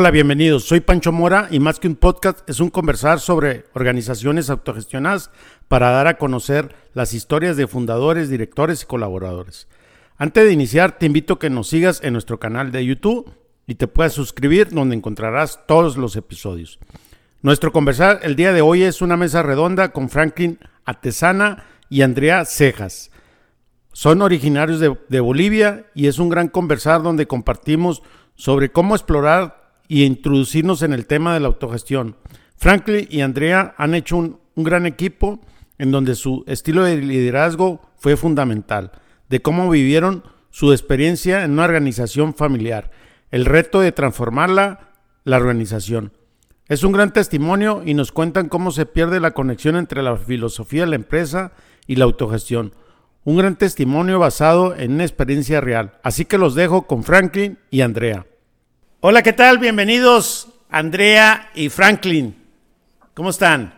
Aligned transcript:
Hola, 0.00 0.12
bienvenidos. 0.12 0.62
Soy 0.62 0.78
Pancho 0.78 1.10
Mora 1.10 1.48
y 1.50 1.58
más 1.58 1.80
que 1.80 1.88
un 1.88 1.96
podcast 1.96 2.48
es 2.48 2.60
un 2.60 2.70
conversar 2.70 3.18
sobre 3.18 3.64
organizaciones 3.74 4.48
autogestionadas 4.48 5.32
para 5.66 5.90
dar 5.90 6.06
a 6.06 6.18
conocer 6.18 6.72
las 6.94 7.14
historias 7.14 7.56
de 7.56 7.66
fundadores, 7.66 8.30
directores 8.30 8.84
y 8.84 8.86
colaboradores. 8.86 9.66
Antes 10.16 10.44
de 10.44 10.52
iniciar, 10.52 10.98
te 10.98 11.06
invito 11.06 11.34
a 11.34 11.38
que 11.40 11.50
nos 11.50 11.66
sigas 11.66 12.00
en 12.04 12.12
nuestro 12.12 12.38
canal 12.38 12.70
de 12.70 12.86
YouTube 12.86 13.28
y 13.66 13.74
te 13.74 13.88
puedas 13.88 14.12
suscribir 14.12 14.68
donde 14.68 14.94
encontrarás 14.94 15.66
todos 15.66 15.96
los 15.96 16.14
episodios. 16.14 16.78
Nuestro 17.42 17.72
conversar 17.72 18.20
el 18.22 18.36
día 18.36 18.52
de 18.52 18.60
hoy 18.60 18.84
es 18.84 19.02
una 19.02 19.16
mesa 19.16 19.42
redonda 19.42 19.90
con 19.90 20.10
Franklin 20.10 20.60
Atesana 20.84 21.64
y 21.88 22.02
Andrea 22.02 22.44
Cejas. 22.44 23.10
Son 23.92 24.22
originarios 24.22 24.78
de, 24.78 24.96
de 25.08 25.18
Bolivia 25.18 25.86
y 25.92 26.06
es 26.06 26.20
un 26.20 26.28
gran 26.28 26.46
conversar 26.46 27.02
donde 27.02 27.26
compartimos 27.26 28.04
sobre 28.36 28.70
cómo 28.70 28.94
explorar 28.94 29.57
y 29.88 30.04
introducirnos 30.04 30.82
en 30.82 30.92
el 30.92 31.06
tema 31.06 31.34
de 31.34 31.40
la 31.40 31.48
autogestión. 31.48 32.16
Franklin 32.56 33.08
y 33.10 33.22
Andrea 33.22 33.74
han 33.78 33.94
hecho 33.94 34.16
un, 34.16 34.38
gran 34.56 34.86
equipo 34.86 35.40
en 35.78 35.90
donde 35.90 36.14
su 36.14 36.44
estilo 36.46 36.84
de 36.84 36.98
liderazgo 36.98 37.80
fue 37.96 38.16
fundamental, 38.16 38.92
de 39.28 39.40
cómo 39.40 39.70
vivieron 39.70 40.24
su 40.50 40.72
experiencia 40.72 41.44
en 41.44 41.52
una 41.52 41.64
organización 41.64 42.34
familiar, 42.34 42.90
el 43.30 43.44
reto 43.44 43.80
de 43.80 43.92
transformarla, 43.92 44.90
la 45.24 45.36
organización. 45.36 46.12
Es 46.66 46.82
un 46.82 46.92
gran 46.92 47.12
testimonio 47.12 47.82
y 47.84 47.94
nos 47.94 48.12
cuentan 48.12 48.48
cómo 48.48 48.72
se 48.72 48.84
pierde 48.84 49.20
la 49.20 49.30
conexión 49.30 49.76
entre 49.76 50.02
la 50.02 50.16
filosofía 50.16 50.82
de 50.82 50.90
la 50.90 50.96
empresa 50.96 51.52
y 51.86 51.96
la 51.96 52.04
autogestión. 52.04 52.74
Un 53.24 53.38
gran 53.38 53.56
testimonio 53.56 54.18
basado 54.18 54.74
en 54.74 54.92
una 54.92 55.04
experiencia 55.04 55.60
real. 55.60 55.98
Así 56.02 56.24
que 56.24 56.38
los 56.38 56.54
dejo 56.54 56.86
con 56.86 57.04
Franklin 57.04 57.58
y 57.70 57.82
Andrea. 57.82 58.26
Hola, 59.00 59.22
¿qué 59.22 59.32
tal? 59.32 59.58
Bienvenidos, 59.58 60.48
Andrea 60.68 61.50
y 61.54 61.68
Franklin. 61.68 62.34
¿Cómo 63.14 63.30
están? 63.30 63.72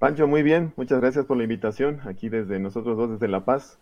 Pancho, 0.00 0.26
muy 0.26 0.42
bien. 0.42 0.72
Muchas 0.74 1.00
gracias 1.00 1.24
por 1.24 1.36
la 1.36 1.44
invitación. 1.44 2.00
Aquí 2.04 2.28
desde 2.28 2.58
nosotros 2.58 2.96
dos, 2.96 3.10
desde 3.12 3.28
La 3.28 3.44
Paz. 3.44 3.78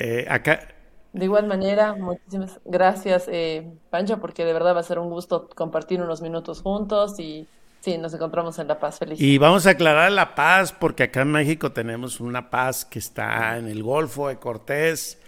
Eh, 0.00 0.26
acá. 0.28 0.66
De 1.12 1.24
igual 1.24 1.46
manera, 1.46 1.94
muchísimas 1.94 2.58
gracias, 2.64 3.28
eh, 3.30 3.70
Pancho, 3.88 4.18
porque 4.20 4.44
de 4.44 4.52
verdad 4.52 4.74
va 4.74 4.80
a 4.80 4.82
ser 4.82 4.98
un 4.98 5.08
gusto 5.08 5.48
compartir 5.54 6.02
unos 6.02 6.22
minutos 6.22 6.62
juntos 6.62 7.20
y 7.20 7.46
sí, 7.78 7.98
nos 7.98 8.12
encontramos 8.12 8.58
en 8.58 8.66
La 8.66 8.80
Paz. 8.80 8.98
Feliz. 8.98 9.20
Y 9.20 9.38
vamos 9.38 9.68
a 9.68 9.70
aclarar 9.70 10.10
La 10.10 10.34
Paz, 10.34 10.72
porque 10.72 11.04
acá 11.04 11.22
en 11.22 11.30
México 11.30 11.70
tenemos 11.70 12.18
una 12.18 12.50
paz 12.50 12.84
que 12.84 12.98
está 12.98 13.58
en 13.58 13.68
el 13.68 13.84
Golfo 13.84 14.26
de 14.26 14.38
Cortés 14.38 15.19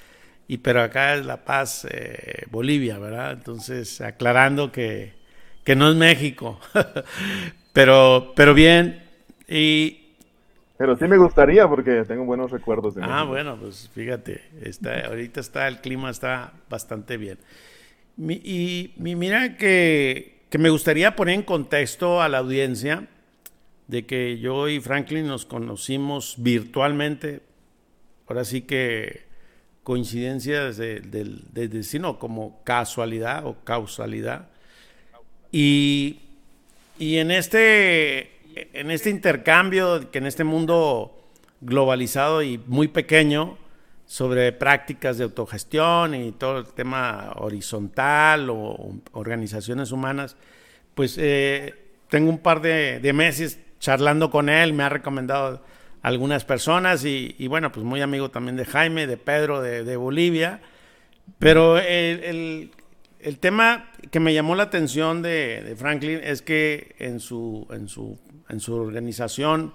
y 0.52 0.58
pero 0.58 0.82
acá 0.82 1.14
es 1.14 1.24
La 1.24 1.46
Paz, 1.46 1.86
eh, 1.90 2.44
Bolivia, 2.50 2.98
¿verdad? 2.98 3.32
Entonces, 3.32 4.02
aclarando 4.02 4.70
que, 4.70 5.14
que 5.64 5.74
no 5.74 5.88
es 5.88 5.96
México, 5.96 6.60
pero, 7.72 8.34
pero 8.36 8.52
bien, 8.52 9.02
y... 9.48 10.12
Pero 10.76 10.94
sí 10.98 11.06
me 11.06 11.16
gustaría 11.16 11.66
porque 11.66 12.04
tengo 12.06 12.26
buenos 12.26 12.50
recuerdos 12.50 12.94
de 12.94 13.02
Ah, 13.02 13.24
bueno, 13.24 13.56
pues 13.56 13.88
fíjate, 13.94 14.42
está, 14.60 15.06
ahorita 15.06 15.40
está, 15.40 15.68
el 15.68 15.80
clima 15.80 16.10
está 16.10 16.52
bastante 16.68 17.16
bien. 17.16 17.38
y 18.18 18.92
mira 18.98 19.56
que, 19.56 20.42
que 20.50 20.58
me 20.58 20.68
gustaría 20.68 21.16
poner 21.16 21.36
en 21.36 21.44
contexto 21.44 22.20
a 22.20 22.28
la 22.28 22.36
audiencia 22.36 23.08
de 23.86 24.04
que 24.04 24.38
yo 24.38 24.68
y 24.68 24.80
Franklin 24.80 25.26
nos 25.26 25.46
conocimos 25.46 26.34
virtualmente, 26.36 27.40
ahora 28.28 28.44
sí 28.44 28.60
que 28.60 29.31
coincidencias 29.82 30.76
del 30.76 31.44
destino, 31.52 32.18
como 32.18 32.62
casualidad 32.64 33.46
o 33.46 33.56
causalidad. 33.64 34.48
Y, 35.50 36.20
y 36.98 37.18
en, 37.18 37.30
este, 37.30 38.30
en 38.72 38.90
este 38.90 39.10
intercambio, 39.10 40.10
que 40.10 40.18
en 40.18 40.26
este 40.26 40.44
mundo 40.44 41.28
globalizado 41.60 42.42
y 42.42 42.58
muy 42.66 42.88
pequeño, 42.88 43.58
sobre 44.06 44.52
prácticas 44.52 45.16
de 45.16 45.24
autogestión 45.24 46.14
y 46.14 46.32
todo 46.32 46.58
el 46.58 46.66
tema 46.66 47.32
horizontal 47.36 48.50
o 48.50 48.94
organizaciones 49.12 49.90
humanas, 49.90 50.36
pues 50.94 51.16
eh, 51.18 51.74
tengo 52.10 52.28
un 52.28 52.38
par 52.38 52.60
de, 52.60 53.00
de 53.00 53.12
meses 53.14 53.58
charlando 53.80 54.30
con 54.30 54.48
él, 54.48 54.74
me 54.74 54.82
ha 54.82 54.90
recomendado 54.90 55.62
algunas 56.02 56.44
personas 56.44 57.04
y, 57.04 57.46
bueno, 57.48 57.70
pues 57.72 57.86
muy 57.86 58.00
amigo 58.02 58.30
también 58.30 58.56
de 58.56 58.64
Jaime, 58.64 59.06
de 59.06 59.16
Pedro, 59.16 59.62
de, 59.62 59.96
Bolivia. 59.96 60.60
Pero 61.38 61.78
el, 61.78 62.70
tema 63.40 63.90
que 64.10 64.20
me 64.20 64.34
llamó 64.34 64.56
la 64.56 64.64
atención 64.64 65.22
de, 65.22 65.74
Franklin 65.78 66.20
es 66.22 66.42
que 66.42 66.96
en 66.98 67.20
su, 67.20 67.66
en, 67.70 67.88
su, 67.88 68.18
en 68.48 68.60
su 68.60 68.74
organización, 68.74 69.74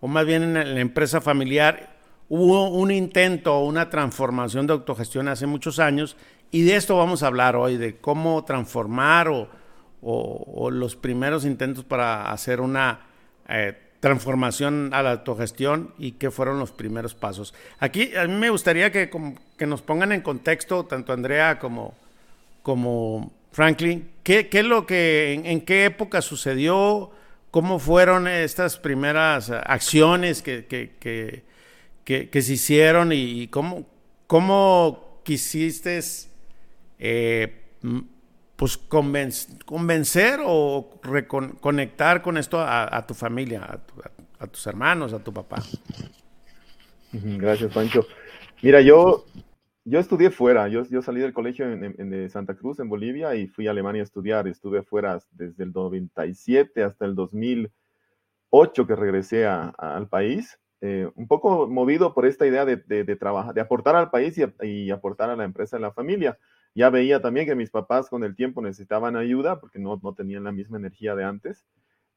o 0.00 0.08
más 0.08 0.26
bien 0.26 0.42
en 0.42 0.74
la 0.74 0.80
empresa 0.80 1.20
familiar, 1.22 1.96
hubo 2.28 2.68
un 2.68 2.90
intento, 2.90 3.58
una 3.60 3.88
transformación 3.88 4.66
de 4.66 4.74
autogestión 4.74 5.28
hace 5.28 5.46
muchos 5.46 5.78
años 5.78 6.16
y 6.50 6.62
de 6.64 6.76
esto 6.76 6.98
vamos 6.98 7.22
a 7.22 7.28
hablar 7.28 7.56
hoy, 7.56 7.78
de 7.78 7.96
cómo 7.96 8.44
transformar 8.44 9.28
o, 9.28 9.48
o, 10.02 10.70
los 10.70 10.96
primeros 10.96 11.46
intentos 11.46 11.84
para 11.84 12.30
hacer 12.30 12.60
una... 12.60 13.00
Eh, 13.48 13.91
transformación 14.02 14.90
a 14.94 15.02
la 15.04 15.12
autogestión 15.12 15.94
y 15.96 16.12
qué 16.12 16.32
fueron 16.32 16.58
los 16.58 16.72
primeros 16.72 17.14
pasos. 17.14 17.54
Aquí 17.78 18.16
a 18.16 18.26
mí 18.26 18.34
me 18.34 18.50
gustaría 18.50 18.90
que, 18.90 19.08
que 19.56 19.66
nos 19.68 19.80
pongan 19.80 20.10
en 20.10 20.22
contexto, 20.22 20.84
tanto 20.84 21.12
Andrea 21.12 21.60
como, 21.60 21.94
como 22.64 23.32
Franklin, 23.52 24.10
qué, 24.24 24.48
qué 24.48 24.58
es 24.58 24.64
lo 24.64 24.86
que, 24.86 25.40
en, 25.44 25.60
qué 25.60 25.84
época 25.84 26.20
sucedió, 26.20 27.12
cómo 27.52 27.78
fueron 27.78 28.26
estas 28.26 28.76
primeras 28.76 29.50
acciones 29.50 30.42
que, 30.42 30.66
que, 30.66 31.44
que, 32.04 32.42
se 32.42 32.52
hicieron 32.54 33.12
y 33.12 33.46
cómo, 33.46 33.86
cómo 34.26 35.20
quisiste 35.22 36.00
eh, 36.98 37.62
pues 38.62 38.78
convencer 38.78 40.38
o 40.46 40.88
reconectar 41.02 42.22
con 42.22 42.38
esto 42.38 42.60
a, 42.60 43.04
tu 43.08 43.12
familia, 43.12 43.80
a, 44.38 44.46
tus 44.46 44.64
hermanos, 44.68 45.12
a 45.12 45.18
tu 45.18 45.32
papá. 45.32 45.56
Gracias, 47.10 47.74
Pancho. 47.74 48.06
Mira, 48.62 48.80
yo, 48.80 49.24
yo 49.84 49.98
estudié 49.98 50.30
fuera, 50.30 50.68
yo, 50.68 50.84
salí 51.02 51.20
del 51.20 51.32
colegio 51.32 51.72
en, 51.72 52.08
de 52.08 52.28
Santa 52.28 52.54
Cruz, 52.54 52.78
en 52.78 52.88
Bolivia, 52.88 53.34
y 53.34 53.48
fui 53.48 53.66
a 53.66 53.72
Alemania 53.72 54.02
a 54.02 54.04
estudiar. 54.04 54.46
Estuve 54.46 54.84
fuera 54.84 55.18
desde 55.32 55.64
el 55.64 55.72
97 55.72 56.84
hasta 56.84 57.04
el 57.04 57.16
2008 57.16 58.86
que 58.86 58.94
regresé 58.94 59.44
al 59.44 60.08
país. 60.08 60.56
Eh, 60.80 61.10
un 61.16 61.26
poco 61.26 61.66
movido 61.66 62.14
por 62.14 62.26
esta 62.26 62.46
idea 62.46 62.64
de, 62.64 62.76
trabajar, 63.16 63.54
de 63.54 63.60
aportar 63.60 63.96
al 63.96 64.10
país 64.10 64.38
y, 64.38 64.44
y, 64.64 64.92
aportar 64.92 65.30
a 65.30 65.36
la 65.36 65.42
empresa 65.42 65.78
y 65.78 65.80
la 65.80 65.90
familia 65.90 66.38
ya 66.74 66.90
veía 66.90 67.20
también 67.20 67.46
que 67.46 67.54
mis 67.54 67.70
papás 67.70 68.08
con 68.08 68.24
el 68.24 68.34
tiempo 68.34 68.62
necesitaban 68.62 69.16
ayuda 69.16 69.60
porque 69.60 69.78
no, 69.78 70.00
no 70.02 70.14
tenían 70.14 70.44
la 70.44 70.52
misma 70.52 70.78
energía 70.78 71.14
de 71.14 71.24
antes 71.24 71.66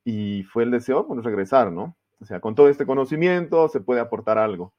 y 0.03 0.43
fue 0.43 0.63
el 0.63 0.71
deseo, 0.71 1.03
bueno, 1.03 1.23
regresar, 1.23 1.71
¿no? 1.71 1.97
O 2.21 2.25
sea, 2.25 2.39
con 2.39 2.55
todo 2.55 2.69
este 2.69 2.85
conocimiento 2.85 3.67
se 3.67 3.81
puede 3.81 3.99
aportar 3.99 4.37
algo. 4.37 4.73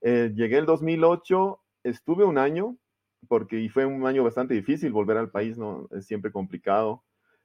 Eh, 0.00 0.32
llegué 0.34 0.58
el 0.58 0.66
2008, 0.66 1.60
estuve 1.82 2.24
un 2.24 2.38
año, 2.38 2.76
porque 3.26 3.58
y 3.58 3.68
fue 3.68 3.84
un 3.84 4.06
año 4.06 4.24
bastante 4.24 4.54
difícil, 4.54 4.92
volver 4.92 5.16
al 5.16 5.30
país 5.30 5.58
no 5.58 5.88
es 5.90 6.06
siempre 6.06 6.32
complicado. 6.32 7.02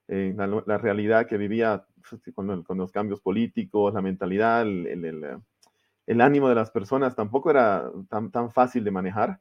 Eh, 0.07 0.35
la, 0.35 0.77
realidad 0.77 1.27
que 1.27 1.37
vivía 1.37 1.85
pues, 2.09 2.21
con, 2.35 2.65
los 2.77 2.91
cambios 2.91 3.21
políticos, 3.21 3.93
la 3.93 4.01
mentalidad, 4.01 4.61
el, 4.61 4.85
el, 4.87 5.41
el, 6.05 6.21
ánimo 6.21 6.49
de 6.49 6.55
las 6.55 6.71
personas 6.71 7.15
tampoco 7.15 7.49
era 7.49 7.89
tan, 8.09 8.29
tan 8.29 8.51
fácil 8.51 8.83
de 8.83 8.91
manejar. 8.91 9.39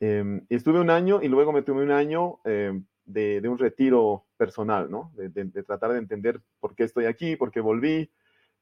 Em, 0.00 0.44
estuve 0.48 0.80
un 0.80 0.90
año 0.90 1.20
y 1.22 1.28
luego 1.28 1.52
me 1.52 1.62
tomé 1.62 1.82
un 1.82 1.90
año 1.90 2.38
em, 2.44 2.84
de, 3.04 3.42
un 3.48 3.58
retiro 3.58 4.26
personal, 4.36 4.90
¿no? 4.90 5.12
De, 5.16 5.44
tratar 5.64 5.92
de 5.92 5.98
entender 5.98 6.40
por 6.60 6.74
qué 6.74 6.84
estoy 6.84 7.06
aquí, 7.06 7.36
por 7.36 7.50
qué 7.50 7.60
volví. 7.60 8.10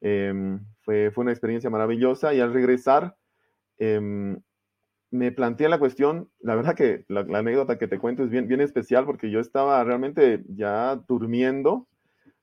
Em, 0.01 0.61
fue, 0.83 1.11
fue 1.11 1.23
una 1.23 1.33
experiencia 1.33 1.71
maravillosa 1.71 2.35
y 2.35 2.41
al 2.41 2.53
regresar 2.53 3.17
me 5.11 5.33
planteé 5.33 5.69
la 5.69 5.79
cuestión, 5.79 6.31
la 6.41 6.55
verdad 6.55 6.75
que 6.75 7.05
la, 7.09 7.23
la, 7.23 7.39
anécdota 7.39 7.79
que 7.79 7.89
te 7.89 7.99
cuento 7.99 8.25
es 8.25 8.31
bien, 8.31 8.49
bien 8.49 8.61
especial 8.61 9.05
porque 9.05 9.31
yo 9.31 9.41
estaba 9.41 9.83
realmente 9.85 10.45
ya 10.49 10.97
durmiendo 11.09 11.89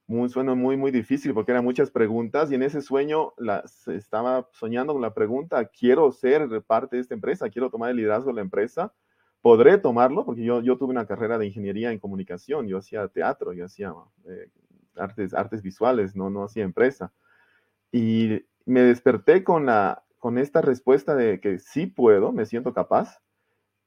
un 0.07 0.29
sueño 0.29 0.55
muy, 0.55 0.77
muy 0.77 0.91
difícil 0.91 1.33
porque 1.33 1.51
eran 1.51 1.63
muchas 1.63 1.89
preguntas 1.91 2.51
y 2.51 2.55
en 2.55 2.63
ese 2.63 2.81
sueño 2.81 3.33
las, 3.37 3.87
estaba 3.87 4.49
soñando 4.51 4.93
con 4.93 5.01
la 5.01 5.13
pregunta, 5.13 5.65
quiero 5.65 6.11
ser 6.11 6.61
parte 6.63 6.97
de 6.97 7.01
esta 7.01 7.13
empresa, 7.13 7.49
quiero 7.49 7.69
tomar 7.69 7.91
el 7.91 7.97
liderazgo 7.97 8.29
de 8.29 8.35
la 8.35 8.41
empresa, 8.41 8.93
podré 9.41 9.77
tomarlo 9.77 10.25
porque 10.25 10.43
yo, 10.43 10.61
yo 10.61 10.77
tuve 10.77 10.91
una 10.91 11.07
carrera 11.07 11.37
de 11.37 11.47
ingeniería 11.47 11.91
en 11.91 11.99
comunicación, 11.99 12.67
yo 12.67 12.77
hacía 12.77 13.07
teatro, 13.07 13.53
yo 13.53 13.65
hacía 13.65 13.93
eh, 14.25 14.49
artes, 14.95 15.33
artes 15.33 15.61
visuales, 15.61 16.15
no, 16.15 16.29
no 16.29 16.43
hacía 16.43 16.63
empresa. 16.63 17.13
Y 17.91 18.45
me 18.65 18.81
desperté 18.81 19.43
con, 19.43 19.65
la, 19.65 20.03
con 20.19 20.37
esta 20.37 20.61
respuesta 20.61 21.15
de 21.15 21.39
que 21.39 21.59
sí 21.59 21.87
puedo, 21.87 22.31
me 22.31 22.45
siento 22.45 22.73
capaz, 22.73 23.21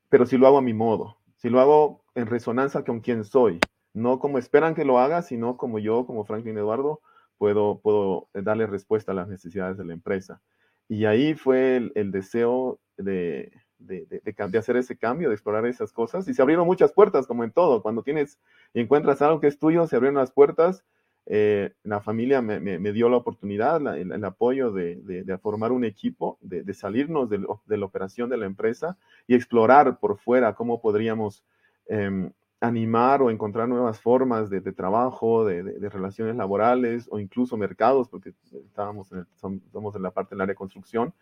pero 0.08 0.26
si 0.26 0.38
lo 0.38 0.46
hago 0.46 0.58
a 0.58 0.62
mi 0.62 0.74
modo 0.74 1.18
si 1.36 1.50
lo 1.50 1.60
hago 1.60 2.04
en 2.14 2.26
resonancia 2.26 2.84
con 2.84 3.00
quien 3.00 3.24
soy, 3.24 3.60
no 3.96 4.18
como 4.18 4.36
esperan 4.36 4.74
que 4.74 4.84
lo 4.84 4.98
haga, 4.98 5.22
sino 5.22 5.56
como 5.56 5.78
yo, 5.78 6.04
como 6.04 6.26
Franklin 6.26 6.58
Eduardo, 6.58 7.00
puedo, 7.38 7.80
puedo 7.80 8.28
darle 8.34 8.66
respuesta 8.66 9.12
a 9.12 9.14
las 9.14 9.26
necesidades 9.26 9.78
de 9.78 9.86
la 9.86 9.94
empresa. 9.94 10.42
Y 10.86 11.06
ahí 11.06 11.34
fue 11.34 11.90
el, 11.94 12.10
deseo 12.10 12.78
de, 12.98 13.50
de, 13.78 14.06
de, 14.22 14.58
hacer 14.58 14.76
ese 14.76 14.98
cambio, 14.98 15.30
de 15.30 15.34
explorar 15.34 15.64
esas 15.64 15.92
cosas. 15.92 16.28
Y 16.28 16.34
se 16.34 16.42
abrieron 16.42 16.66
muchas 16.66 16.92
puertas, 16.92 17.26
como 17.26 17.42
en 17.42 17.52
todo. 17.52 17.82
Cuando 17.82 18.02
tienes 18.02 18.38
y 18.74 18.80
encuentras 18.80 19.22
algo 19.22 19.40
que 19.40 19.46
es 19.46 19.58
tuyo, 19.58 19.86
se 19.86 19.96
abrieron 19.96 20.20
las 20.20 20.30
puertas. 20.30 20.84
Eh, 21.24 21.72
la 21.82 22.02
familia 22.02 22.42
me, 22.42 22.60
me, 22.60 22.92
dio 22.92 23.08
la 23.08 23.16
oportunidad, 23.16 23.96
el, 23.96 24.24
apoyo 24.26 24.72
de, 24.72 25.38
formar 25.42 25.72
un 25.72 25.84
equipo, 25.84 26.38
de, 26.42 26.72
salirnos 26.74 27.30
de, 27.30 27.38
la 27.38 27.86
operación 27.86 28.28
de 28.28 28.36
la 28.36 28.44
empresa 28.44 28.98
y 29.26 29.34
explorar 29.34 29.98
por 29.98 30.18
fuera 30.18 30.54
cómo 30.54 30.82
podríamos 30.82 31.42
em, 31.88 32.30
animar 32.60 33.22
o 33.22 33.30
encontrar 33.30 33.68
nuevas 33.68 34.00
formas 34.00 34.48
de, 34.48 34.60
trabajo, 34.72 35.44
de, 35.44 35.88
relaciones 35.90 36.36
laborales 36.36 37.06
o 37.10 37.18
incluso 37.18 37.56
mercados, 37.56 38.08
porque 38.08 38.32
estábamos 38.64 39.12
en 39.12 39.26
somos 39.36 39.94
en 39.94 40.02
la 40.02 40.10
parte 40.10 40.34
del 40.34 40.42
área 40.42 40.52
de 40.52 40.56
construcción. 40.56 41.14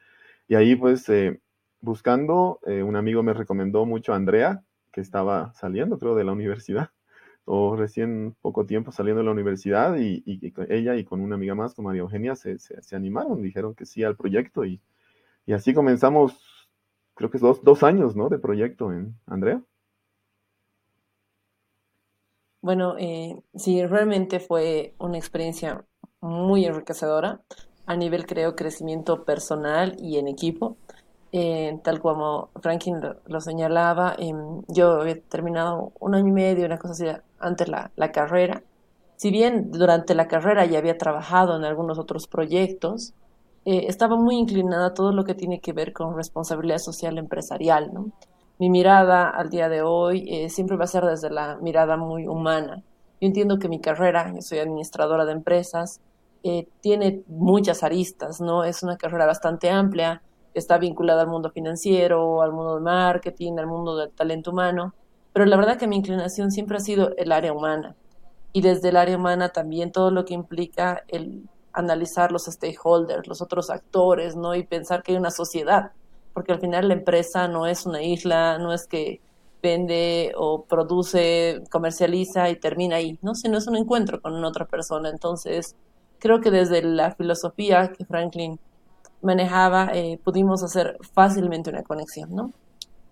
Y 0.48 0.54
ahí 0.54 0.76
pues 0.76 1.08
eh, 1.08 1.40
buscando, 1.80 2.60
eh, 2.66 2.82
un 2.82 2.96
amigo 2.96 3.22
me 3.22 3.34
recomendó 3.34 3.86
mucho 3.86 4.12
a 4.12 4.16
Andrea, 4.16 4.62
que 4.92 5.00
estaba 5.00 5.52
saliendo 5.54 5.98
creo 5.98 6.14
de 6.14 6.24
la 6.24 6.32
universidad, 6.32 6.90
o 7.44 7.76
recién 7.76 8.36
poco 8.40 8.66
tiempo 8.66 8.92
saliendo 8.92 9.20
de 9.20 9.26
la 9.26 9.32
universidad, 9.32 9.96
y, 9.98 10.22
ella 10.68 10.96
y 10.96 11.04
con 11.04 11.20
una 11.20 11.34
amiga 11.34 11.54
más, 11.54 11.74
con 11.74 11.84
María 11.84 12.02
Eugenia, 12.02 12.36
se, 12.36 12.58
se, 12.58 12.96
animaron, 12.96 13.42
dijeron 13.42 13.74
que 13.74 13.86
sí 13.86 14.04
al 14.04 14.16
proyecto, 14.16 14.64
y, 14.64 14.80
y 15.46 15.52
así 15.52 15.74
comenzamos, 15.74 16.70
creo 17.14 17.30
que 17.30 17.38
es 17.38 17.42
dos, 17.42 17.62
dos 17.64 17.82
años, 17.82 18.16
¿no? 18.16 18.28
De 18.28 18.38
proyecto 18.38 18.92
en 18.92 19.16
Andrea. 19.26 19.62
Bueno, 22.64 22.96
eh, 22.98 23.42
sí, 23.54 23.84
realmente 23.84 24.40
fue 24.40 24.94
una 24.98 25.18
experiencia 25.18 25.84
muy 26.22 26.64
enriquecedora 26.64 27.42
a 27.84 27.94
nivel, 27.94 28.24
creo, 28.24 28.56
crecimiento 28.56 29.26
personal 29.26 29.96
y 29.98 30.16
en 30.16 30.28
equipo. 30.28 30.78
Eh, 31.30 31.78
tal 31.84 32.00
como 32.00 32.48
Franklin 32.62 33.02
lo, 33.26 33.40
señalaba, 33.42 34.16
em, 34.18 34.62
yo 34.68 35.02
había 35.02 35.20
terminado 35.20 35.92
un 36.00 36.14
año 36.14 36.28
y 36.28 36.32
medio, 36.32 36.64
una 36.64 36.78
cosa 36.78 36.92
así, 36.94 37.04
antes 37.38 37.68
la, 37.68 37.90
la 37.96 38.12
carrera. 38.12 38.62
Si 39.16 39.30
bien 39.30 39.70
durante 39.70 40.14
la 40.14 40.26
carrera 40.26 40.64
ya 40.64 40.78
había 40.78 40.96
trabajado 40.96 41.56
en 41.56 41.64
algunos 41.64 41.98
otros 41.98 42.26
proyectos, 42.28 43.12
eh, 43.66 43.84
estaba 43.88 44.16
muy 44.16 44.36
inclinada 44.36 44.86
a 44.86 44.94
todo 44.94 45.12
lo 45.12 45.24
que 45.24 45.34
tiene 45.34 45.60
que 45.60 45.74
ver 45.74 45.92
con 45.92 46.16
responsabilidad 46.16 46.78
social 46.78 47.18
empresarial, 47.18 47.92
¿no? 47.92 48.10
Mi 48.58 48.70
mirada 48.70 49.28
al 49.28 49.50
día 49.50 49.68
de 49.68 49.82
hoy 49.82 50.26
eh, 50.28 50.48
siempre 50.48 50.76
va 50.76 50.84
a 50.84 50.88
ser 50.88 51.04
desde 51.04 51.30
la 51.30 51.56
mirada 51.56 51.96
muy 51.96 52.26
humana. 52.26 52.82
Yo 53.20 53.26
entiendo 53.26 53.58
que 53.58 53.68
mi 53.68 53.80
carrera, 53.80 54.32
yo 54.34 54.42
soy 54.42 54.58
administradora 54.58 55.24
de 55.24 55.32
empresas, 55.32 56.00
eh, 56.42 56.68
tiene 56.80 57.22
muchas 57.26 57.82
aristas, 57.82 58.40
¿no? 58.40 58.64
Es 58.64 58.82
una 58.82 58.96
carrera 58.96 59.26
bastante 59.26 59.70
amplia, 59.70 60.22
está 60.52 60.78
vinculada 60.78 61.22
al 61.22 61.28
mundo 61.28 61.50
financiero, 61.50 62.42
al 62.42 62.52
mundo 62.52 62.74
del 62.74 62.84
marketing, 62.84 63.58
al 63.58 63.66
mundo 63.66 63.96
del 63.96 64.10
talento 64.10 64.50
humano, 64.50 64.94
pero 65.32 65.46
la 65.46 65.56
verdad 65.56 65.78
que 65.78 65.88
mi 65.88 65.96
inclinación 65.96 66.52
siempre 66.52 66.76
ha 66.76 66.80
sido 66.80 67.14
el 67.16 67.32
área 67.32 67.52
humana. 67.52 67.96
Y 68.52 68.60
desde 68.60 68.90
el 68.90 68.96
área 68.96 69.16
humana 69.16 69.48
también 69.48 69.90
todo 69.90 70.12
lo 70.12 70.24
que 70.24 70.34
implica 70.34 71.02
el 71.08 71.48
analizar 71.72 72.30
los 72.30 72.44
stakeholders, 72.44 73.26
los 73.26 73.42
otros 73.42 73.68
actores, 73.68 74.36
¿no? 74.36 74.54
Y 74.54 74.62
pensar 74.62 75.02
que 75.02 75.12
hay 75.12 75.18
una 75.18 75.32
sociedad 75.32 75.90
porque 76.34 76.52
al 76.52 76.60
final 76.60 76.88
la 76.88 76.94
empresa 76.94 77.48
no 77.48 77.66
es 77.66 77.86
una 77.86 78.02
isla, 78.02 78.58
no 78.58 78.74
es 78.74 78.86
que 78.86 79.20
vende 79.62 80.32
o 80.36 80.64
produce, 80.64 81.62
comercializa 81.70 82.50
y 82.50 82.56
termina 82.56 82.96
ahí, 82.96 83.18
¿no? 83.22 83.34
Sino 83.34 83.56
es 83.56 83.66
un 83.66 83.76
encuentro 83.76 84.20
con 84.20 84.44
otra 84.44 84.66
persona. 84.66 85.08
Entonces, 85.08 85.74
creo 86.18 86.40
que 86.40 86.50
desde 86.50 86.82
la 86.82 87.12
filosofía 87.14 87.92
que 87.96 88.04
Franklin 88.04 88.58
manejaba, 89.22 89.90
eh, 89.94 90.18
pudimos 90.22 90.62
hacer 90.62 90.98
fácilmente 91.14 91.70
una 91.70 91.82
conexión, 91.82 92.34
¿no? 92.34 92.52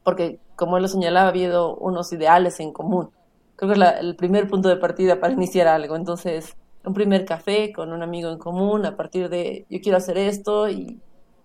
Porque, 0.05 0.41
como 0.57 0.77
él 0.77 0.83
lo 0.83 0.89
señalaba, 0.89 1.27
ha 1.27 1.31
habido 1.31 1.77
unos 1.77 2.13
ideales 2.13 2.61
en 2.61 2.73
común. 2.73 3.11
Creo 3.57 3.73
que 3.73 3.81
es 3.81 3.87
el 4.01 4.17
primer 4.17 4.49
punto 4.49 4.69
de 4.69 4.77
partida 4.77 5.21
para 5.21 5.33
iniciar 5.33 5.69
algo. 5.69 5.97
Entonces, 5.97 6.57
un 6.85 6.93
primer 6.93 7.25
café 7.25 7.73
con 7.73 7.93
un 7.93 8.03
amigo 8.03 8.31
en 8.31 8.39
común, 8.39 8.85
a 8.85 8.97
partir 8.97 9.29
de 9.29 9.65
yo 9.71 9.81
quiero 9.81 9.99
hacer 9.99 10.19
esto 10.19 10.69
y 10.69 11.01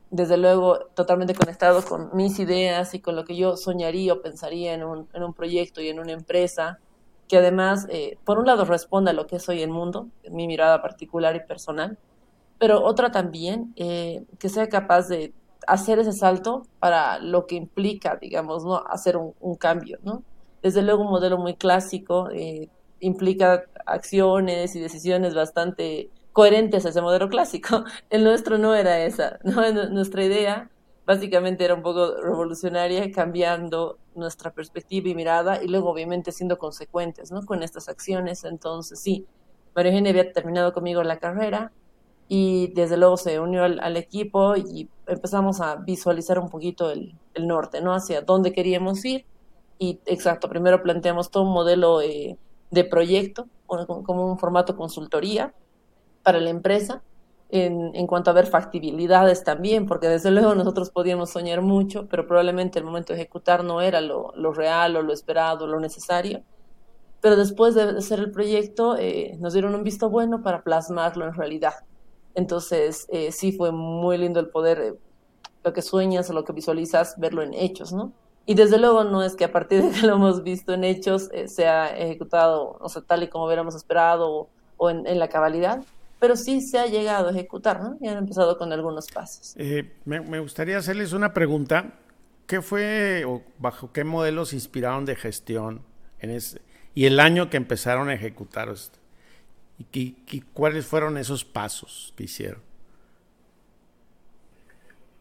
desde 0.10 0.38
luego 0.38 0.80
totalmente 0.96 1.36
conectado 1.36 1.84
con 1.84 2.10
mis 2.16 2.40
ideas 2.40 2.94
y 2.94 3.00
con 3.00 3.16
lo 3.16 3.26
que 3.26 3.36
yo 3.36 3.58
soñaría 3.58 4.14
o 4.14 4.22
pensaría 4.22 4.74
en 4.74 4.84
un, 4.84 5.08
en 5.14 5.24
un 5.24 5.34
proyecto 5.34 5.82
y 5.82 5.90
en 5.90 6.00
una 6.00 6.14
empresa, 6.14 6.80
que 7.28 7.38
además, 7.38 7.88
eh, 7.90 8.18
por 8.24 8.40
un 8.40 8.46
lado, 8.46 8.66
responda 8.66 9.12
a 9.12 9.14
lo 9.14 9.28
que 9.28 9.40
soy 9.40 9.62
el 9.62 9.70
mundo, 9.70 10.08
mi 10.30 10.48
mirada 10.48 10.82
particular 10.82 11.36
y 11.36 11.42
personal, 11.46 11.98
pero 12.60 12.84
otra 12.84 13.12
también, 13.12 13.74
eh, 13.76 14.24
que 14.40 14.50
sea 14.50 14.70
capaz 14.70 15.08
de 15.10 15.34
hacer 15.68 16.00
ese 16.00 16.14
salto 16.14 16.64
para 16.80 17.20
lo 17.20 17.46
que 17.46 17.56
implica, 17.56 18.16
digamos, 18.16 18.64
¿no? 18.64 18.78
hacer 18.88 19.18
un, 19.18 19.34
un 19.42 19.56
cambio, 19.56 20.00
¿no? 20.04 20.24
Desde 20.62 20.82
luego 20.82 21.04
un 21.04 21.10
modelo 21.10 21.38
muy 21.38 21.56
clásico, 21.56 22.30
eh, 22.32 22.70
implica 23.00 23.66
acciones 23.86 24.76
y 24.76 24.80
decisiones 24.80 25.36
bastante 25.36 26.10
coherentes 26.38 26.86
a 26.86 26.90
ese 26.90 27.02
modelo 27.02 27.30
clásico. 27.30 27.84
El 28.12 28.24
nuestro 28.24 28.60
no 28.60 28.76
era 28.76 29.00
esa, 29.00 29.40
¿no? 29.44 29.72
Nuestra 29.90 30.24
idea 30.24 30.70
básicamente 31.04 31.66
era 31.66 31.74
un 31.74 31.82
poco 31.82 32.22
revolucionaria, 32.22 33.12
cambiando 33.12 33.98
nuestra 34.14 34.52
perspectiva 34.52 35.10
y 35.10 35.16
mirada 35.16 35.64
y 35.64 35.68
luego 35.68 35.90
obviamente 35.90 36.32
siendo 36.32 36.60
consecuentes, 36.60 37.32
¿no? 37.32 37.44
Con 37.44 37.64
estas 37.64 37.90
acciones. 37.90 38.44
Entonces, 38.44 39.00
sí, 39.00 39.26
María 39.76 39.92
Eugenia 39.92 40.12
había 40.12 40.32
terminado 40.32 40.74
conmigo 40.74 41.02
la 41.02 41.18
carrera 41.18 41.72
y 42.28 42.72
desde 42.76 42.98
luego 42.98 43.18
se 43.18 43.40
unió 43.40 43.64
al, 43.64 43.98
equipo 43.98 44.56
y 44.56 44.88
empezamos 45.08 45.60
a 45.60 45.78
visualizar 45.78 46.38
un 46.38 46.50
poquito 46.50 46.92
el, 46.92 47.16
norte, 47.40 47.82
¿no? 47.82 47.96
Hacia 47.96 48.22
dónde 48.22 48.54
queríamos 48.54 49.04
ir. 49.06 49.26
Y 49.80 50.02
exacto, 50.06 50.50
primero 50.50 50.84
planteamos 50.84 51.32
todo 51.32 51.46
un 51.46 51.54
modelo 51.54 52.00
eh, 52.00 52.38
de 52.70 52.84
proyecto, 52.84 53.48
como 53.66 54.32
un 54.32 54.38
formato 54.38 54.76
consultoría, 54.76 55.52
para 56.28 56.42
la 56.42 56.50
empresa 56.50 57.02
en, 57.48 57.96
en, 57.96 58.06
cuanto 58.06 58.30
a 58.30 58.34
ver 58.34 58.48
factibilidades 58.48 59.46
también, 59.46 59.86
porque 59.86 60.10
desde 60.10 60.30
luego 60.30 60.56
nosotros 60.56 60.90
podíamos 60.90 61.30
soñar 61.30 61.62
mucho, 61.62 62.06
pero 62.10 62.28
probablemente 62.28 62.80
el 62.80 62.84
momento 62.84 63.14
de 63.14 63.22
ejecutar 63.22 63.64
no 63.64 63.80
era 63.80 64.02
lo, 64.02 64.34
lo 64.36 64.52
real 64.52 64.98
o 64.98 65.02
lo 65.02 65.14
esperado, 65.14 65.68
lo 65.68 65.80
necesario. 65.80 66.44
Pero 67.22 67.38
después 67.38 67.76
de 67.76 67.84
hacer 67.84 68.20
el 68.20 68.32
proyecto 68.32 68.98
eh, 68.98 69.38
nos 69.40 69.54
dieron 69.54 69.74
un 69.74 69.86
visto 69.86 70.10
bueno 70.10 70.44
para 70.44 70.64
plasmarlo 70.64 71.26
en 71.26 71.34
realidad. 71.34 71.76
Entonces 72.36 73.08
eh, 73.08 73.32
sí 73.32 73.54
fue 73.54 73.72
muy 73.72 74.18
lindo 74.18 74.42
el 74.42 74.50
poder, 74.50 74.82
eh, 74.82 74.94
lo 75.64 75.72
que 75.72 75.82
sueñas 75.82 76.30
o 76.30 76.34
lo 76.34 76.44
que 76.44 76.52
visualizas, 76.52 77.18
verlo 77.18 77.42
en 77.42 77.54
hechos, 77.54 77.94
¿no? 77.94 78.12
Y 78.46 78.56
desde 78.56 78.80
luego 78.80 79.06
no 79.06 79.24
es 79.24 79.38
que 79.38 79.46
a 79.46 79.52
partir 79.54 79.82
de 79.82 79.92
que 79.92 80.06
lo 80.06 80.16
hemos 80.16 80.44
visto 80.44 80.74
en 80.74 80.84
hechos 80.84 81.30
sea 81.46 81.98
ejecutado, 81.98 82.76
o 82.82 82.90
sea, 82.90 83.02
tal 83.02 83.24
y 83.24 83.30
como 83.30 83.46
hubiéramos 83.46 83.76
esperado 83.76 84.30
o, 84.30 84.50
o 84.76 84.90
en, 84.90 85.08
en 85.08 85.20
la 85.20 85.30
cabalidad, 85.30 85.86
pero 86.20 86.36
sí 86.36 86.62
se 86.62 86.80
ha 86.80 86.88
llegado 86.88 87.28
a 87.28 87.32
ejecutar, 87.32 87.82
¿no? 87.82 87.98
Y 88.02 88.08
han 88.08 88.18
empezado 88.18 88.58
con 88.58 88.72
algunos 88.74 89.08
pasos. 89.08 89.56
Eh, 89.58 89.94
me, 90.06 90.40
gustaría 90.40 90.78
hacerles 90.78 91.14
una 91.14 91.34
pregunta. 91.34 91.94
¿Qué 92.48 92.62
fue 92.62 93.24
o 93.26 93.44
bajo 93.60 93.92
qué 93.92 94.04
modelos 94.04 94.50
se 94.50 94.56
inspiraron 94.56 95.06
de 95.06 95.16
gestión 95.16 95.82
en 96.20 96.30
ese, 96.32 96.62
y 96.96 97.06
el 97.06 97.20
año 97.20 97.50
que 97.50 97.58
empezaron 97.58 98.10
a 98.10 98.14
ejecutar 98.14 98.70
esto? 98.70 99.00
¿Y, 99.92 100.42
cuáles 100.54 100.88
fueron 100.88 101.18
esos 101.18 101.46
pasos 101.46 102.14
que 102.16 102.24
hicieron? 102.24 102.62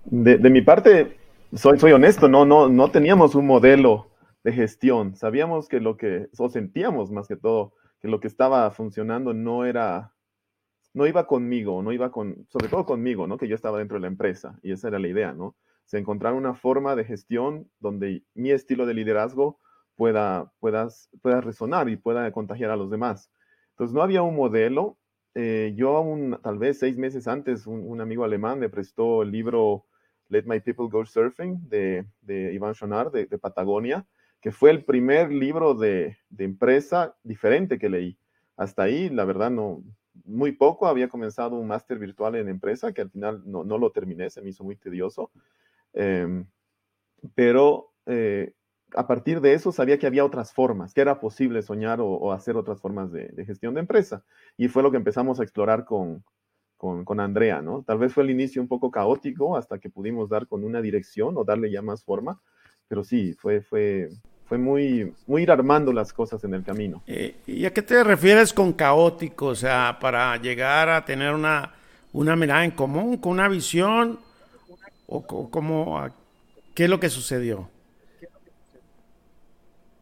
De, 0.04 0.38
mi 0.38 0.62
parte, 0.62 1.18
soy, 1.52 1.78
soy 1.78 1.92
honesto, 1.92 2.28
no, 2.28 2.44
no, 2.46 2.68
no 2.68 2.90
teníamos 2.90 3.34
un 3.34 3.46
modelo 3.46 4.08
de 4.44 4.52
gestión. 4.52 5.16
Sabíamos 5.16 5.68
que 5.68 5.80
lo 5.80 5.96
que, 5.96 6.28
o 6.38 6.48
sentíamos 6.48 7.10
más 7.10 7.26
que 7.26 7.36
todo, 7.36 7.74
que 8.00 8.08
lo 8.08 8.20
que 8.20 8.28
estaba 8.28 8.70
funcionando 8.70 9.34
no 9.34 9.66
era 9.66 10.12
no 10.96 11.06
iba 11.06 11.26
conmigo, 11.26 11.82
no 11.82 11.92
iba 11.92 12.10
con, 12.10 12.46
sobre 12.48 12.68
todo 12.68 12.86
conmigo, 12.86 13.26
¿no? 13.26 13.36
Que 13.36 13.48
yo 13.48 13.54
estaba 13.54 13.76
dentro 13.76 13.98
de 13.98 14.00
la 14.00 14.06
empresa 14.06 14.58
y 14.62 14.72
esa 14.72 14.88
era 14.88 14.98
la 14.98 15.08
idea, 15.08 15.34
¿no? 15.34 15.54
Se 15.84 15.98
encontrar 15.98 16.32
una 16.32 16.54
forma 16.54 16.96
de 16.96 17.04
gestión 17.04 17.68
donde 17.80 18.22
mi 18.32 18.50
estilo 18.50 18.86
de 18.86 18.94
liderazgo 18.94 19.58
pueda, 19.94 20.50
pueda, 20.58 20.88
pueda 21.20 21.42
resonar 21.42 21.90
y 21.90 21.98
pueda 21.98 22.32
contagiar 22.32 22.70
a 22.70 22.76
los 22.76 22.90
demás. 22.90 23.30
Entonces 23.72 23.94
no 23.94 24.00
había 24.00 24.22
un 24.22 24.36
modelo. 24.36 24.96
Eh, 25.34 25.74
yo 25.76 26.00
un, 26.00 26.38
tal 26.42 26.56
vez 26.56 26.78
seis 26.78 26.96
meses 26.96 27.28
antes, 27.28 27.66
un, 27.66 28.00
amigo 28.00 28.24
alemán 28.24 28.58
me 28.58 28.70
prestó 28.70 29.22
el 29.22 29.30
libro 29.30 29.84
Let 30.30 30.44
My 30.46 30.60
People 30.60 30.88
Go 30.90 31.04
Surfing 31.04 31.68
de, 31.68 32.06
de 32.22 32.54
Iván 32.54 32.74
Schonar 32.74 33.10
de, 33.10 33.26
de, 33.26 33.36
Patagonia, 33.36 34.06
que 34.40 34.50
fue 34.50 34.70
el 34.70 34.82
primer 34.82 35.30
libro 35.30 35.74
de, 35.74 36.16
de 36.30 36.44
empresa 36.44 37.14
diferente 37.22 37.78
que 37.78 37.90
leí. 37.90 38.18
Hasta 38.56 38.84
ahí, 38.84 39.10
la 39.10 39.26
verdad, 39.26 39.50
no, 39.50 39.82
muy 40.24 40.52
poco, 40.52 40.86
había 40.86 41.08
comenzado 41.08 41.56
un 41.56 41.66
máster 41.66 41.98
virtual 41.98 42.36
en 42.36 42.48
empresa, 42.48 42.92
que 42.92 43.02
al 43.02 43.10
final 43.10 43.42
no, 43.44 43.64
lo 43.64 43.90
terminé, 43.92 44.30
se 44.30 44.42
me 44.42 44.50
hizo 44.50 44.64
muy 44.64 44.76
tedioso. 44.76 45.30
Em, 45.92 46.46
pero 47.34 47.92
eh, 48.06 48.54
a 48.94 49.06
partir 49.06 49.40
de 49.40 49.54
eso 49.54 49.72
sabía 49.72 49.98
que 49.98 50.06
había 50.06 50.24
otras 50.24 50.52
formas, 50.52 50.94
que 50.94 51.00
era 51.00 51.20
posible 51.20 51.62
soñar 51.62 52.00
o, 52.00 52.32
hacer 52.32 52.56
otras 52.56 52.80
formas 52.80 53.12
de, 53.12 53.44
gestión 53.44 53.74
de 53.74 53.80
empresa. 53.80 54.24
Y 54.56 54.68
fue 54.68 54.82
lo 54.82 54.90
que 54.90 54.96
empezamos 54.96 55.40
a 55.40 55.42
explorar 55.42 55.84
con, 55.84 56.24
con, 56.76 57.20
Andrea, 57.20 57.62
¿no? 57.62 57.82
Tal 57.82 57.98
vez 57.98 58.12
fue 58.12 58.24
el 58.24 58.30
inicio 58.30 58.62
un 58.62 58.68
poco 58.68 58.90
caótico 58.90 59.56
hasta 59.56 59.78
que 59.78 59.90
pudimos 59.90 60.28
dar 60.28 60.46
con 60.46 60.64
una 60.64 60.80
dirección 60.80 61.36
o 61.36 61.44
darle 61.44 61.70
ya 61.70 61.82
más 61.82 62.04
forma, 62.04 62.40
pero 62.88 63.04
sí, 63.04 63.34
fue, 63.34 63.60
fue, 63.62 64.08
fue 64.46 64.58
muy, 64.58 65.12
muy 65.26 65.42
ir 65.42 65.50
armando 65.50 65.92
las 65.92 66.12
cosas 66.12 66.42
en 66.44 66.54
el 66.54 66.62
camino. 66.62 67.02
Eh, 67.06 67.36
¿Y 67.46 67.64
a 67.64 67.72
qué 67.72 67.82
te 67.82 68.02
refieres 68.04 68.52
con 68.52 68.72
caótico? 68.72 69.46
O 69.46 69.54
sea, 69.54 69.98
para 70.00 70.36
llegar 70.36 70.88
a 70.88 71.04
tener 71.04 71.34
una, 71.34 71.74
una 72.12 72.36
mirada 72.36 72.64
en 72.64 72.70
común, 72.70 73.16
con 73.18 73.32
una 73.32 73.48
visión, 73.48 74.18
o, 75.06 75.50
como, 75.50 76.00
¿qué 76.74 76.84
es 76.84 76.90
lo 76.90 77.00
que 77.00 77.08
sucedió? 77.08 77.68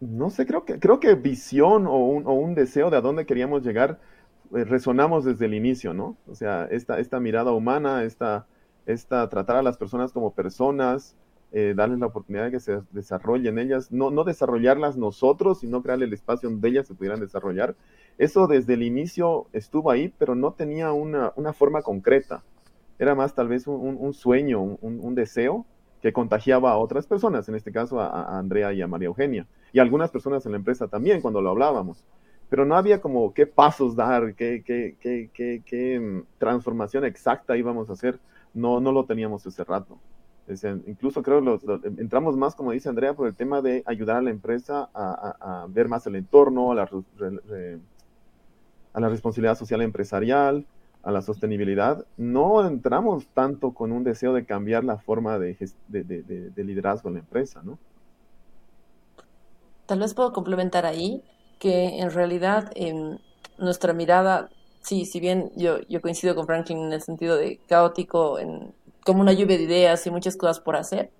No 0.00 0.30
sé, 0.30 0.46
creo 0.46 0.64
que, 0.64 0.78
creo 0.78 1.00
que 1.00 1.14
visión 1.14 1.86
o 1.86 1.96
un, 1.96 2.26
o 2.26 2.32
un 2.32 2.54
deseo 2.54 2.90
de 2.90 2.98
a 2.98 3.00
dónde 3.00 3.24
queríamos 3.24 3.62
llegar 3.62 3.98
eh, 4.54 4.64
resonamos 4.64 5.24
desde 5.24 5.46
el 5.46 5.54
inicio, 5.54 5.94
¿no? 5.94 6.16
O 6.28 6.34
sea, 6.34 6.66
esta, 6.70 7.00
esta 7.00 7.18
mirada 7.18 7.52
humana, 7.52 8.04
esta, 8.04 8.46
esta 8.86 9.28
tratar 9.28 9.56
a 9.56 9.62
las 9.62 9.78
personas 9.78 10.12
como 10.12 10.32
personas, 10.32 11.16
eh, 11.56 11.72
darles 11.76 12.00
la 12.00 12.06
oportunidad 12.06 12.46
de 12.46 12.50
que 12.50 12.58
se 12.58 12.80
desarrollen 12.90 13.60
ellas, 13.60 13.92
no, 13.92 14.10
no 14.10 14.24
desarrollarlas 14.24 14.96
nosotros, 14.96 15.60
sino 15.60 15.82
crearle 15.82 16.06
el 16.06 16.12
espacio 16.12 16.50
donde 16.50 16.68
ellas 16.68 16.88
se 16.88 16.94
pudieran 16.94 17.20
desarrollar. 17.20 17.76
Eso 18.18 18.48
desde 18.48 18.74
el 18.74 18.82
inicio 18.82 19.46
estuvo 19.52 19.92
ahí, 19.92 20.12
pero 20.18 20.34
no 20.34 20.54
tenía 20.54 20.90
una, 20.92 21.32
una 21.36 21.52
forma 21.52 21.82
concreta. 21.82 22.42
Era 22.98 23.14
más 23.14 23.36
tal 23.36 23.46
vez 23.46 23.68
un, 23.68 23.96
un 24.00 24.14
sueño, 24.14 24.60
un, 24.60 24.78
un, 25.00 25.14
deseo 25.14 25.64
que 26.02 26.12
contagiaba 26.12 26.72
a 26.72 26.78
otras 26.78 27.06
personas, 27.06 27.48
en 27.48 27.54
este 27.54 27.70
caso 27.70 28.00
a, 28.00 28.08
a 28.08 28.38
Andrea 28.38 28.72
y 28.72 28.82
a 28.82 28.88
María 28.88 29.06
Eugenia, 29.06 29.46
y 29.72 29.78
a 29.78 29.82
algunas 29.82 30.10
personas 30.10 30.44
en 30.46 30.52
la 30.52 30.58
empresa 30.58 30.88
también 30.88 31.20
cuando 31.20 31.40
lo 31.40 31.50
hablábamos 31.50 32.04
pero 32.48 32.64
no 32.64 32.76
había 32.76 33.00
como 33.00 33.34
qué 33.34 33.46
pasos 33.46 33.96
dar, 33.96 34.34
qué, 34.34 34.62
qué, 34.64 34.96
qué, 35.00 35.62
qué, 35.64 36.00
mm, 36.00 36.38
transformación 36.38 37.04
exacta 37.04 37.56
íbamos 37.56 37.90
a 37.90 37.94
hacer, 37.94 38.20
no, 38.52 38.80
no 38.80 38.92
lo 38.92 39.06
teníamos 39.06 39.44
ese 39.46 39.64
rato. 39.64 39.98
Incluso 40.86 41.22
creo 41.22 41.58
que 41.58 41.88
entramos 41.98 42.36
más, 42.36 42.54
como 42.54 42.72
dice 42.72 42.88
Andrea, 42.88 43.14
por 43.14 43.26
el 43.26 43.34
tema 43.34 43.62
de 43.62 43.82
ayudar 43.86 44.16
a 44.16 44.22
la 44.22 44.30
empresa 44.30 44.88
a, 44.94 45.66
ver 45.68 45.88
más 45.88 46.06
el 46.06 46.16
entorno, 46.16 46.72
a 46.72 46.74
la, 46.74 46.88
responsabilidad 49.08 49.56
social 49.56 49.80
empresarial, 49.82 50.66
a 51.02 51.12
la 51.12 51.22
sostenibilidad. 51.22 52.04
No 52.16 52.66
entramos 52.66 53.26
tanto 53.28 53.72
con 53.72 53.92
un 53.92 54.04
deseo 54.04 54.32
de 54.32 54.44
cambiar 54.44 54.84
la 54.84 54.98
forma 54.98 55.38
de, 55.38 55.56
de, 55.88 56.04
de 56.04 56.64
liderazgo 56.64 57.08
en 57.08 57.14
la 57.14 57.20
empresa, 57.20 57.62
¿no? 57.64 57.78
Tal 59.86 59.98
vez 59.98 60.14
puedo 60.14 60.32
complementar 60.32 60.86
ahí 60.86 61.22
que 61.58 61.98
en 61.98 62.10
realidad 62.10 62.72
nuestra 63.58 63.92
mirada, 63.92 64.48
sí, 64.80 65.04
si 65.04 65.20
bien 65.20 65.50
yo 65.56 66.00
coincido 66.00 66.34
con 66.34 66.46
Franklin 66.46 66.78
en 66.78 66.92
el 66.92 67.02
sentido 67.02 67.36
de 67.36 67.58
caótico, 67.68 68.38
en, 68.38 68.74
como 69.04 69.20
una 69.20 69.32
lluvia 69.32 69.56
de 69.56 69.64
ideas 69.64 70.06
y 70.06 70.10
muchas 70.10 70.36
cosas 70.36 70.60
por 70.60 70.76
hacer, 70.76 71.10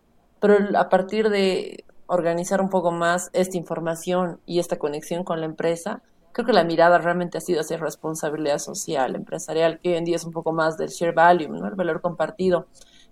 pero 0.40 0.56
a 0.76 0.88
partir 0.88 1.30
de 1.30 1.84
organizar 2.06 2.60
un 2.60 2.68
poco 2.68 2.90
más 2.90 3.30
esta 3.32 3.56
información 3.56 4.40
y 4.46 4.58
esta 4.58 4.78
conexión 4.78 5.24
con 5.24 5.40
la 5.40 5.46
empresa, 5.46 6.02
creo 6.32 6.46
que 6.46 6.52
la 6.52 6.64
mirada 6.64 6.98
realmente 6.98 7.38
ha 7.38 7.40
sido 7.40 7.60
hacia 7.60 7.76
responsabilidad 7.76 8.58
social, 8.58 9.14
empresarial, 9.14 9.78
que 9.80 9.90
hoy 9.90 9.96
en 9.96 10.04
día 10.04 10.16
es 10.16 10.24
un 10.24 10.32
poco 10.32 10.52
más 10.52 10.76
del 10.76 10.88
share 10.88 11.14
value, 11.14 11.48
¿no? 11.48 11.66
el 11.66 11.74
valor 11.74 12.00
compartido, 12.00 12.66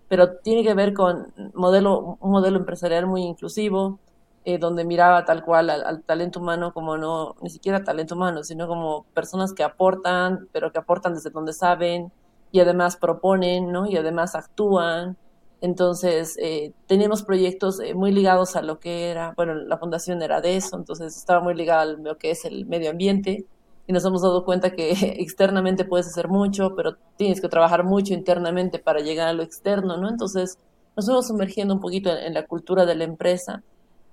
pero 0.08 0.36
tiene 0.38 0.62
que 0.62 0.74
ver 0.74 0.92
con 0.92 1.32
modelo, 1.54 2.18
un 2.20 2.30
modelo 2.30 2.58
empresarial 2.58 3.06
muy 3.06 3.22
inclusivo, 3.22 3.98
eh, 4.44 4.58
donde 4.58 4.84
miraba 4.84 5.24
tal 5.24 5.44
cual 5.44 5.70
al, 5.70 6.02
talento 6.02 6.40
humano 6.40 6.74
como 6.74 6.96
no, 6.96 7.36
ni 7.40 7.48
siquiera 7.48 7.84
talento 7.84 8.16
humano, 8.16 8.42
sino 8.42 8.66
como 8.66 9.04
personas 9.14 9.52
que 9.52 9.62
aportan, 9.62 10.48
pero 10.52 10.72
que 10.72 10.78
aportan 10.78 11.14
desde 11.14 11.30
donde 11.30 11.52
saben 11.52 12.10
y 12.52 12.60
además 12.60 12.96
proponen, 12.96 13.72
¿no? 13.72 13.86
Y 13.86 13.96
además 13.96 14.34
actúan. 14.34 15.16
Entonces, 15.62 16.36
eh, 16.40 16.72
teníamos 16.86 17.22
proyectos 17.22 17.80
eh, 17.80 17.94
muy 17.94 18.12
ligados 18.12 18.56
a 18.56 18.62
lo 18.62 18.78
que 18.78 19.10
era, 19.10 19.32
bueno, 19.36 19.54
la 19.54 19.78
fundación 19.78 20.22
era 20.22 20.40
de 20.40 20.56
eso, 20.56 20.76
entonces 20.76 21.16
estaba 21.16 21.40
muy 21.40 21.54
ligada 21.54 21.82
a 21.82 21.86
lo 21.86 22.18
que 22.18 22.32
es 22.32 22.44
el 22.44 22.66
medio 22.66 22.90
ambiente 22.90 23.46
y 23.86 23.92
nos 23.92 24.04
hemos 24.04 24.22
dado 24.22 24.44
cuenta 24.44 24.72
que 24.72 24.90
externamente 25.18 25.84
puedes 25.84 26.08
hacer 26.08 26.28
mucho, 26.28 26.74
pero 26.76 26.96
tienes 27.16 27.40
que 27.40 27.48
trabajar 27.48 27.84
mucho 27.84 28.12
internamente 28.14 28.78
para 28.78 29.00
llegar 29.00 29.28
a 29.28 29.32
lo 29.32 29.42
externo, 29.42 29.96
¿no? 29.96 30.08
Entonces, 30.08 30.58
nos 30.96 31.06
fuimos 31.06 31.28
sumergiendo 31.28 31.74
un 31.74 31.80
poquito 31.80 32.10
en 32.10 32.34
la 32.34 32.46
cultura 32.46 32.84
de 32.84 32.94
la 32.96 33.04
empresa 33.04 33.62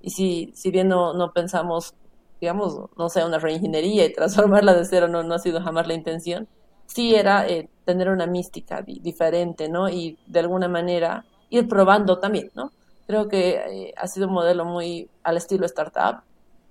y 0.02 0.12
si, 0.12 0.52
si 0.56 0.72
bien 0.72 0.88
no, 0.88 1.14
no 1.14 1.34
pensamos, 1.34 1.94
digamos, 2.40 2.80
no 2.98 3.10
sé, 3.10 3.26
una 3.26 3.40
reingeniería 3.40 4.06
y 4.06 4.14
transformarla 4.14 4.74
de 4.76 4.86
cero 4.86 5.08
no, 5.08 5.24
no 5.24 5.36
ha 5.36 5.40
sido 5.40 5.62
jamás 5.62 5.88
la 5.88 5.94
intención, 5.96 6.48
sí 6.86 7.16
era 7.16 7.48
eh, 7.48 7.70
tener 7.90 8.10
una 8.10 8.28
mística 8.28 8.84
diferente, 8.84 9.68
¿no? 9.68 9.90
Y 9.90 10.16
de 10.28 10.42
alguna 10.42 10.68
manera 10.68 11.26
ir 11.50 11.68
probando 11.68 12.20
también, 12.20 12.52
¿no? 12.54 12.72
Creo 13.08 13.28
que 13.28 13.56
eh, 13.56 13.94
ha 13.98 14.06
sido 14.06 14.28
un 14.28 14.34
modelo 14.34 14.64
muy 14.64 15.10
al 15.24 15.38
estilo 15.38 15.66
startup, 15.66 16.22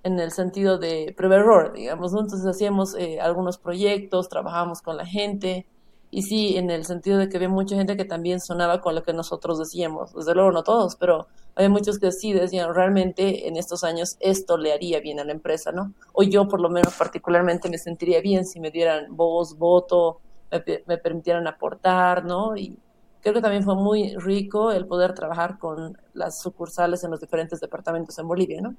en 0.05 0.21
el 0.21 0.31
sentido 0.31 0.79
de 0.79 1.13
prueba 1.17 1.73
digamos, 1.75 2.13
¿no? 2.13 2.21
Entonces 2.21 2.47
hacíamos 2.47 2.95
eh, 2.95 3.21
algunos 3.21 3.59
proyectos, 3.59 4.29
trabajábamos 4.29 4.81
con 4.81 4.97
la 4.97 5.05
gente, 5.05 5.67
y 6.13 6.23
sí, 6.23 6.57
en 6.57 6.71
el 6.71 6.85
sentido 6.85 7.19
de 7.19 7.29
que 7.29 7.37
había 7.37 7.49
mucha 7.49 7.75
gente 7.75 7.97
que 7.97 8.05
también 8.05 8.39
sonaba 8.41 8.81
con 8.81 8.95
lo 8.95 9.03
que 9.03 9.13
nosotros 9.13 9.59
decíamos, 9.59 10.15
desde 10.15 10.35
luego 10.35 10.53
no 10.53 10.63
todos, 10.63 10.95
pero 10.95 11.27
hay 11.55 11.69
muchos 11.69 11.99
que 11.99 12.13
sí 12.13 12.33
decían, 12.33 12.73
realmente 12.73 13.49
en 13.49 13.57
estos 13.57 13.83
años 13.83 14.17
esto 14.21 14.57
le 14.57 14.73
haría 14.73 15.01
bien 15.01 15.19
a 15.19 15.25
la 15.25 15.33
empresa, 15.33 15.73
¿no? 15.73 15.93
O 16.13 16.23
yo 16.23 16.47
por 16.47 16.61
lo 16.61 16.71
menos 16.71 16.95
particularmente 16.95 17.69
me 17.69 17.79
sentiría 17.79 18.21
bien 18.21 18.47
si 18.47 18.61
me 18.61 18.71
dieran 18.71 19.17
voz, 19.17 19.59
voto, 19.59 20.21
me, 20.87 20.99
permitieran 20.99 21.47
aportar, 21.47 22.25
¿no? 22.25 22.57
Y 22.57 22.77
creo 23.23 23.35
que 23.35 23.41
también 23.41 23.65
fue 23.65 23.75
muy 23.75 24.17
rico 24.17 24.73
el 24.73 24.87
poder 24.87 25.15
trabajar 25.15 25.59
con 25.59 25.99
las 26.15 26.41
sucursales 26.41 27.05
en 27.05 27.11
los 27.11 27.21
diferentes 27.21 27.61
departamentos 27.61 28.19
en 28.19 28.29
Bolivia, 28.29 28.61
¿no? 28.61 28.75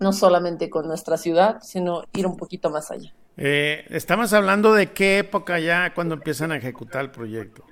No 0.00 0.12
solamente 0.12 0.70
con 0.70 0.86
nuestra 0.86 1.16
ciudad, 1.16 1.58
sino 1.62 2.04
ir 2.14 2.26
un 2.26 2.36
poquito 2.36 2.70
más 2.70 2.90
allá. 2.90 3.12
Eh, 3.36 3.84
estamos 3.90 4.32
hablando 4.32 4.72
de 4.72 4.92
qué 4.92 5.18
época 5.18 5.58
ya 5.58 5.94
cuando 5.94 6.14
empiezan 6.14 6.52
a 6.52 6.56
ejecutar 6.56 7.02
el 7.02 7.10
proyecto 7.10 7.64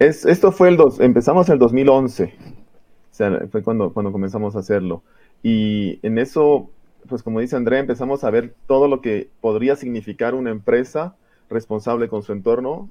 esto 0.00 0.52
fue 0.52 0.68
el 0.68 0.76
dos, 0.76 0.98
empezamos 1.00 1.48
el 1.50 1.58
2011, 1.58 2.24
o 2.24 2.28
sea, 3.10 3.46
fue 3.50 3.62
cuando, 3.62 3.92
cuando 3.92 4.12
comenzamos 4.12 4.56
a 4.56 4.60
hacerlo. 4.60 5.02
Y 5.42 5.98
en 6.02 6.18
eso, 6.18 6.70
pues 7.08 7.22
como 7.22 7.40
dice 7.40 7.56
Andrea, 7.56 7.80
empezamos 7.80 8.24
a 8.24 8.30
ver 8.30 8.54
todo 8.66 8.88
lo 8.88 9.00
que 9.00 9.30
podría 9.40 9.76
significar 9.76 10.34
una 10.34 10.50
empresa 10.50 11.16
responsable 11.48 12.08
con 12.08 12.22
su 12.22 12.32
entorno. 12.32 12.90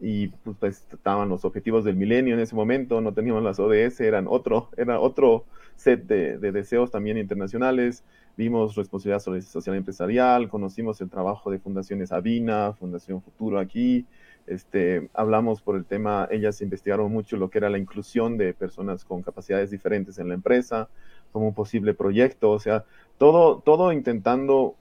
Y 0.00 0.28
pues, 0.28 0.56
pues 0.58 0.86
estaban 0.92 1.28
los 1.28 1.44
objetivos 1.44 1.84
del 1.84 1.94
milenio 1.94 2.34
en 2.34 2.40
ese 2.40 2.56
momento, 2.56 3.00
no 3.00 3.14
teníamos 3.14 3.44
las 3.44 3.60
ODS, 3.60 4.00
eran 4.00 4.26
otro, 4.28 4.68
era 4.76 4.98
otro 4.98 5.44
set 5.76 6.06
de, 6.06 6.38
de 6.38 6.50
deseos 6.50 6.90
también 6.90 7.18
internacionales. 7.18 8.02
Vimos 8.36 8.74
responsabilidad 8.74 9.20
social 9.20 9.76
empresarial, 9.76 10.48
conocimos 10.48 11.00
el 11.00 11.08
trabajo 11.08 11.50
de 11.52 11.60
Fundaciones 11.60 12.10
Avina, 12.10 12.72
Fundación 12.72 13.22
Futuro 13.22 13.60
aquí, 13.60 14.06
este, 14.46 15.08
hablamos 15.14 15.62
por 15.62 15.76
el 15.76 15.84
tema, 15.84 16.26
ellas 16.30 16.60
investigaron 16.62 17.12
mucho 17.12 17.36
lo 17.36 17.50
que 17.50 17.58
era 17.58 17.70
la 17.70 17.78
inclusión 17.78 18.36
de 18.36 18.54
personas 18.54 19.04
con 19.04 19.22
capacidades 19.22 19.70
diferentes 19.70 20.18
en 20.18 20.28
la 20.28 20.34
empresa, 20.34 20.88
como 21.30 21.48
un 21.48 21.54
posible 21.54 21.94
proyecto, 21.94 22.50
o 22.50 22.58
sea, 22.58 22.84
todo, 23.22 23.60
todo 23.60 23.92
intentando 23.92 24.74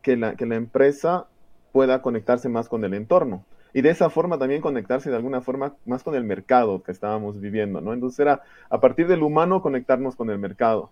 que 0.00 0.16
la, 0.16 0.36
que 0.36 0.46
la 0.46 0.54
empresa 0.54 1.26
pueda 1.70 2.00
conectarse 2.00 2.48
más 2.48 2.66
con 2.70 2.82
el 2.82 2.94
entorno 2.94 3.44
y 3.74 3.82
de 3.82 3.90
esa 3.90 4.08
forma 4.08 4.38
también 4.38 4.62
conectarse 4.62 5.10
de 5.10 5.16
alguna 5.16 5.42
forma 5.42 5.74
más 5.84 6.02
con 6.02 6.14
el 6.14 6.24
mercado 6.24 6.82
que 6.82 6.92
estábamos 6.92 7.38
viviendo, 7.38 7.82
¿no? 7.82 7.92
Entonces 7.92 8.20
era 8.20 8.40
a 8.70 8.80
partir 8.80 9.06
del 9.06 9.22
humano 9.22 9.60
conectarnos 9.60 10.16
con 10.16 10.30
el 10.30 10.38
mercado. 10.38 10.88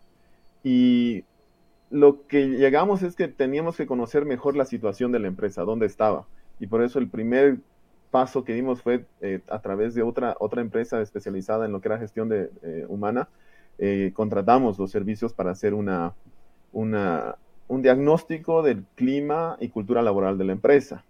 Y 0.63 1.25
lo 1.89 2.27
que 2.27 2.47
llegamos 2.47 3.03
es 3.03 3.17
que 3.17 3.29
teníamos 3.29 3.79
que 3.79 3.87
conocer 3.87 4.27
mejor 4.27 4.55
la 4.55 4.67
situación 4.67 5.13
de 5.13 5.21
la 5.21 5.29
empresa, 5.29 5.63
dónde 5.63 5.87
estaba 5.87 6.27
y 6.61 6.67
por 6.67 6.83
eso 6.83 6.99
el 6.99 7.09
primer 7.09 7.57
paso 8.11 8.45
que 8.45 8.53
dimos 8.53 8.83
fue 8.83 9.07
eh, 9.23 9.41
a 9.49 9.61
través 9.61 9.95
de 9.95 10.03
otra, 10.03 10.37
otra 10.39 10.61
empresa 10.61 11.01
especializada 11.01 11.65
en 11.65 11.73
lo 11.73 11.81
que 11.81 11.89
era 11.89 11.97
gestión 11.97 12.29
de, 12.29 12.51
eh, 12.63 12.85
humana, 12.87 13.31
eh, 13.79 14.13
contratamos 14.13 14.79
los 14.79 14.91
servicios 14.91 15.33
para 15.33 15.53
hacer 15.53 15.73
una, 15.73 16.13
una, 16.75 17.37
un 17.69 17.81
diagnóstico 17.81 18.63
del 18.63 18.85
clima 18.95 19.57
y 19.61 19.71
cultura 19.71 20.03
laboral 20.03 20.37
de 20.37 20.45
la 20.45 20.53
empresa, 20.53 21.05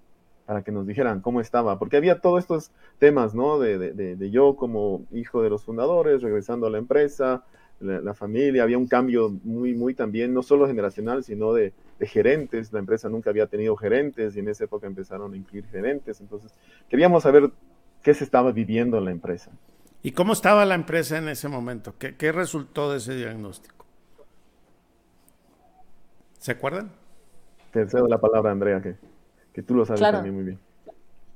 para 0.47 0.62
que 0.62 0.71
nos 0.71 0.87
dijeran 0.87 1.21
cómo 1.21 1.40
estaba, 1.40 1.78
porque 1.78 1.97
había 1.97 2.21
todos 2.21 2.38
estos 2.38 2.71
temas, 2.99 3.35
¿no? 3.35 3.59
De, 3.59 3.78
de, 3.78 4.16
de 4.16 4.30
yo 4.30 4.54
como 4.54 5.02
hijo 5.12 5.42
de 5.42 5.50
los 5.50 5.64
fundadores, 5.64 6.23
regresando 6.23 6.68
a 6.68 6.71
la 6.71 6.78
empresa, 6.78 7.42
la, 7.80 8.14
familia, 8.14 8.62
había 8.62 8.78
un 8.78 8.87
cambio 8.87 9.30
muy, 9.42 9.75
muy 9.75 9.94
también, 9.94 10.33
no 10.33 10.42
solo 10.42 10.66
generacional, 10.66 11.25
sino 11.25 11.52
de, 11.52 11.73
gerentes. 12.00 12.73
La 12.73 12.80
empresa 12.80 13.09
nunca 13.09 13.30
había 13.30 13.47
tenido 13.47 13.76
gerentes 13.76 14.37
y 14.37 14.40
en 14.40 14.49
esa 14.49 14.64
época 14.64 14.87
empezaron 14.87 15.33
a 15.33 15.37
incluir 15.37 15.66
gerentes. 15.66 16.21
Entonces, 16.21 16.52
queríamos 16.88 17.23
saber 17.23 17.50
qué 18.02 18.14
se 18.14 18.25
estaba 18.25 18.52
viviendo 18.52 18.99
en 18.99 19.06
la 19.06 19.11
empresa. 19.11 19.50
¿Y 20.02 20.12
cómo 20.12 20.35
estaba 20.35 20.64
la 20.64 20.75
empresa 20.75 21.16
en 21.18 21.28
ese 21.28 21.49
momento? 21.49 21.94
¿Qué, 21.99 22.14
qué 22.16 22.30
resultó 22.30 22.90
de 22.90 22.99
ese 22.99 23.16
diagnóstico? 23.16 23.74
¿Se 26.44 26.52
acuerdan? 26.52 26.92
Te 27.72 27.88
cedo 27.88 28.06
la 28.06 28.20
palabra, 28.20 28.52
Andrea, 28.52 28.82
que, 28.82 28.96
que 29.54 29.62
tú 29.62 29.74
lo 29.74 29.86
sabes 29.86 30.02
también 30.02 30.34
muy 30.34 30.44
bien. 30.44 30.60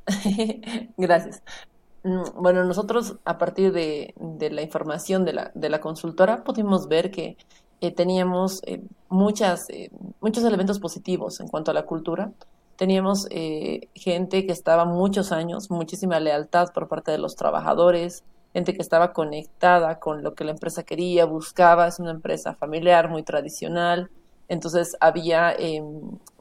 Gracias. 0.99 1.43
Mm, 2.03 2.25
bueno, 2.35 2.63
nosotros 2.65 3.17
a 3.25 3.39
partir 3.39 3.73
de, 3.73 4.13
la 4.51 4.61
información 4.61 5.25
de 5.25 5.33
la, 5.33 5.51
de 5.55 5.71
la, 5.71 5.81
consultora 5.81 6.45
pudimos 6.45 6.89
ver 6.89 7.11
que 7.11 7.39
eh, 7.81 7.91
teníamos 7.91 8.61
eh, 8.67 8.83
muchas, 9.09 9.71
eh, 9.71 9.91
muchos 10.21 10.45
elementos 10.45 10.79
positivos 10.79 11.41
en 11.41 11.49
cuanto 11.49 11.71
a 11.71 11.75
la 11.75 11.87
cultura. 11.87 12.31
Teníamos 12.77 13.29
gente 13.31 14.45
que 14.45 14.53
estaba 14.53 14.85
muchos 14.85 15.33
años, 15.33 15.71
muchísima 15.71 16.21
lealtad 16.21 16.71
por 16.75 16.87
parte 16.87 17.13
de 17.13 17.19
los 17.19 17.35
trabajadores, 17.35 18.25
gente 18.53 18.75
que 18.75 18.83
estaba 18.83 19.15
conectada 19.15 19.99
con 20.01 20.23
lo 20.23 20.35
que 20.35 20.45
la 20.45 20.51
empresa 20.51 20.83
quería, 20.83 21.25
buscaba, 21.25 21.89
es 21.89 21.99
una 21.99 22.11
empresa 22.11 22.55
familiar, 22.55 23.09
muy 23.09 23.23
tradicional, 23.23 24.11
entonces 24.49 24.97
había 25.01 25.55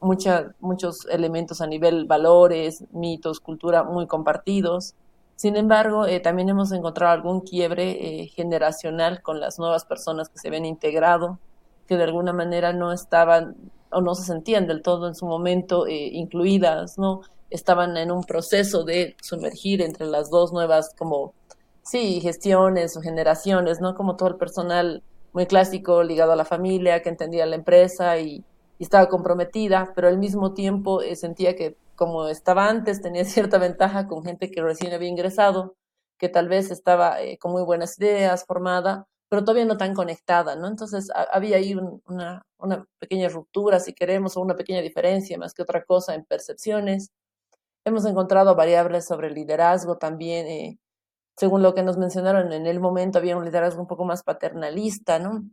muchos 0.00 1.06
elementos 1.10 1.60
a 1.60 1.66
nivel 1.66 2.06
valores, 2.06 2.84
mitos, 2.92 3.40
cultura 3.40 3.84
muy 3.84 4.06
compartidos. 4.06 4.94
Sin 5.38 5.56
embargo, 5.56 6.04
eh, 6.04 6.18
también 6.18 6.48
hemos 6.48 6.72
encontrado 6.72 7.12
algún 7.12 7.42
quiebre 7.42 7.90
eh, 8.22 8.26
generacional 8.26 9.22
con 9.22 9.38
las 9.38 9.56
nuevas 9.60 9.84
personas 9.84 10.28
que 10.28 10.38
se 10.40 10.50
ven 10.50 10.64
integrado, 10.64 11.38
que 11.86 11.96
de 11.96 12.02
alguna 12.02 12.32
manera 12.32 12.72
no 12.72 12.92
estaban 12.92 13.54
o 13.92 14.00
no 14.00 14.16
se 14.16 14.24
sentían 14.24 14.66
del 14.66 14.82
todo 14.82 15.06
en 15.06 15.14
su 15.14 15.26
momento 15.26 15.86
eh, 15.86 16.10
incluidas, 16.12 16.98
¿no? 16.98 17.20
Estaban 17.50 17.96
en 17.96 18.10
un 18.10 18.24
proceso 18.24 18.82
de 18.82 19.16
sumergir 19.22 19.80
entre 19.80 20.06
las 20.06 20.28
dos 20.28 20.52
nuevas, 20.52 20.92
como, 20.98 21.34
sí, 21.84 22.20
gestiones 22.20 22.96
o 22.96 23.00
generaciones, 23.00 23.80
¿no? 23.80 23.94
Como 23.94 24.16
todo 24.16 24.30
el 24.30 24.36
personal 24.36 25.04
muy 25.38 25.46
clásico 25.46 26.02
ligado 26.02 26.32
a 26.32 26.36
la 26.36 26.44
familia, 26.44 27.00
que 27.00 27.10
entendía 27.10 27.46
la 27.46 27.54
empresa 27.54 28.18
y, 28.18 28.44
estaba 28.80 29.08
comprometida, 29.08 29.92
pero 29.94 30.08
al 30.08 30.18
mismo 30.18 30.52
tiempo 30.54 31.00
sentía 31.14 31.54
que 31.56 31.76
como 31.96 32.26
estaba 32.28 32.68
antes, 32.68 33.02
tenía 33.02 33.24
cierta 33.24 33.58
ventaja 33.58 34.08
con 34.08 34.24
gente 34.24 34.50
que 34.50 34.62
recién 34.62 34.92
había 34.92 35.08
ingresado, 35.08 35.76
que 36.18 36.28
tal 36.28 36.48
vez 36.48 36.72
estaba 36.72 37.22
eh, 37.22 37.38
con 37.38 37.52
muy 37.52 37.62
buenas 37.62 37.96
ideas, 38.00 38.44
formada, 38.46 39.06
pero 39.28 39.44
todavía 39.44 39.64
no 39.64 39.76
tan 39.76 39.94
conectada, 39.94 40.56
¿no? 40.56 40.66
Entonces 40.66 41.08
había 41.32 41.58
ahí 41.58 41.74
una, 41.74 42.42
una, 42.58 42.84
pequeña 42.98 43.28
ruptura, 43.28 43.78
si 43.78 43.94
queremos, 43.94 44.36
o 44.36 44.40
una 44.40 44.56
pequeña 44.56 44.80
diferencia 44.80 45.38
más 45.38 45.54
que 45.54 45.62
otra 45.62 45.84
cosa 45.84 46.14
en 46.14 46.24
percepciones. 46.24 47.10
Hemos 47.84 48.04
encontrado 48.06 48.56
variables 48.56 49.06
sobre 49.06 49.30
liderazgo 49.30 49.98
también, 49.98 50.46
eh, 50.48 50.78
según 51.38 51.62
lo 51.62 51.72
que 51.72 51.84
nos 51.84 51.96
mencionaron 51.98 52.52
en 52.52 52.66
el 52.66 52.80
momento, 52.80 53.18
había 53.18 53.36
un 53.36 53.44
liderazgo 53.44 53.80
un 53.80 53.86
poco 53.86 54.04
más 54.04 54.24
paternalista, 54.24 55.20
¿no? 55.20 55.44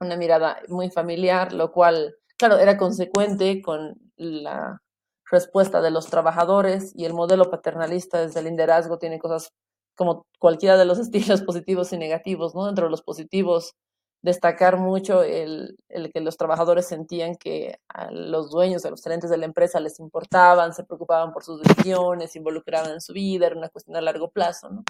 Una 0.00 0.16
mirada 0.16 0.58
muy 0.68 0.90
familiar, 0.90 1.52
lo 1.52 1.72
cual, 1.72 2.14
claro, 2.38 2.58
era 2.58 2.76
consecuente 2.76 3.60
con 3.60 3.96
la 4.16 4.80
respuesta 5.28 5.80
de 5.80 5.90
los 5.90 6.06
trabajadores 6.06 6.92
y 6.94 7.04
el 7.04 7.14
modelo 7.14 7.50
paternalista 7.50 8.20
desde 8.20 8.40
el 8.40 8.46
liderazgo 8.46 8.98
tiene 8.98 9.18
cosas 9.18 9.52
como 9.96 10.26
cualquiera 10.38 10.76
de 10.76 10.84
los 10.84 10.98
estilos 11.00 11.42
positivos 11.42 11.92
y 11.92 11.98
negativos, 11.98 12.54
¿no? 12.54 12.66
Dentro 12.66 12.84
de 12.84 12.92
los 12.92 13.02
positivos, 13.02 13.74
destacar 14.22 14.78
mucho 14.78 15.24
el, 15.24 15.76
el, 15.88 16.12
que 16.12 16.20
los 16.20 16.36
trabajadores 16.36 16.86
sentían 16.86 17.34
que 17.34 17.80
a 17.88 18.10
los 18.12 18.50
dueños, 18.50 18.84
a 18.84 18.90
los 18.90 19.02
gerentes 19.02 19.30
de 19.30 19.36
la 19.36 19.46
empresa 19.46 19.80
les 19.80 19.98
importaban, 19.98 20.74
se 20.74 20.84
preocupaban 20.84 21.32
por 21.32 21.42
sus 21.42 21.60
decisiones, 21.60 22.30
se 22.30 22.38
involucraban 22.38 22.92
en 22.92 23.00
su 23.00 23.12
vida, 23.12 23.46
era 23.46 23.56
una 23.56 23.68
cuestión 23.68 23.96
a 23.96 24.00
largo 24.00 24.30
plazo, 24.30 24.70
¿no? 24.70 24.84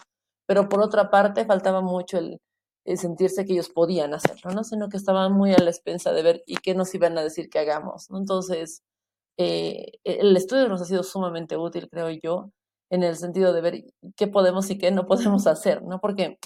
Pero 0.47 0.69
por 0.69 0.81
otra 0.81 1.11
parte, 1.11 1.45
faltaba 1.47 1.81
mucho 1.81 2.19
el, 2.19 2.41
sentirse 2.99 3.47
que 3.47 3.55
ellos 3.55 3.71
podían 3.71 4.13
hacerlo, 4.15 4.51
¿no? 4.53 4.65
Sino 4.65 4.89
que 4.91 4.99
estaban 4.99 5.33
muy 5.33 5.53
a 5.55 5.59
la 5.59 5.71
expensa 5.71 6.13
de 6.13 6.23
ver 6.23 6.43
y 6.47 6.57
qué 6.57 6.75
nos 6.75 6.95
iban 6.95 7.17
a 7.17 7.23
decir 7.23 7.49
que 7.49 7.59
hagamos, 7.59 8.11
¿no? 8.11 8.19
Entonces, 8.19 8.83
eh, 9.39 9.93
el 10.05 10.37
estudio 10.37 10.69
nos 10.69 10.83
ha 10.83 10.85
sido 10.85 11.03
sumamente 11.03 11.57
útil, 11.57 11.89
creo 11.91 12.11
yo, 12.11 12.51
en 12.91 13.03
el 13.03 13.17
sentido 13.17 13.53
de 13.53 13.61
ver 13.63 13.85
qué 14.17 14.27
podemos 14.29 14.71
y 14.71 14.79
qué 14.79 14.91
no 14.91 15.07
podemos 15.07 15.47
hacer, 15.47 15.83
¿no? 15.83 16.01
Porque 16.01 16.39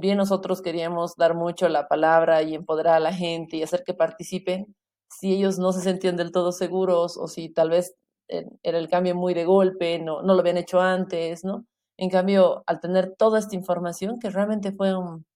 bien 0.00 0.18
nosotros 0.18 0.62
queríamos 0.62 1.16
dar 1.16 1.34
mucho 1.34 1.68
la 1.68 1.88
palabra 1.88 2.42
y 2.42 2.54
empoderar 2.54 2.96
a 2.96 3.00
la 3.00 3.14
gente 3.14 3.56
y 3.56 3.62
hacer 3.62 3.84
que 3.84 3.94
participen, 3.94 4.74
si 5.10 5.34
ellos 5.34 5.58
no 5.58 5.72
se 5.72 5.80
sentían 5.80 6.16
del 6.16 6.32
todo 6.32 6.52
seguros 6.52 7.16
o 7.16 7.28
si 7.28 7.48
tal 7.48 7.70
vez 7.70 7.94
eh, 8.28 8.46
era 8.62 8.78
el 8.78 8.88
cambio 8.88 9.14
muy 9.14 9.34
de 9.34 9.44
golpe, 9.44 9.98
no, 9.98 10.22
no 10.22 10.34
lo 10.34 10.40
habían 10.40 10.58
hecho 10.58 10.80
antes, 10.80 11.44
¿no? 11.44 11.64
En 11.98 12.10
cambio, 12.10 12.62
al 12.66 12.80
tener 12.80 13.14
toda 13.16 13.38
esta 13.38 13.56
información, 13.56 14.18
que 14.20 14.30
realmente 14.30 14.72
fue 14.72 14.96
un, 14.96 15.26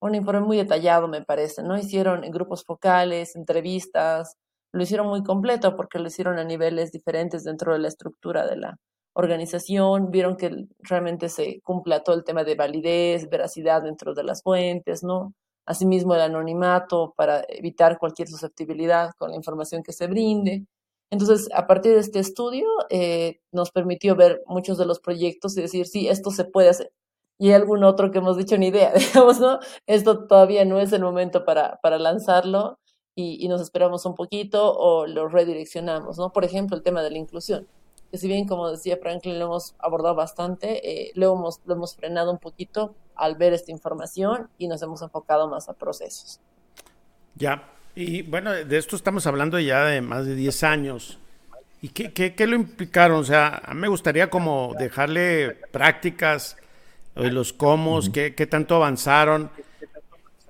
un 0.00 0.14
informe 0.14 0.46
muy 0.46 0.56
detallado, 0.58 1.08
me 1.08 1.24
parece, 1.24 1.62
¿no? 1.62 1.78
Hicieron 1.78 2.24
en 2.24 2.32
grupos 2.32 2.64
focales, 2.64 3.36
entrevistas, 3.36 4.36
lo 4.72 4.82
hicieron 4.82 5.08
muy 5.08 5.22
completo 5.24 5.76
porque 5.76 5.98
lo 5.98 6.08
hicieron 6.08 6.38
a 6.38 6.44
niveles 6.44 6.92
diferentes 6.92 7.44
dentro 7.44 7.72
de 7.72 7.80
la 7.80 7.88
estructura 7.88 8.46
de 8.46 8.56
la 8.56 8.76
organización, 9.14 10.10
vieron 10.10 10.36
que 10.36 10.66
realmente 10.80 11.28
se 11.28 11.60
cumpla 11.62 12.02
todo 12.04 12.16
el 12.16 12.24
tema 12.24 12.44
de 12.44 12.54
validez, 12.54 13.28
veracidad 13.30 13.82
dentro 13.82 14.14
de 14.14 14.24
las 14.24 14.42
fuentes, 14.42 15.02
¿no? 15.02 15.34
Asimismo 15.66 16.14
el 16.14 16.20
anonimato 16.22 17.14
para 17.16 17.44
evitar 17.48 17.98
cualquier 17.98 18.28
susceptibilidad 18.28 19.10
con 19.18 19.30
la 19.30 19.36
información 19.36 19.82
que 19.82 19.92
se 19.92 20.06
brinde. 20.06 20.66
Entonces, 21.10 21.48
a 21.54 21.66
partir 21.66 21.92
de 21.94 22.00
este 22.00 22.18
estudio, 22.18 22.66
eh, 22.90 23.40
nos 23.52 23.70
permitió 23.70 24.14
ver 24.14 24.42
muchos 24.46 24.76
de 24.78 24.86
los 24.86 25.00
proyectos 25.00 25.56
y 25.56 25.62
decir, 25.62 25.86
sí, 25.86 26.08
esto 26.08 26.30
se 26.30 26.44
puede 26.44 26.68
hacer. 26.70 26.92
Y 27.38 27.48
hay 27.48 27.54
algún 27.54 27.84
otro 27.84 28.10
que 28.10 28.18
hemos 28.18 28.36
dicho 28.36 28.58
ni 28.58 28.68
idea, 28.68 28.92
digamos, 28.94 29.40
¿no? 29.40 29.58
Esto 29.86 30.26
todavía 30.26 30.64
no 30.64 30.80
es 30.80 30.92
el 30.92 31.02
momento 31.02 31.44
para, 31.44 31.78
para 31.82 31.98
lanzarlo 31.98 32.78
y, 33.14 33.48
nos 33.48 33.60
esperamos 33.60 34.06
un 34.06 34.14
poquito 34.14 34.76
o 34.78 35.06
lo 35.06 35.28
redireccionamos, 35.28 36.18
¿no? 36.18 36.32
Por 36.32 36.44
ejemplo, 36.44 36.76
el 36.76 36.84
tema 36.84 37.02
de 37.02 37.10
la 37.10 37.18
inclusión, 37.18 37.66
que 38.12 38.18
si 38.18 38.28
bien, 38.28 38.46
como 38.46 38.70
decía 38.70 38.96
Franklin, 38.96 39.38
lo 39.38 39.46
hemos 39.46 39.74
abordado 39.78 40.14
bastante, 40.14 40.88
eh, 40.88 41.12
lo, 41.14 41.34
hemos, 41.34 41.60
lo 41.64 41.74
hemos 41.74 41.96
frenado 41.96 42.30
un 42.30 42.38
poquito 42.38 42.94
al 43.16 43.34
ver 43.34 43.54
esta 43.54 43.72
información 43.72 44.50
y 44.56 44.68
nos 44.68 44.82
hemos 44.82 45.02
enfocado 45.02 45.48
más 45.48 45.68
a 45.68 45.72
procesos. 45.72 46.40
Ya, 47.34 47.68
y 48.02 48.22
bueno, 48.22 48.52
de 48.52 48.78
esto 48.78 48.96
estamos 48.96 49.26
hablando 49.26 49.58
ya 49.58 49.84
de 49.84 50.00
más 50.00 50.26
de 50.26 50.34
10 50.34 50.62
años. 50.64 51.18
¿Y 51.80 51.88
qué, 51.88 52.12
qué, 52.12 52.34
qué 52.34 52.46
lo 52.46 52.56
implicaron? 52.56 53.20
O 53.20 53.24
sea, 53.24 53.62
a 53.64 53.74
mí 53.74 53.80
me 53.80 53.88
gustaría 53.88 54.30
como 54.30 54.74
dejarle 54.78 55.56
prácticas, 55.70 56.56
los 57.14 57.52
cómo, 57.52 58.00
qué, 58.12 58.34
qué 58.34 58.46
tanto 58.46 58.76
avanzaron 58.76 59.50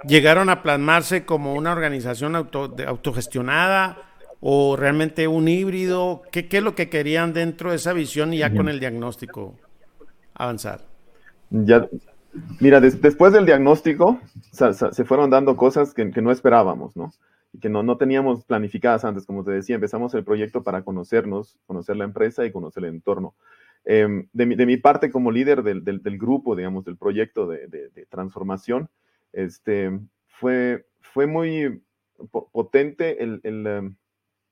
llegaron 0.05 0.49
a 0.49 0.63
plasmarse 0.63 1.25
como 1.25 1.55
una 1.55 1.73
organización 1.73 2.37
auto, 2.37 2.75
autogestionada 2.87 3.99
o 4.41 4.77
realmente 4.77 5.27
un 5.27 5.49
híbrido? 5.49 6.23
¿Qué, 6.31 6.47
es 6.51 6.63
lo 6.63 6.75
que 6.75 6.89
querían 6.89 7.33
dentro 7.33 7.71
de 7.71 7.77
esa 7.77 7.93
visión 7.93 8.33
y 8.33 8.39
ya 8.39 8.55
con 8.55 8.69
el 8.69 8.81
diagnóstico 8.81 9.55
avanzar? 10.35 10.83
Ya, 11.51 11.89
mira, 12.61 12.81
después 12.81 13.33
del 13.33 13.47
diagnóstico 13.47 14.21
se 14.53 15.05
fueron 15.05 15.31
dando 15.31 15.57
cosas 15.57 15.95
que, 15.95 16.05
no 16.05 16.31
esperábamos, 16.31 16.97
¿no? 16.97 17.13
Que 17.61 17.69
no, 17.69 17.83
no 17.83 17.97
teníamos 17.97 18.45
planificadas 18.45 19.05
antes, 19.05 19.27
como 19.27 19.45
te 19.45 19.51
decía, 19.51 19.77
empezamos 19.77 20.15
el 20.15 20.25
proyecto 20.25 20.63
para 20.63 20.83
conocernos, 20.83 21.59
conocer 21.67 21.97
la 21.97 22.05
empresa 22.05 22.45
y 22.45 22.53
conocer 22.53 22.85
el 22.85 22.95
entorno. 22.95 23.35
Em, 23.85 24.29
de, 24.33 24.47
mi, 24.47 24.55
de, 24.55 24.67
mi, 24.67 24.77
parte 24.77 25.11
como 25.11 25.31
líder 25.31 25.63
del, 25.63 25.83
del, 25.85 26.19
grupo, 26.19 26.55
digamos, 26.55 26.85
del 26.85 26.97
proyecto 26.97 27.47
de, 27.47 27.69
de 27.69 28.07
transformación, 28.07 28.91
este, 29.33 29.99
fue, 30.27 30.87
fue 31.01 31.27
muy 31.27 31.83
potente 32.53 33.23
el, 33.23 33.41
em, 33.45 33.97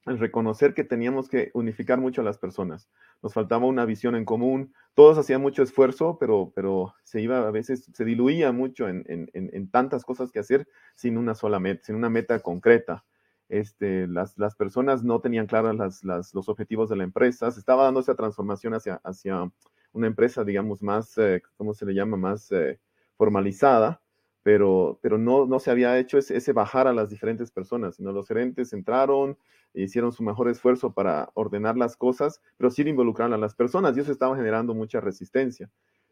el, 0.06 0.18
reconocer 0.18 0.74
que 0.74 0.84
teníamos 0.84 1.28
que 1.28 1.50
unificar 1.54 2.00
mucho 2.00 2.20
a 2.20 2.24
las 2.24 2.38
personas. 2.38 2.88
Nos 3.22 3.34
faltaba 3.34 3.66
una 3.66 3.84
visión 3.84 4.14
en 4.16 4.24
común, 4.24 4.74
todos 4.94 5.18
hacían 5.18 5.42
mucho 5.42 5.62
esfuerzo, 5.62 6.18
pero, 6.18 6.52
pero 6.54 6.94
se 7.04 7.20
iba 7.20 7.46
a 7.46 7.50
veces, 7.50 7.90
se 7.92 8.04
diluía 8.04 8.52
mucho 8.52 8.88
en, 8.88 9.04
en, 9.08 9.28
en 9.32 9.70
tantas 9.70 10.04
cosas 10.04 10.30
que 10.30 10.38
hacer 10.38 10.68
sin 10.94 11.18
una 11.18 11.34
sola 11.34 11.60
meta, 11.60 11.84
sin 11.84 11.96
una 11.96 12.10
meta 12.10 12.38
concreta. 12.40 13.04
Este, 13.48 14.08
las, 14.08 14.36
las, 14.38 14.56
personas 14.56 15.04
no 15.04 15.20
tenían 15.20 15.46
claros 15.46 15.76
las, 15.76 16.02
las, 16.02 16.34
los 16.34 16.48
objetivos 16.48 16.88
de 16.88 16.96
la 16.96 17.04
empresa, 17.04 17.50
se 17.52 17.60
estaba 17.60 17.84
dando 17.84 18.00
esa 18.00 18.16
transformación 18.16 18.74
hacia, 18.74 18.96
hacia 19.04 19.50
una 19.92 20.06
empresa, 20.08 20.42
digamos, 20.42 20.82
más, 20.82 21.16
eh, 21.18 21.42
¿cómo 21.56 21.72
se 21.72 21.86
le 21.86 21.94
llama?, 21.94 22.16
más 22.16 22.50
eh, 22.50 22.80
formalizada, 23.16 24.02
pero, 24.46 25.00
pero 25.02 25.18
no, 25.18 25.44
no 25.44 25.58
se 25.58 25.72
había 25.72 25.98
hecho 25.98 26.18
ese, 26.18 26.52
bajar 26.52 26.86
a 26.86 26.92
las 26.92 27.10
diferentes 27.10 27.50
personas, 27.50 27.96
sino 27.96 28.12
los 28.12 28.28
gerentes 28.28 28.72
entraron, 28.72 29.36
e 29.74 29.82
hicieron 29.82 30.12
su 30.12 30.22
mejor 30.22 30.48
esfuerzo 30.48 30.94
para 30.94 31.30
ordenar 31.34 31.76
las 31.76 31.96
cosas, 31.96 32.40
pero 32.56 32.70
sin 32.70 32.86
involucrar 32.86 33.32
a 33.32 33.38
las 33.38 33.56
personas 33.56 33.96
y 33.96 34.02
eso 34.02 34.12
estaba 34.12 34.36
generando 34.36 34.72
mucha 34.72 35.00
resistencia. 35.00 35.68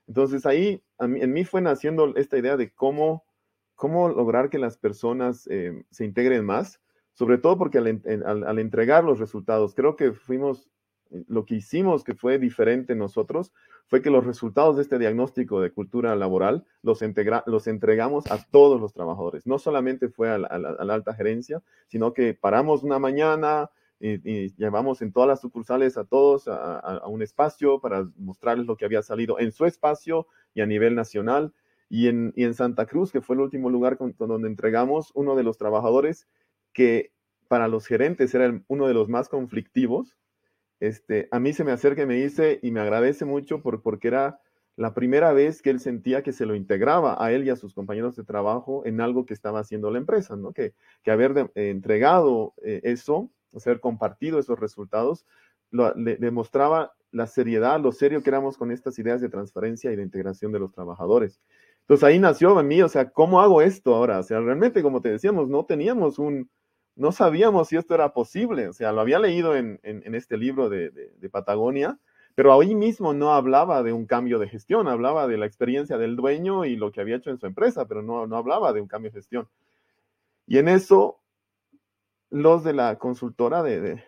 Entonces 0.08 0.46
ahí 0.46 0.82
en 0.98 1.32
mí 1.32 1.44
fue 1.44 1.60
naciendo 1.60 2.12
esta 2.16 2.36
idea 2.36 2.56
de 2.56 2.72
cómo, 2.74 3.24
cómo 3.76 4.08
lograr 4.08 4.50
que 4.50 4.58
las 4.58 4.78
personas 4.78 5.46
eh, 5.48 5.84
se 5.92 6.04
integren 6.04 6.44
más, 6.44 6.80
sobre 7.12 7.38
todo 7.38 7.56
porque 7.56 7.78
al, 7.78 8.44
al, 8.44 8.58
entregar 8.58 9.04
los 9.04 9.20
resultados, 9.20 9.76
creo 9.76 9.94
que 9.94 10.10
fuimos 10.10 10.68
lo 11.28 11.44
que 11.44 11.56
hicimos 11.56 12.04
que 12.04 12.14
fue 12.14 12.38
diferente 12.38 12.94
nosotros 12.94 13.52
fue 13.86 14.02
que 14.02 14.10
los 14.10 14.24
resultados 14.24 14.76
de 14.76 14.82
este 14.82 14.98
diagnóstico 14.98 15.60
de 15.60 15.70
cultura 15.70 16.16
laboral 16.16 16.64
los, 16.82 17.00
los 17.46 17.66
entregamos 17.66 18.30
a 18.30 18.42
todos 18.50 18.80
los 18.80 18.92
trabajadores. 18.92 19.46
No 19.46 19.58
solamente 19.58 20.08
fue 20.08 20.30
a 20.30 20.38
la, 20.38 20.48
alta 20.48 21.14
gerencia, 21.14 21.62
sino 21.86 22.12
que 22.12 22.34
paramos 22.34 22.82
una 22.82 22.98
mañana 22.98 23.70
y, 24.00 24.54
llevamos 24.56 25.02
en 25.02 25.12
todas 25.12 25.28
las 25.28 25.40
sucursales 25.40 25.96
a 25.96 26.04
todos 26.04 26.48
a, 26.48 27.06
un 27.06 27.22
espacio 27.22 27.80
para 27.80 28.08
mostrarles 28.16 28.66
lo 28.66 28.76
que 28.76 28.84
había 28.84 29.02
salido 29.02 29.38
en 29.38 29.52
su 29.52 29.66
espacio 29.66 30.26
y 30.54 30.62
a 30.62 30.66
nivel 30.66 30.94
nacional. 30.94 31.52
Y 31.90 32.08
en 32.08 32.54
Santa 32.54 32.86
Cruz, 32.86 33.12
que 33.12 33.20
fue 33.20 33.36
el 33.36 33.42
último 33.42 33.70
lugar 33.70 33.98
donde 34.18 34.48
entregamos, 34.48 35.12
uno 35.14 35.36
de 35.36 35.44
los 35.44 35.58
trabajadores 35.58 36.26
que 36.72 37.12
para 37.46 37.68
los 37.68 37.86
gerentes 37.86 38.34
era 38.34 38.60
uno 38.66 38.88
de 38.88 38.94
los 38.94 39.08
más 39.08 39.28
conflictivos, 39.28 40.16
este, 40.80 41.28
a 41.30 41.40
mí 41.40 41.52
se 41.52 41.64
me 41.64 41.72
acerca 41.72 42.02
y 42.02 42.06
me 42.06 42.14
dice, 42.14 42.58
y 42.62 42.70
me 42.70 42.80
agradece 42.80 43.24
mucho 43.24 43.62
por, 43.62 43.82
porque 43.82 44.08
era 44.08 44.40
la 44.76 44.92
primera 44.94 45.32
vez 45.32 45.62
que 45.62 45.70
él 45.70 45.80
sentía 45.80 46.22
que 46.22 46.32
se 46.32 46.46
lo 46.46 46.54
integraba 46.54 47.22
a 47.24 47.32
él 47.32 47.44
y 47.44 47.50
a 47.50 47.56
sus 47.56 47.74
compañeros 47.74 48.16
de 48.16 48.24
trabajo 48.24 48.82
en 48.84 49.00
algo 49.00 49.24
que 49.24 49.34
estaba 49.34 49.60
haciendo 49.60 49.90
la 49.90 49.98
empresa, 49.98 50.36
¿no? 50.36 50.52
Que, 50.52 50.74
que 51.02 51.10
haber 51.10 51.50
entregado 51.54 52.54
eh, 52.62 52.80
eso, 52.82 53.30
haber 53.54 53.80
compartido 53.80 54.38
esos 54.38 54.58
resultados, 54.58 55.26
le 55.70 56.16
demostraba 56.16 56.92
la 57.10 57.26
seriedad, 57.26 57.80
lo 57.80 57.92
serio 57.92 58.22
que 58.22 58.30
éramos 58.30 58.56
con 58.56 58.72
estas 58.72 58.98
ideas 58.98 59.20
de 59.20 59.28
transparencia 59.28 59.92
y 59.92 59.96
de 59.96 60.02
integración 60.02 60.52
de 60.52 60.58
los 60.58 60.72
trabajadores. 60.72 61.40
Entonces 61.82 62.04
ahí 62.04 62.18
nació 62.18 62.58
en 62.58 62.66
mí, 62.66 62.82
o 62.82 62.88
sea, 62.88 63.10
¿cómo 63.10 63.40
hago 63.40 63.62
esto 63.62 63.94
ahora? 63.94 64.18
O 64.18 64.22
sea, 64.22 64.40
realmente, 64.40 64.82
como 64.82 65.00
te 65.00 65.10
decíamos, 65.10 65.48
no 65.48 65.64
teníamos 65.64 66.18
un, 66.18 66.48
no 66.96 67.12
sabíamos 67.12 67.68
si 67.68 67.76
esto 67.76 67.94
era 67.94 68.12
posible. 68.12 68.68
O 68.68 68.72
sea, 68.72 68.92
lo 68.92 69.00
había 69.00 69.18
leído 69.18 69.56
en, 69.56 69.80
este 69.82 70.36
libro 70.36 70.68
de, 70.68 71.10
Patagonia, 71.30 71.98
pero 72.34 72.58
ahí 72.58 72.74
mismo 72.74 73.12
no 73.12 73.32
hablaba 73.32 73.82
de 73.82 73.92
un 73.92 74.06
cambio 74.06 74.38
de 74.38 74.48
gestión, 74.48 74.88
hablaba 74.88 75.26
de 75.26 75.36
la 75.36 75.46
experiencia 75.46 75.98
del 75.98 76.16
dueño 76.16 76.64
y 76.64 76.76
lo 76.76 76.92
que 76.92 77.00
había 77.00 77.16
hecho 77.16 77.30
en 77.30 77.38
su 77.38 77.46
empresa, 77.46 77.86
pero 77.86 78.02
no, 78.02 78.26
no 78.26 78.36
hablaba 78.36 78.72
de 78.72 78.80
un 78.80 78.88
cambio 78.88 79.10
de 79.10 79.18
gestión. 79.18 79.48
Y 80.46 80.58
en 80.58 80.68
eso, 80.68 81.20
los 82.30 82.64
de 82.64 82.72
la 82.72 82.98
consultora 82.98 83.62
de, 83.62 84.02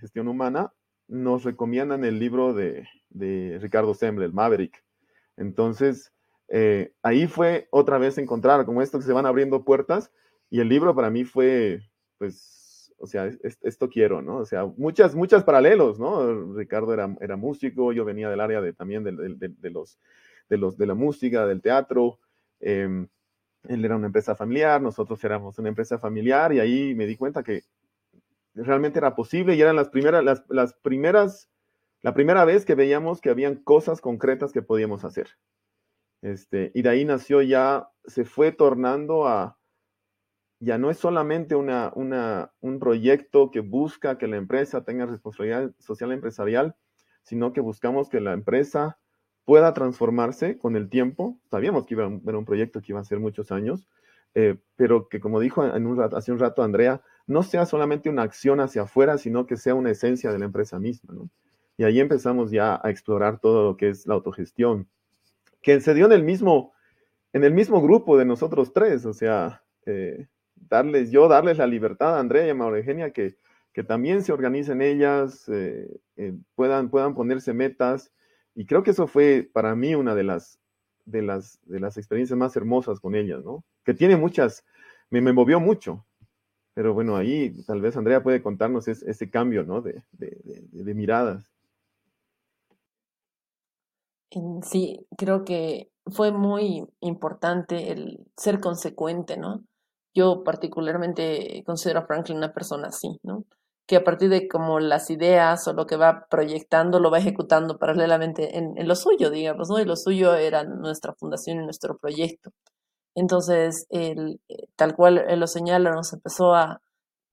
gestión 0.00 0.28
humana 0.28 0.72
nos 1.08 1.44
recomiendan 1.44 2.04
el 2.04 2.18
libro 2.18 2.54
de, 2.54 2.86
Ricardo 3.10 3.94
Semble, 3.94 4.24
el 4.24 4.32
Maverick. 4.32 4.84
Entonces, 5.36 6.12
eh, 6.48 6.92
ahí 7.02 7.26
fue 7.26 7.68
otra 7.70 7.98
vez 7.98 8.18
encontrar 8.18 8.64
como 8.64 8.82
esto 8.82 8.98
que 8.98 9.04
se 9.04 9.12
van 9.12 9.26
abriendo 9.26 9.64
puertas 9.64 10.12
y 10.50 10.60
el 10.60 10.68
libro 10.68 10.94
para 10.94 11.10
mí 11.10 11.24
fue 11.24 11.80
pues, 12.22 12.94
o 12.98 13.06
sea, 13.08 13.28
esto 13.62 13.90
quiero, 13.90 14.22
¿no? 14.22 14.36
O 14.36 14.44
sea, 14.44 14.64
muchas, 14.76 15.16
muchas 15.16 15.42
paralelos, 15.42 15.98
¿no? 15.98 16.54
Ricardo 16.54 16.94
era, 16.94 17.16
era 17.20 17.34
músico, 17.34 17.92
yo 17.92 18.04
venía 18.04 18.30
del 18.30 18.38
área 18.38 18.60
de, 18.60 18.72
también 18.72 19.02
de, 19.02 19.10
los, 19.70 19.98
de, 20.48 20.56
los, 20.56 20.78
de 20.78 20.86
la 20.86 20.94
música, 20.94 21.44
del 21.44 21.60
teatro. 21.60 22.20
Em, 22.60 23.08
él 23.64 23.84
era 23.84 23.96
una 23.96 24.06
empresa 24.06 24.36
familiar, 24.36 24.80
nosotros 24.80 25.24
éramos 25.24 25.58
una 25.58 25.70
empresa 25.70 25.98
familiar 25.98 26.52
y 26.52 26.60
ahí 26.60 26.94
me 26.94 27.08
di 27.08 27.16
cuenta 27.16 27.42
que 27.42 27.64
realmente 28.54 29.00
era 29.00 29.16
posible 29.16 29.56
y 29.56 29.60
eran 29.60 29.74
las 29.74 29.88
primeras, 29.88 30.22
las, 30.22 30.44
las 30.48 30.72
primeras, 30.74 31.50
la 32.02 32.14
primera 32.14 32.44
vez 32.44 32.64
que 32.64 32.76
veíamos 32.76 33.20
que 33.20 33.30
habían 33.30 33.56
cosas 33.56 34.00
concretas 34.00 34.52
que 34.52 34.62
podíamos 34.62 35.04
hacer. 35.04 35.26
Este, 36.20 36.70
y 36.72 36.82
de 36.82 36.88
ahí 36.88 37.04
nació 37.04 37.42
ya, 37.42 37.90
se 38.04 38.24
fue 38.24 38.52
tornando 38.52 39.26
a, 39.26 39.58
ya 40.62 40.78
no 40.78 40.90
es 40.90 40.96
solamente 40.98 41.56
una, 41.56 41.92
un 41.92 42.78
proyecto 42.78 43.50
que 43.50 43.58
busca 43.58 44.16
que 44.16 44.28
la 44.28 44.36
empresa 44.36 44.84
tenga 44.84 45.06
responsabilidad 45.06 45.72
social 45.80 46.12
empresarial, 46.12 46.76
sino 47.24 47.52
que 47.52 47.60
buscamos 47.60 48.08
que 48.08 48.20
la 48.20 48.32
empresa 48.32 48.96
pueda 49.44 49.74
transformarse 49.74 50.58
con 50.58 50.76
el 50.76 50.88
tiempo. 50.88 51.36
Sabíamos 51.50 51.84
que 51.84 51.94
iba 51.94 52.06
a 52.06 52.20
ser 52.20 52.36
un 52.36 52.44
proyecto 52.44 52.80
que 52.80 52.92
iba 52.92 53.00
a 53.00 53.04
ser 53.04 53.18
muchos 53.18 53.50
años, 53.50 53.88
eh, 54.36 54.56
pero 54.76 55.08
que 55.08 55.18
como 55.18 55.40
dijo 55.40 55.62
un 55.62 56.00
hace 56.00 56.30
un 56.30 56.38
rato 56.38 56.62
Andrea, 56.62 57.02
no 57.26 57.42
sea 57.42 57.66
solamente 57.66 58.08
una 58.08 58.22
acción 58.22 58.60
hacia 58.60 58.82
afuera, 58.82 59.18
sino 59.18 59.46
que 59.46 59.56
sea 59.56 59.74
una 59.74 59.90
esencia 59.90 60.30
de 60.30 60.38
la 60.38 60.44
empresa 60.44 60.78
misma. 60.78 61.12
Y 61.76 61.82
ahí 61.82 61.98
empezamos 61.98 62.52
ya 62.52 62.80
a 62.84 62.88
explorar 62.88 63.40
todo 63.40 63.64
lo 63.64 63.76
que 63.76 63.88
es 63.88 64.06
la 64.06 64.14
autogestión, 64.14 64.88
que 65.60 65.80
se 65.80 65.92
dio 65.92 66.06
en 66.06 66.12
el 66.12 66.22
mismo, 66.22 66.72
en 67.32 67.42
el 67.42 67.52
mismo 67.52 67.82
grupo 67.82 68.16
de 68.16 68.26
nosotros 68.26 68.72
tres, 68.72 69.04
o 69.06 69.12
sea, 69.12 69.64
eh, 69.86 70.28
darles, 70.72 71.10
yo 71.10 71.28
darles 71.28 71.58
la 71.58 71.66
libertad 71.66 72.16
a 72.16 72.20
Andrea 72.20 72.46
y 72.46 72.50
a 72.50 72.54
Maura 72.54 72.78
Eugenia 72.78 73.12
que, 73.12 73.36
que 73.74 73.84
también 73.84 74.22
se 74.22 74.32
organicen 74.32 74.80
ellas, 74.80 75.46
eh, 75.50 76.00
eh, 76.16 76.34
puedan, 76.54 76.88
puedan 76.88 77.14
ponerse 77.14 77.52
metas. 77.52 78.10
Y 78.54 78.64
creo 78.64 78.82
que 78.82 78.92
eso 78.92 79.06
fue 79.06 79.48
para 79.52 79.76
mí 79.76 79.94
una 79.94 80.14
de 80.14 80.24
las, 80.24 80.58
de 81.04 81.20
las, 81.20 81.60
de 81.64 81.78
las 81.78 81.98
experiencias 81.98 82.38
más 82.38 82.56
hermosas 82.56 83.00
con 83.00 83.14
ellas, 83.14 83.44
¿no? 83.44 83.64
Que 83.84 83.92
tiene 83.92 84.16
muchas, 84.16 84.64
me, 85.10 85.20
me 85.20 85.34
movió 85.34 85.60
mucho. 85.60 86.06
Pero 86.74 86.94
bueno, 86.94 87.16
ahí 87.16 87.62
tal 87.66 87.82
vez 87.82 87.94
Andrea 87.98 88.22
puede 88.22 88.42
contarnos 88.42 88.88
ese 88.88 89.30
cambio, 89.30 89.64
¿no? 89.64 89.82
De, 89.82 90.02
de, 90.12 90.40
de 90.72 90.94
miradas. 90.94 91.52
Sí, 94.62 95.06
creo 95.18 95.44
que 95.44 95.90
fue 96.06 96.32
muy 96.32 96.86
importante 97.00 97.92
el 97.92 98.20
ser 98.38 98.60
consecuente, 98.60 99.36
¿no? 99.36 99.62
Yo 100.14 100.44
particularmente 100.44 101.62
considero 101.66 102.00
a 102.00 102.06
Franklin 102.06 102.38
una 102.38 102.52
persona 102.52 102.88
así, 102.88 103.18
¿no? 103.22 103.44
Que 103.86 103.96
a 103.96 104.04
partir 104.04 104.28
de 104.30 104.48
como 104.48 104.80
las 104.80 105.10
ideas 105.10 105.66
o 105.68 105.72
lo 105.72 105.86
que 105.86 105.96
va 105.96 106.26
proyectando, 106.30 107.00
lo 107.00 107.10
va 107.10 107.18
ejecutando 107.18 107.78
paralelamente 107.78 108.58
en, 108.58 108.74
lo 108.86 108.94
suyo, 108.94 109.30
digamos. 109.30 109.70
Y 109.80 109.84
lo 109.84 109.96
suyo 109.96 110.34
era 110.34 110.64
nuestra 110.64 111.14
fundación 111.14 111.60
y 111.60 111.64
nuestro 111.64 111.98
proyecto. 111.98 112.52
Entonces, 113.14 113.86
él, 113.90 114.40
eh, 114.48 114.68
tal 114.76 114.94
cual 114.96 115.18
él 115.28 115.40
lo 115.40 115.46
señala, 115.46 115.90
nos 115.92 116.12
empezó 116.12 116.54
a 116.54 116.80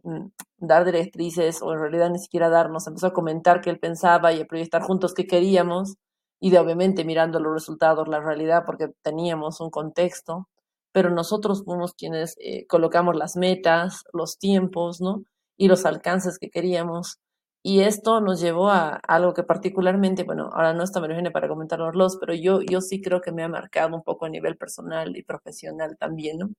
mm, 0.03 0.27
dar 0.57 0.85
directrices, 0.85 1.61
o 1.61 1.73
en 1.73 1.79
realidad 1.79 2.09
ni 2.09 2.19
siquiera 2.19 2.49
darnos, 2.49 2.87
empezó 2.87 3.07
a 3.07 3.13
comentar 3.13 3.61
qué 3.61 3.69
él 3.69 3.79
pensaba 3.79 4.33
y 4.33 4.41
a 4.41 4.45
proyectar 4.45 4.81
juntos 4.83 5.13
qué 5.13 5.27
queríamos, 5.27 5.95
y 6.39 6.51
de 6.51 6.59
obviamente 6.59 7.05
mirando 7.05 7.39
los 7.39 7.53
resultados, 7.53 8.07
la 8.07 8.19
realidad, 8.21 8.63
porque 8.65 8.89
teníamos 9.03 9.61
un 9.61 9.69
contexto, 9.71 10.47
pero 10.91 11.09
nosotros 11.09 11.63
fuimos 11.65 11.93
quienes 11.93 12.35
eh, 12.39 12.65
colocamos 12.67 13.15
las 13.15 13.35
metas, 13.35 14.03
los 14.13 14.37
tiempos, 14.37 15.01
¿no? 15.01 15.23
Y 15.57 15.67
los 15.67 15.85
alcances 15.85 16.39
que 16.39 16.49
queríamos. 16.49 17.19
Y 17.63 17.81
esto 17.81 18.21
nos 18.21 18.39
llevó 18.41 18.69
a 18.69 18.95
algo 19.07 19.33
que 19.33 19.43
particularmente, 19.43 20.23
bueno, 20.23 20.49
ahora 20.53 20.73
no 20.73 20.83
está 20.83 21.01
María 21.01 21.31
para 21.31 21.49
comentarnos, 21.49 22.17
pero 22.19 22.33
yo, 22.33 22.61
yo 22.61 22.81
sí 22.81 23.01
creo 23.01 23.21
que 23.21 23.31
me 23.33 23.43
ha 23.43 23.49
marcado 23.49 23.95
un 23.95 24.03
poco 24.03 24.25
a 24.25 24.29
nivel 24.29 24.57
personal 24.57 25.15
y 25.17 25.23
profesional 25.23 25.97
también, 25.99 26.39
¿no? 26.39 26.49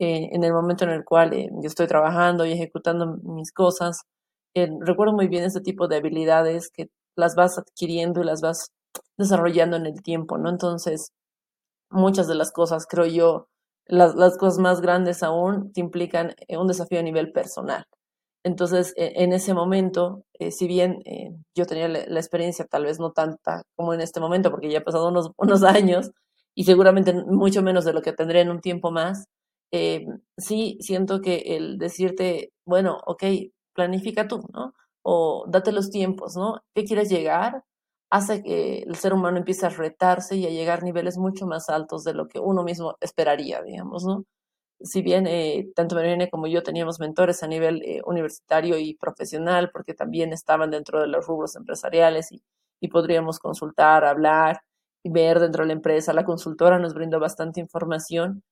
Eh, 0.00 0.30
en 0.32 0.44
el 0.44 0.52
momento 0.54 0.84
en 0.84 0.90
el 0.90 1.04
cual 1.04 1.34
eh, 1.34 1.50
yo 1.52 1.68
estoy 1.68 1.86
trabajando 1.86 2.46
y 2.46 2.52
ejecutando 2.52 3.18
mis 3.22 3.52
cosas, 3.52 4.02
recuerdo 4.54 5.12
muy 5.14 5.28
bien 5.28 5.44
ese 5.44 5.60
tipo 5.60 5.88
de 5.88 5.96
habilidades 5.96 6.70
que 6.70 6.88
las 7.16 7.34
vas 7.36 7.58
adquiriendo 7.58 8.20
y 8.22 8.24
las 8.24 8.40
vas 8.40 8.72
desarrollando 9.18 9.76
en 9.76 9.86
el 9.86 10.02
tiempo, 10.02 10.38
¿no? 10.38 10.50
Entonces, 10.50 11.12
muchas 11.90 12.28
de 12.28 12.34
las 12.36 12.52
cosas, 12.52 12.86
creo 12.88 13.06
yo, 13.06 13.48
las, 13.90 14.14
las 14.14 14.38
cosas 14.38 14.58
más 14.58 14.80
grandes 14.80 15.22
aún 15.22 15.72
te 15.72 15.80
implican 15.80 16.34
eh, 16.48 16.56
un 16.56 16.68
desafío 16.68 17.00
a 17.00 17.02
nivel 17.02 17.32
personal. 17.32 17.84
Entonces, 18.44 18.94
e, 18.96 19.24
en 19.24 19.32
ese 19.32 19.54
momento, 19.54 20.24
eh, 20.38 20.50
si 20.52 20.66
bien 20.68 21.02
eh, 21.06 21.30
yo 21.54 21.66
tenía 21.66 21.88
la, 21.88 22.20
experiencia, 22.20 22.66
tal 22.66 22.84
vez 22.84 23.00
no 23.00 23.12
tanta 23.12 23.62
como 23.76 23.94
en 23.94 24.00
este 24.00 24.20
momento, 24.20 24.50
porque 24.50 24.70
ya 24.70 24.78
he 24.78 24.82
pasado 24.82 25.08
unos, 25.08 25.32
unos 25.38 25.62
años 25.64 26.12
y 26.54 26.64
seguramente 26.64 27.14
mucho 27.14 27.62
menos 27.62 27.84
de 27.84 27.92
lo 27.94 28.02
que 28.02 28.12
tendré 28.12 28.40
en 28.42 28.50
un 28.50 28.60
tiempo 28.60 28.90
más, 28.92 29.26
sí 30.36 30.78
siento 30.80 31.20
que 31.20 31.56
el 31.56 31.78
decirte, 31.78 32.52
bueno, 32.66 32.98
ok, 33.06 33.24
planifica 33.74 34.26
tú, 34.28 34.40
¿no? 34.52 34.74
O 35.02 35.44
date 35.48 35.72
los 35.72 35.90
tiempos, 35.90 36.36
¿no? 36.36 36.60
¿Qué 36.74 36.84
quieres 36.84 37.08
llegar? 37.10 37.64
Hace 38.10 38.42
que 38.42 38.80
el 38.82 38.96
ser 38.96 39.14
humano 39.14 39.38
empiece 39.38 39.66
a 39.66 39.70
retarse 39.70 40.36
y 40.36 40.46
a 40.46 40.50
llegar 40.50 40.80
a 40.80 40.84
niveles 40.84 41.16
mucho 41.18 41.46
más 41.46 41.70
altos 41.70 42.04
de 42.04 42.14
lo 42.14 42.28
que 42.28 42.40
uno 42.40 42.64
mismo 42.64 42.96
esperaría, 43.00 43.62
digamos, 43.62 44.04
¿no? 44.04 44.24
Si 44.80 45.02
bien 45.02 45.26
eh, 45.26 45.70
tanto 45.76 45.94
Mariana 45.94 46.28
como 46.30 46.46
yo 46.48 46.62
teníamos 46.62 47.00
mentores 47.00 47.42
a 47.42 47.46
nivel 47.48 47.82
eh, 47.84 48.02
universitario 48.06 48.78
y 48.78 48.94
profesional, 48.94 49.70
porque 49.72 49.94
también 49.94 50.32
estaban 50.32 50.70
dentro 50.70 51.00
de 51.00 51.06
los 51.08 51.26
rubros 51.26 51.56
empresariales 51.56 52.32
y, 52.32 52.42
y 52.80 52.88
podríamos 52.88 53.38
consultar, 53.38 54.04
hablar 54.04 54.62
y 55.04 55.10
ver 55.10 55.40
dentro 55.40 55.64
de 55.64 55.68
la 55.68 55.74
empresa, 55.74 56.12
la 56.12 56.24
consultora 56.24 56.78
nos 56.78 56.94
brindó 56.94 57.20
bastante 57.20 57.60
información. 57.60 58.42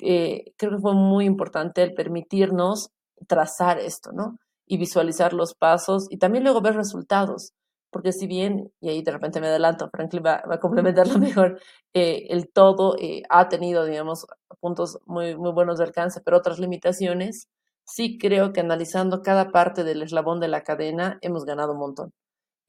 Eh, 0.00 0.52
creo 0.56 0.72
que 0.72 0.78
fue 0.78 0.94
muy 0.94 1.26
importante 1.26 1.82
el 1.82 1.94
permitirnos 1.94 2.90
trazar 3.28 3.78
esto, 3.78 4.12
¿no? 4.12 4.38
Y 4.66 4.78
visualizar 4.78 5.32
los 5.34 5.54
pasos 5.54 6.06
y 6.10 6.18
también 6.18 6.44
luego 6.44 6.60
ver 6.62 6.76
resultados 6.76 7.52
porque 7.90 8.12
si 8.12 8.26
bien, 8.26 8.72
y 8.80 8.88
ahí 8.88 9.02
de 9.02 9.12
repente 9.12 9.40
me 9.40 9.48
adelanto, 9.48 9.90
Franklin 9.90 10.22
va, 10.24 10.42
a 10.48 10.60
complementarlo 10.60 11.18
mejor, 11.18 11.60
eh, 11.94 12.26
el 12.30 12.48
todo 12.50 12.96
eh, 12.98 13.22
ha 13.28 13.48
tenido, 13.48 13.84
digamos, 13.84 14.26
puntos 14.60 14.98
muy, 15.06 15.36
muy 15.36 15.52
buenos 15.52 15.78
de 15.78 15.84
alcance, 15.84 16.20
pero 16.20 16.36
otras 16.38 16.58
limitaciones, 16.58 17.48
sí 17.84 18.18
creo 18.18 18.52
que 18.52 18.60
analizando 18.60 19.22
cada 19.22 19.50
parte 19.50 19.84
del 19.84 20.02
eslabón 20.02 20.40
de 20.40 20.48
la 20.48 20.62
cadena 20.62 21.18
hemos 21.22 21.44
ganado 21.44 21.72
un 21.72 21.78
montón. 21.78 22.12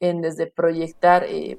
en 0.00 0.20
desde 0.22 0.48
proyectar, 0.48 1.24
eh, 1.24 1.58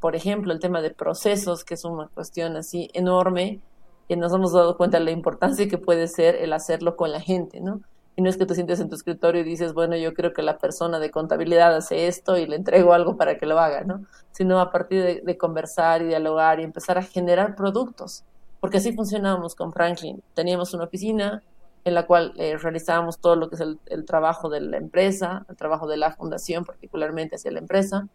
por 0.00 0.16
ejemplo, 0.16 0.52
el 0.52 0.60
tema 0.60 0.82
de 0.82 0.90
procesos, 0.90 1.64
que 1.64 1.74
es 1.74 1.84
una 1.84 2.08
cuestión 2.08 2.56
así 2.56 2.90
enorme, 2.94 3.62
que 4.08 4.16
nos 4.16 4.34
hemos 4.34 4.52
dado 4.52 4.76
cuenta 4.76 4.98
de 4.98 5.04
la 5.04 5.10
importancia 5.12 5.68
que 5.68 5.78
puede 5.78 6.08
ser 6.08 6.36
el 6.36 6.52
hacerlo 6.52 6.96
con 6.96 7.12
la 7.12 7.20
gente, 7.20 7.60
¿no? 7.60 7.82
Y 8.14 8.22
no 8.22 8.28
es 8.28 8.36
que 8.36 8.44
te 8.44 8.54
sientes 8.54 8.78
en 8.80 8.88
tu 8.88 8.94
escritorio 8.94 9.40
y 9.40 9.44
dices, 9.44 9.72
bueno, 9.72 9.96
yo 9.96 10.12
creo 10.12 10.32
que 10.32 10.42
la 10.42 10.58
persona 10.58 10.98
de 10.98 11.10
contabilidad 11.10 11.74
hace 11.74 12.08
esto 12.08 12.36
y 12.36 12.46
le 12.46 12.56
entrego 12.56 12.92
algo 12.92 13.16
para 13.16 13.38
que 13.38 13.46
lo 13.46 13.58
haga, 13.58 13.84
¿no? 13.84 14.04
Sino 14.32 14.60
a 14.60 14.70
partir 14.70 15.22
de, 15.24 15.38
conversar 15.38 16.02
y 16.02 16.06
dialogar 16.06 16.60
y 16.60 16.64
empezar 16.64 16.98
a 16.98 17.02
generar 17.02 17.54
productos. 17.54 18.24
Porque 18.60 18.78
así 18.78 18.92
funcionábamos 18.92 19.54
con 19.54 19.72
Franklin. 19.72 20.22
Teníamos 20.34 20.74
una 20.74 20.84
oficina, 20.84 21.42
en 21.84 21.94
la 21.94 22.06
cual 22.06 22.34
eh, 22.36 22.56
realizábamos 22.58 23.18
todo 23.18 23.34
lo 23.34 23.48
que 23.48 23.56
es 23.56 23.60
el, 23.62 23.78
el, 23.86 24.04
trabajo 24.04 24.50
de 24.50 24.60
la 24.60 24.76
empresa, 24.76 25.44
el 25.48 25.56
trabajo 25.56 25.86
de 25.86 25.96
la 25.96 26.12
fundación 26.12 26.64
particularmente 26.64 27.36
hacia 27.36 27.50
la 27.50 27.58
empresa, 27.58 28.08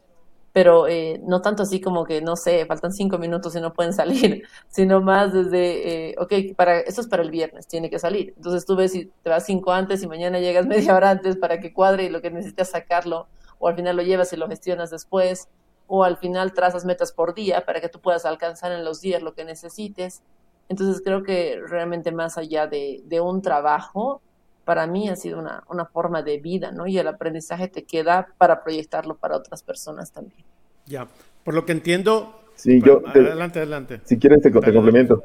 pero 0.54 0.88
eh, 0.88 1.22
no 1.24 1.42
tanto 1.42 1.64
así 1.64 1.80
como 1.82 2.06
que, 2.06 2.22
no 2.22 2.36
sé, 2.36 2.66
faltan 2.66 2.92
cinco 2.92 3.18
minutos 3.18 3.56
y 3.56 3.62
no 3.62 3.74
pueden 3.74 3.94
salir, 3.94 4.44
sino 4.70 5.02
más 5.02 5.34
desde, 5.34 6.10
eh, 6.10 6.16
ok, 6.20 6.56
para, 6.56 6.80
esto 6.80 7.02
es 7.02 7.08
para 7.08 7.24
el 7.24 7.32
viernes, 7.32 7.68
tiene 7.68 7.90
que 7.90 8.00
salir. 8.00 8.34
Entonces 8.36 8.66
tú 8.66 8.76
ves 8.76 8.92
si 8.92 9.12
te 9.24 9.30
vas 9.30 9.46
cinco 9.46 9.72
antes 9.72 10.02
y 10.04 10.08
mañana 10.08 10.40
llegas 10.40 10.66
media 10.68 10.96
hora 10.96 11.12
antes 11.12 11.38
para 11.38 11.60
que 11.60 11.74
cuadre 11.74 12.06
y 12.06 12.10
lo 12.10 12.22
que 12.22 12.32
necesitas 12.32 12.72
sacarlo, 12.72 13.28
o 13.60 13.68
al 13.68 13.76
final 13.76 13.96
lo 13.96 14.04
llevas 14.04 14.34
y 14.34 14.38
lo 14.38 14.48
gestionas 14.48 14.90
después, 14.90 15.48
o 15.88 16.04
al 16.04 16.18
final 16.18 16.54
trazas 16.54 16.86
metas 16.86 17.12
por 17.12 17.34
día 17.34 17.66
para 17.66 17.80
que 17.82 17.90
tú 17.90 18.00
puedas 18.00 18.26
alcanzar 18.26 18.72
en 18.72 18.84
los 18.84 19.02
días 19.02 19.22
lo 19.22 19.34
que 19.34 19.46
necesites. 19.46 20.22
Entonces 20.70 21.02
creo 21.04 21.24
que 21.24 21.62
realmente 21.66 22.12
más 22.12 22.38
allá 22.38 22.68
de, 22.68 23.02
de 23.06 23.22
un 23.22 23.42
trabajo, 23.42 24.22
para 24.68 24.86
mí 24.86 25.08
ha 25.08 25.16
sido 25.16 25.40
una, 25.40 25.64
una, 25.70 25.86
forma 25.86 26.24
de 26.24 26.40
vida, 26.40 26.74
¿no? 26.74 26.88
Y 26.88 26.98
el 26.98 27.08
aprendizaje 27.08 27.70
te 27.70 27.86
queda 27.86 28.28
para 28.38 28.66
proyectarlo 28.66 29.16
para 29.16 29.38
otras 29.38 29.64
personas 29.64 30.12
también. 30.12 30.44
Ya, 30.86 31.08
por 31.46 31.54
lo 31.54 31.64
que 31.64 31.72
entiendo. 31.72 32.42
Sí, 32.56 32.82
yo. 32.82 33.02
adelante, 33.08 33.60
adelante. 33.60 34.02
Si 34.04 34.20
quieres, 34.20 34.42
te, 34.42 34.52
te 34.52 34.74
complemento. 34.74 35.24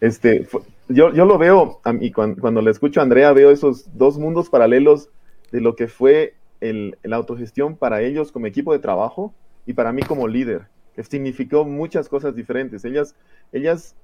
Este, 0.00 0.48
yo, 0.88 1.12
yo 1.12 1.26
lo 1.26 1.36
veo, 1.36 1.82
y 2.00 2.12
cuando, 2.12 2.40
cuando, 2.40 2.62
le 2.62 2.70
escucho 2.70 3.00
a 3.00 3.02
Andrea, 3.02 3.30
veo 3.34 3.50
esos 3.50 3.94
dos 3.98 4.16
mundos 4.16 4.48
paralelos 4.48 5.10
de 5.52 5.60
lo 5.60 5.76
que 5.76 5.86
fue 5.88 6.36
el, 6.62 6.96
la 7.02 7.16
autogestión 7.16 7.76
para 7.76 8.00
ellos 8.00 8.32
como 8.32 8.46
equipo 8.46 8.72
de 8.72 8.78
trabajo 8.78 9.34
y 9.66 9.74
para 9.74 9.92
mí 9.92 10.00
como 10.00 10.28
líder, 10.28 10.62
que 10.96 11.04
significó 11.04 11.66
muchas 11.66 12.08
cosas 12.08 12.34
diferentes. 12.34 12.86
Ellas, 12.86 13.14
ellas 13.52 13.96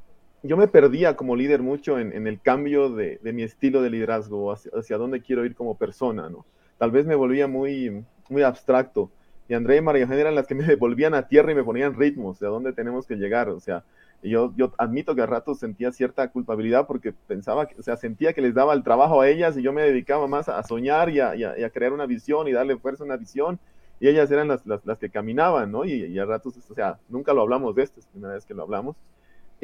yo 0.44 0.58
me 0.58 0.68
perdía 0.68 1.16
como 1.16 1.36
líder 1.36 1.62
mucho 1.62 1.98
en, 1.98 2.12
en 2.12 2.26
el 2.26 2.38
cambio 2.38 2.90
de, 2.90 3.18
de, 3.22 3.32
mi 3.32 3.42
estilo 3.42 3.80
de 3.80 3.88
liderazgo, 3.88 4.52
hacia, 4.52 4.70
hacia, 4.74 4.98
dónde 4.98 5.22
quiero 5.22 5.44
ir 5.46 5.54
como 5.54 5.78
persona, 5.78 6.28
¿no? 6.28 6.44
Tal 6.76 6.90
vez 6.90 7.06
me 7.06 7.14
volvía 7.14 7.48
muy, 7.48 8.04
muy 8.28 8.42
abstracto. 8.42 9.10
Y 9.48 9.54
André 9.54 9.78
y 9.78 9.80
María 9.80 10.02
Eugenia 10.02 10.20
eran 10.20 10.34
las 10.34 10.46
que 10.46 10.54
me 10.54 10.64
devolvían 10.66 11.14
a 11.14 11.28
tierra 11.28 11.50
y 11.50 11.54
me 11.54 11.64
ponían 11.64 11.94
ritmos 11.94 12.38
de 12.40 12.46
dónde 12.46 12.74
tenemos 12.74 13.06
que 13.06 13.16
llegar. 13.16 13.48
O 13.48 13.58
sea, 13.58 13.84
yo, 14.22 14.52
yo 14.54 14.72
admito 14.76 15.14
que 15.14 15.22
a 15.22 15.26
ratos 15.26 15.60
sentía 15.60 15.92
cierta 15.92 16.28
culpabilidad 16.28 16.86
porque 16.86 17.14
pensaba, 17.26 17.66
que, 17.66 17.80
o 17.80 17.82
sea, 17.82 17.96
sentía 17.96 18.34
que 18.34 18.42
les 18.42 18.52
daba 18.52 18.74
el 18.74 18.82
trabajo 18.82 19.22
a 19.22 19.28
ellas 19.28 19.56
y 19.56 19.62
yo 19.62 19.72
me 19.72 19.82
dedicaba 19.82 20.26
más 20.26 20.50
a 20.50 20.62
soñar 20.62 21.08
y 21.08 21.20
a, 21.20 21.30
a 21.30 21.70
crear 21.70 21.94
una 21.94 22.04
visión 22.04 22.48
y 22.48 22.52
darle 22.52 22.76
fuerza 22.76 23.02
a 23.02 23.06
una 23.06 23.16
visión. 23.16 23.58
Y 23.98 24.08
ellas 24.08 24.30
eran 24.30 24.48
las, 24.48 24.66
las, 24.66 24.84
las 24.84 24.98
que 24.98 25.08
caminaban, 25.08 25.72
¿no? 25.72 25.86
Y, 25.86 26.04
y 26.04 26.18
a 26.18 26.26
ratos, 26.26 26.58
o 26.70 26.74
sea, 26.74 26.98
nunca 27.08 27.32
lo 27.32 27.40
hablamos 27.40 27.74
de 27.74 27.84
esto, 27.84 28.00
es 28.00 28.06
la 28.06 28.12
primera 28.12 28.34
vez 28.34 28.44
que 28.44 28.52
lo 28.52 28.64
hablamos 28.64 28.96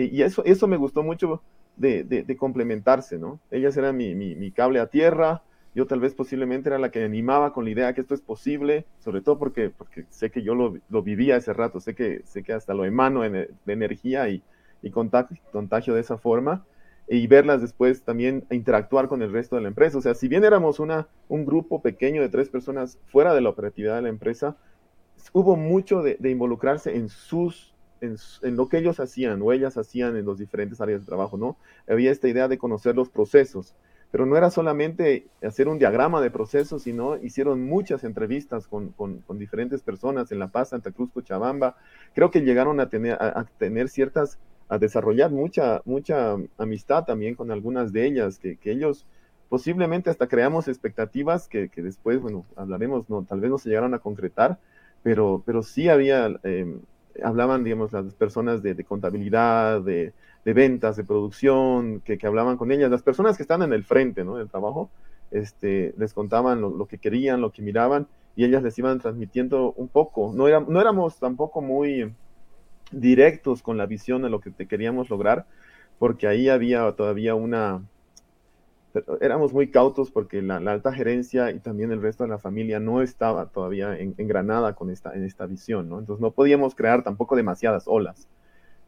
y 0.04 0.22
eso, 0.22 0.44
eso 0.44 0.66
me 0.66 0.76
gustó 0.76 1.02
mucho 1.02 1.42
de, 1.76 2.36
complementarse, 2.38 3.18
¿no? 3.18 3.40
Ellas 3.50 3.76
eran 3.76 3.96
mi, 3.96 4.14
mi, 4.14 4.50
cable 4.50 4.80
a 4.80 4.88
tierra, 4.88 5.42
yo 5.74 5.86
tal 5.86 6.00
vez 6.00 6.14
posiblemente 6.14 6.68
era 6.68 6.78
la 6.78 6.90
que 6.90 7.04
animaba 7.04 7.52
con 7.52 7.64
la 7.64 7.70
idea 7.70 7.94
que 7.94 8.00
esto 8.00 8.14
es 8.14 8.20
posible, 8.20 8.84
sobre 8.98 9.20
todo 9.22 9.38
porque, 9.38 9.70
porque 9.70 10.04
sé 10.10 10.30
que 10.30 10.42
yo 10.42 10.54
lo, 10.54 10.76
lo 10.88 11.02
vivía 11.02 11.36
ese 11.36 11.52
rato, 11.52 11.80
sé 11.80 11.94
que, 11.94 12.22
sé 12.24 12.42
que 12.42 12.52
hasta 12.52 12.74
lo 12.74 12.84
emano 12.84 13.22
de 13.22 13.48
energía 13.66 14.28
y, 14.28 14.42
y 14.82 14.90
contagio, 14.90 15.36
contagio 15.52 15.94
de 15.94 16.00
esa 16.00 16.18
forma, 16.18 16.64
y 17.08 17.26
verlas 17.26 17.60
después 17.60 18.02
también 18.02 18.44
interactuar 18.50 19.08
con 19.08 19.22
el 19.22 19.32
resto 19.32 19.56
de 19.56 19.62
la 19.62 19.68
empresa. 19.68 19.98
O 19.98 20.00
sea, 20.00 20.14
si 20.14 20.28
bien 20.28 20.44
éramos 20.44 20.78
una, 20.78 21.08
un 21.28 21.44
grupo 21.44 21.82
pequeño 21.82 22.22
de 22.22 22.28
tres 22.28 22.48
personas 22.48 22.98
fuera 23.06 23.34
de 23.34 23.40
la 23.40 23.48
operatividad 23.48 23.96
de 23.96 24.02
la 24.02 24.08
empresa, 24.10 24.56
hubo 25.32 25.56
mucho 25.56 26.02
de 26.02 26.30
involucrarse 26.30 26.96
en 26.96 27.08
sus 27.08 27.74
en, 28.00 28.56
lo 28.56 28.68
que 28.68 28.78
ellos 28.78 29.00
hacían 29.00 29.40
o 29.42 29.52
ellas 29.52 29.76
hacían 29.76 30.16
en 30.16 30.24
los 30.24 30.38
diferentes 30.38 30.80
áreas 30.80 31.00
de 31.00 31.06
trabajo, 31.06 31.36
¿no? 31.36 31.56
Había 31.88 32.10
esta 32.10 32.28
idea 32.28 32.48
de 32.48 32.58
conocer 32.58 32.96
los 32.96 33.08
procesos, 33.08 33.74
pero 34.10 34.26
no 34.26 34.36
era 34.36 34.50
solamente 34.50 35.26
hacer 35.42 35.68
un 35.68 35.78
diagrama 35.78 36.20
de 36.20 36.30
procesos, 36.30 36.82
sino 36.82 37.16
hicieron 37.16 37.64
muchas 37.64 38.04
entrevistas 38.04 38.66
con, 38.66 38.90
con, 38.90 39.38
diferentes 39.38 39.82
personas 39.82 40.32
en 40.32 40.38
La 40.38 40.48
Paz, 40.48 40.70
Santa 40.70 40.90
Cruz, 40.90 41.10
Cochabamba. 41.12 41.76
Creo 42.14 42.30
que 42.30 42.40
llegaron 42.40 42.80
a 42.80 42.88
tener, 42.88 43.12
a, 43.20 43.46
tener 43.58 43.88
ciertas, 43.88 44.38
a 44.68 44.78
desarrollar 44.78 45.30
mucha, 45.30 45.82
mucha 45.84 46.36
amistad 46.58 47.04
también 47.04 47.36
con 47.36 47.50
algunas 47.50 47.92
de 47.92 48.06
ellas, 48.06 48.38
que, 48.38 48.56
que 48.56 48.72
ellos 48.72 49.06
posiblemente 49.48 50.10
hasta 50.10 50.28
creamos 50.28 50.68
expectativas 50.68 51.48
que, 51.48 51.68
que, 51.68 51.82
después, 51.82 52.20
bueno, 52.20 52.46
hablaremos, 52.56 53.10
no, 53.10 53.24
tal 53.24 53.40
vez 53.40 53.50
no 53.50 53.58
se 53.58 53.68
llegaron 53.68 53.94
a 53.94 53.98
concretar, 53.98 54.58
pero, 55.02 55.42
pero 55.44 55.62
sí 55.62 55.88
había 55.88 56.38
eh, 56.44 56.78
hablaban, 57.23 57.64
digamos, 57.64 57.92
las 57.92 58.14
personas 58.14 58.62
de, 58.62 58.85
contabilidad, 58.85 59.81
de, 59.83 60.12
ventas, 60.44 60.96
de 60.96 61.05
producción, 61.05 62.01
que, 62.01 62.18
que, 62.18 62.27
hablaban 62.27 62.57
con 62.57 62.73
ellas, 62.73 62.90
las 62.90 63.03
personas 63.03 63.37
que 63.37 63.42
están 63.42 63.62
en 63.62 63.73
el 63.73 63.85
frente, 63.85 64.25
¿no? 64.25 64.37
Del 64.37 64.49
trabajo, 64.49 64.90
este, 65.31 65.94
les 65.96 66.12
contaban 66.12 66.61
lo, 66.61 66.70
lo, 66.70 66.87
que 66.87 66.99
querían, 66.99 67.40
lo 67.40 67.53
que 67.53 67.62
miraban, 67.62 68.07
y 68.37 68.44
ellas 68.44 68.62
les 68.62 68.79
iban 68.79 68.99
transmitiendo 69.01 69.73
un 69.73 69.88
poco. 69.88 70.33
No, 70.35 70.49
era, 70.49 70.61
no 70.61 70.81
éramos 70.81 71.18
tampoco 71.18 71.61
muy 71.61 72.12
directos 72.90 73.62
con 73.62 73.77
la 73.77 73.87
visión 73.87 74.23
de 74.23 74.31
lo 74.31 74.40
que 74.40 74.51
te 74.51 74.66
queríamos 74.66 75.11
lograr, 75.11 75.46
porque 75.99 76.27
ahí 76.27 76.49
había 76.49 76.90
todavía 76.92 77.35
una, 77.35 77.83
éramos 79.20 79.53
muy 79.53 79.70
cautos 79.70 80.11
porque 80.11 80.42
la, 80.42 80.61
la, 80.61 80.72
alta 80.72 80.92
gerencia 80.92 81.50
y 81.50 81.61
también 81.61 81.92
el 81.92 82.03
resto 82.03 82.24
de 82.24 82.31
la 82.31 82.38
familia 82.38 82.81
no 82.81 83.03
estaba 83.03 83.46
todavía 83.46 83.98
en, 83.98 84.14
engranada 84.18 84.74
con 84.74 84.90
esta, 84.90 85.14
en 85.14 85.24
esta 85.24 85.46
visión, 85.46 85.88
¿no? 85.88 85.98
Entonces 85.98 86.20
no 86.20 86.33
podíamos 86.33 86.74
crear 86.74 87.03
tampoco 87.03 87.37
demasiadas 87.37 87.85
olas. 87.87 88.29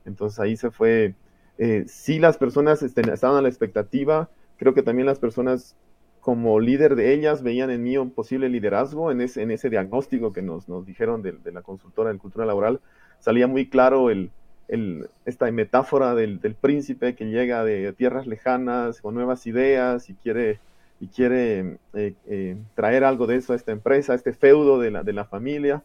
Entonces 0.04 0.40
ahí 0.40 0.56
se 0.56 0.70
fue, 0.70 1.14
eh, 1.58 1.84
sí 1.86 2.18
las 2.18 2.36
personas 2.36 2.82
este, 2.82 3.02
estaban 3.12 3.36
a 3.36 3.42
la 3.42 3.48
expectativa, 3.48 4.30
creo 4.56 4.74
que 4.74 4.82
también 4.82 5.06
las 5.06 5.18
personas 5.18 5.76
como 6.20 6.60
líder 6.60 6.94
de 6.94 7.14
ellas 7.14 7.42
veían 7.42 7.70
en 7.70 7.82
mí 7.82 7.96
un 7.98 8.10
posible 8.10 8.48
liderazgo 8.48 9.10
en 9.10 9.20
ese, 9.20 9.42
en 9.42 9.50
ese 9.50 9.70
diagnóstico 9.70 10.32
que 10.32 10.42
nos, 10.42 10.68
nos 10.68 10.86
dijeron 10.86 11.22
de, 11.22 11.32
de 11.32 11.52
la 11.52 11.62
consultora 11.62 12.12
de 12.12 12.18
cultura 12.18 12.46
laboral, 12.46 12.80
salía 13.18 13.46
muy 13.46 13.68
claro 13.68 14.10
el, 14.10 14.30
el, 14.68 15.08
esta 15.24 15.50
metáfora 15.50 16.14
del, 16.14 16.40
del, 16.40 16.54
príncipe 16.54 17.14
que 17.14 17.26
llega 17.26 17.64
de 17.64 17.92
tierras 17.92 18.26
lejanas 18.26 19.00
con 19.00 19.14
nuevas 19.14 19.46
ideas 19.46 20.08
y 20.08 20.14
quiere, 20.14 20.60
y 21.00 21.08
quiere 21.08 21.78
eh, 21.94 22.14
eh, 22.26 22.56
traer 22.74 23.04
algo 23.04 23.26
de 23.26 23.36
eso 23.36 23.52
a 23.52 23.56
esta 23.56 23.72
empresa, 23.72 24.12
a 24.12 24.16
este 24.16 24.32
feudo 24.32 24.78
de 24.78 24.90
la, 24.90 25.02
de 25.02 25.12
la 25.12 25.24
familia. 25.24 25.82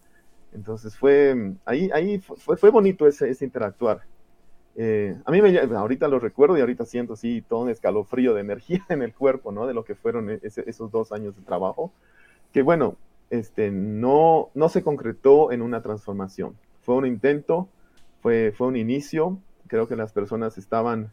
Entonces 0.53 0.95
fue, 0.95 1.53
ahí, 1.65 1.89
ahí 1.93 2.19
fue, 2.19 2.57
fue 2.57 2.69
bonito 2.69 3.07
ese, 3.07 3.29
ese 3.29 3.45
interactuar. 3.45 4.01
Eh, 4.79 5.17
a 5.25 5.31
mí 5.31 5.41
me, 5.41 5.57
ahorita 5.57 6.07
lo 6.07 6.19
recuerdo 6.19 6.55
y 6.55 6.61
ahorita 6.61 6.85
siento 6.85 7.13
así 7.13 7.41
todo 7.41 7.61
un 7.61 7.69
escalofrío 7.69 8.35
de 8.35 8.41
energía 8.41 8.85
en 8.89 9.01
el 9.01 9.13
cuerpo, 9.13 9.51
¿no? 9.51 9.65
De 9.65 9.73
lo 9.73 9.83
que 9.83 9.95
fueron 9.95 10.29
ese, 10.29 10.63
esos 10.67 10.91
dos 10.91 11.11
años 11.11 11.35
de 11.35 11.41
trabajo, 11.41 11.91
que 12.53 12.61
bueno, 12.61 12.95
este, 13.29 13.71
no, 13.71 14.49
no 14.53 14.69
se 14.69 14.83
concretó 14.83 15.51
en 15.51 15.61
una 15.61 15.81
transformación. 15.81 16.55
Fue 16.81 16.95
un 16.95 17.05
intento, 17.05 17.67
fue, 18.21 18.53
fue 18.55 18.67
un 18.67 18.75
inicio, 18.75 19.39
creo 19.67 19.87
que 19.87 19.95
las 19.95 20.13
personas 20.13 20.57
estaban 20.57 21.11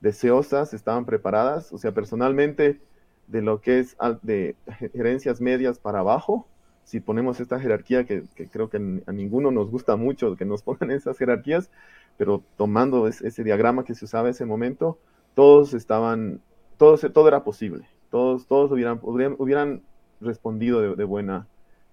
deseosas, 0.00 0.74
estaban 0.74 1.04
preparadas, 1.04 1.72
o 1.72 1.78
sea, 1.78 1.92
personalmente 1.92 2.80
de 3.26 3.42
lo 3.42 3.60
que 3.60 3.78
es 3.78 3.96
de 4.22 4.56
gerencias 4.92 5.40
medias 5.40 5.78
para 5.78 6.00
abajo, 6.00 6.46
si 6.84 6.98
ponemos 6.98 7.38
esta 7.38 7.60
jerarquía 7.60 8.04
que, 8.04 8.24
creo 8.50 8.68
que 8.68 8.78
a 9.06 9.12
ninguno 9.12 9.50
nos 9.50 9.70
gusta 9.70 9.96
mucho 9.96 10.36
que 10.36 10.44
nos 10.44 10.62
pongan 10.64 10.90
esas 10.90 11.16
jerarquías, 11.18 11.70
pero 12.16 12.42
tomando 12.56 13.06
ese, 13.06 13.44
diagrama 13.44 13.84
que 13.84 13.94
se 13.94 14.04
usaba 14.04 14.28
en 14.28 14.32
ese 14.32 14.44
momento, 14.44 14.98
todos 15.34 15.74
estaban, 15.74 16.40
todos, 16.76 17.06
todo 17.12 17.28
era 17.28 17.44
posible, 17.44 17.86
todos, 18.10 18.46
todos 18.46 18.72
hubieran, 18.72 18.98
hubieran, 19.02 19.36
hubieran 19.38 19.82
respondido 20.20 20.80
de, 20.80 20.96
de, 20.96 21.04
buena, 21.04 21.46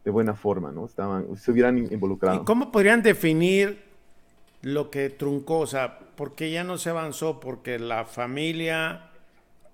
de 0.04 0.12
buena 0.12 0.34
forma, 0.34 0.72
¿no? 0.72 0.86
Estaban, 0.86 1.38
se 1.38 1.52
hubieran 1.52 1.78
involucrado. 1.78 2.42
¿Y 2.42 2.46
cómo 2.46 2.72
podrían 2.72 3.04
definir 3.04 3.87
lo 4.62 4.92
que 4.92 5.10
truncó? 5.10 5.60
O 5.60 5.68
sea, 5.68 6.00
¿por 6.16 6.36
qué 6.36 6.52
ya 6.52 6.64
no 6.64 6.78
se 6.78 6.90
avanzó? 6.90 7.40
¿Porque 7.40 7.80
la 7.80 8.06
familia 8.06 9.12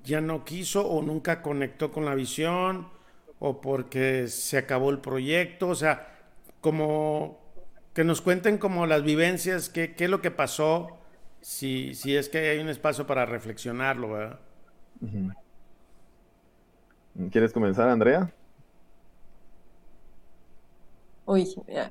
ya 0.03 0.21
no 0.21 0.45
quiso 0.45 0.87
o 0.87 1.01
nunca 1.01 1.41
conectó 1.41 1.91
con 1.91 2.05
la 2.05 2.15
visión? 2.15 2.89
¿O 3.39 3.61
porque 3.61 4.27
se 4.27 4.57
acabó 4.57 4.89
el 4.91 4.99
proyecto? 4.99 5.69
O 5.69 5.75
sea, 5.75 6.07
como 6.61 7.41
que 7.93 8.03
nos 8.03 8.21
cuenten 8.21 8.57
como 8.57 8.85
las 8.87 9.03
vivencias, 9.03 9.69
qué, 9.69 9.95
qué 9.95 10.05
es 10.05 10.09
lo 10.09 10.21
que 10.21 10.31
pasó, 10.31 10.97
si, 11.41 11.93
si 11.95 12.15
es 12.15 12.29
que 12.29 12.39
hay 12.49 12.59
un 12.59 12.69
espacio 12.69 13.05
para 13.07 13.25
reflexionarlo, 13.25 14.11
¿verdad? 14.11 14.39
¿Quieres 17.31 17.53
comenzar, 17.53 17.89
Andrea? 17.89 18.33
Uy, 21.25 21.45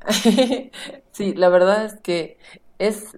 sí, 1.13 1.35
la 1.35 1.49
verdad 1.49 1.87
es 1.87 1.95
que 2.01 2.39
es, 2.83 3.17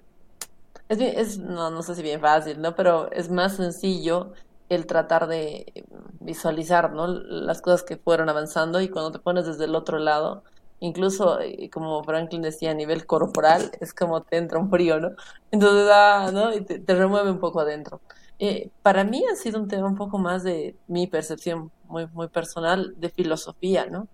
es, 0.89 0.99
es, 0.99 1.39
no, 1.39 1.71
no 1.71 1.81
sé 1.83 1.95
si 1.95 2.03
bien 2.03 2.21
fácil, 2.21 2.61
¿no? 2.61 2.75
Pero 2.75 3.11
es 3.11 3.29
más 3.31 3.55
sencillo 3.55 4.33
el 4.69 4.85
tratar 4.85 5.27
de 5.27 5.85
visualizar, 6.19 6.91
¿no? 6.93 7.07
Las 7.07 7.61
cosas 7.61 7.83
que 7.83 7.97
fueron 7.97 8.29
avanzando 8.29 8.81
y 8.81 8.89
cuando 8.89 9.11
te 9.11 9.19
pones 9.19 9.45
desde 9.45 9.65
el 9.65 9.75
otro 9.75 9.99
lado, 9.99 10.43
incluso 10.79 11.39
eh, 11.39 11.69
como 11.71 12.03
Franklin 12.03 12.41
decía, 12.41 12.71
a 12.71 12.73
nivel 12.75 13.05
corporal, 13.05 13.71
es 13.79 13.93
como 13.93 14.21
te 14.21 14.37
entra 14.37 14.59
un 14.59 14.69
frío, 14.69 14.99
¿no? 14.99 15.11
Entonces, 15.51 15.89
ah, 15.91 16.29
¿no? 16.33 16.53
Y 16.53 16.61
te, 16.61 16.79
te 16.79 16.95
remueve 16.95 17.31
un 17.31 17.39
poco 17.39 17.61
adentro. 17.61 18.01
Eh, 18.39 18.69
para 18.81 19.03
mí 19.03 19.23
ha 19.31 19.35
sido 19.35 19.59
un 19.59 19.67
tema 19.67 19.87
un 19.87 19.95
poco 19.95 20.17
más 20.19 20.43
de 20.43 20.75
mi 20.87 21.07
percepción 21.07 21.71
muy, 21.85 22.07
muy 22.07 22.27
personal 22.27 22.93
de 22.97 23.09
filosofía, 23.09 23.85
¿no? 23.87 24.07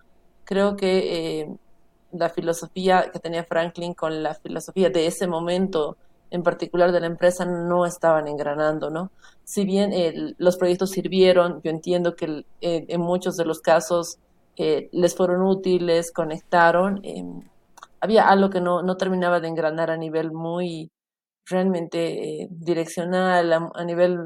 Creo 0.45 0.75
que 0.75 1.41
eh, 1.41 1.57
la 2.13 2.29
filosofía 2.29 3.09
que 3.11 3.19
tenía 3.19 3.43
Franklin 3.45 3.93
con 3.93 4.23
la 4.23 4.35
filosofía 4.35 4.89
de 4.89 5.07
ese 5.07 5.27
momento 5.27 5.97
en 6.29 6.43
particular 6.43 6.91
de 6.91 7.01
la 7.01 7.07
empresa 7.07 7.45
no 7.45 7.85
estaban 7.85 8.27
engranando, 8.27 8.89
¿no? 8.89 9.11
Si 9.43 9.65
bien 9.65 9.91
el- 9.93 10.35
los 10.37 10.57
proyectos 10.57 10.91
sirvieron, 10.91 11.61
yo 11.63 11.71
entiendo 11.71 12.15
que 12.15 12.25
eh, 12.61 12.85
en 12.87 13.01
muchos 13.01 13.35
de 13.37 13.45
los 13.45 13.59
casos 13.61 14.17
eh, 14.57 14.89
les 14.93 15.15
fueron 15.15 15.41
útiles, 15.43 16.11
conectaron, 16.13 16.99
eh, 17.03 17.23
había 17.99 18.27
algo 18.29 18.49
que 18.49 18.61
no, 18.61 18.81
no 18.81 18.97
terminaba 18.97 19.39
de 19.39 19.47
engranar 19.47 19.91
a 19.91 19.97
nivel 19.97 20.31
muy 20.31 20.91
realmente 21.45 22.43
eh, 22.43 22.47
direccional, 22.51 23.53
a, 23.53 23.71
a 23.75 23.83
nivel 23.85 24.19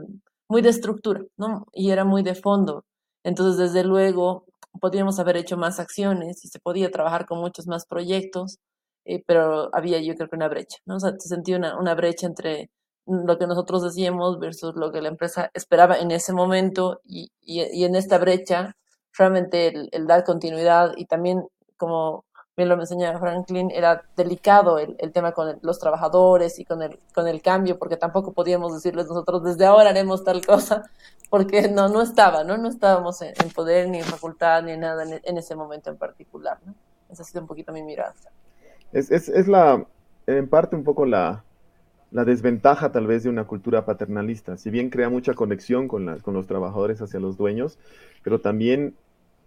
muy 0.49 0.61
de 0.61 0.69
estructura, 0.69 1.21
¿no? 1.37 1.65
Y 1.73 1.91
era 1.91 2.05
muy 2.05 2.23
de 2.23 2.35
fondo. 2.35 2.85
Entonces, 3.23 3.57
desde 3.57 3.83
luego, 3.87 4.45
podíamos 4.79 5.19
haber 5.19 5.37
hecho 5.37 5.57
más 5.57 5.79
acciones 5.79 6.43
y 6.45 6.49
se 6.49 6.59
podía 6.59 6.91
trabajar 6.91 7.25
con 7.25 7.39
muchos 7.39 7.67
más 7.67 7.85
proyectos, 7.85 8.59
eh, 9.05 9.23
pero 9.27 9.69
había 9.73 9.99
yo 10.01 10.15
creo 10.15 10.29
que 10.29 10.35
una 10.35 10.49
brecha, 10.49 10.77
¿no? 10.85 10.99
Se 10.99 11.13
sentía 11.19 11.57
una, 11.57 11.77
una 11.77 11.95
brecha 11.95 12.27
entre 12.27 12.69
lo 13.05 13.37
que 13.37 13.47
nosotros 13.47 13.83
decíamos 13.83 14.39
versus 14.39 14.75
lo 14.75 14.91
que 14.91 15.01
la 15.01 15.09
empresa 15.09 15.51
esperaba 15.53 15.97
en 15.99 16.11
ese 16.11 16.33
momento 16.33 17.01
y, 17.03 17.31
y, 17.41 17.83
en 17.83 17.95
esta 17.95 18.17
brecha 18.17 18.75
realmente 19.17 19.67
el, 19.91 20.07
dar 20.07 20.23
continuidad 20.23 20.93
y 20.97 21.05
también 21.05 21.45
como 21.77 22.25
bien 22.57 22.69
lo 22.69 22.75
enseñaba 22.75 23.19
Franklin, 23.19 23.69
era 23.71 24.03
delicado 24.15 24.79
el, 24.79 24.95
el 24.99 25.11
tema 25.11 25.33
con 25.33 25.59
los 25.61 25.79
trabajadores 25.79 26.57
y 26.57 26.65
con 26.65 26.81
el, 26.81 26.99
con 27.13 27.27
el 27.27 27.41
cambio, 27.41 27.77
porque 27.77 27.97
tampoco 27.97 28.33
podíamos 28.33 28.73
decirles 28.73 29.07
nosotros 29.07 29.43
desde 29.43 29.65
ahora 29.65 29.89
haremos 29.89 30.23
tal 30.23 30.45
cosa, 30.45 30.83
porque 31.35 31.67
no, 31.67 31.89
no 31.89 32.01
estaba, 32.01 32.45
¿no? 32.45 32.57
No 32.57 32.69
estábamos 32.69 33.21
en, 33.21 33.33
en 33.43 33.49
poder, 33.49 33.89
ni 33.89 33.97
en 33.97 34.05
facultad, 34.05 34.63
ni 34.63 34.71
en 34.71 34.79
nada 34.79 35.03
en, 35.03 35.19
en, 35.21 35.37
ese 35.37 35.53
momento 35.53 35.89
en 35.89 35.97
particular, 35.97 36.59
¿no? 36.65 36.73
Esa 37.09 37.23
ha 37.23 37.25
sido 37.25 37.41
un 37.41 37.47
poquito 37.47 37.73
mi 37.73 37.83
mirada. 37.83 38.13
Es, 38.93 39.11
es, 39.11 39.27
es 39.27 39.49
la, 39.49 39.85
en 40.27 40.47
parte 40.47 40.77
un 40.77 40.85
poco 40.85 41.05
la, 41.05 41.43
la 42.11 42.23
desventaja 42.23 42.93
tal 42.93 43.05
vez 43.05 43.23
de 43.23 43.29
una 43.29 43.43
cultura 43.43 43.83
paternalista. 43.83 44.55
Si 44.55 44.69
bien 44.69 44.89
crea 44.89 45.09
mucha 45.09 45.33
conexión 45.33 45.89
con, 45.89 46.05
la, 46.05 46.15
con 46.19 46.33
los 46.33 46.47
trabajadores 46.47 47.01
hacia 47.01 47.19
los 47.19 47.35
dueños, 47.35 47.79
pero 48.23 48.39
también 48.39 48.95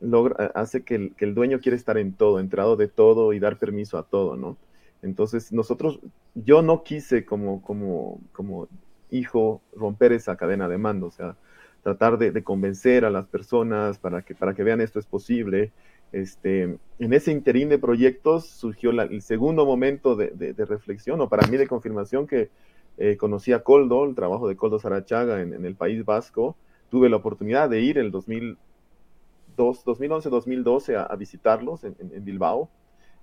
logra, 0.01 0.53
hace 0.55 0.85
que 0.85 0.94
el, 0.94 1.14
que 1.14 1.24
el, 1.24 1.35
dueño 1.35 1.59
quiere 1.61 1.77
estar 1.77 1.96
en 1.96 2.12
todo, 2.12 2.38
entrado 2.38 2.77
de 2.77 2.88
todo 2.88 3.33
y 3.33 3.38
dar 3.38 3.59
permiso 3.59 3.96
a 3.96 4.03
todo, 4.03 4.37
¿no? 4.37 4.59
Entonces 5.01 5.55
nosotros, 5.55 6.01
yo 6.35 6.61
no 6.61 6.83
quise 6.83 7.24
como, 7.24 7.62
como, 7.62 8.20
como 8.33 8.68
hijo 9.11 9.62
romper 9.74 10.12
esa 10.12 10.37
cadena 10.37 10.68
de 10.68 10.77
mando, 10.77 11.07
o 11.07 11.11
sea, 11.11 11.35
tratar 11.83 12.19
de, 12.19 12.43
convencer 12.43 13.05
a 13.05 13.11
las 13.11 13.27
personas 13.27 13.99
para 13.99 14.23
que, 14.23 14.35
para 14.35 14.55
que 14.55 14.62
vean 14.62 14.81
esto 14.81 14.99
es 14.99 15.07
posible. 15.07 15.73
Este, 16.12 16.79
en 16.99 17.12
ese 17.12 17.33
interín 17.33 17.69
de 17.69 17.79
proyectos 17.79 18.47
surgió 18.47 18.93
la, 18.93 19.05
el 19.05 19.23
segundo 19.23 19.67
momento 19.67 20.17
de, 20.17 20.55
reflexión, 20.59 21.21
o 21.21 21.29
para 21.29 21.47
mí 21.49 21.57
de 21.57 21.67
confirmación, 21.67 22.27
que 22.27 22.51
eh, 22.97 23.17
conocí 23.17 23.53
a 23.53 23.62
Coldo, 23.62 24.05
el 24.05 24.14
trabajo 24.14 24.49
de 24.49 24.57
Coldo 24.57 24.79
Sarachaga 24.79 25.43
en, 25.43 25.64
el 25.64 25.75
País 25.75 26.05
Vasco. 26.05 26.57
Tuve 26.91 27.09
la 27.09 27.17
oportunidad 27.17 27.69
de 27.69 27.81
ir 27.81 27.99
el 27.99 28.11
2011-2012 28.11 30.97
a, 30.97 31.03
a, 31.03 31.17
visitarlos 31.17 31.85
en, 31.85 31.95
en, 32.01 32.25
Bilbao. 32.25 32.71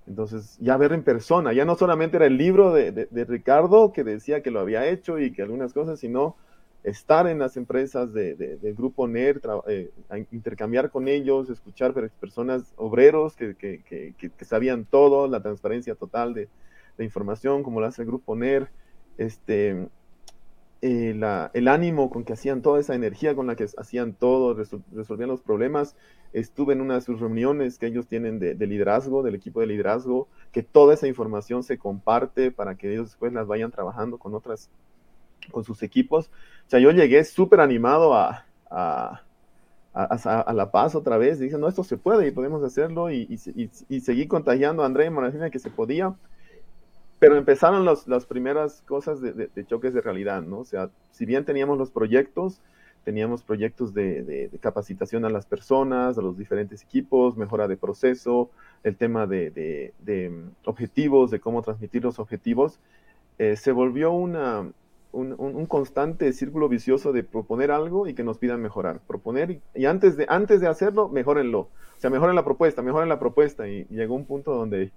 Entonces, 0.08 0.58
ya 0.62 0.78
ver 0.78 0.94
en 0.94 1.04
persona, 1.04 1.52
ya 1.52 1.66
no 1.66 1.76
solamente 1.76 2.18
era 2.18 2.28
el 2.28 2.38
libro 2.38 2.72
de, 2.72 2.92
de, 2.92 3.26
Ricardo 3.26 3.92
que 3.92 4.04
decía 4.04 4.44
que 4.44 4.52
lo 4.52 4.60
había 4.60 4.88
hecho 4.88 5.18
y 5.18 5.32
que 5.32 5.42
algunas 5.42 5.74
cosas, 5.74 6.00
sino 6.00 6.36
estar 6.86 7.28
en 7.28 7.40
las 7.40 7.58
empresas 7.58 8.14
de, 8.14 8.36
de, 8.36 8.58
del 8.58 8.76
grupo 8.76 9.08
NER, 9.08 9.42
eh, 9.68 9.90
intercambiar 10.32 10.92
con 10.92 11.08
ellos, 11.08 11.50
escuchar 11.50 11.94
personas, 11.94 12.74
obreros 12.78 13.36
que, 13.36 13.56
que, 13.56 13.82
que, 13.84 14.14
que, 14.30 14.46
sabían 14.46 14.86
todo, 14.86 15.28
la 15.28 15.42
transparencia 15.42 15.96
total 15.96 16.36
de, 16.36 16.48
de, 16.98 17.04
información, 17.04 17.64
como 17.64 17.80
lo 17.80 17.88
hace 17.88 18.04
el 18.04 18.08
grupo 18.08 18.36
NER, 18.36 18.70
este, 19.18 19.88
eh, 20.84 21.20
el 21.54 21.68
ánimo 21.68 22.12
con 22.12 22.24
que 22.24 22.34
hacían 22.34 22.62
toda 22.62 22.80
esa 22.80 22.94
energía 22.94 23.34
con 23.36 23.48
la 23.48 23.56
que 23.56 23.66
hacían 23.78 24.14
todo, 24.14 24.54
resol, 24.54 24.84
resolvían 24.94 25.30
los 25.30 25.42
problemas. 25.42 25.96
Estuve 26.34 26.74
en 26.74 26.82
una 26.82 26.96
de 26.96 27.02
sus 27.02 27.20
reuniones 27.20 27.80
que 27.80 27.88
ellos 27.88 28.06
tienen 28.06 28.38
de, 28.38 28.54
de 28.54 28.68
liderazgo, 28.68 29.24
del 29.24 29.34
equipo 29.34 29.60
de 29.60 29.68
liderazgo, 29.68 30.28
que 30.52 30.62
toda 30.62 30.94
esa 30.94 31.08
información 31.08 31.64
se 31.64 31.80
comparte 31.80 32.52
para 32.52 32.76
que 32.76 32.92
ellos 32.92 33.08
después 33.08 33.34
las 33.34 33.48
vayan 33.48 33.72
trabajando 33.72 34.20
con 34.20 34.36
otras 34.36 34.70
con 35.52 35.64
sus 35.64 35.84
equipos. 35.84 36.30
O 36.68 36.70
sea, 36.70 36.80
yo 36.80 36.92
llegué 36.92 37.24
súper 37.24 37.60
animado 37.60 38.14
a, 38.14 38.46
a, 38.70 39.22
a, 39.94 40.42
a, 40.42 40.54
La 40.54 40.72
Paz 40.72 40.96
otra 40.96 41.18
vez. 41.18 41.40
Dije, 41.40 41.58
no, 41.58 41.68
esto 41.68 41.84
se 41.84 41.98
puede 41.98 42.28
y 42.28 42.32
podemos 42.32 42.64
hacerlo. 42.64 43.12
Y, 43.12 43.28
y, 43.30 43.64
y, 43.64 43.70
y 43.90 44.00
seguí 44.02 44.28
contagiando 44.28 44.84
a 44.84 44.86
André 44.86 45.06
y 45.06 45.10
Monacina 45.10 45.50
que 45.50 45.60
se 45.60 45.70
podía. 45.70 46.16
Pero 47.20 47.38
empezaron 47.38 47.86
los, 47.86 48.08
las 48.08 48.26
primeras 48.26 48.82
cosas 48.82 49.22
de, 49.22 49.34
de, 49.34 49.50
de, 49.54 49.66
choques 49.66 49.94
de 49.94 50.02
realidad, 50.02 50.42
¿no? 50.42 50.60
O 50.60 50.66
sea, 50.66 50.90
si 51.12 51.26
bien 51.26 51.46
teníamos 51.46 51.78
los 51.78 51.90
proyectos, 51.90 52.62
teníamos 53.06 53.44
proyectos 53.44 53.94
de, 53.94 54.24
de, 54.24 54.50
capacitación 54.60 55.24
a 55.26 55.30
las 55.30 55.46
personas, 55.46 56.18
a 56.18 56.22
los 56.22 56.38
diferentes 56.38 56.82
equipos, 56.82 57.38
mejora 57.38 57.68
de 57.68 57.78
proceso, 57.78 58.50
el 58.84 58.98
tema 58.98 59.28
de, 59.28 60.42
objetivos, 60.66 61.32
de 61.32 61.40
cómo 61.40 61.62
transmitir 61.62 62.04
los 62.04 62.20
objetivos, 62.20 62.80
eh, 63.38 63.56
se 63.56 63.72
volvió 63.72 64.12
una, 64.12 64.72
un, 65.16 65.66
constante 65.66 66.32
círculo 66.34 66.70
vicioso 66.70 67.14
de 67.14 67.24
proponer 67.24 67.72
algo 67.72 68.08
y 68.08 68.14
que 68.14 68.24
nos 68.24 68.38
pidan 68.38 68.62
mejorar. 68.62 69.00
Proponer 69.08 69.62
y, 69.74 69.86
antes, 69.86 70.18
de, 70.18 70.26
antes 70.30 70.62
de 70.62 70.68
hacerlo, 70.68 71.10
mejórenlo. 71.10 71.60
O 71.60 72.00
sea, 72.00 72.10
mejoren 72.10 72.36
la 72.36 72.44
propuesta, 72.44 72.82
mejoren 72.82 73.10
la 73.10 73.20
propuesta. 73.20 73.68
Y, 73.68 73.88
y 73.90 73.96
llegó 73.96 74.16
un 74.16 74.26
punto 74.26 74.54
donde, 74.54 74.92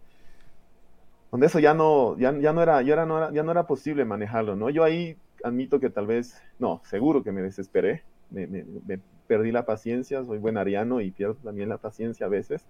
donde 1.31 1.47
eso 1.47 1.59
ya 1.59 1.75
no, 1.75 2.19
ya, 2.19 2.37
ya 2.39 2.53
no 2.53 2.63
era, 2.63 2.83
ya, 2.83 2.95
era, 2.95 3.07
no 3.07 3.33
ya 3.33 3.43
no 3.43 3.53
era 3.53 3.67
posible 3.67 4.05
manejarlo, 4.05 4.57
¿no? 4.57 4.71
Yo 4.71 4.85
ahí 4.85 5.17
admito 5.45 5.79
que 5.81 5.91
tal 5.91 6.07
vez, 6.07 6.43
no, 6.59 6.81
seguro 6.85 7.23
que 7.23 7.33
me 7.33 7.43
desesperé, 7.43 8.03
me, 8.31 8.47
me, 8.47 8.65
me 8.87 9.01
perdí 9.27 9.53
la 9.53 9.65
paciencia, 9.65 10.25
soy 10.25 10.39
buen 10.39 10.57
ariano 10.57 11.01
y 11.01 11.13
pierdo 11.13 11.37
también 11.37 11.69
la 11.69 11.79
paciencia 11.79 12.27
a 12.27 12.29
veces. 12.29 12.65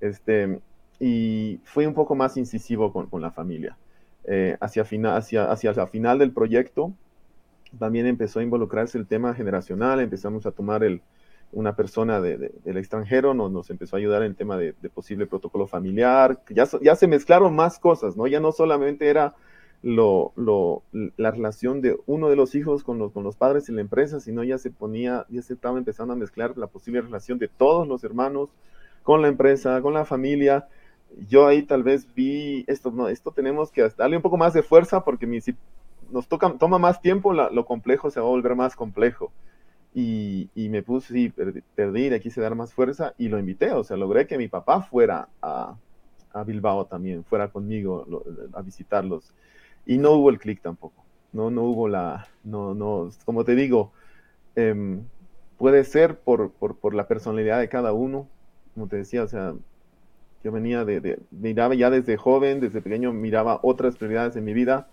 Este, 0.00 0.60
y 1.00 1.60
fui 1.64 1.86
un 1.86 1.94
poco 1.94 2.14
más 2.16 2.36
incisivo 2.36 2.92
con, 2.92 3.06
con 3.06 3.22
la 3.22 3.30
familia 3.30 3.76
eh, 4.30 4.56
hacia, 4.60 4.84
fina, 4.84 5.16
hacia, 5.16 5.50
hacia 5.50 5.72
la 5.72 5.86
final 5.86 6.18
del 6.18 6.32
proyecto, 6.32 6.92
también 7.78 8.06
empezó 8.06 8.40
a 8.40 8.42
involucrarse 8.42 8.98
el 8.98 9.06
tema 9.06 9.34
generacional, 9.34 10.00
empezamos 10.00 10.44
a 10.44 10.50
tomar 10.52 10.84
el, 10.84 11.00
una 11.52 11.74
persona 11.74 12.20
de, 12.20 12.36
de, 12.36 12.52
del 12.64 12.76
extranjero, 12.76 13.32
nos, 13.32 13.50
nos, 13.50 13.70
empezó 13.70 13.96
a 13.96 13.98
ayudar 13.98 14.22
en 14.22 14.28
el 14.28 14.36
tema 14.36 14.58
de, 14.58 14.74
de 14.80 14.90
posible 14.90 15.26
protocolo 15.26 15.66
familiar, 15.66 16.42
ya, 16.50 16.68
ya, 16.82 16.94
se 16.94 17.06
mezclaron 17.06 17.56
más 17.56 17.78
cosas, 17.78 18.16
¿no? 18.16 18.26
Ya 18.26 18.38
no 18.38 18.52
solamente 18.52 19.08
era 19.08 19.34
lo, 19.82 20.32
lo, 20.36 20.82
la 21.16 21.30
relación 21.30 21.80
de 21.80 21.96
uno 22.06 22.28
de 22.28 22.36
los 22.36 22.54
hijos 22.54 22.84
con 22.84 22.98
los, 22.98 23.12
con 23.12 23.24
los 23.24 23.36
padres 23.36 23.68
y 23.68 23.72
la 23.72 23.80
empresa, 23.80 24.20
sino 24.20 24.44
ya 24.44 24.58
se 24.58 24.70
ponía, 24.70 25.24
ya 25.30 25.40
se 25.40 25.54
estaba 25.54 25.78
empezando 25.78 26.12
a 26.12 26.16
mezclar 26.16 26.58
la 26.58 26.66
posible 26.66 27.00
relación 27.00 27.38
de 27.38 27.48
todos 27.48 27.88
los 27.88 28.04
hermanos 28.04 28.50
con 29.02 29.22
la 29.22 29.28
empresa, 29.28 29.80
con 29.80 29.94
la 29.94 30.04
familia, 30.04 30.68
yo 31.28 31.46
ahí 31.46 31.62
tal 31.62 31.82
vez 31.82 32.06
vi 32.14 32.64
esto, 32.66 32.90
no, 32.90 33.08
esto 33.08 33.32
tenemos 33.32 33.70
que 33.70 33.88
darle 33.96 34.16
un 34.16 34.22
poco 34.22 34.36
más 34.36 34.52
de 34.52 34.62
fuerza 34.62 35.04
porque 35.04 35.26
mi, 35.26 35.40
si 35.40 35.54
nos 36.10 36.28
toca, 36.28 36.52
toma 36.58 36.78
más 36.78 37.00
tiempo, 37.00 37.32
la, 37.32 37.50
lo 37.50 37.64
complejo 37.64 38.10
se 38.10 38.20
va 38.20 38.26
a 38.26 38.30
volver 38.30 38.54
más 38.54 38.76
complejo. 38.76 39.32
Y, 39.94 40.48
me 40.54 40.82
puse, 40.82 41.12
sí, 41.12 41.32
perdí, 41.74 42.20
quise 42.20 42.40
dar 42.40 42.54
más 42.54 42.72
fuerza 42.72 43.14
y 43.18 43.28
lo 43.28 43.38
invité, 43.38 43.72
o 43.72 43.82
sea, 43.82 43.96
logré 43.96 44.28
que 44.28 44.38
mi 44.38 44.46
papá 44.46 44.82
fuera 44.82 45.28
a, 45.42 45.74
Bilbao 46.46 46.84
también, 46.84 47.24
fuera 47.24 47.48
conmigo 47.48 48.06
a 48.52 48.62
visitarlos. 48.62 49.34
Y 49.86 49.98
no 49.98 50.12
hubo 50.12 50.30
el 50.30 50.38
clic 50.38 50.60
tampoco, 50.62 51.02
no, 51.32 51.50
no 51.50 51.64
hubo 51.64 51.88
la, 51.88 52.28
no, 52.44 52.74
no, 52.74 53.10
como 53.24 53.44
te 53.44 53.56
digo, 53.56 53.90
eh, 54.54 55.00
puede 55.56 55.82
ser 55.82 56.20
por, 56.20 56.52
por, 56.52 56.76
por 56.76 56.94
la 56.94 57.08
personalidad 57.08 57.58
de 57.58 57.68
cada 57.68 57.92
uno, 57.92 58.28
como 58.74 58.86
te 58.86 58.98
decía, 58.98 59.24
o 59.24 59.28
sea, 59.28 59.54
yo 60.48 60.52
venía 60.52 60.86
de, 60.86 61.00
de, 61.00 61.18
miraba 61.30 61.74
ya 61.74 61.90
desde 61.90 62.16
joven, 62.16 62.60
desde 62.60 62.80
pequeño, 62.80 63.12
miraba 63.12 63.60
otras 63.62 63.96
prioridades 63.96 64.34
en 64.34 64.44
mi 64.44 64.54
vida 64.54 64.88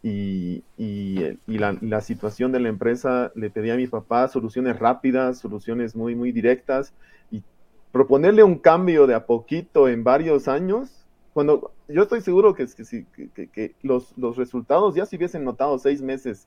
y, 0.00 0.62
y, 0.78 1.36
y 1.48 1.58
la, 1.58 1.76
la, 1.80 2.00
situación 2.02 2.52
de 2.52 2.60
la 2.60 2.68
empresa 2.68 3.32
le 3.34 3.50
pedía 3.50 3.74
a 3.74 3.76
mi 3.76 3.88
papá 3.88 4.28
soluciones 4.28 4.78
rápidas, 4.78 5.38
soluciones 5.38 5.96
muy, 5.96 6.14
muy 6.14 6.30
directas 6.30 6.94
y 7.32 7.42
proponerle 7.90 8.44
un 8.44 8.58
cambio 8.58 9.08
de 9.08 9.14
a 9.14 9.26
poquito 9.26 9.88
en 9.88 10.04
varios 10.04 10.46
años. 10.46 11.04
Cuando 11.32 11.72
yo 11.88 12.04
estoy 12.04 12.20
seguro 12.20 12.54
que, 12.54 12.66
que, 13.34 13.48
que, 13.48 13.74
los, 13.82 14.16
los, 14.16 14.36
resultados 14.36 14.94
ya 14.94 15.04
se 15.04 15.16
hubiesen 15.16 15.42
notado 15.42 15.80
seis 15.80 16.00
meses, 16.00 16.46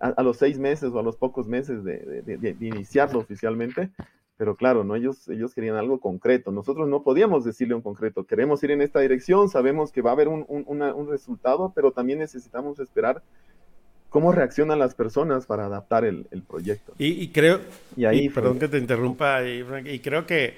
a, 0.00 0.22
los 0.22 0.38
seis 0.38 0.58
meses 0.58 0.90
o 0.94 0.98
a 0.98 1.02
los 1.02 1.18
pocos 1.18 1.46
meses 1.46 1.84
de, 1.84 2.22
de, 2.22 2.56
iniciarlo 2.66 3.18
oficialmente, 3.18 3.90
pero 4.36 4.54
claro, 4.54 4.84
¿no? 4.84 4.96
ellos, 4.96 5.28
ellos 5.28 5.54
querían 5.54 5.76
algo 5.76 5.98
concreto. 5.98 6.52
Nosotros 6.52 6.88
no 6.88 7.02
podíamos 7.02 7.44
decirle 7.44 7.74
un 7.74 7.82
concreto. 7.82 8.24
Queremos 8.24 8.62
ir 8.62 8.70
en 8.70 8.82
esta 8.82 9.00
dirección, 9.00 9.48
sabemos 9.48 9.92
que 9.92 10.02
va 10.02 10.10
a 10.10 10.12
haber 10.12 10.28
un, 10.28 10.44
un, 10.48 10.82
un 10.82 11.08
resultado, 11.08 11.72
pero 11.74 11.92
también 11.92 12.18
necesitamos 12.18 12.78
esperar 12.78 13.22
cómo 14.10 14.32
reaccionan 14.32 14.78
las 14.78 14.94
personas 14.94 15.46
para 15.46 15.66
adaptar 15.66 16.04
el, 16.04 16.26
el 16.30 16.42
proyecto. 16.42 16.94
Y, 16.98 17.28
creo, 17.28 17.60
y 17.96 18.04
ahí, 18.04 18.28
perdón 18.28 18.58
que 18.58 18.68
te 18.68 18.78
interrumpa, 18.78 19.42
y, 19.42 19.64
y 19.86 19.98
creo 20.00 20.26
que 20.26 20.54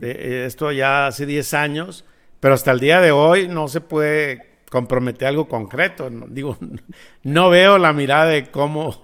eh, 0.00 0.44
esto 0.46 0.72
ya 0.72 1.06
hace 1.06 1.26
10 1.26 1.54
años, 1.54 2.04
pero 2.40 2.54
hasta 2.54 2.72
el 2.72 2.80
día 2.80 3.00
de 3.00 3.12
hoy 3.12 3.48
no 3.48 3.68
se 3.68 3.80
puede 3.80 4.46
comprometer 4.70 5.28
algo 5.28 5.48
concreto. 5.48 6.10
Digo, 6.28 6.56
no 7.22 7.50
veo 7.50 7.78
la 7.78 7.92
mirada 7.92 8.26
de 8.26 8.50
cómo, 8.50 9.00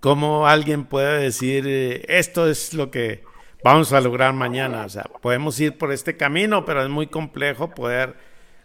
cómo 0.00 0.46
alguien 0.46 0.84
puede 0.84 1.22
decir, 1.22 1.64
eh, 1.66 2.04
esto 2.08 2.48
es 2.48 2.74
lo 2.74 2.90
que 2.90 3.22
vamos 3.64 3.92
a 3.94 4.00
lograr 4.00 4.32
mañana. 4.34 4.84
O 4.84 4.88
sea, 4.88 5.04
podemos 5.20 5.58
ir 5.58 5.76
por 5.76 5.90
este 5.90 6.16
camino, 6.16 6.64
pero 6.64 6.82
es 6.82 6.88
muy 6.90 7.08
complejo 7.08 7.70
poder, 7.70 8.14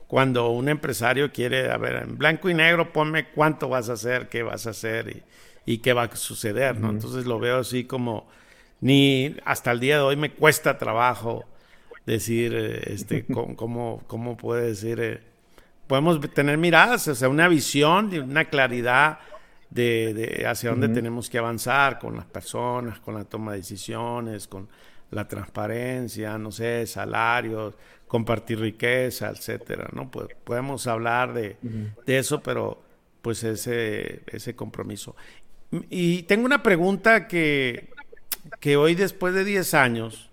cuando 0.08 0.50
un 0.50 0.70
empresario 0.70 1.32
quiere, 1.32 1.72
a 1.72 1.78
ver, 1.78 2.04
en 2.04 2.18
blanco 2.18 2.50
y 2.50 2.54
negro, 2.54 2.92
ponme 2.92 3.30
cuánto 3.30 3.70
vas 3.70 3.90
a 3.90 3.94
hacer, 3.94 4.28
qué 4.28 4.44
vas 4.44 4.68
a 4.68 4.72
hacer 4.72 5.24
y, 5.66 5.78
qué 5.80 5.94
va 5.94 6.04
a 6.04 6.16
suceder, 6.16 6.80
¿no? 6.80 6.90
Entonces 6.90 7.26
lo 7.26 7.40
veo 7.40 7.60
así 7.60 7.84
como, 7.84 8.28
ni 8.82 9.36
hasta 9.46 9.72
el 9.72 9.80
día 9.80 9.98
de 9.98 10.02
hoy 10.02 10.16
me 10.16 10.32
cuesta 10.32 10.80
trabajo 10.80 11.46
decir, 12.08 12.54
eh, 12.56 12.94
este, 12.94 13.26
cómo, 13.56 14.04
cómo 14.08 14.36
puede 14.36 14.70
decir, 14.70 15.00
eh, 15.00 15.22
podemos 15.86 16.20
tener 16.34 16.58
miradas, 16.58 17.08
o 17.08 17.14
sea, 17.14 17.30
una 17.30 17.48
visión, 17.48 18.12
una 18.20 18.46
claridad 18.46 19.20
de, 19.70 20.44
hacia 20.48 20.72
dónde 20.72 20.90
tenemos 20.90 21.30
que 21.30 21.38
avanzar 21.38 22.00
con 22.00 22.16
las 22.16 22.26
personas, 22.26 23.00
con 23.00 23.14
la 23.14 23.26
toma 23.26 23.52
de 23.52 23.60
decisiones, 23.60 24.48
con 24.48 24.68
la 25.12 25.28
transparencia, 25.28 26.38
no 26.38 26.52
sé, 26.52 26.86
salarios, 26.88 27.76
compartir 28.08 28.60
riqueza, 28.60 29.30
etcétera, 29.30 29.90
¿no? 29.94 30.10
Pues 30.10 30.28
podemos 30.44 30.88
hablar 30.88 31.34
de, 31.34 31.58
eso, 32.06 32.42
pero 32.42 32.82
pues 33.22 33.44
ese, 33.44 34.22
ese 34.28 34.56
compromiso. 34.56 35.16
Y 35.90 36.24
tengo 36.24 36.46
una 36.46 36.64
pregunta 36.64 37.28
que, 37.28 37.90
que 38.60 38.78
hoy, 38.78 38.96
después 38.96 39.34
de 39.34 39.44
10 39.44 39.74
años, 39.76 40.30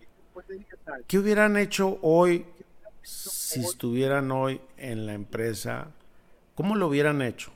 ¿qué 1.06 1.18
hubieran 1.18 1.56
hecho 1.56 1.98
hoy 2.02 2.46
si 3.02 3.60
estuvieran 3.60 4.30
hoy 4.30 4.60
en 4.76 5.06
la 5.06 5.14
empresa? 5.14 5.88
¿Cómo 6.54 6.74
lo 6.74 6.88
hubieran 6.88 7.22
hecho? 7.22 7.52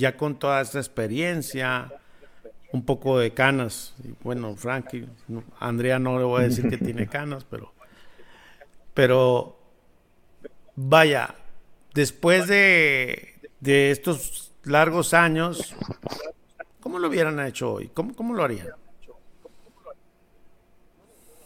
ya 0.00 0.16
con 0.16 0.38
toda 0.38 0.62
esta 0.62 0.78
experiencia, 0.78 1.92
un 2.72 2.84
poco 2.84 3.18
de 3.18 3.32
canas. 3.32 3.94
Y 4.04 4.14
bueno, 4.22 4.56
Frankie, 4.56 5.06
Andrea 5.58 5.98
no 5.98 6.18
le 6.18 6.24
voy 6.24 6.42
a 6.42 6.44
decir 6.44 6.68
que 6.68 6.78
tiene 6.78 7.06
canas, 7.08 7.44
pero, 7.44 7.72
pero 8.94 9.56
vaya, 10.76 11.34
después 11.94 12.46
de, 12.48 13.34
de 13.60 13.90
estos 13.90 14.52
largos 14.64 15.14
años, 15.14 15.74
¿cómo 16.80 16.98
lo 16.98 17.08
hubieran 17.08 17.40
hecho 17.40 17.74
hoy? 17.74 17.90
¿Cómo, 17.92 18.14
cómo 18.14 18.34
lo 18.34 18.44
harían? 18.44 18.68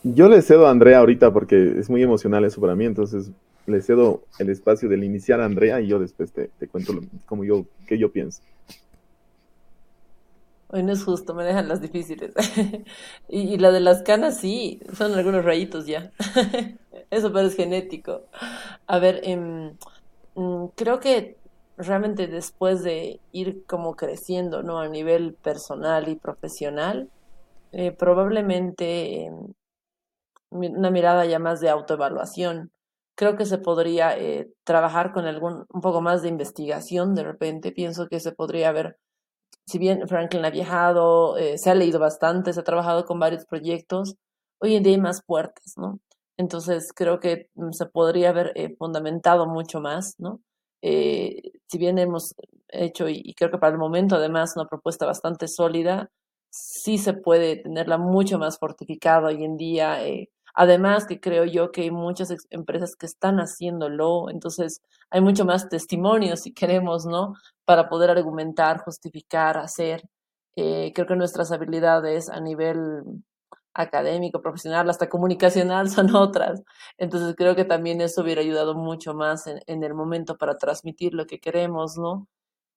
Yo 0.03 0.29
le 0.29 0.43
cedo 0.43 0.67
a 0.67 0.71
Andrea 0.71 0.99
ahorita 0.99 1.33
porque 1.33 1.79
es 1.79 1.89
muy 1.89 2.03
emocional 2.03 2.45
eso 2.45 2.61
para 2.61 2.75
mí, 2.75 2.85
entonces 2.85 3.31
le 3.67 3.81
cedo 3.81 4.25
el 4.39 4.51
espacio 4.51 4.89
del 4.89 5.03
iniciar 5.03 5.41
a 5.41 5.47
Andrea 5.47 5.81
y 5.81 5.87
yo 5.87 5.99
después 5.99 6.31
te, 6.33 6.51
cuento 6.69 6.93
como 7.25 7.45
yo, 7.45 7.65
qué 7.87 7.99
yo 7.99 8.13
pienso. 8.13 8.43
Hoy 10.69 10.83
no 10.83 10.93
es 10.93 11.05
justo, 11.05 11.35
me 11.35 11.45
dejan 11.45 11.69
las 11.69 11.81
difíciles. 11.81 12.35
y, 13.29 13.57
la 13.59 13.71
de 13.71 13.81
las 13.81 14.03
canas, 14.03 14.39
sí, 14.39 14.81
son 14.97 15.15
algunos 15.15 15.45
rayitos 15.45 15.87
ya. 15.87 16.13
Eso, 17.11 17.33
pero 17.33 17.47
es 17.47 17.57
genético. 17.57 18.23
A 18.87 18.99
ver, 18.99 19.23
mm, 19.27 20.67
creo 20.75 21.01
que 21.01 21.37
realmente 21.77 22.27
después 22.27 22.83
de 22.83 23.21
ir 23.33 23.65
como 23.67 23.97
creciendo, 23.97 24.63
¿no? 24.63 24.81
A 24.81 24.89
nivel 24.89 25.35
personal 25.35 26.09
y 26.09 26.17
profesional, 26.17 27.11
eh, 27.73 27.93
probablemente 27.93 29.27
em, 29.27 29.55
una 30.51 30.91
mirada 30.91 31.25
ya 31.27 31.39
más 31.39 31.61
de 31.61 31.69
autoevaluación 31.71 32.71
creo 33.15 33.37
que 33.37 33.47
se 33.47 33.59
podría 33.59 34.17
eh, 34.19 34.51
trabajar 34.65 35.13
con 35.13 35.27
algún 35.27 35.67
un 35.73 35.81
poco 35.81 36.01
más 36.01 36.23
de 36.23 36.29
investigación 36.29 37.15
de 37.15 37.25
repente. 37.25 37.73
Pienso 37.73 38.09
que 38.09 38.21
se 38.21 38.33
podría 38.33 38.69
haber, 38.71 38.99
si 39.67 39.79
bien 39.79 40.07
Franklin 40.09 40.45
ha 40.45 40.51
viajado, 40.51 41.37
eh, 41.39 41.59
se 41.59 41.71
ha 41.71 41.75
leído 41.75 41.99
bastante, 41.99 42.53
se 42.53 42.61
ha 42.61 42.65
trabajado 42.65 43.05
con 43.05 43.19
varios 43.19 43.47
proyectos, 43.47 44.17
hoy 44.61 44.77
en 44.77 44.83
día 44.83 44.95
hay 44.95 45.01
más 45.01 45.23
puertas, 45.25 45.75
¿no? 45.77 46.01
Entonces 46.37 46.93
creo 46.95 47.21
que 47.21 47.49
mm, 47.55 47.73
se 47.73 47.87
podría 47.87 48.31
haber 48.31 48.53
eh, 48.57 48.75
fundamentado 48.79 49.47
mucho 49.47 49.81
más, 49.81 50.15
¿no? 50.19 50.41
si 50.83 51.79
bien 51.79 51.97
hemos 51.97 52.35
hecho, 52.69 53.09
y, 53.09 53.33
creo 53.35 53.51
que 53.51 53.57
para 53.57 53.73
el 53.73 53.79
momento 53.79 54.17
además, 54.17 54.53
una 54.55 54.67
propuesta 54.67 55.07
bastante 55.07 55.49
sólida, 55.49 56.11
sí 56.51 56.99
se 56.99 57.15
puede 57.15 57.57
tenerla 57.57 57.97
mucho 57.97 58.39
más 58.39 58.59
fortificada 58.59 59.29
hoy 59.29 59.45
en 59.45 59.57
día 59.57 60.07
Además 60.55 61.07
que 61.07 61.21
creo 61.21 61.45
yo 61.45 61.73
que 61.73 61.83
hay 61.83 61.91
muchas 61.91 62.33
empresas 62.51 62.97
que 62.97 63.07
están 63.07 63.39
haciéndolo, 63.39 64.31
entonces 64.31 64.83
hay 65.11 65.21
mucho 65.21 65.45
más 65.45 65.69
testimonio, 65.69 66.37
si 66.37 66.53
queremos, 66.53 67.07
¿no? 67.07 67.35
Para 67.65 67.89
poder 67.89 68.11
argumentar, 68.11 68.79
justificar, 68.85 69.59
hacer. 69.59 70.03
Eh, 70.57 70.93
creo 70.95 71.07
que 71.07 71.17
nuestras 71.17 71.53
habilidades 71.53 72.31
a 72.31 72.41
nivel 72.41 72.79
académico, 73.75 74.41
profesional, 74.43 74.89
hasta 74.89 75.09
comunicacional 75.09 75.89
son 75.91 76.15
otras. 76.15 76.63
Entonces 76.99 77.35
creo 77.37 77.57
que 77.57 77.65
también 77.65 78.01
eso 78.01 78.23
hubiera 78.23 78.41
ayudado 78.41 78.75
mucho 78.75 79.15
más 79.15 79.47
en, 79.47 79.85
el 79.85 79.95
momento 79.95 80.37
para 80.39 80.57
transmitir 80.57 81.15
lo 81.15 81.27
que 81.27 81.41
queremos, 81.41 81.97
¿no? 81.99 82.29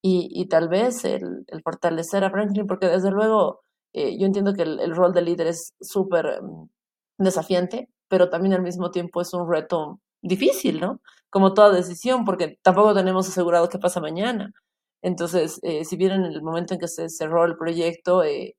Y, 0.02 0.30
y 0.32 0.48
tal 0.48 0.70
vez 0.70 1.06
el, 1.06 1.46
el, 1.48 1.62
fortalecer 1.64 2.24
a 2.24 2.32
Franklin, 2.32 2.68
porque 2.68 2.88
desde 2.88 3.12
luego 3.12 3.62
eh, 3.94 4.18
yo 4.20 4.26
entiendo 4.28 4.54
que 4.54 4.64
el, 4.64 4.96
rol 4.96 5.14
de 5.14 5.22
líder 5.24 5.48
es 5.48 5.74
súper 5.82 6.42
mm, 6.44 6.70
desafiante, 7.18 7.90
pero 8.08 8.30
también 8.30 8.54
al 8.54 8.62
mismo 8.62 8.92
tiempo 8.92 9.22
es 9.22 9.34
un 9.34 9.50
reto 9.52 10.00
difícil, 10.22 10.80
¿no? 10.80 11.02
Como 11.30 11.54
toda 11.54 11.72
decisión, 11.72 12.26
porque 12.26 12.58
tampoco 12.62 12.94
tenemos 12.94 13.28
asegurado 13.30 13.70
qué 13.70 13.80
pasa 13.80 14.00
mañana. 14.02 14.54
Entonces, 15.02 15.60
eh, 15.64 15.86
si 15.86 15.96
bien 15.98 16.12
en 16.12 16.26
el 16.26 16.42
momento 16.42 16.74
en 16.74 16.80
que 16.80 16.88
se 16.88 17.10
cerró 17.10 17.46
el 17.46 17.58
proyecto, 17.58 18.24
eh, 18.24 18.56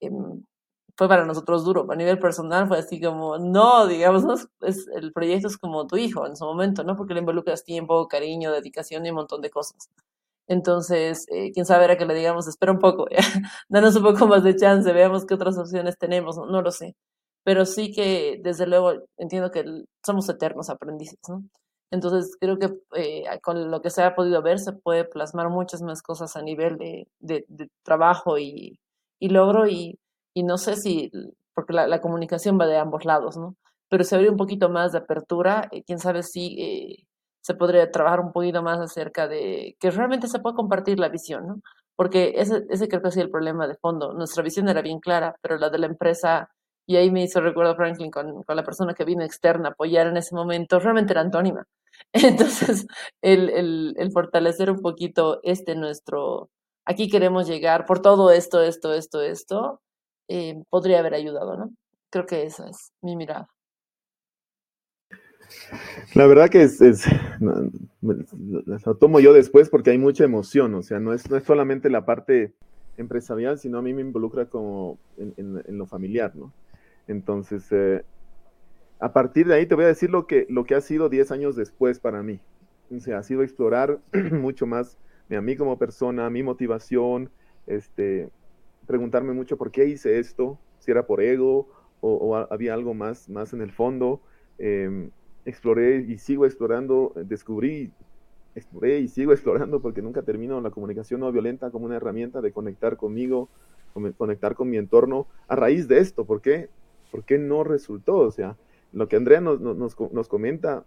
em, 0.00 0.44
fue 0.96 1.08
para 1.08 1.24
nosotros 1.26 1.64
duro. 1.64 1.86
A 1.90 1.96
nivel 1.96 2.18
personal 2.18 2.68
fue 2.68 2.78
así 2.78 3.00
como, 3.00 3.38
no, 3.38 3.86
digamos, 3.86 4.24
es, 4.62 4.88
el 4.96 5.12
proyecto 5.12 5.48
es 5.48 5.58
como 5.58 5.86
tu 5.86 5.96
hijo 5.96 6.26
en 6.26 6.36
su 6.36 6.44
momento, 6.44 6.84
¿no? 6.84 6.96
Porque 6.96 7.14
le 7.14 7.20
involucras 7.20 7.64
tiempo, 7.64 8.08
cariño, 8.08 8.52
dedicación 8.52 9.06
y 9.06 9.10
un 9.10 9.16
montón 9.16 9.40
de 9.42 9.50
cosas. 9.50 9.90
Entonces, 10.48 11.26
eh, 11.30 11.52
quién 11.52 11.66
sabe 11.66 11.84
era 11.84 11.98
que 11.98 12.06
le 12.06 12.14
digamos, 12.14 12.48
espera 12.48 12.72
un 12.72 12.78
poco, 12.80 13.06
danos 13.68 13.96
un 13.96 14.02
poco 14.04 14.26
más 14.28 14.42
de 14.44 14.56
chance, 14.56 14.92
veamos 14.92 15.26
qué 15.26 15.34
otras 15.34 15.58
opciones 15.58 15.98
tenemos, 15.98 16.36
no 16.38 16.62
lo 16.62 16.72
sé 16.72 16.96
pero 17.48 17.64
sí 17.64 17.92
que 17.92 18.38
desde 18.42 18.66
luego 18.66 18.92
entiendo 19.16 19.50
que 19.50 19.64
somos 20.04 20.28
eternos 20.28 20.68
aprendices, 20.68 21.18
¿no? 21.30 21.44
Entonces 21.90 22.36
creo 22.38 22.58
que 22.58 22.74
eh, 22.94 23.24
con 23.42 23.70
lo 23.70 23.80
que 23.80 23.88
se 23.88 24.02
ha 24.02 24.14
podido 24.14 24.42
ver 24.42 24.58
se 24.58 24.74
puede 24.74 25.06
plasmar 25.06 25.48
muchas 25.48 25.80
más 25.80 26.02
cosas 26.02 26.36
a 26.36 26.42
nivel 26.42 26.76
de, 26.76 27.46
trabajo 27.82 28.38
y, 28.38 28.78
logro 29.18 29.66
y, 29.66 29.98
no 30.34 30.58
sé 30.58 30.76
si, 30.76 31.10
porque 31.54 31.72
la, 31.72 31.86
la, 31.86 32.02
comunicación 32.02 32.60
va 32.60 32.66
de 32.66 32.76
ambos 32.76 33.06
lados, 33.06 33.38
¿no? 33.38 33.56
Pero 33.88 34.04
si 34.04 34.14
habría 34.14 34.30
un 34.30 34.36
poquito 34.36 34.68
más 34.68 34.92
de 34.92 34.98
apertura, 34.98 35.68
eh, 35.72 35.82
quién 35.84 36.00
sabe 36.00 36.24
si 36.24 36.54
eh, 36.60 37.06
se 37.40 37.54
podría 37.54 37.90
trabajar 37.90 38.20
un 38.20 38.30
poquito 38.32 38.62
más 38.62 38.78
acerca 38.78 39.26
de 39.26 39.74
que 39.80 39.90
realmente 39.90 40.28
se 40.28 40.40
pueda 40.40 40.54
compartir 40.54 40.98
la 40.98 41.08
visión, 41.08 41.46
¿no? 41.46 41.62
Porque 41.96 42.34
ese, 42.36 42.66
ese 42.68 42.88
creo 42.88 43.00
que 43.00 43.08
ha 43.08 43.10
sido 43.10 43.24
el 43.24 43.30
problema 43.30 43.66
de 43.66 43.76
fondo. 43.76 44.12
Nuestra 44.12 44.42
visión 44.42 44.68
era 44.68 44.82
bien 44.82 45.00
clara, 45.00 45.34
pero 45.40 45.56
la 45.56 45.70
de 45.70 45.78
la 45.78 45.86
empresa 45.86 46.50
y 46.88 46.96
ahí 46.96 47.10
me 47.10 47.22
hizo 47.22 47.42
recuerdo 47.42 47.76
Franklin 47.76 48.10
con, 48.10 48.42
con 48.44 48.56
la 48.56 48.64
persona 48.64 48.94
que 48.94 49.04
vino 49.04 49.22
externa 49.22 49.68
a 49.68 49.72
apoyar 49.72 50.06
en 50.06 50.16
ese 50.16 50.34
momento, 50.34 50.80
realmente 50.80 51.12
era 51.12 51.20
antónima. 51.20 51.66
Entonces, 52.14 52.86
el, 53.20 53.50
el, 53.94 54.10
fortalecer 54.10 54.70
un 54.70 54.80
poquito 54.80 55.40
este 55.42 55.74
nuestro, 55.74 56.48
aquí 56.86 57.10
queremos 57.10 57.46
llegar 57.46 57.84
por 57.84 58.00
todo 58.00 58.30
esto, 58.30 58.62
esto, 58.62 58.94
esto, 58.94 59.20
esto, 59.20 59.82
eh, 60.28 60.62
podría 60.70 61.00
haber 61.00 61.12
ayudado, 61.12 61.58
¿no? 61.58 61.70
Creo 62.08 62.24
que 62.24 62.44
esa 62.44 62.70
es 62.70 62.90
mi 63.02 63.16
mirada. 63.16 63.48
La 66.14 66.26
verdad 66.26 66.48
que 66.48 66.62
es, 66.62 66.80
es 66.80 67.04
lo 68.00 68.94
tomo 68.96 69.20
yo 69.20 69.34
después 69.34 69.68
porque 69.68 69.90
hay 69.90 69.98
mucha 69.98 70.24
emoción, 70.24 70.74
o 70.74 70.82
sea, 70.82 71.00
no 71.00 71.12
es, 71.12 71.28
no 71.28 71.36
es 71.36 71.44
solamente 71.44 71.90
la 71.90 72.06
parte 72.06 72.54
empresarial, 72.96 73.58
sino 73.58 73.76
a 73.76 73.82
mí 73.82 73.92
me 73.92 74.00
involucra 74.00 74.46
como 74.46 74.98
en, 75.18 75.34
en, 75.36 75.62
en 75.66 75.76
lo 75.76 75.84
familiar, 75.84 76.34
¿no? 76.34 76.50
Entonces, 77.08 77.66
eh, 77.72 78.04
a 79.00 79.12
partir 79.12 79.48
de 79.48 79.54
ahí 79.54 79.66
te 79.66 79.74
voy 79.74 79.84
a 79.84 79.88
decir 79.88 80.10
lo 80.10 80.26
que, 80.26 80.46
lo 80.48 80.64
que 80.64 80.74
ha 80.74 80.80
sido 80.80 81.08
10 81.08 81.32
años 81.32 81.56
después 81.56 81.98
para 81.98 82.22
mí. 82.22 82.40
o 82.94 83.00
sea, 83.00 83.18
ha 83.18 83.22
sido 83.22 83.42
explorar 83.42 83.98
mucho 84.32 84.66
más 84.66 84.98
a 85.36 85.40
mí 85.40 85.56
como 85.56 85.78
persona, 85.78 86.30
mi 86.30 86.42
motivación, 86.42 87.30
este, 87.66 88.30
preguntarme 88.86 89.32
mucho 89.34 89.58
por 89.58 89.70
qué 89.70 89.86
hice 89.86 90.18
esto, 90.18 90.58
si 90.78 90.90
era 90.90 91.06
por 91.06 91.20
ego 91.20 91.68
o, 92.00 92.36
había 92.36 92.74
algo 92.74 92.94
más, 92.94 93.28
más 93.28 93.52
en 93.52 93.60
el 93.60 93.72
fondo. 93.72 94.22
Em, 94.58 95.10
exploré 95.44 96.04
y 96.08 96.18
sigo 96.18 96.46
explorando, 96.46 97.12
descubrí, 97.16 97.92
exploré 98.54 99.00
y 99.00 99.08
sigo 99.08 99.32
explorando 99.34 99.80
porque 99.80 100.02
nunca 100.02 100.22
termino 100.22 100.60
la 100.60 100.70
comunicación 100.70 101.20
no 101.20 101.30
violenta 101.32 101.70
como 101.70 101.86
una 101.86 101.96
herramienta 101.96 102.40
de 102.40 102.52
conectar 102.52 102.96
conmigo, 102.96 103.48
conectar 104.16 104.54
con 104.54 104.70
mi 104.70 104.76
entorno 104.76 105.26
a 105.48 105.56
raíz 105.56 105.88
de 105.88 105.98
esto. 105.98 106.24
¿Por 106.24 106.40
qué? 106.40 106.70
¿Por 107.10 107.24
qué 107.24 107.38
no 107.38 107.64
resultó? 107.64 108.18
O 108.18 108.30
sea, 108.30 108.56
lo 108.92 109.08
que 109.08 109.16
Andrea 109.16 109.40
nos, 109.40 109.60
nos, 109.60 109.96
nos 110.12 110.28
comenta 110.28 110.84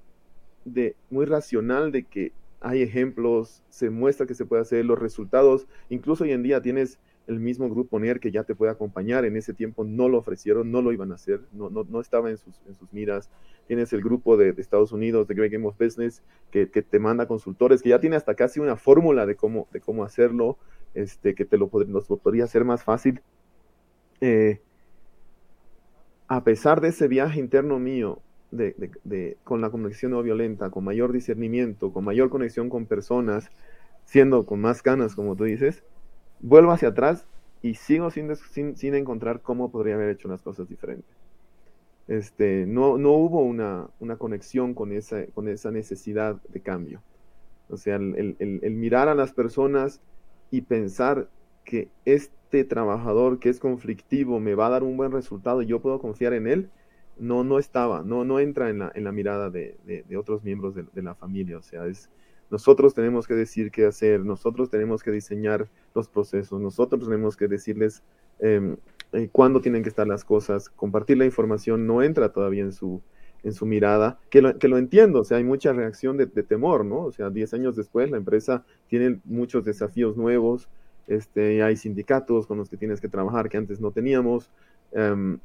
de 0.65 0.95
muy 1.09 1.25
racional 1.25 1.91
de 1.91 2.03
que 2.03 2.31
hay 2.59 2.83
ejemplos, 2.83 3.63
se 3.69 3.89
muestra 3.89 4.27
que 4.27 4.35
se 4.35 4.45
puede 4.45 4.61
hacer 4.61 4.85
los 4.85 4.99
resultados, 4.99 5.67
incluso 5.89 6.23
hoy 6.23 6.31
en 6.31 6.43
día 6.43 6.61
tienes 6.61 6.99
el 7.27 7.39
mismo 7.39 7.69
grupo 7.69 7.99
NER 7.99 8.19
que 8.19 8.31
ya 8.31 8.43
te 8.43 8.55
puede 8.55 8.71
acompañar, 8.71 9.25
en 9.25 9.35
ese 9.35 9.53
tiempo 9.53 9.83
no 9.83 10.09
lo 10.09 10.19
ofrecieron, 10.19 10.71
no 10.71 10.81
lo 10.81 10.91
iban 10.91 11.11
a 11.11 11.15
hacer, 11.15 11.41
no, 11.53 11.69
no, 11.69 11.85
no 11.89 11.99
estaba 11.99 12.29
en 12.29 12.37
sus, 12.37 12.61
en 12.67 12.75
sus 12.75 12.91
miras, 12.93 13.29
tienes 13.67 13.93
el 13.93 14.01
grupo 14.01 14.37
de, 14.37 14.53
Estados 14.57 14.91
Unidos, 14.91 15.27
de 15.27 15.35
Great 15.35 15.51
Game 15.51 15.67
of 15.67 15.77
Business, 15.79 16.21
que, 16.51 16.69
que, 16.69 16.81
te 16.81 16.99
manda 16.99 17.27
consultores, 17.27 17.81
que 17.81 17.89
ya 17.89 17.99
tiene 17.99 18.15
hasta 18.15 18.35
casi 18.35 18.59
una 18.59 18.75
fórmula 18.75 19.25
de 19.25 19.35
cómo, 19.35 19.67
de 19.71 19.79
cómo 19.81 20.03
hacerlo, 20.03 20.57
este, 20.93 21.35
que 21.35 21.45
te 21.45 21.57
lo, 21.57 21.69
podría 21.69 22.43
hacer 22.43 22.65
más 22.65 22.83
fácil. 22.83 23.21
Eh, 24.19 24.59
a 26.31 26.45
pesar 26.45 26.79
de 26.79 26.87
ese 26.87 27.09
viaje 27.09 27.41
interno 27.41 27.77
mío, 27.77 28.21
de, 28.51 29.37
con 29.43 29.59
la 29.59 29.69
conexión 29.69 30.13
no 30.13 30.23
violenta, 30.23 30.69
con 30.69 30.85
mayor 30.85 31.11
discernimiento, 31.11 31.91
con 31.91 32.05
mayor 32.05 32.29
conexión 32.29 32.69
con 32.69 32.85
personas, 32.85 33.51
siendo 34.05 34.45
con 34.45 34.61
más 34.61 34.81
ganas, 34.81 35.13
como 35.13 35.35
tú 35.35 35.43
dices, 35.43 35.83
vuelvo 36.39 36.71
hacia 36.71 36.87
atrás 36.87 37.27
y 37.61 37.73
sigo 37.73 38.11
sin, 38.11 38.33
sin, 38.77 38.95
encontrar 38.95 39.41
cómo 39.41 39.73
podría 39.73 39.95
haber 39.95 40.07
hecho 40.07 40.29
las 40.29 40.41
cosas 40.41 40.69
diferentes. 40.69 41.17
Este, 42.07 42.65
no, 42.65 42.97
no 42.97 43.11
hubo 43.11 43.41
una, 43.41 43.89
una 43.99 44.15
conexión 44.15 44.73
con 44.73 44.93
esa, 44.93 45.25
con 45.33 45.49
esa 45.49 45.69
necesidad 45.69 46.41
de 46.47 46.61
cambio. 46.61 47.01
O 47.67 47.75
sea, 47.75 47.97
el, 47.97 48.37
el 48.39 48.71
mirar 48.71 49.09
a 49.09 49.15
las 49.15 49.33
personas 49.33 49.99
y 50.49 50.61
pensar 50.61 51.27
que 51.63 51.89
este 52.05 52.63
trabajador 52.63 53.39
que 53.39 53.49
es 53.49 53.59
conflictivo 53.59 54.39
me 54.39 54.55
va 54.55 54.67
a 54.67 54.71
dar 54.71 54.83
un 54.83 54.97
buen 54.97 55.11
resultado 55.11 55.61
y 55.61 55.67
yo 55.67 55.81
puedo 55.81 55.99
confiar 55.99 56.33
en 56.33 56.47
él, 56.47 56.69
no, 57.17 57.43
no 57.43 57.59
estaba, 57.59 58.03
no, 58.03 58.25
no 58.25 58.39
entra 58.39 58.69
en 58.69 58.79
la, 58.79 58.91
en 58.95 59.03
la 59.03 59.11
mirada 59.11 59.49
de, 59.49 59.77
de, 59.85 60.17
otros 60.17 60.43
miembros 60.43 60.75
de, 60.75 60.85
de, 60.91 61.03
la 61.03 61.13
familia. 61.13 61.57
O 61.57 61.61
sea, 61.61 61.85
es, 61.85 62.09
nosotros 62.49 62.93
tenemos 62.93 63.27
que 63.27 63.35
decir 63.35 63.71
qué 63.71 63.85
hacer, 63.85 64.25
nosotros 64.25 64.69
tenemos 64.69 65.03
que 65.03 65.11
diseñar 65.11 65.69
los 65.93 66.09
procesos, 66.09 66.59
nosotros 66.59 67.03
tenemos 67.05 67.37
que 67.37 67.47
decirles 67.47 68.03
eh, 68.39 68.75
cuándo 69.31 69.61
tienen 69.61 69.83
que 69.83 69.89
estar 69.89 70.07
las 70.07 70.25
cosas. 70.25 70.69
Compartir 70.69 71.17
la 71.17 71.25
información 71.25 71.85
no 71.85 72.01
entra 72.01 72.33
todavía 72.33 72.63
en 72.63 72.73
su, 72.73 73.01
en 73.43 73.53
su 73.53 73.65
mirada, 73.65 74.19
que 74.29 74.41
lo, 74.41 74.57
que 74.57 74.67
lo 74.67 74.77
entiendo, 74.77 75.21
o 75.21 75.23
sea, 75.23 75.37
hay 75.37 75.43
mucha 75.43 75.73
reacción 75.73 76.17
de, 76.17 76.27
temor, 76.27 76.85
¿no? 76.85 77.05
O 77.05 77.11
sea, 77.11 77.29
10 77.29 77.53
años 77.53 77.75
después 77.75 78.09
la 78.11 78.17
empresa 78.17 78.65
tiene 78.87 79.19
muchos 79.25 79.63
desafíos 79.63 80.17
nuevos, 80.17 80.69
este, 81.11 81.61
hay 81.63 81.75
sindicatos 81.75 82.47
con 82.47 82.57
los 82.57 82.69
que 82.69 82.77
tienes 82.77 83.01
que 83.01 83.09
trabajar 83.09 83.49
que 83.49 83.57
antes 83.57 83.81
no 83.81 83.91
teníamos, 83.91 84.49
em, 84.91 85.39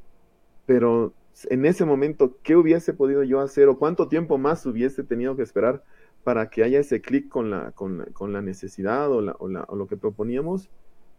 pero 0.64 1.12
en 1.50 1.66
ese 1.66 1.84
momento, 1.84 2.38
¿qué 2.42 2.56
hubiese 2.56 2.94
podido 2.94 3.22
yo 3.22 3.40
hacer 3.40 3.68
o 3.68 3.78
cuánto 3.78 4.08
tiempo 4.08 4.38
más 4.38 4.64
hubiese 4.64 5.04
tenido 5.04 5.36
que 5.36 5.42
esperar 5.42 5.82
para 6.24 6.48
que 6.48 6.64
haya 6.64 6.80
ese 6.80 7.00
clic 7.00 7.28
con 7.28 7.50
la, 7.50 7.72
con, 7.72 8.06
con 8.12 8.32
la 8.32 8.42
necesidad 8.42 9.10
o, 9.10 9.18
o, 9.38 9.48
la, 9.48 9.64
o, 9.68 9.76
lo 9.76 9.86
que 9.86 9.96
proponíamos? 9.96 10.70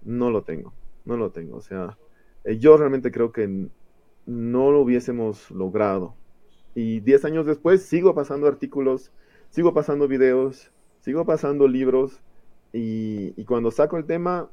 No 0.04 0.32
lo 0.32 0.44
tengo, 0.44 0.74
no 1.06 1.18
lo 1.18 1.32
tengo. 1.32 1.58
O 1.58 1.62
sea, 1.62 1.98
eh, 2.44 2.58
yo 2.58 2.78
realmente 2.78 3.12
creo 3.12 3.32
que 3.32 3.70
no 4.26 4.72
lo 4.72 4.82
hubiésemos 4.82 5.52
logrado. 5.52 6.16
Y 6.74 7.00
diez 7.02 7.26
años 7.26 7.46
después 7.46 7.84
sigo 7.84 8.16
pasando 8.16 8.48
artículos, 8.48 9.12
sigo 9.50 9.74
pasando 9.74 10.08
videos, 10.08 10.72
sigo 11.02 11.26
pasando 11.26 11.68
libros 11.68 12.22
y, 12.74 13.44
cuando 13.46 13.72
saco 13.72 13.98
el 13.98 14.06
tema 14.06 14.50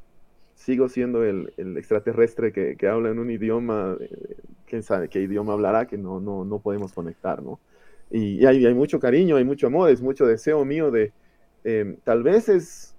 sigo 0.54 0.88
siendo 0.88 1.24
el, 1.24 1.52
el 1.56 1.76
extraterrestre 1.76 2.52
que, 2.52 2.76
que, 2.76 2.88
habla 2.88 3.10
en 3.10 3.18
un 3.18 3.30
idioma, 3.30 3.96
eh, 4.00 4.36
quién 4.66 4.82
sabe 4.82 5.08
qué 5.08 5.20
idioma 5.20 5.52
hablará, 5.52 5.86
que 5.86 5.98
no, 5.98 6.20
no, 6.20 6.44
no 6.44 6.60
podemos 6.60 6.92
conectar, 6.92 7.42
¿no? 7.42 7.58
Y, 8.10 8.46
hay, 8.46 8.64
hay, 8.64 8.74
mucho 8.74 9.00
cariño, 9.00 9.36
hay 9.36 9.44
mucho 9.44 9.66
amor, 9.66 9.90
es 9.90 10.00
mucho 10.00 10.26
deseo 10.26 10.64
mío 10.64 10.90
de, 10.90 11.12
eh, 11.64 11.96
tal 12.04 12.22
vez 12.22 12.48
es 12.48 12.94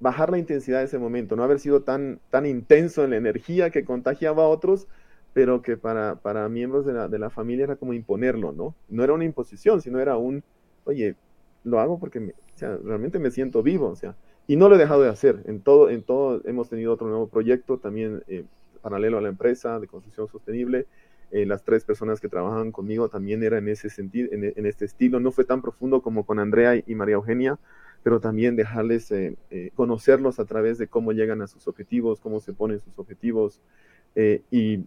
bajar 0.00 0.30
la 0.30 0.38
intensidad 0.38 0.78
de 0.78 0.84
ese 0.84 0.98
momento, 0.98 1.34
no 1.34 1.42
haber 1.42 1.58
sido 1.58 1.82
tan, 1.82 2.20
tan 2.30 2.46
intenso 2.46 3.02
en 3.02 3.10
la 3.10 3.16
energía 3.16 3.70
que 3.70 3.84
contagiaba 3.84 4.44
a 4.44 4.48
otros, 4.48 4.86
pero 5.32 5.62
que 5.62 5.76
para, 5.76 6.16
para 6.16 6.48
miembros 6.48 6.86
de 6.86 6.92
la, 6.92 7.08
de 7.08 7.18
la 7.18 7.30
familia 7.30 7.64
era 7.64 7.76
como 7.76 7.92
imponerlo, 7.92 8.52
¿no? 8.52 8.74
No 8.88 9.04
era 9.04 9.12
una 9.12 9.24
imposición, 9.24 9.82
sino 9.82 9.98
era 9.98 10.16
un, 10.16 10.44
oye, 10.84 11.16
lo 11.64 11.80
hago 11.80 11.98
porque 11.98 12.20
me, 12.20 12.32
o 12.32 12.58
sea, 12.58 12.76
realmente 12.82 13.18
me 13.18 13.30
siento 13.30 13.62
vivo, 13.62 13.88
o 13.88 13.96
sea, 13.96 14.16
y 14.48 14.56
no 14.56 14.68
lo 14.68 14.74
he 14.74 14.78
dejado 14.78 15.02
de 15.02 15.10
hacer. 15.10 15.42
En 15.44 15.60
todo, 15.60 15.90
en 15.90 16.02
todo 16.02 16.40
hemos 16.46 16.70
tenido 16.70 16.94
otro 16.94 17.06
nuevo 17.06 17.28
proyecto 17.28 17.76
también 17.76 18.24
eh, 18.28 18.44
paralelo 18.80 19.18
a 19.18 19.20
la 19.20 19.28
empresa 19.28 19.78
de 19.78 19.86
construcción 19.86 20.26
sostenible. 20.26 20.86
Eh, 21.30 21.44
las 21.44 21.62
tres 21.62 21.84
personas 21.84 22.18
que 22.18 22.30
trabajan 22.30 22.72
conmigo 22.72 23.10
también 23.10 23.42
eran 23.42 23.64
en 23.64 23.68
ese 23.68 23.90
sentido, 23.90 24.30
en, 24.32 24.66
este 24.66 24.86
estilo. 24.86 25.20
No 25.20 25.32
fue 25.32 25.44
tan 25.44 25.60
profundo 25.60 26.00
como 26.00 26.24
con 26.24 26.38
Andrea 26.38 26.82
y, 26.84 26.94
María 26.94 27.16
Eugenia, 27.16 27.58
pero 28.02 28.20
también 28.20 28.56
dejarles 28.56 29.12
eh, 29.12 29.36
conocerlos 29.74 30.40
a 30.40 30.46
través 30.46 30.78
de 30.78 30.88
cómo 30.88 31.12
llegan 31.12 31.42
a 31.42 31.46
sus 31.46 31.68
objetivos, 31.68 32.18
cómo 32.18 32.40
se 32.40 32.54
ponen 32.54 32.80
sus 32.80 32.98
objetivos. 32.98 33.60
y 34.50 34.84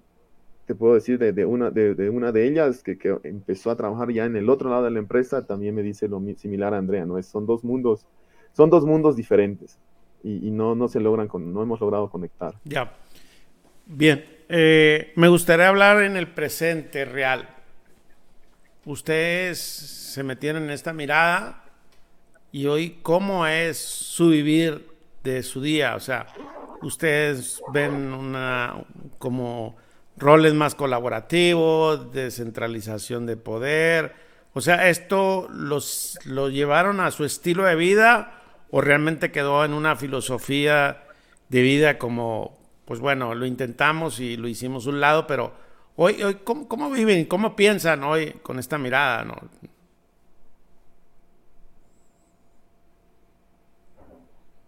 te 0.65 0.73
puedo 0.75 0.95
decir 0.95 1.19
de, 1.19 1.45
una, 1.45 1.69
de, 1.69 2.09
una 2.09 2.31
de 2.31 2.47
ellas 2.47 2.81
que, 2.81 2.97
que, 2.97 3.15
empezó 3.23 3.69
a 3.69 3.75
trabajar 3.75 4.09
ya 4.11 4.25
en 4.25 4.35
el 4.35 4.49
otro 4.49 4.69
lado 4.71 4.85
de 4.85 4.91
la 4.91 4.99
empresa, 4.99 5.45
también 5.45 5.75
me 5.75 5.83
dice 5.83 6.07
lo 6.07 6.19
similar 6.37 6.73
a 6.73 6.77
Andrea, 6.77 7.05
¿no? 7.05 7.17
Es, 7.17 7.27
son 7.27 7.45
dos 7.45 7.63
mundos 7.63 8.07
son 8.53 8.69
dos 8.69 8.85
mundos 8.85 9.15
diferentes 9.15 9.77
y, 10.23 10.51
no, 10.51 10.75
no 10.75 10.87
se 10.87 10.99
logran, 10.99 11.27
con, 11.27 11.53
no 11.53 11.63
hemos 11.63 11.79
logrado 11.79 12.09
conectar. 12.09 12.53
Ya. 12.63 12.93
Bien, 13.85 14.23
eh, 14.49 15.13
me 15.15 15.27
gustaría 15.27 15.67
hablar 15.67 16.01
en 16.03 16.15
el 16.15 16.27
presente 16.27 17.05
real. 17.05 17.49
Ustedes 18.85 19.59
se 19.59 20.23
metieron 20.23 20.63
en 20.63 20.69
esta 20.71 20.93
mirada 20.93 21.63
y 22.51 22.67
hoy, 22.67 22.99
¿cómo 23.01 23.47
es 23.47 23.77
su 23.77 24.29
vivir 24.29 24.87
de 25.23 25.43
su 25.43 25.61
día? 25.61 25.95
O 25.95 25.99
sea, 25.99 26.27
ustedes 26.81 27.61
ven 27.73 28.13
una 28.13 28.83
como 29.17 29.75
roles 30.17 30.53
más 30.53 30.75
colaborativos, 30.75 32.11
descentralización 32.11 33.25
de 33.25 33.37
poder. 33.37 34.13
O 34.53 34.61
sea, 34.61 34.89
esto 34.89 35.47
los 35.51 36.19
lo 36.25 36.49
llevaron 36.49 36.99
a 36.99 37.11
su 37.11 37.23
estilo 37.23 37.63
de 37.63 37.75
vida 37.75 38.40
o 38.71 38.81
realmente 38.81 39.31
quedó 39.31 39.63
en 39.65 39.73
una 39.73 39.95
filosofía 39.95 41.03
de 41.49 41.61
vida 41.61 41.97
como, 41.97 42.57
pues 42.85 42.99
bueno, 42.99 43.35
lo 43.35 43.45
intentamos 43.45 44.19
y 44.19 44.37
lo 44.37 44.47
hicimos 44.47 44.87
un 44.87 45.01
lado, 45.01 45.27
pero 45.27 45.53
hoy, 45.97 46.23
hoy 46.23 46.35
¿cómo, 46.43 46.67
cómo 46.67 46.89
viven, 46.89 47.25
cómo 47.25 47.55
piensan 47.55 48.03
hoy 48.03 48.31
con 48.43 48.59
esta 48.59 48.77
mirada? 48.77 49.25
¿no? 49.25 49.35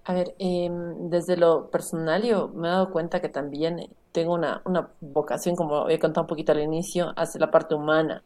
A 0.05 0.13
ver, 0.13 0.35
em, 0.37 1.09
desde 1.09 1.37
lo 1.37 1.69
personal 1.69 2.23
yo 2.23 2.49
me 2.49 2.67
he 2.67 2.71
dado 2.71 2.91
cuenta 2.91 3.21
que 3.21 3.29
también 3.29 3.89
tengo 4.11 4.33
una, 4.33 4.61
una 4.65 4.89
vocación, 4.99 5.55
como 5.55 5.87
he 5.89 5.97
contado 5.97 6.23
un 6.23 6.27
poquito 6.27 6.51
al 6.51 6.61
inicio, 6.61 7.13
hacia 7.15 7.39
la 7.39 7.51
parte 7.51 7.73
humana. 7.75 8.21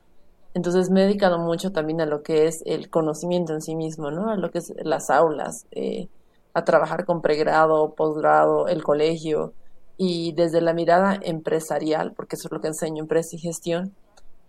Entonces 0.57 0.89
me 0.89 1.03
he 1.03 1.05
dedicado 1.05 1.37
mucho 1.37 1.71
también 1.71 2.01
a 2.01 2.07
lo 2.07 2.23
que 2.23 2.47
es 2.47 2.63
el 2.65 2.89
conocimiento 2.89 3.53
en 3.53 3.61
sí 3.61 3.75
mismo, 3.75 4.09
¿no? 4.09 4.31
A 4.31 4.37
lo 4.37 4.49
que 4.49 4.57
es 4.57 4.73
las 4.81 5.11
aulas, 5.11 5.67
eh, 5.69 6.07
a 6.55 6.65
trabajar 6.65 7.05
con 7.05 7.21
pregrado, 7.21 7.93
posgrado, 7.93 8.67
el 8.67 8.81
colegio 8.81 9.53
y 9.97 10.31
desde 10.31 10.59
la 10.61 10.73
mirada 10.73 11.19
empresarial, 11.21 12.13
porque 12.13 12.37
eso 12.37 12.47
es 12.47 12.51
lo 12.51 12.59
que 12.59 12.69
enseño, 12.69 13.03
empresa 13.03 13.35
y 13.35 13.39
gestión, 13.39 13.93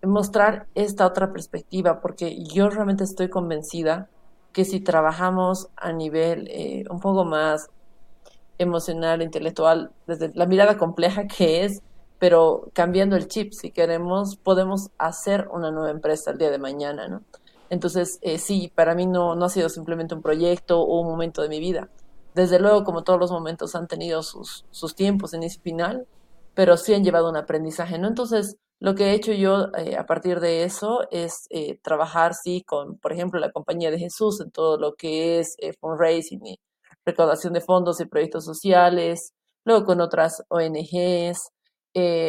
mostrar 0.03 0.67
esta 0.75 1.05
otra 1.05 1.31
perspectiva, 1.31 2.01
porque 2.01 2.43
yo 2.43 2.71
realmente 2.71 3.05
estoy 3.05 3.29
convencida 3.29 4.09
que 4.55 4.65
si 4.65 4.81
trabajamos 4.81 5.69
a 5.77 5.93
nivel 5.93 6.49
eh, 6.49 6.85
un 6.89 7.01
poco 7.01 7.27
más 7.27 7.69
emocional, 8.57 9.21
intelectual, 9.21 9.91
desde 10.07 10.33
la 10.33 10.47
mirada 10.47 10.79
compleja 10.79 11.27
que 11.27 11.67
es 11.67 11.83
pero 12.19 12.71
cambiando 12.75 13.17
el 13.17 13.29
chip, 13.29 13.53
si 13.53 13.71
queremos, 13.73 14.37
podemos 14.37 14.91
hacer 14.99 15.49
una 15.53 15.71
nueva 15.71 15.91
empresa 15.91 16.31
el 16.31 16.39
día 16.39 16.51
de 16.51 16.59
mañana, 16.59 17.09
¿no? 17.09 17.23
Entonces, 17.71 18.19
eh, 18.23 18.39
sí, 18.39 18.73
para 18.75 18.95
mí 18.95 19.07
no, 19.07 19.35
no 19.35 19.45
ha 19.47 19.49
sido 19.51 19.69
simplemente 19.69 20.15
un 20.15 20.23
proyecto 20.23 20.81
o 20.81 21.01
un 21.01 21.09
momento 21.09 21.43
de 21.43 21.49
mi 21.49 21.61
vida. 21.61 21.91
Desde 22.35 22.59
luego, 22.61 22.85
como 22.85 23.05
todos 23.05 23.19
los 23.21 23.31
momentos 23.31 23.75
han 23.75 23.89
tenido 23.89 24.23
sus, 24.23 24.65
sus 24.71 24.95
tiempos 24.95 25.35
en 25.35 25.43
ese 25.43 25.61
final, 25.61 26.07
pero 26.55 26.77
sí 26.77 26.95
han 26.95 27.05
llevado 27.05 27.29
un 27.31 27.37
aprendizaje, 27.37 27.99
¿no? 27.99 28.09
Entonces, 28.09 28.57
Lo 28.81 28.95
que 28.95 29.07
he 29.11 29.15
hecho 29.15 29.33
yo 29.33 29.71
eh, 29.77 29.97
a 29.97 30.07
partir 30.07 30.39
de 30.41 30.63
eso 30.65 31.01
es 31.11 31.47
eh, 31.51 31.79
trabajar, 31.83 32.35
sí, 32.35 32.63
con, 32.63 32.97
por 32.99 33.13
ejemplo, 33.13 33.41
la 33.41 33.51
Compañía 33.51 33.91
de 33.91 33.99
Jesús 33.99 34.41
en 34.41 34.51
todo 34.53 34.79
lo 34.79 34.95
que 34.95 35.41
es 35.41 35.57
eh, 35.59 35.73
fundraising 35.81 36.47
y 36.47 36.61
recaudación 37.05 37.53
de 37.55 37.61
fondos 37.61 38.01
y 38.01 38.07
proyectos 38.07 38.45
sociales, 38.45 39.33
luego 39.65 39.85
con 39.85 40.01
otras 40.01 40.45
ONGs, 40.49 41.51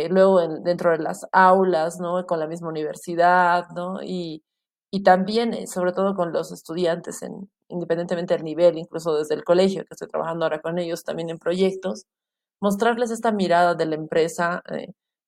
luego 0.09 0.39
dentro 0.59 0.91
de 0.91 0.99
las 0.99 1.25
aulas, 1.31 1.99
¿no? 1.99 2.25
Con 2.25 2.39
la 2.39 2.47
misma 2.47 2.69
universidad, 2.69 3.67
¿no? 3.75 4.01
Y, 4.03 4.43
y 4.91 5.03
también, 5.03 5.67
sobre 5.67 5.93
todo 5.93 6.15
con 6.15 6.31
los 6.33 6.51
estudiantes, 6.51 7.21
en, 7.23 7.49
independientemente 7.69 8.35
del 8.35 8.43
nivel, 8.43 8.77
incluso 8.77 9.15
desde 9.15 9.35
el 9.35 9.43
colegio, 9.43 9.83
que 9.83 9.93
estoy 9.93 10.07
trabajando 10.07 10.45
ahora 10.45 10.61
con 10.61 10.79
ellos 10.79 11.03
también 11.03 11.29
en 11.29 11.39
proyectos, 11.39 12.05
mostrarles 12.61 13.11
esta 13.11 13.31
mirada 13.31 13.75
de 13.75 13.85
la 13.85 13.95
empresa 13.95 14.63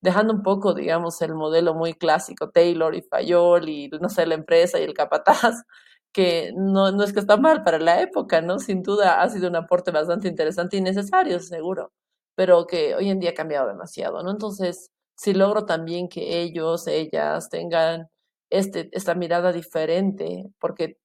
dejando 0.02 0.34
un 0.34 0.42
poco, 0.42 0.74
digamos, 0.74 1.22
el 1.22 1.34
modelo 1.34 1.74
muy 1.74 1.94
clásico, 1.94 2.50
Taylor 2.50 2.94
y 2.94 3.02
Fayol 3.02 3.68
y, 3.68 3.88
no 4.00 4.08
sé, 4.08 4.26
la 4.26 4.34
empresa 4.34 4.78
y 4.80 4.84
el 4.84 4.94
capataz, 4.94 5.62
que 6.12 6.52
no, 6.56 6.92
no 6.92 7.04
es 7.04 7.12
que 7.12 7.20
está 7.20 7.36
mal 7.38 7.62
para 7.64 7.78
la 7.78 8.02
época, 8.02 8.42
¿no? 8.42 8.58
Sin 8.58 8.82
duda 8.82 9.22
ha 9.22 9.28
sido 9.30 9.48
un 9.48 9.56
aporte 9.56 9.90
bastante 9.92 10.28
interesante 10.28 10.76
y 10.76 10.80
necesario, 10.82 11.40
seguro, 11.40 11.92
pero 12.34 12.66
que 12.66 12.94
hoy 12.94 13.10
en 13.10 13.20
día 13.20 13.30
ha 13.30 13.34
cambiado 13.34 13.68
demasiado, 13.68 14.22
¿no? 14.22 14.30
Entonces, 14.30 14.90
si 15.16 15.34
logro 15.34 15.66
también 15.66 16.08
que 16.08 16.40
ellos, 16.40 16.86
ellas 16.86 17.48
tengan 17.50 18.08
este, 18.50 18.88
esta 18.92 19.14
mirada 19.14 19.52
diferente, 19.52 20.50
porque 20.58 20.98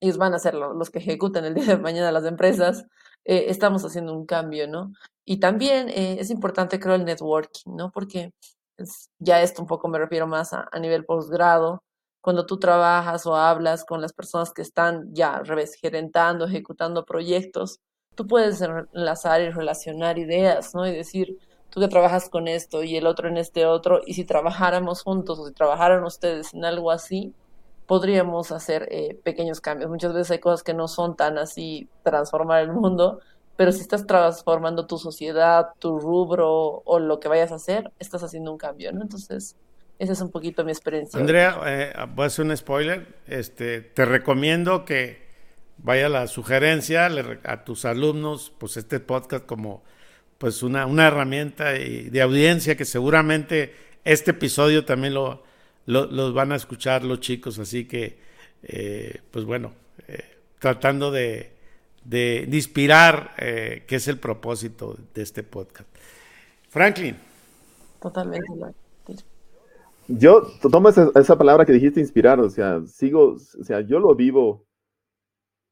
ellos 0.00 0.18
van 0.18 0.34
a 0.34 0.38
ser 0.38 0.54
los 0.54 0.90
que 0.90 0.98
ejecutan 0.98 1.44
el 1.44 1.54
día 1.54 1.64
de 1.66 1.78
mañana 1.78 2.12
las 2.12 2.24
empresas, 2.24 2.84
eh, 3.24 3.46
estamos 3.48 3.84
haciendo 3.84 4.14
un 4.14 4.26
cambio, 4.26 4.68
¿no? 4.68 4.92
Y 5.24 5.40
también 5.40 5.88
eh, 5.88 6.18
es 6.20 6.30
importante, 6.30 6.78
creo, 6.78 6.94
el 6.94 7.04
networking, 7.04 7.74
¿no? 7.76 7.90
Porque 7.90 8.32
ya 9.18 9.42
esto 9.42 9.62
un 9.62 9.68
poco 9.68 9.88
me 9.88 9.98
refiero 9.98 10.26
más 10.26 10.52
a, 10.52 10.68
nivel 10.80 11.04
posgrado, 11.04 11.82
cuando 12.20 12.46
tú 12.46 12.58
trabajas 12.58 13.26
o 13.26 13.36
hablas 13.36 13.84
con 13.84 14.00
las 14.00 14.12
personas 14.12 14.52
que 14.52 14.62
están 14.62 15.14
ya, 15.14 15.36
al 15.36 15.46
revés, 15.46 15.74
gerentando, 15.80 16.46
ejecutando 16.46 17.04
proyectos, 17.04 17.80
tú 18.16 18.26
puedes 18.26 18.60
enlazar 18.60 19.42
y 19.42 19.50
relacionar 19.50 20.18
ideas, 20.18 20.74
¿no? 20.74 20.86
Y 20.86 20.92
decir, 20.92 21.38
tú 21.70 21.80
que 21.80 21.88
trabajas 21.88 22.28
con 22.28 22.48
esto 22.48 22.82
y 22.82 22.96
el 22.96 23.06
otro 23.06 23.28
en 23.28 23.36
este 23.36 23.66
otro, 23.66 24.00
y 24.04 24.14
si 24.14 24.24
trabajáramos 24.24 25.02
juntos 25.02 25.38
o 25.38 25.46
si 25.46 25.52
trabajaran 25.52 26.02
ustedes 26.02 26.54
en 26.54 26.64
algo 26.64 26.90
así, 26.90 27.34
podríamos 27.86 28.50
hacer 28.50 28.88
eh, 28.90 29.16
pequeños 29.22 29.60
cambios. 29.60 29.90
Muchas 29.90 30.12
veces 30.12 30.32
hay 30.32 30.38
cosas 30.40 30.64
que 30.64 30.74
no 30.74 30.88
son 30.88 31.14
tan 31.14 31.38
así 31.38 31.88
transformar 32.02 32.62
el 32.62 32.72
mundo, 32.72 33.20
pero 33.56 33.70
si 33.70 33.82
estás 33.82 34.06
transformando 34.06 34.86
tu 34.86 34.98
sociedad, 34.98 35.68
tu 35.78 36.00
rubro 36.00 36.82
o 36.84 36.98
lo 36.98 37.20
que 37.20 37.28
vayas 37.28 37.52
a 37.52 37.56
hacer, 37.56 37.92
estás 37.98 38.22
haciendo 38.22 38.50
un 38.50 38.58
cambio, 38.58 38.92
¿no? 38.92 39.02
Entonces, 39.02 39.56
esa 39.98 40.12
es 40.14 40.20
un 40.20 40.30
poquito 40.30 40.64
mi 40.64 40.72
experiencia. 40.72 41.20
Andrea, 41.20 41.58
eh, 41.66 41.92
voy 42.14 42.24
a 42.24 42.26
hacer 42.26 42.44
un 42.44 42.56
spoiler. 42.56 43.16
Este, 43.26 43.82
te 43.82 44.04
recomiendo 44.04 44.84
que 44.84 45.25
vaya 45.86 46.08
la 46.08 46.26
sugerencia 46.26 47.06
a 47.44 47.64
tus 47.64 47.84
alumnos, 47.84 48.52
pues 48.58 48.76
este 48.76 48.98
podcast 48.98 49.46
como 49.46 49.84
pues 50.36 50.64
una, 50.64 50.84
una 50.84 51.06
herramienta 51.06 51.70
de 51.70 52.20
audiencia 52.20 52.76
que 52.76 52.84
seguramente 52.84 53.72
este 54.04 54.32
episodio 54.32 54.84
también 54.84 55.14
lo, 55.14 55.44
los 55.86 56.34
van 56.34 56.50
a 56.50 56.56
escuchar 56.56 57.04
los 57.04 57.20
chicos, 57.20 57.60
así 57.60 57.86
que, 57.86 58.18
eh, 58.64 59.20
pues 59.30 59.44
bueno, 59.44 59.74
eh, 60.08 60.24
tratando 60.58 61.12
de, 61.12 61.52
de, 62.04 62.48
inspirar, 62.50 63.34
eh, 63.38 63.84
que 63.86 63.94
es 63.94 64.08
el 64.08 64.18
propósito 64.18 64.98
de 65.14 65.22
este 65.22 65.44
podcast. 65.44 65.88
Franklin. 66.68 67.16
Totalmente. 68.02 68.44
Yo 70.08 70.42
tomo 70.70 70.88
esa, 70.88 71.10
esa, 71.14 71.38
palabra 71.38 71.64
que 71.64 71.72
dijiste, 71.72 72.00
inspirar, 72.00 72.40
o 72.40 72.50
sea, 72.50 72.80
sigo, 72.86 73.36
o 73.60 73.64
sea, 73.64 73.80
yo 73.82 74.00
lo 74.00 74.14
vivo, 74.16 74.65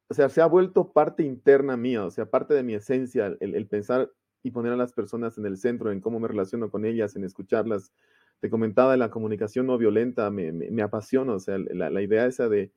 o 0.08 0.14
sea, 0.14 0.28
se 0.28 0.40
ha 0.40 0.46
vuelto 0.46 0.92
parte 0.92 1.22
interna 1.22 1.76
mía, 1.76 2.04
o 2.04 2.10
sea, 2.10 2.26
parte 2.26 2.54
de 2.54 2.62
mi 2.62 2.74
esencia, 2.74 3.36
el, 3.40 3.54
el 3.54 3.66
pensar 3.66 4.10
y 4.42 4.50
poner 4.50 4.72
a 4.72 4.76
las 4.76 4.92
personas 4.92 5.38
en 5.38 5.46
el 5.46 5.56
centro, 5.56 5.90
en 5.90 6.00
cómo 6.00 6.20
me 6.20 6.28
relaciono 6.28 6.70
con 6.70 6.84
ellas, 6.84 7.16
en 7.16 7.24
escucharlas, 7.24 7.92
te 8.40 8.50
comentaba 8.50 8.96
la 8.96 9.10
comunicación 9.10 9.66
no 9.66 9.78
violenta, 9.78 10.30
me, 10.30 10.52
me, 10.52 10.82
apasiona, 10.82 11.32
o 11.32 11.40
sea, 11.40 11.56
la, 11.58 11.88
la 11.88 12.02
idea 12.02 12.26
esa 12.26 12.48
de, 12.48 12.70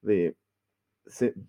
de 0.00 0.36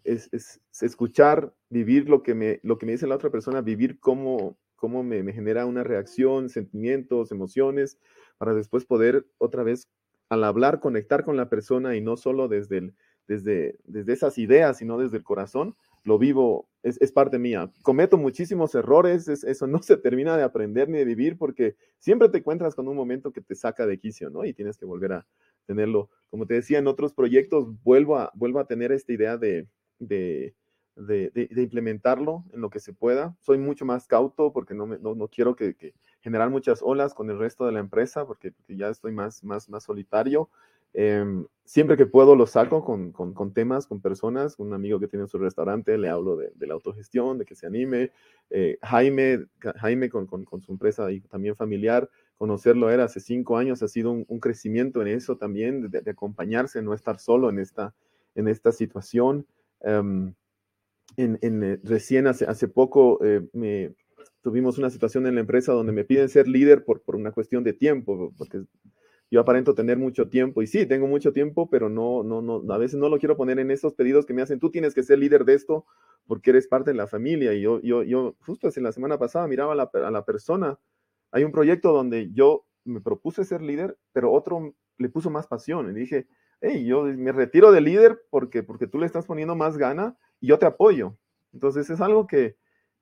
es, 0.03 0.61
escuchar, 0.81 1.53
vivir 1.69 2.09
lo 2.09 2.23
que, 2.23 2.35
me, 2.35 2.59
lo 2.63 2.77
que 2.77 2.85
me 2.85 2.93
dice 2.93 3.07
la 3.07 3.15
otra 3.15 3.31
persona, 3.31 3.61
vivir 3.61 3.99
cómo, 3.99 4.57
cómo 4.75 5.03
me, 5.03 5.23
me, 5.23 5.33
genera 5.33 5.65
una 5.65 5.83
reacción, 5.83 6.49
sentimientos, 6.49 7.31
emociones, 7.31 7.97
para 8.37 8.53
después 8.53 8.85
poder 8.85 9.25
otra 9.37 9.63
vez, 9.63 9.89
al 10.29 10.43
hablar, 10.43 10.79
conectar 10.79 11.23
con 11.23 11.37
la 11.37 11.49
persona 11.49 11.95
y 11.95 12.01
no 12.01 12.17
solo 12.17 12.47
desde, 12.47 12.77
el, 12.77 12.95
desde, 13.27 13.77
desde 13.85 14.13
esas 14.13 14.37
ideas, 14.37 14.77
sino 14.77 14.97
desde 14.97 15.17
el 15.17 15.23
corazón, 15.23 15.75
lo 16.03 16.17
vivo, 16.17 16.67
es, 16.83 17.01
es 17.01 17.11
parte 17.11 17.39
mía. 17.39 17.71
Cometo 17.81 18.17
muchísimos 18.17 18.75
errores, 18.75 19.27
eso 19.27 19.67
no 19.67 19.81
se 19.81 19.97
termina 19.97 20.35
de 20.35 20.43
aprender 20.43 20.89
ni 20.89 20.97
de 20.97 21.05
vivir 21.05 21.37
porque 21.37 21.75
siempre 21.97 22.29
te 22.29 22.39
encuentras 22.39 22.75
con 22.75 22.87
un 22.87 22.95
momento 22.95 23.31
que 23.31 23.41
te 23.41 23.55
saca 23.55 23.85
de 23.85 23.97
quicio, 23.97 24.29
¿no? 24.29 24.45
Y 24.45 24.53
tienes 24.53 24.77
que 24.77 24.85
volver 24.85 25.13
a 25.13 25.27
tenerlo. 25.65 26.09
Como 26.29 26.45
te 26.45 26.55
decía, 26.55 26.79
en 26.79 26.87
otros 26.87 27.13
proyectos 27.13 27.67
vuelvo 27.83 28.17
a, 28.17 28.31
vuelvo 28.35 28.59
a 28.59 28.67
tener 28.67 28.91
esta 28.91 29.13
idea 29.13 29.37
de, 29.37 29.67
de, 29.99 30.55
de, 30.95 31.31
de 31.31 31.61
implementarlo 31.61 32.43
en 32.51 32.61
lo 32.61 32.69
que 32.69 32.79
se 32.79 32.93
pueda. 32.93 33.35
Soy 33.39 33.57
mucho 33.57 33.85
más 33.85 34.07
cauto 34.07 34.51
porque 34.51 34.73
no, 34.73 34.85
me, 34.85 34.99
no, 34.99 35.15
no 35.15 35.27
quiero 35.29 35.55
que, 35.55 35.75
que, 35.75 35.93
generar 36.21 36.49
muchas 36.49 36.81
olas 36.81 37.13
con 37.13 37.29
el 37.29 37.39
resto 37.39 37.65
de 37.65 37.71
la 37.71 37.79
empresa 37.79 38.25
porque, 38.25 38.51
porque 38.51 38.75
ya 38.75 38.89
estoy 38.89 39.11
más, 39.11 39.43
más, 39.43 39.69
más 39.69 39.83
solitario. 39.83 40.49
Eh, 40.93 41.25
siempre 41.65 41.97
que 41.97 42.05
puedo 42.05 42.35
lo 42.35 42.45
saco 42.45 42.83
con, 42.83 43.11
con, 43.11 43.33
con, 43.33 43.53
temas, 43.53 43.87
con 43.87 44.01
personas. 44.01 44.59
Un 44.59 44.73
amigo 44.73 44.99
que 44.99 45.07
tiene 45.07 45.27
su 45.27 45.37
restaurante, 45.37 45.97
le 45.97 46.09
hablo 46.09 46.35
de, 46.35 46.51
de 46.55 46.67
la 46.67 46.73
autogestión, 46.73 47.37
de 47.37 47.45
que 47.45 47.55
se 47.55 47.65
anime. 47.65 48.11
Eh, 48.49 48.77
Jaime, 48.81 49.45
Jaime 49.77 50.09
con, 50.09 50.27
con, 50.27 50.61
su 50.61 50.71
empresa 50.71 51.11
y 51.11 51.21
también 51.21 51.55
familiar, 51.55 52.09
conocerlo 52.37 52.89
era 52.89 53.05
hace 53.05 53.19
cinco 53.19 53.57
años, 53.57 53.81
ha 53.81 53.87
sido 53.87 54.11
un, 54.11 54.25
un 54.27 54.39
crecimiento 54.39 55.01
en 55.01 55.07
eso 55.07 55.37
también, 55.37 55.89
de, 55.89 56.01
de, 56.01 56.11
acompañarse, 56.11 56.81
no 56.81 56.93
estar 56.93 57.19
solo 57.19 57.49
en 57.49 57.59
esta, 57.59 57.95
en 58.35 58.47
esta 58.47 58.71
situación. 58.71 59.47
Um, 59.79 60.33
en, 61.17 61.37
en, 61.41 61.63
eh, 61.63 61.79
recién 61.83 62.27
hace, 62.27 62.45
hace 62.45 62.67
poco 62.67 63.23
eh, 63.23 63.41
me, 63.53 63.93
tuvimos 64.41 64.77
una 64.77 64.89
situación 64.89 65.25
en 65.25 65.35
la 65.35 65.41
empresa 65.41 65.71
donde 65.71 65.91
me 65.91 66.03
piden 66.03 66.29
ser 66.29 66.47
líder 66.47 66.83
por, 66.83 67.01
por 67.01 67.15
una 67.15 67.31
cuestión 67.31 67.63
de 67.63 67.73
tiempo, 67.73 68.33
porque 68.37 68.63
yo 69.33 69.39
aparento 69.39 69.73
tener 69.73 69.97
mucho 69.97 70.29
tiempo 70.29 70.61
y 70.61 70.67
sí, 70.67 70.85
tengo 70.85 71.07
mucho 71.07 71.33
tiempo, 71.33 71.67
pero 71.67 71.89
no, 71.89 72.21
no, 72.21 72.43
no, 72.43 72.71
a 72.71 72.77
veces 72.77 72.99
no 72.99 73.09
lo 73.09 73.17
quiero 73.17 73.35
poner 73.35 73.57
en 73.57 73.71
estos 73.71 73.95
pedidos 73.95 74.27
que 74.27 74.33
me 74.35 74.43
hacen, 74.43 74.59
tú 74.59 74.69
tienes 74.69 74.93
que 74.93 75.01
ser 75.01 75.17
líder 75.17 75.43
de 75.43 75.55
esto 75.55 75.87
porque 76.27 76.51
eres 76.51 76.67
parte 76.67 76.91
de 76.91 76.97
la 76.97 77.07
familia. 77.07 77.51
Y 77.51 77.61
yo, 77.61 77.81
yo, 77.81 78.03
yo 78.03 78.35
justo 78.45 78.67
hace 78.67 78.79
la 78.79 78.91
semana 78.91 79.17
pasada 79.17 79.47
miraba 79.47 79.73
a 79.73 79.75
la, 79.75 79.89
a 79.91 80.11
la 80.11 80.23
persona, 80.23 80.77
hay 81.31 81.45
un 81.45 81.51
proyecto 81.51 81.91
donde 81.91 82.31
yo 82.31 82.67
me 82.83 83.01
propuse 83.01 83.43
ser 83.43 83.63
líder, 83.63 83.97
pero 84.11 84.31
otro 84.31 84.75
le 84.99 85.09
puso 85.09 85.31
más 85.31 85.47
pasión 85.47 85.89
y 85.89 85.93
dije, 85.99 86.27
hey, 86.61 86.85
yo 86.85 87.05
me 87.05 87.31
retiro 87.31 87.71
de 87.71 87.81
líder 87.81 88.21
porque, 88.29 88.61
porque 88.61 88.85
tú 88.85 88.99
le 88.99 89.07
estás 89.07 89.25
poniendo 89.25 89.55
más 89.55 89.79
gana 89.79 90.15
y 90.41 90.49
yo 90.49 90.59
te 90.59 90.67
apoyo. 90.67 91.17
Entonces 91.53 91.89
es 91.89 92.01
algo 92.01 92.27
que, 92.27 92.55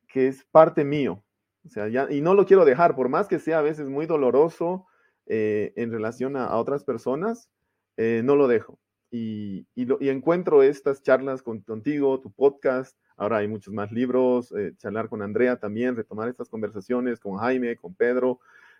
que 0.07 0.29
es 0.29 0.45
parte 0.45 0.85
mío. 0.85 1.25
O 1.65 1.67
sea, 1.67 1.89
ya, 1.89 2.07
y 2.09 2.21
no 2.21 2.35
lo 2.35 2.45
quiero 2.45 2.63
dejar, 2.63 2.95
por 2.95 3.09
más 3.09 3.27
que 3.27 3.37
sea 3.37 3.59
a 3.59 3.63
veces 3.63 3.89
muy 3.89 4.05
doloroso, 4.05 4.87
eh, 5.27 5.73
en 5.75 5.91
relación 5.91 6.35
a, 6.35 6.45
a 6.45 6.57
otras 6.57 6.83
personas, 6.83 7.49
eh, 7.97 8.21
no 8.23 8.35
lo 8.35 8.47
dejo. 8.47 8.79
Y, 9.11 9.67
y, 9.75 9.85
lo, 9.85 9.97
y, 9.99 10.09
encuentro 10.09 10.63
estas 10.63 11.03
charlas 11.03 11.43
con, 11.43 11.59
contigo, 11.61 12.19
tu 12.21 12.31
podcast, 12.31 12.97
ahora 13.17 13.37
hay 13.37 13.47
muchos 13.47 13.73
más 13.73 13.91
libros, 13.91 14.53
eh, 14.57 14.73
charlar 14.77 15.09
con 15.09 15.21
Andrea 15.21 15.57
también, 15.57 15.95
retomar 15.95 16.29
estas 16.29 16.49
conversaciones 16.49 17.19
con 17.19 17.37
Jaime, 17.37 17.75
con 17.75 17.93
Pedro, 17.93 18.39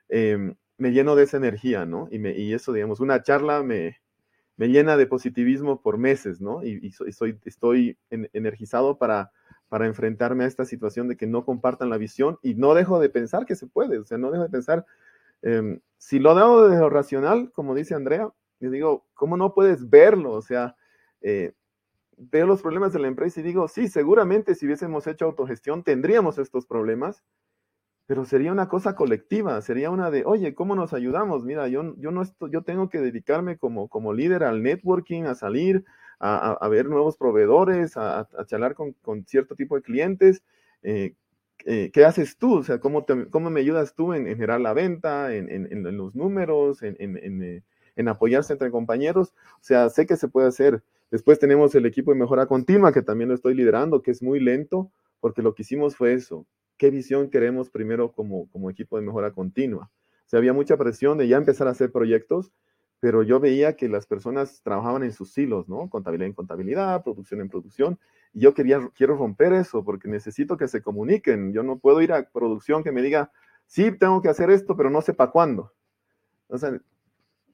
em, 0.10 0.56
me 0.78 0.92
lleno 0.92 1.16
de 1.16 1.24
esa 1.24 1.38
energía, 1.38 1.86
¿no? 1.86 2.08
Y, 2.12 2.20
me, 2.20 2.38
y 2.38 2.54
eso, 2.54 2.72
digamos, 2.72 3.02
una 3.02 3.22
charla 3.24 3.62
me, 3.62 4.00
me, 4.56 4.70
llena 4.70 4.98
de 4.98 5.06
positivismo 5.06 5.82
por 5.82 5.98
meses, 5.98 6.39
¿no? 6.42 6.64
Y, 6.64 6.80
y 6.82 7.12
soy, 7.12 7.38
estoy 7.46 7.98
en, 8.10 8.30
energizado 8.34 8.98
para, 8.98 9.32
para 9.68 9.86
enfrentarme 9.86 10.46
a 10.46 10.48
esta 10.48 10.66
situación 10.66 11.08
de 11.08 11.18
que 11.18 11.28
no 11.28 11.46
compartan 11.46 11.89
la 11.89 11.98
visión 11.98 12.39
y 12.42 12.56
no 12.56 12.74
dejo 12.74 13.00
de 13.00 13.10
pensar 13.10 13.46
que 13.46 13.56
se 13.56 13.68
puede, 13.68 14.00
o 14.00 14.06
sea, 14.06 14.18
no 14.18 14.32
dejo 14.32 14.44
de 14.44 14.50
pensar 14.50 14.86
eh, 15.42 15.80
si 15.98 16.20
lo 16.20 16.36
debo 16.36 16.68
de 16.68 16.80
lo 16.80 16.89
racional, 16.89 17.52
como 17.52 17.76
dice 17.76 17.96
Andrea, 17.96 18.30
yo 18.60 18.70
digo, 18.70 19.06
¿cómo 19.14 19.38
no 19.38 19.54
puedes 19.54 19.89
verlo? 19.89 20.32
O 20.32 20.42
sea, 20.42 20.76
eh, 21.22 21.54
veo 22.18 22.46
los 22.48 22.62
problemas 22.62 22.94
de 22.94 23.00
la 23.00 23.08
empresa 23.08 23.39
y 23.39 23.44
digo, 23.44 23.68
sí, 23.68 23.88
seguramente 23.88 24.56
si 24.56 24.66
hubiésemos 24.66 25.08
hecho 25.08 25.26
autogestión 25.26 25.84
tendríamos 25.84 26.38
estos 26.38 26.66
problemas, 26.66 27.24
pero 28.06 28.26
sería 28.26 28.52
una 28.52 28.68
cosa 28.68 28.96
colectiva, 28.96 29.62
sería 29.62 29.89
una 29.89 30.12
de, 30.12 30.24
oye, 30.26 30.54
¿cómo 30.54 30.76
nos 30.76 30.94
ayudamos? 30.94 31.44
Mira, 31.46 31.68
yo, 31.68 31.96
yo, 31.98 32.12
no 32.12 32.22
estoy, 32.22 32.52
yo 32.52 32.64
tengo 32.64 32.89
que 32.89 33.00
dedicarme 33.00 33.58
como, 33.58 33.88
como 33.88 34.14
líder 34.14 34.44
al 34.44 34.62
networking, 34.64 35.24
a 35.24 35.36
salir, 35.36 35.86
a 36.20 36.68
ver 36.70 36.88
nuevos 36.88 37.18
proveedores, 37.18 37.98
a, 37.98 38.20
a 38.20 38.46
charlar 38.46 38.76
con, 38.76 38.94
con, 39.02 39.26
cierto 39.26 39.56
tipo 39.56 39.76
de 39.76 39.82
clientes. 39.82 40.44
Eh, 40.84 41.16
eh, 41.66 41.91
¿qué 41.93 42.05
haces 42.05 42.38
tú? 42.38 42.57
O 42.59 42.64
sea, 42.64 42.80
¿cómo, 42.80 43.05
cómo 43.30 43.49
me 43.49 43.59
ayudas 43.59 43.95
tú 43.95 44.14
en, 44.14 44.26
generar 44.26 44.62
la 44.62 44.74
venta, 44.74 45.34
en, 45.34 45.49
en 45.49 45.97
los 45.97 46.16
números, 46.16 46.84
en, 46.84 46.95
eh, 46.99 47.64
en, 47.95 48.07
apoyarse 48.07 48.53
entre 48.53 48.72
compañeros? 48.72 49.34
O 49.55 49.64
sea, 49.64 49.89
sé 49.89 50.05
que 50.05 50.18
se 50.18 50.28
puede 50.28 50.47
hacer. 50.47 50.84
Después 51.12 51.39
tenemos 51.39 51.76
el 51.76 51.86
equipo 51.86 52.12
de 52.12 52.20
mejora 52.20 52.45
continua, 52.45 52.93
que 52.93 53.01
también 53.01 53.30
lo 53.30 53.36
estoy 53.36 53.53
liderando, 53.53 54.01
que 54.01 54.12
es 54.12 54.24
muy 54.24 54.39
lento, 54.39 54.91
porque 55.20 55.41
lo 55.41 55.53
que 55.53 55.64
hicimos 55.64 55.95
fue 55.95 56.14
eso. 56.14 56.45
¿Qué 56.78 56.89
visión 56.89 57.30
queremos 57.30 57.70
primero 57.70 58.12
como, 58.12 58.49
como 58.49 58.70
equipo 58.70 58.97
de 58.97 59.03
mejora 59.03 59.32
continua? 59.32 59.91
O 60.26 60.30
sea, 60.32 60.39
había 60.39 60.53
mucha 60.53 60.78
presión 60.78 61.18
de 61.18 61.28
ya 61.28 61.38
empezar 61.38 61.68
a 61.68 61.72
hacer 61.72 61.91
proyectos, 61.91 62.51
pero 63.02 63.24
yo 63.24 63.39
veía 63.39 63.76
que 63.76 63.89
las 63.89 64.06
personas 64.06 64.62
trabajaban 64.64 65.04
en 65.04 65.12
sus 65.12 65.34
silos, 65.34 65.68
¿no? 65.68 65.89
Contabilidad 65.89 66.28
en 66.28 66.34
contabilidad, 66.34 67.04
producción 67.04 67.41
en 67.41 67.49
producción, 67.49 67.99
y 68.32 68.41
yo 68.41 68.54
quería, 68.54 68.80
quiero 68.93 69.18
romper 69.18 69.54
eso 69.54 69.84
porque 69.84 70.08
necesito 70.08 70.56
que 70.56 70.68
se 70.68 70.84
comuniquen. 70.84 71.52
Yo 71.52 71.64
no 71.64 71.80
puedo 71.80 72.02
ir 72.02 72.14
a 72.14 72.30
producción 72.30 72.84
que 72.84 72.91
me 72.91 73.02
diga, 73.02 73.32
sí, 73.66 73.91
tengo 73.91 74.22
que 74.22 74.30
hacer 74.30 74.52
esto, 74.52 74.78
pero 74.78 74.91
no 74.91 75.02
sé 75.02 75.16
para 75.16 75.32
cuándo. 75.32 75.74
O 76.47 76.60
sea, 76.60 76.80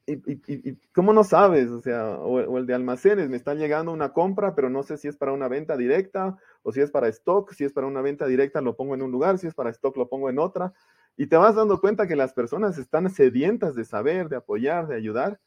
y, 0.06 0.76
cómo 0.93 1.14
no 1.14 1.24
sabes? 1.24 1.70
O 1.70 1.80
sea, 1.80 2.18
o, 2.18 2.58
el 2.58 2.66
de 2.66 2.74
almacenes, 2.74 3.30
me 3.30 3.38
está 3.38 3.54
llegando 3.54 3.93
una 3.93 4.12
compra, 4.12 4.54
pero 4.54 4.70
no 4.70 4.84
sé 4.84 4.98
si 4.98 5.08
es 5.08 5.16
para 5.16 5.32
una 5.32 5.48
venta 5.48 5.78
directa 5.78 6.38
o 6.62 6.74
si 6.74 6.82
es 6.82 6.91
para 6.91 7.08
stock. 7.08 7.54
Si 7.54 7.64
es 7.64 7.72
para 7.72 7.88
una 7.88 8.02
venta 8.02 8.28
directa, 8.28 8.60
lo 8.60 8.76
pongo 8.76 8.95
en 8.95 9.02
un 9.02 9.12
lugar, 9.12 9.38
si 9.38 9.48
es 9.48 9.54
para 9.54 9.70
stock, 9.70 9.95
lo 9.95 10.10
pongo 10.10 10.30
en 10.30 10.39
otra. 10.39 10.74
Y 11.18 11.28
te 11.28 11.36
vas 11.36 11.55
dando 11.55 11.82
cuenta 11.82 12.07
que 12.07 12.15
las 12.15 12.32
personas 12.32 12.78
están 12.78 13.09
sedientas 13.09 13.76
de 13.76 13.84
saber, 13.86 14.30
de 14.30 14.36
apoyar, 14.38 14.88
de 14.88 14.95
ayudar. 14.95 15.39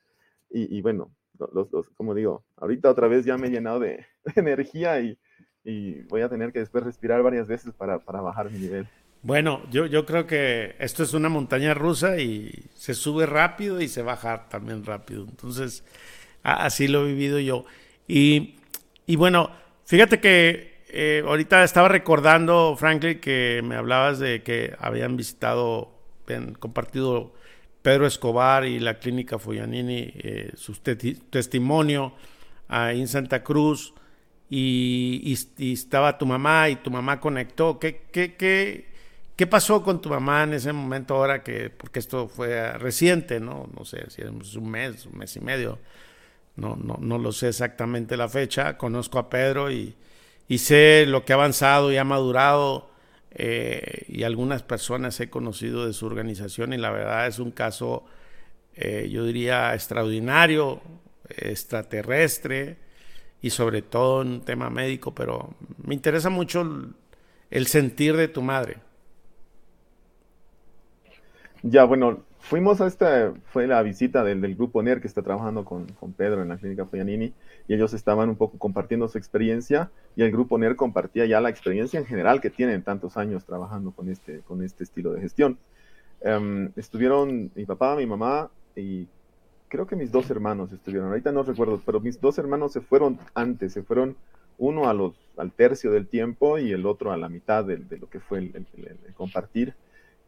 Y, 0.50 0.82
bueno, 0.82 1.12
los, 1.52 1.70
los, 1.72 1.88
como 1.90 2.12
digo, 2.12 2.44
ahorita 2.56 2.90
otra 2.90 3.06
vez 3.06 3.24
ya 3.24 3.38
me 3.38 3.46
he 3.46 3.50
llenado 3.50 3.78
de, 3.80 4.04
energía 4.34 5.00
y, 5.00 5.16
y, 5.62 6.02
voy 6.08 6.22
a 6.22 6.28
tener 6.28 6.52
que 6.52 6.58
después 6.58 6.82
respirar 6.82 7.22
varias 7.22 7.46
veces 7.46 7.72
para, 7.72 8.00
para 8.00 8.20
bajar 8.20 8.50
mi 8.50 8.58
nivel. 8.58 8.88
Bueno, 9.22 9.62
yo, 9.70 9.86
yo 9.86 10.06
creo 10.06 10.26
que 10.26 10.74
esto 10.80 11.02
es 11.04 11.14
una 11.14 11.28
montaña 11.28 11.74
rusa 11.74 12.18
y 12.18 12.68
se 12.74 12.94
sube 12.94 13.26
rápido 13.26 13.80
y 13.80 13.86
se 13.86 14.02
baja 14.02 14.48
también 14.48 14.84
rápido. 14.84 15.24
Entonces, 15.28 15.84
así 16.42 16.88
lo 16.88 17.02
he 17.02 17.08
vivido 17.08 17.38
yo. 17.38 17.64
Y, 18.08 18.56
y 19.06 19.16
bueno, 19.16 19.50
fíjate 19.84 20.20
que 20.20 20.69
eh, 20.93 21.22
ahorita 21.26 21.64
estaba 21.64 21.88
recordando, 21.88 22.76
Franklin, 22.76 23.20
que 23.20 23.61
me 23.64 23.76
hablabas 23.76 24.18
de 24.18 24.43
que 24.43 24.74
habían 24.78 25.16
visitado, 25.16 25.93
compartido 26.59 27.34
Pedro 27.82 28.07
Escobar 28.07 28.64
y 28.64 28.78
la 28.78 28.99
clínica 28.99 29.38
Foyanini 29.38 30.12
eh, 30.14 30.53
su 30.55 30.74
testimonio 30.74 32.12
ahí 32.68 33.01
en 33.01 33.09
Santa 33.09 33.43
Cruz 33.43 33.95
y, 34.49 35.32
estaba 35.59 36.18
tu 36.18 36.26
mamá 36.26 36.68
y 36.68 36.76
tu 36.76 36.91
mamá 36.91 37.20
conectó. 37.20 37.78
¿Qué, 37.78 38.03
qué, 38.12 38.34
qué, 38.34 38.88
qué 39.36 39.47
pasó 39.47 39.82
con 39.82 40.01
tu 40.01 40.09
mamá 40.09 40.43
en 40.43 40.55
ese 40.55 40.72
momento 40.72 41.14
ahora 41.14 41.43
que, 41.43 41.70
porque 41.70 42.01
esto 42.01 42.28
fue 42.28 42.72
reciente, 42.78 43.41
¿no? 43.41 43.68
No 43.76 43.84
sé 43.84 44.11
si 44.11 44.22
es 44.22 44.57
un 44.57 44.70
mes, 44.70 45.07
un 45.07 45.18
mes 45.18 45.36
y 45.36 45.41
medio. 45.41 45.78
No, 46.57 46.76
no, 46.76 46.99
no 47.01 47.18
lo 47.18 47.32
sé 47.32 47.49
exactamente 47.49 48.16
la 48.16 48.28
fecha. 48.28 48.76
Conozco 48.76 49.18
a 49.18 49.30
Pedro 49.30 49.70
y 49.70 49.95
y 50.51 50.59
sé 50.59 51.07
lo 51.07 51.24
que 51.24 51.32
ha 51.32 51.36
avanzado 51.36 51.92
y 51.92 51.96
ha 51.96 52.03
madurado 52.03 52.90
eh, 53.30 54.05
y 54.09 54.24
algunas 54.24 54.64
personas 54.64 55.20
he 55.20 55.30
conocido 55.30 55.86
de 55.86 55.92
su 55.92 56.07
organización 56.07 56.72
y 56.72 56.76
la 56.76 56.90
verdad 56.90 57.28
es 57.28 57.38
un 57.38 57.53
caso, 57.53 58.05
eh, 58.74 59.09
yo 59.09 59.24
diría, 59.24 59.72
extraordinario, 59.74 60.80
extraterrestre 61.28 62.78
y 63.40 63.51
sobre 63.51 63.82
todo 63.82 64.22
en 64.22 64.40
tema 64.40 64.70
médico, 64.70 65.14
pero 65.14 65.55
me 65.84 65.94
interesa 65.94 66.30
mucho 66.30 66.68
el 67.48 67.66
sentir 67.68 68.16
de 68.16 68.26
tu 68.26 68.42
madre. 68.42 68.78
Ya, 71.62 71.84
bueno, 71.84 72.24
fuimos 72.41 72.80
a 72.80 72.86
esta, 72.86 73.32
fue 73.53 73.66
la 73.66 73.82
visita 73.82 74.24
del, 74.24 74.41
del 74.41 74.57
grupo 74.57 74.82
NER 74.82 75.01
que 75.01 75.07
está 75.07 75.22
trabajando 75.22 75.64
con, 75.64 75.86
con, 75.86 76.12
Pedro 76.12 76.43
en 76.43 76.49
la 76.49 76.57
clínica 76.57 76.86
Foyanini 76.86 77.32
y 77.68 77.74
ellos 77.74 77.95
estaban 77.95 78.28
un 78.28 78.36
poco 78.36 78.59
compartiendo 78.59 79.09
su 79.09 79.18
experiencia 79.18 79.91
y 80.16 80.22
el 80.22 80.32
grupo 80.32 80.59
NER 80.59 80.74
compartía 80.76 81.26
ya 81.26 81.41
la 81.41 81.51
experiencia 81.51 82.01
en 82.01 82.07
general 82.07 82.41
que 82.41 82.51
tienen 82.51 82.82
tantos 82.82 83.16
años 83.16 83.45
trabajando 83.45 83.93
con 83.93 84.09
este, 84.09 84.41
con 84.41 84.62
este 84.62 84.84
estilo 84.84 85.12
de 85.12 85.20
gestión. 85.20 85.59
Em, 86.22 86.72
estuvieron 86.76 87.51
mi 87.55 87.64
papá, 87.64 87.97
mi 87.97 88.07
mamá 88.07 88.51
y 88.74 89.07
creo 89.68 89.86
que 89.86 89.97
mis 89.97 90.11
dos 90.11 90.30
hermanos 90.30 90.72
estuvieron, 90.72 91.09
ahorita 91.09 91.32
no 91.32 91.43
recuerdo, 91.43 91.80
pero 91.84 92.01
mis 92.01 92.20
dos 92.20 92.38
hermanos 92.38 92.72
se 92.72 92.80
fueron 92.80 93.18
antes, 93.34 93.72
se 93.72 93.82
fueron 93.82 94.16
uno 94.59 94.88
a 94.88 94.95
los, 94.95 95.14
al 95.36 95.53
tercio 95.53 95.91
del 95.93 96.07
tiempo 96.07 96.59
y 96.59 96.72
el 96.72 96.84
otro 96.84 97.12
a 97.12 97.16
la 97.16 97.28
mitad 97.28 97.64
de, 97.64 97.76
de 97.76 97.99
lo 97.99 98.11
que 98.11 98.20
fue 98.20 98.38
el, 98.38 98.66
el 98.76 99.14
compartir 99.14 99.74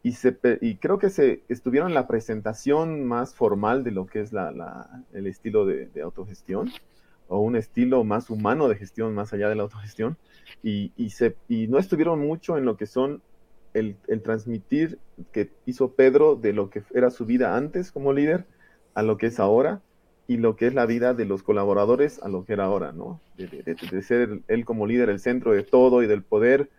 y, 0.03 0.11
se, 0.11 0.37
y 0.59 0.75
creo 0.75 0.99
que 0.99 1.09
se 1.09 1.43
estuvieron 1.47 1.89
en 1.89 1.95
la 1.95 2.07
presentación 2.07 3.05
más 3.05 3.33
formal 3.33 3.85
de 3.85 3.91
lo 3.91 4.05
que 4.05 4.19
es 4.19 4.33
la, 4.33 5.03
el 5.13 5.27
estilo 5.27 5.65
de, 5.65 5.89
autogestión 6.03 6.69
o 7.29 7.39
un 7.39 7.55
estilo 7.55 8.03
más 8.03 8.29
humano 8.29 8.67
de 8.67 8.75
gestión 8.75 9.15
más 9.15 9.31
allá 9.31 9.47
de 9.47 9.55
la 9.55 9.63
autogestión 9.63 10.17
y, 10.61 10.91
y, 10.97 11.11
se, 11.11 11.37
y 11.47 11.67
no 11.67 11.79
estuvieron 11.79 12.19
mucho 12.19 12.57
en 12.57 12.65
lo 12.65 12.75
que 12.75 12.85
son 12.85 13.21
el, 13.73 13.95
el, 14.07 14.21
transmitir 14.21 14.99
que 15.31 15.49
hizo 15.65 15.93
Pedro 15.93 16.35
de 16.35 16.51
lo 16.51 16.69
que 16.69 16.83
era 16.93 17.09
su 17.09 17.25
vida 17.25 17.55
antes 17.55 17.93
como 17.93 18.11
líder 18.11 18.45
a 18.93 19.03
lo 19.03 19.17
que 19.17 19.27
es 19.27 19.39
ahora 19.39 19.81
y 20.27 20.35
lo 20.35 20.57
que 20.57 20.67
es 20.67 20.73
la 20.73 20.85
vida 20.85 21.13
de 21.13 21.23
los 21.23 21.43
colaboradores 21.43 22.21
a 22.21 22.27
lo 22.27 22.43
que 22.43 22.53
era 22.53 22.65
ahora, 22.65 22.91
¿no? 22.91 23.21
De, 23.37 23.47
de 23.47 24.01
ser 24.01 24.41
él 24.47 24.65
como 24.65 24.85
líder 24.85 25.09
el 25.09 25.19
centro 25.19 25.53
de 25.53 25.63
todo 25.63 26.03
y 26.03 26.07
del 26.07 26.23
poder 26.23 26.69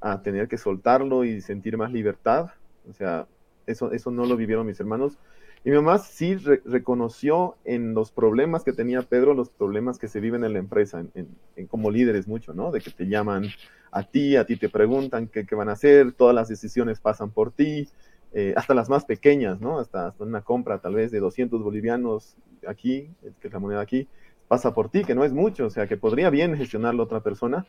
a 0.00 0.22
tener 0.22 0.48
que 0.48 0.56
soltarlo 0.56 1.24
y 1.24 1.42
sentir 1.42 1.76
más 1.76 1.92
libertad 1.92 2.50
o 2.90 2.92
sea, 2.92 3.26
eso, 3.66 3.92
eso 3.92 4.10
no 4.10 4.26
lo 4.26 4.36
vivieron 4.36 4.66
mis 4.66 4.80
hermanos. 4.80 5.18
Y 5.62 5.70
mi 5.70 5.76
mamá 5.76 5.98
sí 5.98 6.36
reconoció 6.36 7.56
en 7.64 7.92
los 7.92 8.10
problemas 8.10 8.64
que 8.64 8.72
tenía 8.72 9.02
Pedro, 9.02 9.34
los 9.34 9.50
problemas 9.50 9.98
que 9.98 10.08
se 10.08 10.18
viven 10.18 10.42
en 10.42 10.54
la 10.54 10.58
empresa, 10.58 11.04
en, 11.14 11.66
como 11.66 11.90
líderes 11.90 12.26
mucho, 12.26 12.54
¿no? 12.54 12.70
De 12.70 12.80
que 12.80 12.90
te 12.90 13.06
llaman 13.06 13.44
a 13.92 14.02
ti, 14.02 14.36
a 14.36 14.46
ti 14.46 14.56
te 14.56 14.70
preguntan 14.70 15.28
qué, 15.28 15.44
qué 15.44 15.54
van 15.54 15.68
a 15.68 15.72
hacer, 15.72 16.12
todas 16.12 16.34
las 16.34 16.48
decisiones 16.48 17.00
pasan 17.00 17.30
por 17.30 17.52
ti, 17.52 17.88
eh, 18.32 18.54
hasta 18.56 18.72
las 18.72 18.88
más 18.88 19.04
pequeñas, 19.04 19.60
¿no? 19.60 19.78
Hasta, 19.78 20.06
hasta, 20.06 20.24
una 20.24 20.40
compra 20.40 20.78
tal 20.78 20.94
vez 20.94 21.10
de 21.10 21.20
200 21.20 21.62
bolivianos 21.62 22.36
aquí, 22.66 23.10
que 23.40 23.48
es 23.48 23.52
la 23.52 23.58
moneda 23.58 23.80
aquí, 23.80 24.08
pasa 24.48 24.72
por 24.72 24.88
ti, 24.88 25.04
que 25.04 25.14
no 25.14 25.24
es 25.24 25.32
mucho, 25.34 25.66
o 25.66 25.70
sea, 25.70 25.86
que 25.86 25.98
podría 25.98 26.30
bien 26.30 26.56
gestionarlo 26.56 27.02
otra 27.02 27.20
persona, 27.20 27.66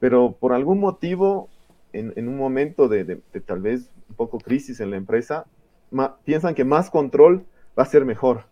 pero 0.00 0.32
por 0.32 0.54
algún 0.54 0.80
motivo, 0.80 1.50
en, 1.92 2.12
en 2.16 2.28
un 2.28 2.38
momento 2.38 2.88
de, 2.88 3.04
de, 3.04 3.20
de 3.32 3.40
tal 3.40 3.60
vez 3.60 3.90
un 4.08 4.16
poco 4.16 4.38
crisis 4.38 4.80
en 4.80 4.90
la 4.90 4.96
empresa, 4.96 5.46
piensan 6.24 6.54
que 6.54 6.64
más 6.64 6.90
control 6.90 7.44
va 7.78 7.84
a 7.84 7.86
ser 7.86 8.04
mejor. 8.04 8.44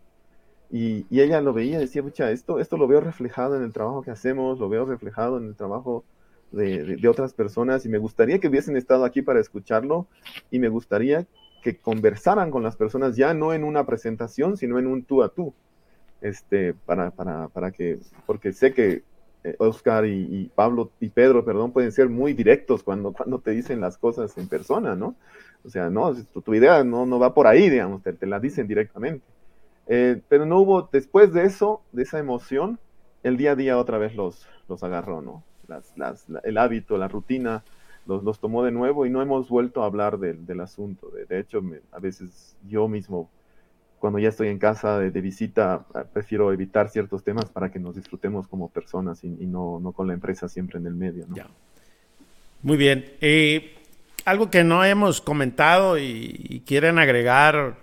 Y, 0.71 1.07
ella 1.11 1.41
lo 1.41 1.53
veía, 1.53 1.79
decía, 1.79 2.03
mucha, 2.03 2.31
esto, 2.31 2.59
esto 2.59 2.77
lo 2.79 2.89
veo 2.89 3.01
reflejado 3.01 3.57
en 3.57 3.63
el 3.63 3.73
trabajo 3.73 4.03
que 4.03 4.11
hacemos, 4.11 4.59
lo 4.59 4.69
veo 4.69 4.87
reflejado 4.87 5.37
en 5.37 5.47
el 5.47 5.55
trabajo 5.55 6.05
de, 6.51 7.09
otras 7.09 7.35
personas 7.35 7.85
y 7.85 7.89
me 7.89 7.99
gustaría 7.99 8.39
que 8.39 8.49
hubiesen 8.49 8.77
estado 8.77 9.05
aquí 9.05 9.23
para 9.23 9.41
escucharlo 9.41 10.07
y 10.51 10.59
me 10.59 10.69
gustaría 10.69 11.27
que 11.63 11.77
conversaran 11.77 12.51
con 12.51 12.63
las 12.63 12.77
personas 12.77 13.17
ya 13.17 13.35
no 13.35 13.53
en 13.53 13.65
una 13.65 13.85
presentación, 13.85 14.57
sino 14.57 14.79
en 14.79 14.87
un 14.87 15.05
tú 15.05 15.23
a 15.23 15.29
tú. 15.29 15.55
Este, 16.21 16.73
para, 16.73 17.11
para, 17.11 17.49
para 17.49 17.73
que, 17.73 17.99
porque 18.27 18.53
sé 18.53 18.73
que 18.73 19.03
Oscar 19.59 20.07
y, 20.07 20.51
Pablo 20.55 20.91
y 21.01 21.09
Pedro, 21.09 21.45
perdón, 21.45 21.73
pueden 21.73 21.93
ser 21.93 22.09
muy 22.09 22.33
directos 22.33 22.83
cuando, 22.83 23.13
cuando 23.17 23.39
te 23.39 23.51
dicen 23.51 23.81
las 23.81 23.99
cosas 23.99 24.37
en 24.39 24.49
persona, 24.49 24.95
¿no? 24.95 25.15
O 25.65 25.71
sea, 25.71 25.91
no, 25.91 26.15
tu, 26.15 26.55
idea 26.55 26.83
no, 26.83 27.07
no 27.07 27.19
va 27.19 27.35
por 27.35 27.47
ahí, 27.47 27.71
digamos, 27.71 28.03
te, 28.03 28.27
la 28.27 28.41
dicen 28.41 28.67
directamente. 28.67 29.25
Eh, 29.87 30.21
pero 30.29 30.45
no 30.45 30.61
hubo, 30.61 30.89
después 30.93 31.33
de 31.33 31.45
eso, 31.45 31.83
de 31.93 32.03
esa 32.03 32.19
emoción, 32.19 32.79
el 33.23 33.37
día 33.37 33.53
a 33.53 33.57
día 33.57 33.79
otra 33.79 33.99
vez 33.99 34.15
los, 34.17 34.47
los 34.69 34.83
agarró, 34.83 35.23
¿no? 35.23 35.45
Las, 35.69 35.97
las, 35.97 36.27
el 36.43 36.59
hábito, 36.59 36.99
la 36.99 37.09
rutina, 37.09 37.63
los, 38.07 38.25
los, 38.25 38.41
tomó 38.41 38.65
de 38.65 38.73
nuevo 38.73 39.07
y 39.07 39.11
no 39.11 39.23
hemos 39.23 39.49
vuelto 39.49 39.83
a 39.83 39.87
hablar 39.87 40.19
del, 40.19 40.45
del 40.47 40.61
asunto. 40.61 41.09
De, 41.11 41.25
de 41.27 41.39
hecho, 41.39 41.63
a 41.93 42.01
veces 42.01 42.57
yo 42.67 42.89
mismo 42.89 43.31
cuando 44.03 44.19
ya 44.19 44.31
estoy 44.31 44.49
en 44.49 44.59
casa 44.59 44.99
de, 44.99 45.21
visita, 45.21 45.87
ah, 45.95 46.03
prefiero 46.13 46.53
evitar 46.53 46.89
ciertos 46.89 47.23
temas 47.23 47.45
para 47.51 47.71
que 47.71 47.79
nos 47.79 47.95
disfrutemos 47.95 48.49
como 48.49 48.69
personas 48.69 49.23
y, 49.23 49.29
no, 49.29 49.79
no, 49.79 49.93
con 49.93 50.09
la 50.09 50.13
empresa 50.13 50.49
siempre 50.49 50.81
en 50.81 50.89
el 50.89 50.95
medio. 50.97 51.25
¿no? 51.29 51.37
Muy 52.63 52.77
bien. 52.77 53.13
Eh, 53.21 53.77
algo 54.25 54.51
que 54.51 54.65
no 54.65 54.85
hemos 54.85 55.21
comentado 55.21 55.99
y, 56.01 56.65
quieren 56.67 56.99
agregar 56.99 57.77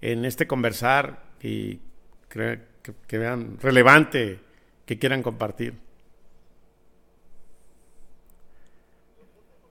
en 0.00 0.24
este 0.24 0.46
conversar 0.46 1.24
y 1.42 1.78
que, 2.30 2.60
que 3.06 3.18
vean 3.18 3.58
relevante 3.60 4.38
que 4.86 4.98
quieran 4.98 5.22
compartir. 5.22 5.74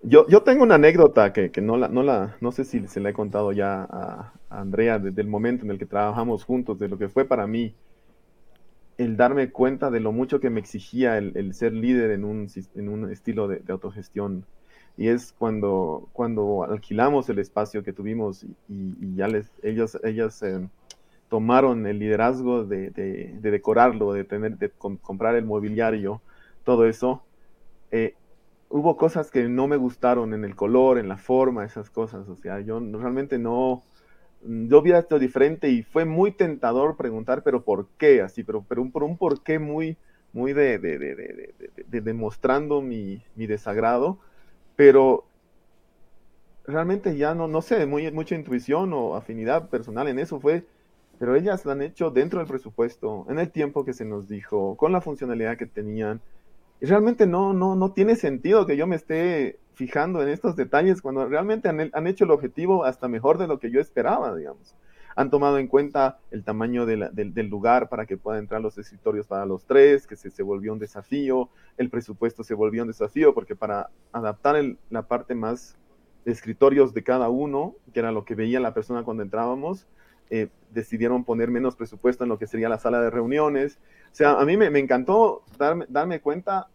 Yo, 0.02 0.26
yo 0.28 0.44
tengo 0.44 0.64
una 0.64 0.76
anécdota 0.76 1.34
que, 1.34 1.52
que 1.52 1.62
no, 1.62 1.76
la, 1.76 1.90
no, 1.90 2.04
la, 2.04 2.38
no 2.40 2.52
sé 2.54 2.64
si 2.64 2.88
se 2.88 3.02
la 3.02 3.10
he 3.10 3.14
contado 3.14 3.52
ya 3.52 3.84
a, 3.84 4.34
Andrea 4.50 4.98
desde 4.98 5.22
el 5.22 5.28
momento 5.28 5.66
en 5.66 5.72
el 5.72 5.78
que 5.78 5.86
trabajamos 5.86 6.46
juntos, 6.46 6.80
de 6.80 6.88
lo 6.88 6.98
que 6.98 7.10
fue 7.10 7.26
para 7.26 7.48
mí 7.48 7.74
el 8.98 9.16
darme 9.18 9.52
cuenta 9.52 9.92
de 9.92 10.00
lo 10.00 10.12
mucho 10.12 10.40
que 10.40 10.50
me 10.50 10.60
exigía 10.60 11.18
el, 11.18 11.32
el 11.36 11.54
ser 11.54 11.74
líder 11.74 12.12
en 12.12 12.26
un, 12.26 12.48
en 12.76 12.90
un 12.90 13.12
estilo 13.12 13.48
de, 13.48 13.62
autogestión. 13.70 14.46
y 14.98 15.08
es 15.08 15.34
cuando, 15.38 16.10
cuando 16.14 16.64
alquilamos 16.64 17.30
el 17.30 17.40
espacio 17.40 17.84
que 17.84 17.94
tuvimos 17.94 18.46
y, 18.68 19.16
ya 19.16 19.28
les, 19.28 19.52
ellos, 19.64 19.98
ellas 20.04 20.42
eh, 20.44 20.68
tomaron 21.30 21.86
el 21.88 22.00
liderazgo 22.00 22.66
de, 22.66 22.90
decorarlo, 23.42 24.14
de 24.14 24.24
tener, 24.26 24.58
de 24.58 24.70
comprar 24.70 25.36
el 25.36 25.46
mobiliario, 25.46 26.22
todo 26.66 26.86
eso. 26.86 27.24
Eh, 27.92 28.16
hubo 28.70 28.98
cosas 28.98 29.32
que 29.32 29.50
no 29.50 29.68
me 29.68 29.78
gustaron 29.78 30.34
en 30.34 30.46
el 30.46 30.56
color, 30.56 31.00
en 31.00 31.10
la 31.10 31.18
forma, 31.18 31.66
esas 31.66 31.90
cosas. 31.90 32.28
O 32.30 32.36
sea, 32.36 32.60
yo 32.62 32.80
realmente 32.80 33.38
no, 33.40 33.84
yo 34.44 34.82
vi 34.82 34.92
esto 34.94 35.20
diferente 35.20 35.70
y 35.70 35.84
fue 35.84 36.06
muy 36.06 36.32
tentador 36.32 36.98
preguntar, 36.98 37.44
pero 37.44 37.64
¿por 37.64 37.88
qué? 37.98 38.22
Así, 38.22 38.44
pero, 38.44 38.66
pero 38.68 38.82
un, 38.82 38.92
por 38.92 39.04
un 39.04 39.18
por 39.18 39.44
qué 39.44 39.60
muy, 39.60 39.98
muy 40.34 40.54
de, 40.54 40.80
de, 40.80 42.02
demostrando 42.02 42.82
mi, 42.82 43.22
mi 43.36 43.48
desagrado 43.48 44.20
pero 44.80 45.26
realmente 46.66 47.18
ya 47.18 47.36
no, 47.36 47.50
no 47.50 47.62
sé, 47.62 47.86
muy, 47.86 48.10
mucha 48.14 48.34
intuición 48.36 48.94
o 48.94 49.16
afinidad 49.16 49.68
personal 49.68 50.08
en 50.08 50.20
eso 50.20 50.40
fue, 50.40 50.64
pero 51.20 51.36
ellas 51.36 51.66
lo 51.66 51.74
han 51.74 51.82
hecho 51.82 52.12
dentro 52.12 52.40
del 52.40 52.48
presupuesto, 52.48 53.26
en 53.30 53.40
el 53.40 53.52
tiempo 53.52 53.84
que 53.84 53.92
se 53.92 54.06
nos 54.06 54.30
dijo, 54.30 54.78
con 54.78 54.94
la 54.94 55.02
funcionalidad 55.02 55.58
que 55.58 55.66
tenían. 55.66 56.22
Y 56.82 56.86
realmente 56.86 57.28
no, 57.28 57.54
no, 57.54 57.76
no 57.76 57.92
tiene 57.92 58.16
sentido 58.16 58.66
que 58.66 58.78
yo 58.78 58.88
me 58.88 58.96
esté 58.96 59.60
fijando 59.74 60.22
en 60.22 60.30
estos 60.30 60.56
detalles 60.56 61.02
cuando 61.02 61.28
realmente 61.28 61.70
han, 61.70 61.90
han 61.92 62.08
hecho 62.08 62.26
el 62.26 62.32
objetivo 62.32 62.86
hasta 62.86 63.08
mejor 63.08 63.38
de 63.38 63.48
lo 63.48 63.60
que 63.60 63.72
yo 63.72 63.80
esperaba, 63.80 64.36
digamos. 64.36 64.76
Han 65.16 65.30
tomado 65.30 65.58
en 65.58 65.68
cuenta 65.68 66.20
el 66.32 66.46
tamaño 66.46 66.86
del, 66.86 67.50
lugar 67.50 67.90
para 67.90 68.06
que 68.06 68.16
puedan 68.16 68.42
entrar 68.42 68.62
los 68.62 68.78
escritorios 68.78 69.28
para 69.28 69.46
los 69.46 69.66
tres, 69.66 70.08
que 70.08 70.16
se, 70.16 70.44
volvió 70.44 70.72
un 70.72 70.80
desafío, 70.80 71.50
el 71.78 71.90
presupuesto 71.90 72.44
se 72.44 72.54
volvió 72.54 72.84
un 72.84 72.88
desafío, 72.88 73.34
porque 73.34 73.56
para 73.56 73.90
adaptar 74.14 74.56
la 74.90 75.02
parte 75.04 75.36
más 75.36 75.78
de 76.24 76.32
escritorios 76.32 76.94
de 76.94 77.04
cada 77.04 77.28
uno, 77.28 77.76
que 77.94 78.00
era 78.00 78.14
lo 78.14 78.24
que 78.24 78.36
veía 78.36 78.62
la 78.62 78.74
persona 78.74 79.04
cuando 79.04 79.24
entrábamos, 79.24 79.88
eh, 80.30 80.50
decidieron 80.72 81.24
poner 81.24 81.50
menos 81.50 81.76
presupuesto 81.76 82.24
en 82.24 82.30
lo 82.30 82.38
que 82.38 82.48
sería 82.48 82.70
la 82.70 82.80
sala 82.80 83.02
de 83.02 83.10
reuniones. 83.10 83.80
O 84.12 84.16
sea, 84.16 84.40
a 84.40 84.46
mí 84.46 84.58
me, 84.58 84.68
encantó 84.80 85.44
darme, 85.58 85.86
darme 85.90 86.20
cuenta 86.20 86.68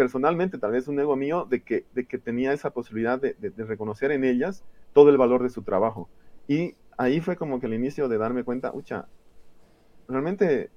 personalmente, 0.00 0.58
tal 0.58 0.72
vez 0.72 0.88
un 0.88 0.98
ego 0.98 1.16
mío, 1.16 1.46
de 1.48 1.62
que, 1.62 1.84
de 1.94 2.06
que 2.06 2.18
tenía 2.18 2.52
esa 2.52 2.70
posibilidad 2.70 3.20
de, 3.20 3.34
reconocer 3.64 4.10
en 4.12 4.24
ellas 4.24 4.64
todo 4.92 5.10
el 5.10 5.18
valor 5.18 5.42
de 5.42 5.50
su 5.50 5.62
trabajo. 5.62 6.08
Y 6.48 6.74
ahí 6.96 7.20
fue 7.20 7.36
como 7.36 7.60
que 7.60 7.66
el 7.66 7.74
inicio 7.74 8.08
de 8.08 8.18
darme 8.18 8.44
cuenta, 8.44 8.72
ucha, 8.72 9.06
realmente, 10.08 10.70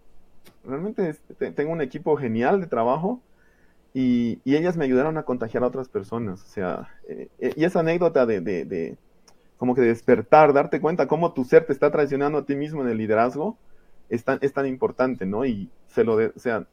realmente 0.66 1.16
tengo 1.56 1.72
un 1.72 1.82
equipo 1.82 2.16
genial 2.18 2.60
de 2.60 2.68
trabajo 2.68 3.22
y, 3.94 4.42
ellas 4.46 4.78
me 4.78 4.86
ayudaron 4.86 5.18
a 5.18 5.24
contagiar 5.24 5.64
a 5.64 5.68
otras 5.68 5.88
personas. 5.90 6.42
O 6.44 6.48
sea, 6.48 6.90
eh, 7.08 7.30
eh, 7.40 7.54
y 7.56 7.64
esa 7.64 7.80
anécdota 7.80 8.26
de, 8.26 8.98
como 9.64 9.76
que 9.76 9.82
despertar, 9.82 10.52
darte 10.52 10.82
cuenta 10.82 11.08
cómo 11.08 11.32
tu 11.32 11.46
ser 11.46 11.66
te 11.66 11.72
está 11.72 11.90
traicionando 11.90 12.40
a 12.40 12.46
ti 12.46 12.54
mismo 12.54 12.82
en 12.82 12.90
el 12.90 12.98
liderazgo, 12.98 13.58
es 14.10 14.26
tan, 14.26 14.38
es 14.42 14.52
tan 14.52 14.68
importante, 14.68 15.26
¿no? 15.26 15.46
Y 15.46 15.70
se 15.88 16.04
lo, 16.04 16.18
de, 16.18 16.34
o 16.36 16.40
sea, 16.40 16.68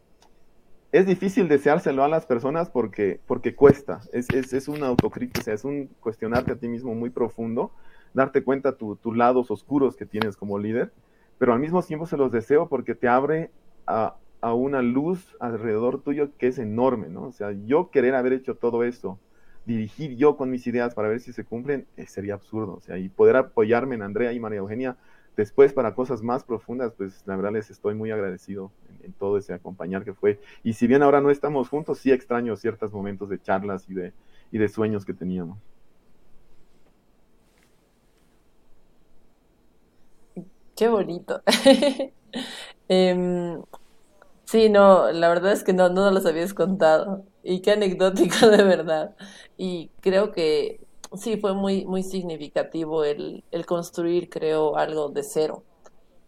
es 0.91 1.07
difícil 1.07 1.47
deseárselo 1.47 2.03
a 2.03 2.09
las 2.09 2.27
personas 2.27 2.69
porque, 2.69 3.21
porque 3.29 3.55
cuesta, 3.55 4.01
es, 4.13 4.29
es, 4.31 4.53
es 4.53 4.67
una 4.67 4.89
autocrítica, 4.89 5.53
es 5.53 5.65
un 5.65 5.89
cuestionarte 6.01 6.51
a 6.51 6.57
ti 6.57 6.67
mismo 6.67 6.93
muy 6.97 7.11
profundo 7.11 7.71
darte 8.13 8.43
cuenta 8.43 8.77
tus 8.77 9.17
lados 9.17 9.53
oscuros 9.53 9.95
que 9.95 10.05
tienes 10.05 10.37
como 10.37 10.59
líder, 10.59 10.93
pero 11.39 11.53
al 11.53 11.61
mismo 11.61 11.81
tiempo 11.85 12.07
se 12.07 12.17
los 12.17 12.33
deseo 12.33 12.69
porque 12.69 12.97
te 12.97 13.07
abre 13.07 13.53
a, 13.87 14.17
una 14.43 14.83
luz 14.83 15.37
alrededor 15.39 16.03
tuyo 16.03 16.37
que 16.39 16.49
es 16.49 16.59
enorme, 16.59 17.09
¿no? 17.09 17.27
O 17.27 17.33
sea, 17.33 17.53
yo 17.53 17.93
querer 17.93 18.17
haber 18.17 18.33
hecho 18.33 18.57
todo 18.57 18.83
eso, 18.83 19.21
dirigir 19.67 20.17
yo 20.17 20.37
con 20.37 20.51
mis 20.51 20.67
ideas 20.67 20.95
para 20.95 21.09
ver 21.09 21.21
si 21.21 21.33
se 21.33 21.45
cumplen, 21.45 21.87
eh, 21.97 22.07
sería 22.07 22.35
absurdo, 22.35 22.75
o 22.75 22.81
sea, 22.81 22.99
y 22.99 23.09
poder 23.09 23.37
apoyarme 23.37 23.95
en 23.95 24.03
Andrea 24.03 24.33
y 24.33 24.41
María 24.41 24.59
Eugenia 24.59 24.97
después 25.37 25.73
para 25.73 25.95
cosas 25.95 26.23
más 26.23 26.45
profundas, 26.45 26.93
pues 26.97 27.23
la 27.27 27.37
verdad 27.37 27.53
les 27.53 27.71
estoy 27.71 27.95
muy 27.95 28.11
agradecido 28.11 28.71
en, 29.03 29.13
todo 29.13 29.39
ese 29.39 29.55
acompañar 29.55 30.05
que 30.05 30.13
fue. 30.13 30.41
Y 30.63 30.75
si 30.75 30.87
bien 30.87 31.03
ahora 31.03 31.21
no 31.21 31.31
estamos 31.31 31.69
juntos, 31.69 31.99
sí 31.99 32.13
extraño 32.13 32.57
ciertos 32.57 32.93
momentos 32.93 33.29
de 33.29 33.41
charlas 33.41 33.89
y 33.89 33.95
de, 33.95 34.13
y 34.53 34.59
de 34.59 34.69
sueños 34.69 35.05
que 35.05 35.15
teníamos. 35.15 35.59
Qué 40.77 40.89
bonito. 40.89 41.43
Em, 42.93 43.63
sí, 44.45 44.69
no, 44.69 45.13
la 45.13 45.29
verdad 45.29 45.53
es 45.53 45.63
que 45.63 45.73
no, 45.73 45.91
no 45.91 46.11
los 46.11 46.27
habías 46.27 46.55
contado. 46.55 47.25
Y 47.43 47.61
qué 47.63 47.73
anecdótico 47.73 48.49
de 48.49 48.63
verdad. 48.63 49.17
Y 49.57 49.91
creo 50.01 50.33
que 50.33 50.81
sí, 51.17 51.37
fue 51.39 51.55
muy, 51.55 51.85
muy 51.87 52.03
significativo 52.03 53.05
el, 53.05 53.45
el 53.51 53.67
construir, 53.67 54.29
creo, 54.31 54.77
algo 54.77 55.09
de 55.09 55.23
cero. 55.23 55.65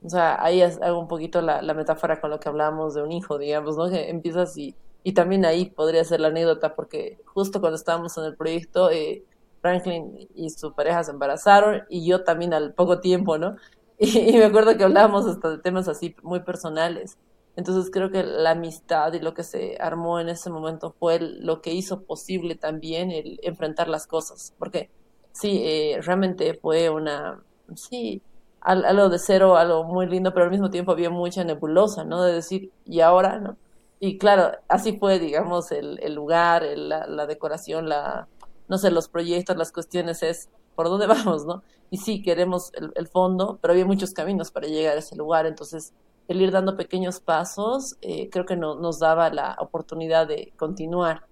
O 0.04 0.08
sea, 0.08 0.42
ahí 0.42 0.62
hago 0.62 0.98
un 0.98 1.08
poquito 1.08 1.40
la, 1.42 1.62
la 1.62 1.74
metáfora 1.74 2.20
con 2.20 2.30
lo 2.30 2.40
que 2.40 2.48
hablamos 2.48 2.94
de 2.94 3.02
un 3.02 3.12
hijo, 3.12 3.38
digamos, 3.38 3.76
¿no? 3.76 3.88
Que 3.88 4.10
empiezas 4.10 4.56
y, 4.58 4.74
y 5.04 5.12
también 5.12 5.44
ahí 5.44 5.66
podría 5.70 6.04
ser 6.04 6.20
la 6.20 6.28
anécdota, 6.28 6.74
porque 6.74 7.18
justo 7.26 7.60
cuando 7.60 7.76
estábamos 7.76 8.16
en 8.18 8.24
el 8.24 8.36
proyecto, 8.36 8.90
eh, 8.90 9.24
Franklin 9.60 10.28
y 10.34 10.50
su 10.50 10.74
pareja 10.74 11.04
se 11.04 11.12
embarazaron 11.12 11.82
y 11.88 12.06
yo 12.06 12.24
también 12.24 12.52
al 12.52 12.74
poco 12.74 13.00
tiempo, 13.00 13.38
¿no? 13.38 13.56
Y, 13.98 14.32
me 14.32 14.44
acuerdo 14.44 14.76
que 14.76 14.82
hablábamos 14.82 15.26
hasta 15.26 15.50
de 15.50 15.58
temas 15.58 15.86
así 15.86 16.16
muy 16.22 16.40
personales. 16.40 17.18
Entonces 17.56 17.90
creo 17.90 18.10
que 18.10 18.22
la 18.22 18.52
amistad 18.52 19.12
y 19.12 19.20
lo 19.20 19.34
que 19.34 19.44
se 19.44 19.76
armó 19.80 20.20
en 20.20 20.28
ese 20.28 20.50
momento 20.50 20.94
fue 20.98 21.18
lo 21.20 21.60
que 21.60 21.72
hizo 21.72 22.02
posible 22.02 22.54
también 22.54 23.10
el 23.10 23.38
enfrentar 23.42 23.88
las 23.88 24.06
cosas. 24.06 24.54
Porque 24.58 24.90
sí, 25.32 25.62
eh, 25.64 25.98
realmente 26.02 26.54
fue 26.54 26.88
una, 26.90 27.42
sí, 27.74 28.22
algo 28.60 29.08
de 29.08 29.18
cero, 29.18 29.56
algo 29.56 29.84
muy 29.84 30.06
lindo, 30.06 30.32
pero 30.32 30.44
al 30.44 30.50
mismo 30.50 30.70
tiempo 30.70 30.92
había 30.92 31.10
mucha 31.10 31.44
nebulosa, 31.44 32.04
¿no? 32.04 32.22
De 32.22 32.32
decir, 32.32 32.70
¿y 32.86 33.00
ahora? 33.00 33.38
¿no? 33.38 33.56
Y 34.00 34.18
claro, 34.18 34.52
así 34.68 34.98
fue, 34.98 35.18
digamos, 35.18 35.72
el, 35.72 35.98
el 36.02 36.14
lugar, 36.14 36.64
la, 36.76 37.06
la 37.06 37.26
decoración, 37.26 37.88
la, 37.88 38.28
no 38.68 38.78
sé, 38.78 38.90
los 38.90 39.08
proyectos, 39.08 39.56
las 39.56 39.72
cuestiones 39.72 40.22
es 40.22 40.48
por 40.74 40.88
dónde 40.88 41.06
vamos, 41.08 41.44
¿no? 41.44 41.62
Y 41.90 41.98
sí, 41.98 42.22
queremos 42.22 42.72
el, 42.74 43.06
fondo, 43.06 43.58
pero 43.60 43.72
había 43.72 43.84
muchos 43.84 44.12
caminos 44.12 44.50
para 44.50 44.66
llegar 44.66 44.96
a 44.96 45.00
ese 45.00 45.14
lugar, 45.14 45.44
entonces 45.46 45.92
el 46.28 46.40
ir 46.40 46.50
dando 46.50 46.76
pequeños 46.76 47.20
pasos 47.20 47.96
eh, 48.00 48.30
creo 48.30 48.46
que 48.46 48.56
no, 48.56 48.74
nos 48.76 48.98
daba 48.98 49.30
la 49.30 49.56
oportunidad 49.58 50.26
de 50.26 50.52
continuar. 50.56 51.22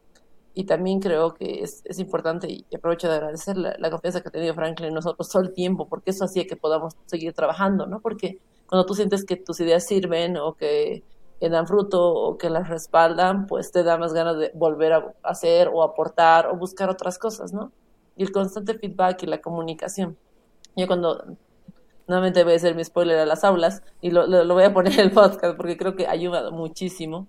Y 0.53 0.65
también 0.65 1.01
creo 1.01 1.35
que 1.35 1.63
es, 1.63 1.83
es 1.85 1.99
importante, 2.01 2.49
y 2.51 2.65
aprovecho 2.75 3.09
de 3.09 3.15
agradecer 3.15 3.57
la, 3.57 3.91
confianza 3.91 4.21
que 4.21 4.29
ha 4.29 4.33
tenido 4.33 4.55
Franklin 4.55 4.89
en 4.89 4.95
nosotros 4.95 5.29
todo 5.29 5.43
el 5.43 5.53
tiempo, 5.53 5.89
porque 5.89 6.11
eso 6.11 6.25
hacía 6.25 6.47
que 6.47 6.57
podamos 6.57 6.95
seguir 7.07 7.33
trabajando, 7.33 7.87
¿no? 7.87 8.01
Porque 8.01 8.41
cuando 8.67 8.85
tú 8.85 8.95
sientes 8.95 9.25
que 9.25 9.37
tus 9.37 9.61
ideas 9.61 9.87
sirven 9.87 10.37
o 10.37 10.55
que 10.55 11.05
dan 11.41 11.67
fruto 11.67 12.13
o 12.13 12.37
que 12.37 12.51
las 12.51 12.69
respaldan, 12.69 13.47
pues 13.47 13.71
te 13.73 13.83
da 13.85 13.97
más 13.97 14.13
ganas 14.13 14.39
de 14.39 14.51
volver 14.55 14.93
a 14.93 15.15
hacer 15.23 15.71
o 15.73 15.83
aportar 15.83 16.49
o 16.49 16.57
buscar 16.57 16.91
otras 16.91 17.19
cosas, 17.19 17.53
¿no? 17.53 17.73
y 18.21 18.23
el 18.23 18.33
constante 18.33 18.75
feedback 18.75 19.23
y 19.23 19.27
la 19.27 19.41
comunicación. 19.41 20.15
Yo 20.77 20.87
cuando, 20.87 21.25
nuevamente 22.11 22.43
voy 22.43 22.55
a 22.55 22.57
hacer 22.57 22.75
mi 22.75 22.83
spoiler 22.83 23.21
a 23.21 23.25
las 23.25 23.45
aulas 23.45 23.85
y 24.01 24.11
lo, 24.11 24.27
lo, 24.27 24.53
voy 24.53 24.65
a 24.65 24.75
poner 24.75 24.95
en 24.95 25.01
el 25.01 25.13
podcast 25.13 25.57
porque 25.57 25.77
creo 25.77 25.95
que 25.95 26.09
ha 26.09 26.11
ayudado 26.11 26.51
muchísimo, 26.51 27.29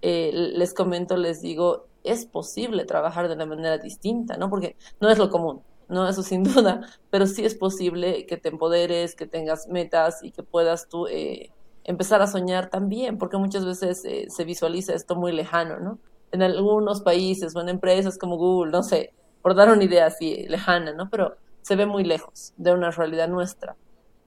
eh, 0.00 0.30
les 0.32 0.72
comento, 0.72 1.18
les 1.18 1.42
digo, 1.42 1.84
es 2.02 2.24
posible 2.24 2.86
trabajar 2.86 3.28
de 3.28 3.34
una 3.34 3.44
manera 3.44 3.76
distinta, 3.76 4.38
¿no? 4.38 4.48
Porque 4.48 4.76
no 5.00 5.10
es 5.10 5.18
lo 5.18 5.28
común, 5.28 5.60
¿no? 5.90 6.08
Eso 6.08 6.22
sin 6.22 6.44
duda, 6.54 6.80
pero 7.10 7.26
sí 7.26 7.44
es 7.44 7.54
posible 7.54 8.24
que 8.24 8.38
te 8.38 8.48
empoderes, 8.48 9.14
que 9.14 9.26
tengas 9.26 9.68
metas 9.68 10.24
y 10.24 10.30
que 10.30 10.42
puedas 10.42 10.88
tú 10.88 11.06
eh, 11.08 11.50
empezar 11.84 12.22
a 12.22 12.26
soñar 12.26 12.70
también, 12.70 13.18
porque 13.18 13.36
muchas 13.36 13.66
veces 13.66 14.02
eh, 14.06 14.28
se 14.30 14.44
visualiza 14.46 14.94
esto 14.94 15.14
muy 15.14 15.32
lejano, 15.32 15.78
¿no? 15.78 15.98
En 16.32 16.40
algunos 16.40 17.02
países 17.02 17.54
o 17.54 17.60
en 17.60 17.68
empresas 17.68 18.16
como 18.16 18.38
Google, 18.38 18.72
no 18.72 18.82
sé, 18.82 19.12
por 19.42 19.54
dar 19.54 19.68
una 19.68 19.84
idea 19.84 20.06
así 20.06 20.46
lejana, 20.48 20.94
¿no? 20.94 21.10
Pero 21.10 21.36
se 21.60 21.76
ve 21.76 21.84
muy 21.84 22.02
lejos 22.02 22.54
de 22.56 22.72
una 22.72 22.90
realidad 22.90 23.28
nuestra, 23.28 23.76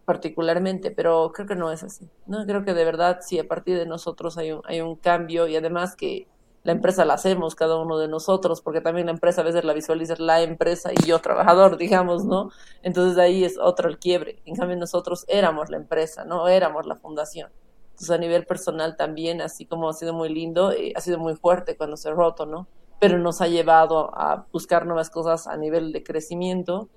particularmente, 0.05 0.91
pero 0.91 1.31
creo 1.33 1.47
que 1.47 1.55
no 1.55 1.71
es 1.71 1.83
así, 1.83 2.09
¿no? 2.27 2.45
Creo 2.45 2.63
que 2.63 2.73
de 2.73 2.85
verdad 2.85 3.19
sí, 3.21 3.39
a 3.39 3.47
partir 3.47 3.77
de 3.77 3.85
nosotros 3.85 4.37
hay 4.37 4.51
un, 4.51 4.61
hay 4.65 4.81
un 4.81 4.95
cambio 4.95 5.47
y 5.47 5.55
además 5.55 5.95
que 5.95 6.27
la 6.63 6.71
empresa 6.71 7.05
la 7.05 7.15
hacemos 7.15 7.55
cada 7.55 7.77
uno 7.77 7.97
de 7.97 8.07
nosotros, 8.07 8.61
porque 8.61 8.81
también 8.81 9.07
la 9.07 9.13
empresa 9.13 9.41
a 9.41 9.43
veces 9.43 9.63
la 9.65 9.73
visualiza 9.73 10.15
la 10.17 10.41
empresa 10.41 10.91
y 10.93 11.05
yo 11.05 11.19
trabajador, 11.19 11.77
digamos, 11.79 12.25
¿no? 12.25 12.51
Entonces 12.83 13.17
ahí 13.17 13.43
es 13.43 13.57
otro 13.59 13.89
el 13.89 13.99
quiebre. 13.99 14.41
En 14.45 14.55
cambio 14.55 14.77
nosotros 14.77 15.25
éramos 15.27 15.69
la 15.69 15.77
empresa, 15.77 16.25
no 16.25 16.47
éramos 16.47 16.85
la 16.85 16.95
fundación. 16.95 17.51
Entonces 17.91 18.11
a 18.11 18.17
nivel 18.17 18.45
personal 18.45 18.97
también, 18.97 19.41
así 19.41 19.65
como 19.65 19.89
ha 19.89 19.93
sido 19.93 20.13
muy 20.13 20.29
lindo, 20.29 20.71
eh, 20.71 20.93
ha 20.95 21.01
sido 21.01 21.19
muy 21.19 21.35
fuerte 21.35 21.77
cuando 21.77 21.97
se 21.97 22.11
roto, 22.11 22.45
¿no? 22.45 22.67
pero 22.99 23.19
nos 23.19 23.41
ha 23.41 23.47
llevado 23.47 24.09
a 24.17 24.47
buscar 24.51 24.85
nuevas 24.85 25.09
cosas 25.09 25.47
a 25.47 25.57
nivel 25.57 25.91
de 25.91 26.03
crecimiento, 26.03 26.89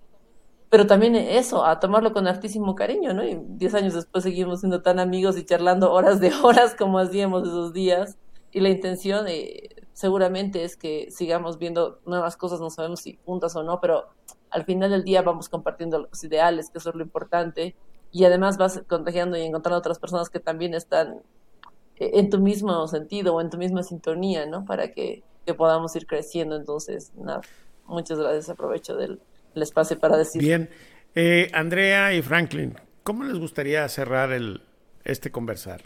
pero 0.71 0.87
también 0.87 1.14
eso, 1.14 1.64
a 1.64 1.81
tomarlo 1.81 2.12
con 2.12 2.27
hartísimo 2.27 2.75
cariño, 2.75 3.14
¿no? 3.14 3.25
Y 3.25 3.41
diez 3.49 3.75
años 3.75 3.95
después 3.95 4.25
seguimos 4.25 4.61
siendo 4.61 4.83
tan 4.83 5.01
amigos 5.01 5.39
y 5.39 5.45
charlando 5.45 5.93
horas 5.93 6.21
de 6.21 6.33
horas 6.43 6.75
como 6.75 6.99
hacíamos 6.99 7.43
esos 7.43 7.73
días, 7.73 8.19
y 8.51 8.61
la 8.61 8.71
intención, 8.71 9.27
de, 9.27 9.85
seguramente 9.93 10.64
es 10.64 10.77
que 10.77 11.11
sigamos 11.11 11.59
viendo 11.59 12.01
nuevas 12.07 12.37
cosas, 12.37 12.61
no 12.61 12.71
sabemos 12.71 13.01
si 13.01 13.19
juntas 13.25 13.55
o 13.57 13.62
no, 13.62 13.81
pero 13.81 14.09
al 14.51 14.64
final 14.64 14.91
del 14.91 15.05
día 15.05 15.23
vamos 15.23 15.49
compartiendo 15.49 15.99
los 15.99 16.25
ideales, 16.25 16.71
que 16.71 16.79
eso 16.79 16.91
es 16.91 16.97
lo 16.97 17.03
importante, 17.03 17.77
y 18.11 18.25
además 18.25 18.57
vas 18.57 18.83
contagiando 18.89 19.37
y 19.37 19.43
encontrando 19.43 19.79
otras 19.79 19.99
personas 19.99 20.31
que 20.31 20.41
también 20.41 20.75
están 20.75 21.23
eh, 21.97 22.11
en 22.14 22.31
tu 22.31 22.39
mismo 22.39 22.87
sentido 22.89 23.35
o 23.35 23.41
en 23.41 23.51
tu 23.51 23.59
misma 23.59 23.83
sintonía, 23.83 24.47
¿no? 24.47 24.64
Para 24.64 24.93
que, 24.93 25.25
podamos 25.57 25.97
ir 25.97 26.07
creciendo. 26.07 26.57
Entonces, 26.57 27.11
nada, 27.16 27.41
muchas 27.87 28.19
gracias. 28.19 28.51
Aprovecho 28.51 28.97
del, 28.97 29.19
espacio 29.63 29.99
para 29.99 30.17
decir. 30.17 30.41
Bien. 30.43 30.69
Eh, 31.15 31.51
Andrea 31.53 32.13
y 32.15 32.23
Franklin, 32.23 32.75
¿cómo 33.03 33.25
les 33.25 33.39
gustaría 33.39 33.89
cerrar 33.89 34.33
el, 34.33 34.63
este 35.05 35.31
conversar? 35.31 35.83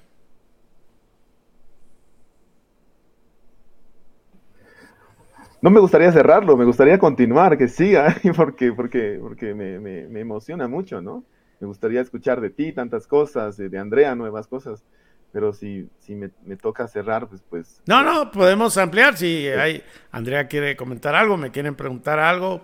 No 5.63 5.71
me 5.71 5.79
gustaría 5.79 6.11
cerrarlo, 6.11 6.57
me 6.57 6.65
gustaría 6.65 6.99
continuar, 6.99 7.57
que 7.57 7.69
siga, 7.69 8.17
porque, 8.37 8.73
porque, 8.73 9.19
porque 9.23 9.55
me, 9.55 9.79
me, 9.79 10.21
emociona 10.21 10.67
mucho, 10.67 11.01
¿no? 11.01 11.25
Me 11.61 11.69
gustaría 11.69 12.01
escuchar 12.01 12.41
de 12.41 12.51
ti 12.51 12.73
tantas 12.73 13.07
cosas, 13.07 13.57
de, 13.57 13.79
Andrea 13.79 14.17
nuevas 14.17 14.49
cosas, 14.49 14.83
pero 15.31 15.53
si, 15.53 15.89
si 16.01 16.17
me, 16.17 16.31
toca 16.61 16.89
cerrar, 16.89 17.29
pues, 17.29 17.45
pues... 17.49 17.81
No, 17.87 18.03
no, 18.03 18.33
podemos 18.33 18.77
ampliar, 18.77 19.17
si 19.17 19.47
hay, 19.47 19.85
Andrea 20.11 20.49
quiere 20.49 20.75
comentar 20.75 21.15
algo, 21.15 21.37
me 21.37 21.53
quieren 21.53 21.77
preguntar 21.77 22.19
algo, 22.19 22.61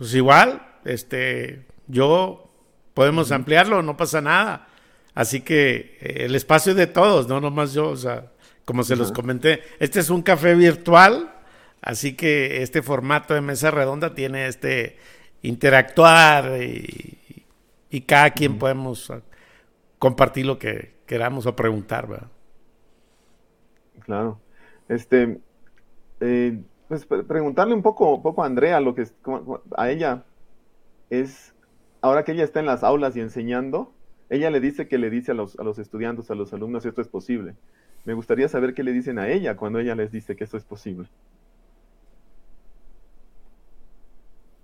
pues 0.00 0.14
igual, 0.14 0.66
este, 0.84 1.66
yo, 1.86 2.50
podemos 2.94 3.30
ampliarlo, 3.30 3.82
no 3.82 3.96
pasa 3.96 4.20
nada. 4.20 4.66
Así 5.14 5.42
que 5.42 5.98
eh, 6.00 6.24
el 6.24 6.34
espacio 6.34 6.72
es 6.72 6.76
de 6.76 6.88
todos, 6.88 7.28
no 7.28 7.40
nomás 7.40 7.72
yo, 7.72 7.90
o 7.90 7.96
sea, 7.96 8.32
como 8.64 8.82
se 8.82 8.96
los 8.96 9.12
comenté, 9.12 9.62
este 9.78 10.00
es 10.00 10.10
un 10.10 10.22
café 10.22 10.56
virtual, 10.56 11.30
Así 11.82 12.14
que 12.14 12.62
este 12.62 12.82
formato 12.82 13.34
de 13.34 13.40
mesa 13.40 13.70
redonda 13.70 14.14
tiene 14.14 14.46
este 14.46 14.98
interactuar 15.42 16.62
y, 16.62 17.16
cada 18.06 18.30
quien 18.30 18.58
podemos 18.58 19.10
ah, 19.10 19.22
compartir 19.98 20.46
lo 20.46 20.58
que 20.58 20.94
queramos 21.06 21.46
o 21.46 21.56
preguntar, 21.56 22.06
¿verdad? 22.06 22.28
Claro. 24.00 24.40
Este, 24.88 25.40
eh, 26.20 26.60
pues 26.90 27.06
preguntarle 27.06 27.72
un 27.72 27.82
poco, 27.82 28.20
poco 28.20 28.42
a 28.42 28.46
Andrea, 28.46 28.80
lo 28.80 28.96
que 28.96 29.06
a 29.76 29.90
ella 29.90 30.24
es, 31.08 31.54
ahora 32.00 32.24
que 32.24 32.32
ella 32.32 32.42
está 32.42 32.58
en 32.58 32.66
las 32.66 32.82
aulas 32.82 33.14
y 33.14 33.20
enseñando, 33.20 33.92
ella 34.28 34.50
le 34.50 34.58
dice 34.58 34.88
que 34.88 34.98
le 34.98 35.08
dice 35.08 35.30
a 35.30 35.34
los, 35.34 35.56
a 35.60 35.62
los 35.62 35.78
estudiantes, 35.78 36.32
a 36.32 36.34
los 36.34 36.52
alumnos, 36.52 36.84
esto 36.84 37.00
es 37.00 37.06
posible. 37.06 37.54
Me 38.04 38.14
gustaría 38.14 38.48
saber 38.48 38.74
qué 38.74 38.82
le 38.82 38.90
dicen 38.90 39.20
a 39.20 39.28
ella 39.28 39.56
cuando 39.56 39.78
ella 39.78 39.94
les 39.94 40.10
dice 40.10 40.34
que 40.34 40.42
esto 40.42 40.56
es 40.56 40.64
posible. 40.64 41.06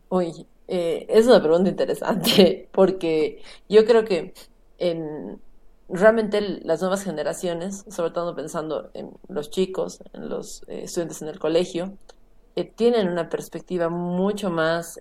Uy, 0.09 0.49
eh, 0.67 1.07
es 1.09 1.29
una 1.29 1.41
pregunta 1.41 1.71
interesante 1.71 2.69
porque 2.73 3.41
yo 3.69 3.85
creo 3.85 4.05
que 4.05 4.35
en, 4.79 5.41
realmente 5.89 6.41
las 6.41 6.81
nuevas 6.81 7.05
generaciones, 7.05 7.85
sobre 7.89 8.11
todo 8.11 8.35
pensando 8.35 8.91
en 8.95 9.13
los 9.29 9.49
chicos, 9.51 10.03
en 10.13 10.29
los 10.29 10.65
eh, 10.67 10.83
estudiantes 10.83 11.23
en 11.23 11.29
el 11.29 11.39
colegio, 11.39 11.97
eh, 12.57 12.65
tienen 12.65 13.09
una 13.09 13.29
perspectiva 13.29 13.89
mucho 13.89 14.51
más 14.51 14.99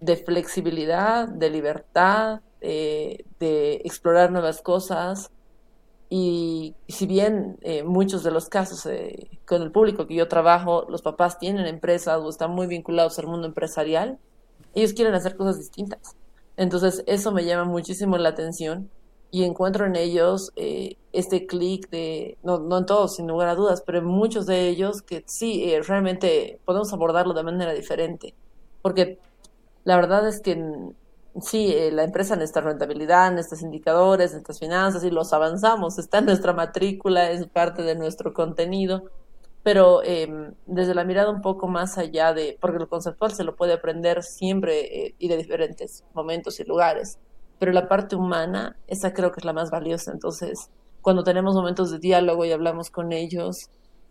de 0.00 0.16
flexibilidad, 0.16 1.28
de 1.28 1.50
libertad, 1.50 2.40
de 2.60 3.82
explorar 3.84 4.30
nuevas 4.32 4.62
cosas, 4.62 5.30
y 6.08 6.76
si 6.88 7.06
bien 7.06 7.58
eh, 7.62 7.82
muchos 7.82 8.22
de 8.22 8.30
los 8.30 8.48
casos 8.48 8.86
eh, 8.86 9.28
con 9.44 9.62
el 9.62 9.72
público 9.72 10.06
que 10.06 10.14
yo 10.14 10.28
trabajo, 10.28 10.86
los 10.88 11.02
papás 11.02 11.38
tienen 11.38 11.66
empresas 11.66 12.20
o 12.22 12.28
están 12.28 12.52
muy 12.52 12.68
vinculados 12.68 13.18
al 13.18 13.26
mundo 13.26 13.48
empresarial, 13.48 14.18
ellos 14.74 14.92
quieren 14.92 15.14
hacer 15.14 15.36
cosas 15.36 15.58
distintas. 15.58 16.16
Entonces 16.56 17.02
eso 17.06 17.32
me 17.32 17.44
llama 17.44 17.64
muchísimo 17.64 18.18
la 18.18 18.28
atención 18.30 18.88
y 19.36 19.44
encuentro 19.44 19.84
en 19.84 19.96
ellos 19.96 20.50
eh, 20.56 20.96
este 21.12 21.46
clic 21.46 21.90
de, 21.90 22.38
no, 22.42 22.58
no 22.58 22.78
en 22.78 22.86
todos, 22.86 23.16
sin 23.16 23.28
lugar 23.28 23.48
a 23.48 23.54
dudas, 23.54 23.82
pero 23.84 23.98
en 23.98 24.06
muchos 24.06 24.46
de 24.46 24.66
ellos 24.66 25.02
que 25.02 25.24
sí, 25.26 25.78
realmente 25.86 26.58
podemos 26.64 26.90
abordarlo 26.94 27.34
de 27.34 27.42
manera 27.42 27.74
diferente. 27.74 28.34
Porque 28.80 29.18
la 29.84 29.96
verdad 29.96 30.26
es 30.26 30.40
que 30.40 30.56
sí, 31.42 31.70
eh, 31.70 31.90
la 31.92 32.04
empresa, 32.04 32.34
nuestra 32.34 32.62
rentabilidad, 32.62 33.30
nuestros 33.30 33.60
indicadores, 33.60 34.32
nuestras 34.32 34.58
finanzas, 34.58 35.04
y 35.04 35.10
los 35.10 35.34
avanzamos, 35.34 35.98
está 35.98 36.20
en 36.20 36.24
nuestra 36.24 36.54
matrícula, 36.54 37.30
es 37.30 37.46
parte 37.46 37.82
de 37.82 37.94
nuestro 37.94 38.32
contenido, 38.32 39.10
pero 39.62 40.02
em, 40.02 40.54
desde 40.64 40.94
la 40.94 41.04
mirada 41.04 41.28
un 41.28 41.42
poco 41.42 41.68
más 41.68 41.98
allá 41.98 42.32
de, 42.32 42.56
porque 42.58 42.78
lo 42.78 42.88
conceptual 42.88 43.32
se 43.32 43.44
lo 43.44 43.54
puede 43.54 43.74
aprender 43.74 44.22
siempre 44.22 45.08
eh, 45.08 45.14
y 45.18 45.28
de 45.28 45.36
diferentes 45.36 46.04
momentos 46.14 46.58
y 46.58 46.64
lugares, 46.64 47.18
pero 47.58 47.72
la 47.72 47.88
parte 47.88 48.16
humana, 48.16 48.76
esa 48.86 49.12
creo 49.12 49.32
que 49.32 49.40
es 49.40 49.44
la 49.44 49.52
más 49.52 49.70
valiosa, 49.70 50.12
entonces, 50.12 50.70
cuando 51.02 51.22
tenemos 51.22 51.54
momentos 51.54 51.90
de 51.90 51.98
diálogo 51.98 52.44
y 52.44 52.52
hablamos 52.52 52.90
con 52.90 53.12
ellos, 53.12 53.70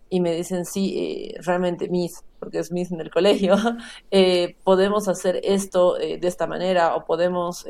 y 0.10 0.22
me 0.22 0.36
dicen, 0.36 0.66
sí, 0.66 0.93
eh, 0.98 1.41
realmente 1.41 1.89
Miss, 1.89 2.24
porque 2.39 2.60
es 2.60 2.72
Miss 2.72 2.91
en 2.91 3.02
el 3.02 3.12
colegio, 3.12 3.56
eh, 4.12 4.56
podemos 4.64 5.08
hacer 5.08 5.41
esto 5.43 6.00
eh, 6.00 6.18
de 6.18 6.28
esta 6.28 6.48
manera 6.48 6.96
o 6.96 7.06
podemos, 7.06 7.66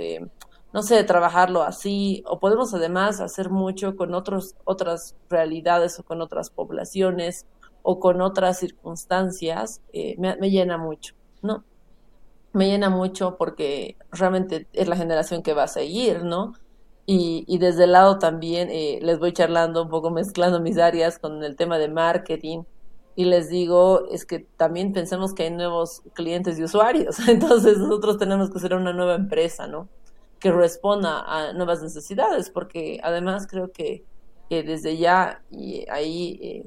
no 0.73 0.84
sé, 0.84 1.03
trabajarlo 1.03 1.63
así 1.63 2.23
o 2.28 2.39
podemos 2.39 2.73
además 2.73 3.21
hacer 3.21 3.49
mucho 3.49 3.95
con 3.95 4.13
otros, 4.13 4.55
otras 4.65 5.15
realidades 5.30 5.97
o 5.99 6.03
con 6.03 6.21
otras 6.21 6.49
poblaciones 6.49 7.45
o 7.84 7.99
con 7.99 8.21
otras 8.21 8.59
circunstancias, 8.59 9.82
me, 10.17 10.36
me 10.38 10.49
llena 10.49 10.78
mucho, 10.78 11.13
¿no? 11.41 11.63
Me 12.56 12.70
llena 12.70 12.89
mucho 12.89 13.36
porque 13.38 13.97
realmente 14.12 14.66
es 14.72 14.88
la 14.88 14.95
generación 14.95 15.43
que 15.43 15.53
va 15.53 15.64
a 15.64 15.68
seguir, 15.68 16.24
¿no? 16.24 16.53
Y, 17.06 17.43
y 17.47 17.58
desde 17.58 17.84
el 17.84 17.91
lado 17.91 18.18
también 18.18 18.70
eh, 18.72 18.99
les 19.01 19.20
voy 19.20 19.34
charlando 19.34 19.84
un 19.84 19.89
poco, 19.89 20.10
mezclando 20.12 20.62
mis 20.62 20.78
áreas 20.78 21.20
con 21.20 21.43
el 21.43 21.58
tema 21.58 21.78
de 21.78 21.89
marketing. 21.89 22.64
Y 23.18 23.26
les 23.26 23.49
digo, 23.49 24.08
es 24.10 24.26
que 24.26 24.39
también 24.56 24.93
pensemos 24.93 25.34
que 25.34 25.43
hay 25.43 25.51
nuevos 25.51 26.01
clientes 26.14 26.58
y 26.58 26.64
usuarios. 26.64 27.20
Entonces 27.28 27.78
nosotros 27.78 28.18
tenemos 28.18 28.49
que 28.49 28.60
ser 28.60 28.74
una 28.74 28.93
nueva 28.93 29.16
empresa, 29.16 29.68
¿no? 29.68 29.89
Que 30.39 30.53
responda 30.53 31.26
a 31.28 31.51
nuevas 31.51 31.84
necesidades, 31.84 32.49
porque 32.49 33.01
además 33.03 33.47
creo 33.47 33.74
que, 33.74 34.06
desde 34.49 34.95
ya, 34.95 35.43
y 35.51 35.86
ahí 35.89 36.39
eh, 36.41 36.66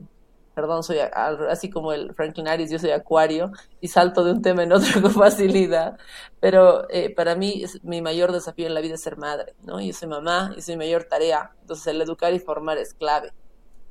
perdón, 0.59 0.83
soy 0.83 0.99
así 0.99 1.71
como 1.71 1.93
el 1.93 2.13
Franklin 2.15 2.49
Aries, 2.49 2.69
yo 2.69 2.81
soy 2.81 2.91
acuario 2.91 3.53
y 3.81 3.87
salto 3.87 4.25
de 4.25 4.33
un 4.33 4.43
tema 4.43 4.65
en 4.65 4.73
otro 4.73 4.89
con 5.03 5.13
facilidad, 5.13 5.97
pero 6.41 6.91
eh, 6.91 7.15
para 7.15 7.37
mí 7.37 7.63
mi 7.85 8.03
mayor 8.03 8.33
desafío 8.33 8.67
en 8.67 8.75
la 8.75 8.81
vida 8.81 8.95
es 8.95 9.03
ser 9.03 9.19
madre, 9.19 9.55
¿no? 9.63 9.81
Yo 9.81 9.93
soy 9.93 10.09
mamá 10.09 10.53
y 10.57 10.59
es 10.59 10.69
mi 10.69 10.77
mayor 10.77 11.05
tarea, 11.05 11.53
entonces 11.61 11.87
el 11.87 12.03
educar 12.03 12.33
y 12.35 12.41
formar 12.41 12.77
es 12.77 12.93
clave. 12.93 13.33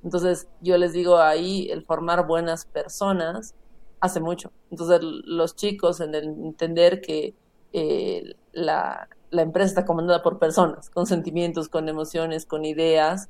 Entonces 0.03 0.49
yo 0.59 0.77
les 0.77 0.91
digo 0.91 1.19
ahí, 1.19 1.69
el 1.71 1.85
formar 1.85 2.27
buenas 2.27 2.65
personas 2.65 3.55
hace 4.01 4.19
mucho. 4.19 4.51
Entonces 4.69 4.99
los 5.01 5.55
chicos 5.55 6.01
en 6.01 6.15
el 6.15 6.25
entender 6.25 6.99
que 6.99 7.33
eh, 7.71 8.35
la, 8.51 9.07
la 9.29 9.41
empresa 9.41 9.69
está 9.69 9.85
comandada 9.85 10.21
por 10.21 10.37
personas, 10.37 10.89
con 10.89 11.05
sentimientos, 11.05 11.69
con 11.69 11.87
emociones, 11.87 12.45
con 12.45 12.65
ideas, 12.65 13.29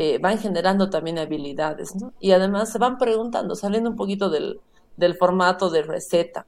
eh, 0.00 0.18
van 0.18 0.38
generando 0.38 0.90
también 0.90 1.18
habilidades, 1.18 1.96
¿no? 1.96 2.12
Y 2.20 2.30
además 2.30 2.70
se 2.70 2.78
van 2.78 2.98
preguntando, 2.98 3.56
saliendo 3.56 3.90
un 3.90 3.96
poquito 3.96 4.30
del, 4.30 4.60
formato 5.18 5.70
de 5.70 5.82
receta, 5.82 6.46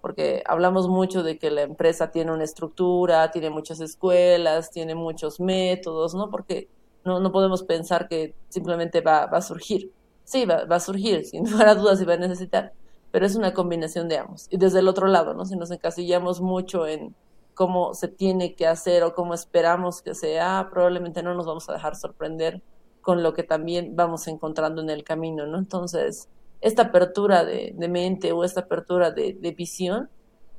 porque 0.00 0.44
hablamos 0.46 0.86
mucho 0.88 1.24
de 1.24 1.36
que 1.36 1.50
la 1.50 1.62
empresa 1.62 2.12
tiene 2.12 2.30
una 2.30 2.44
estructura, 2.44 3.32
tiene 3.32 3.50
muchas 3.50 3.80
escuelas, 3.80 4.70
tiene 4.70 4.94
muchos 4.94 5.40
métodos, 5.40 6.14
¿no? 6.14 6.30
Porque 6.30 6.68
no, 7.04 7.18
no 7.18 7.32
podemos 7.32 7.64
pensar 7.64 8.06
que 8.06 8.36
simplemente 8.48 9.00
va, 9.00 9.26
va 9.26 9.38
a 9.38 9.42
surgir. 9.42 9.90
Sí, 10.22 10.44
va, 10.44 10.64
va, 10.64 10.76
a 10.76 10.80
surgir, 10.80 11.24
sin 11.26 11.50
lugar 11.50 11.66
a 11.70 11.74
dudas, 11.74 12.00
y 12.00 12.04
va 12.04 12.14
a 12.14 12.18
necesitar, 12.18 12.74
pero 13.10 13.26
es 13.26 13.34
una 13.34 13.52
combinación 13.54 14.08
de 14.08 14.18
ambos. 14.18 14.46
Y 14.50 14.56
desde 14.56 14.78
el 14.78 14.86
otro 14.86 15.08
lado, 15.08 15.34
¿no? 15.34 15.44
Si 15.46 15.56
nos 15.56 15.72
encasillamos 15.72 16.40
mucho 16.40 16.86
en 16.86 17.12
cómo 17.54 17.92
se 17.94 18.06
tiene 18.06 18.54
que 18.54 18.68
hacer 18.68 19.02
o 19.02 19.14
cómo 19.16 19.34
esperamos 19.34 20.00
que 20.00 20.14
sea, 20.14 20.68
probablemente 20.70 21.24
no 21.24 21.34
nos 21.34 21.46
vamos 21.46 21.68
a 21.68 21.72
dejar 21.72 21.96
sorprender 21.96 22.62
con 23.04 23.22
lo 23.22 23.34
que 23.34 23.42
también 23.42 23.94
vamos 23.94 24.26
encontrando 24.28 24.80
en 24.80 24.88
el 24.88 25.04
camino, 25.04 25.46
¿no? 25.46 25.58
Entonces, 25.58 26.30
esta 26.62 26.84
apertura 26.84 27.44
de, 27.44 27.74
mente 27.88 28.32
o 28.32 28.44
esta 28.44 28.62
apertura 28.62 29.10
de, 29.10 29.54
visión, 29.56 30.08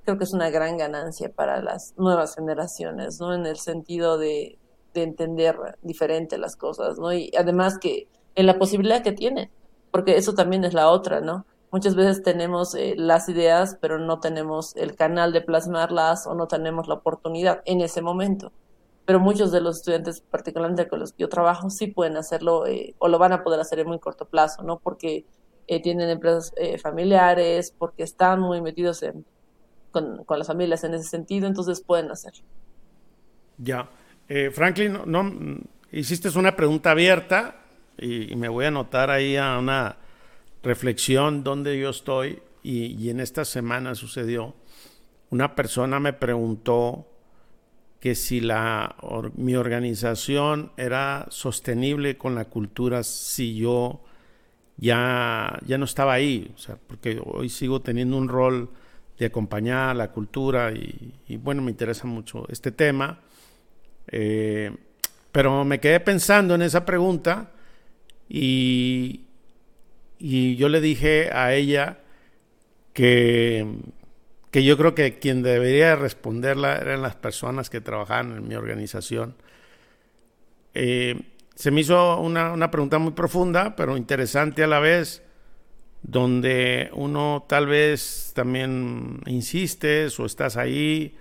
creo 0.04 0.20
que 0.20 0.26
es 0.26 0.34
una 0.34 0.52
gran 0.52 0.78
ganancia 0.78 1.34
para 1.34 1.62
las 1.64 1.96
nuevas 1.98 2.36
generaciones, 2.36 3.20
¿no? 3.20 3.34
En 3.34 3.48
el 3.48 3.58
sentido 3.58 4.18
de, 4.20 4.60
entender 4.94 5.58
diferente 5.82 6.38
las 6.38 6.56
cosas, 6.56 6.98
¿no? 6.98 7.12
Y 7.12 7.30
además 7.38 7.78
que 7.80 8.08
en 8.36 8.46
la 8.46 8.58
posibilidad 8.58 9.04
que 9.04 9.12
tienen, 9.12 9.50
porque 9.92 10.16
eso 10.16 10.36
también 10.36 10.64
es 10.64 10.74
la 10.74 10.90
otra, 10.90 11.20
¿no? 11.20 11.46
Muchas 11.70 11.96
veces 11.96 12.24
tenemos 12.24 12.76
eh, 12.76 12.94
las 12.96 13.28
ideas, 13.28 13.78
pero 13.82 14.00
no 14.00 14.22
tenemos 14.22 14.74
el 14.78 14.96
canal 14.96 15.34
de 15.34 15.42
plasmarlas 15.42 16.28
o 16.28 16.34
no 16.36 16.48
tenemos 16.48 16.88
la 16.88 16.94
oportunidad 16.94 17.62
en 17.66 17.82
ese 17.82 18.02
momento 18.02 18.54
pero 19.06 19.20
muchos 19.20 19.52
de 19.52 19.62
los 19.62 19.78
estudiantes, 19.78 20.22
particularmente 20.22 20.88
con 20.88 21.00
los 21.00 21.12
que 21.12 21.22
yo 21.22 21.30
trabajo, 21.30 21.70
sí 21.70 21.88
pueden 21.88 22.18
hacerlo 22.18 22.66
eh, 22.66 22.96
o 22.98 23.08
lo 23.08 23.20
van 23.20 23.34
a 23.34 23.44
poder 23.44 23.60
hacer 23.60 23.80
en 23.80 23.88
muy 23.88 24.00
corto 24.00 24.26
plazo, 24.26 24.64
¿no? 24.64 24.80
Porque 24.80 25.26
eh, 25.68 25.82
tienen 25.82 26.10
empresas 26.10 26.54
eh, 26.58 26.80
familiares, 26.80 27.74
porque 27.78 28.04
están 28.04 28.40
muy 28.40 28.62
metidos 28.62 29.04
en, 29.04 29.24
con, 29.92 30.24
con, 30.26 30.40
las 30.40 30.48
familias 30.48 30.84
en 30.84 30.96
ese 30.96 31.08
sentido, 31.08 31.46
entonces 31.46 31.82
pueden 31.82 32.12
hacerlo. 32.12 32.44
Ya. 33.58 33.90
Franklin, 34.54 34.98
no, 35.06 35.32
hiciste 35.92 36.30
una 36.38 36.56
pregunta 36.56 36.92
abierta 36.92 37.58
y, 37.96 38.34
y, 38.34 38.36
me 38.36 38.50
voy 38.50 38.66
a 38.66 38.70
anotar 38.70 39.12
ahí 39.12 39.38
a 39.38 39.60
una 39.60 39.98
reflexión 40.64 41.44
donde 41.44 41.80
yo 41.80 41.92
estoy 41.92 42.42
y, 42.64 42.96
y 43.00 43.12
en 43.12 43.20
esta 43.20 43.46
semana 43.46 43.94
sucedió. 43.94 44.56
Una 45.30 45.54
persona 45.54 46.00
me 46.00 46.12
preguntó 46.12 47.06
que 48.06 48.14
si 48.14 48.40
la, 48.40 48.96
mi 49.34 49.56
organización 49.56 50.72
era 50.78 51.26
sostenible 51.32 52.20
con 52.20 52.36
la 52.36 52.46
cultura 52.46 53.02
si 53.02 53.56
yo 53.56 54.04
ya, 54.78 55.58
ya 55.66 55.80
no 55.80 55.86
estaba 55.86 56.14
ahí, 56.14 56.52
o 56.54 56.58
sea, 56.60 56.78
porque 56.86 57.20
hoy 57.26 57.50
sigo 57.50 57.82
teniendo 57.82 58.16
un 58.16 58.30
rol 58.30 58.70
de 59.18 59.26
acompañar 59.26 59.96
la 59.96 60.12
cultura 60.12 60.72
y, 60.72 61.38
bueno, 61.38 61.64
me 61.64 61.72
interesa 61.72 62.06
mucho 62.06 62.46
este 62.48 62.72
tema. 62.72 63.22
Eh, 64.12 64.72
pero 65.32 65.66
me 65.66 65.80
quedé 65.80 66.00
pensando 66.00 66.54
en 66.54 66.62
esa 66.62 66.86
pregunta 66.86 67.54
y, 68.30 69.22
y 70.20 70.56
yo 70.58 70.70
le 70.70 70.80
dije 70.80 71.32
a 71.34 71.56
ella 71.56 72.02
que 72.94 73.66
que 74.56 74.64
yo 74.64 74.78
creo 74.78 74.96
que 74.96 75.20
quien 75.20 75.44
debería 75.44 75.98
responderla 75.98 76.78
eran 76.78 77.02
las 77.02 77.18
personas 77.18 77.70
que 77.70 77.82
trabajaban 77.82 78.38
en 78.38 78.48
mi 78.48 78.56
organización. 78.56 79.36
Eh, 80.74 81.24
se 81.56 81.72
me 81.72 81.82
hizo 81.82 82.22
una, 82.22 82.54
una, 82.54 82.72
pregunta 82.72 82.98
muy 82.98 83.12
profunda, 83.12 83.76
pero 83.76 83.98
interesante 83.98 84.64
a 84.64 84.68
la 84.68 84.80
vez, 84.80 85.24
donde 86.04 86.90
uno 86.94 87.46
tal 87.50 87.68
vez 87.68 88.32
también 88.34 89.20
insistes 89.26 90.18
o 90.22 90.26
estás 90.26 90.56
ahí, 90.56 91.18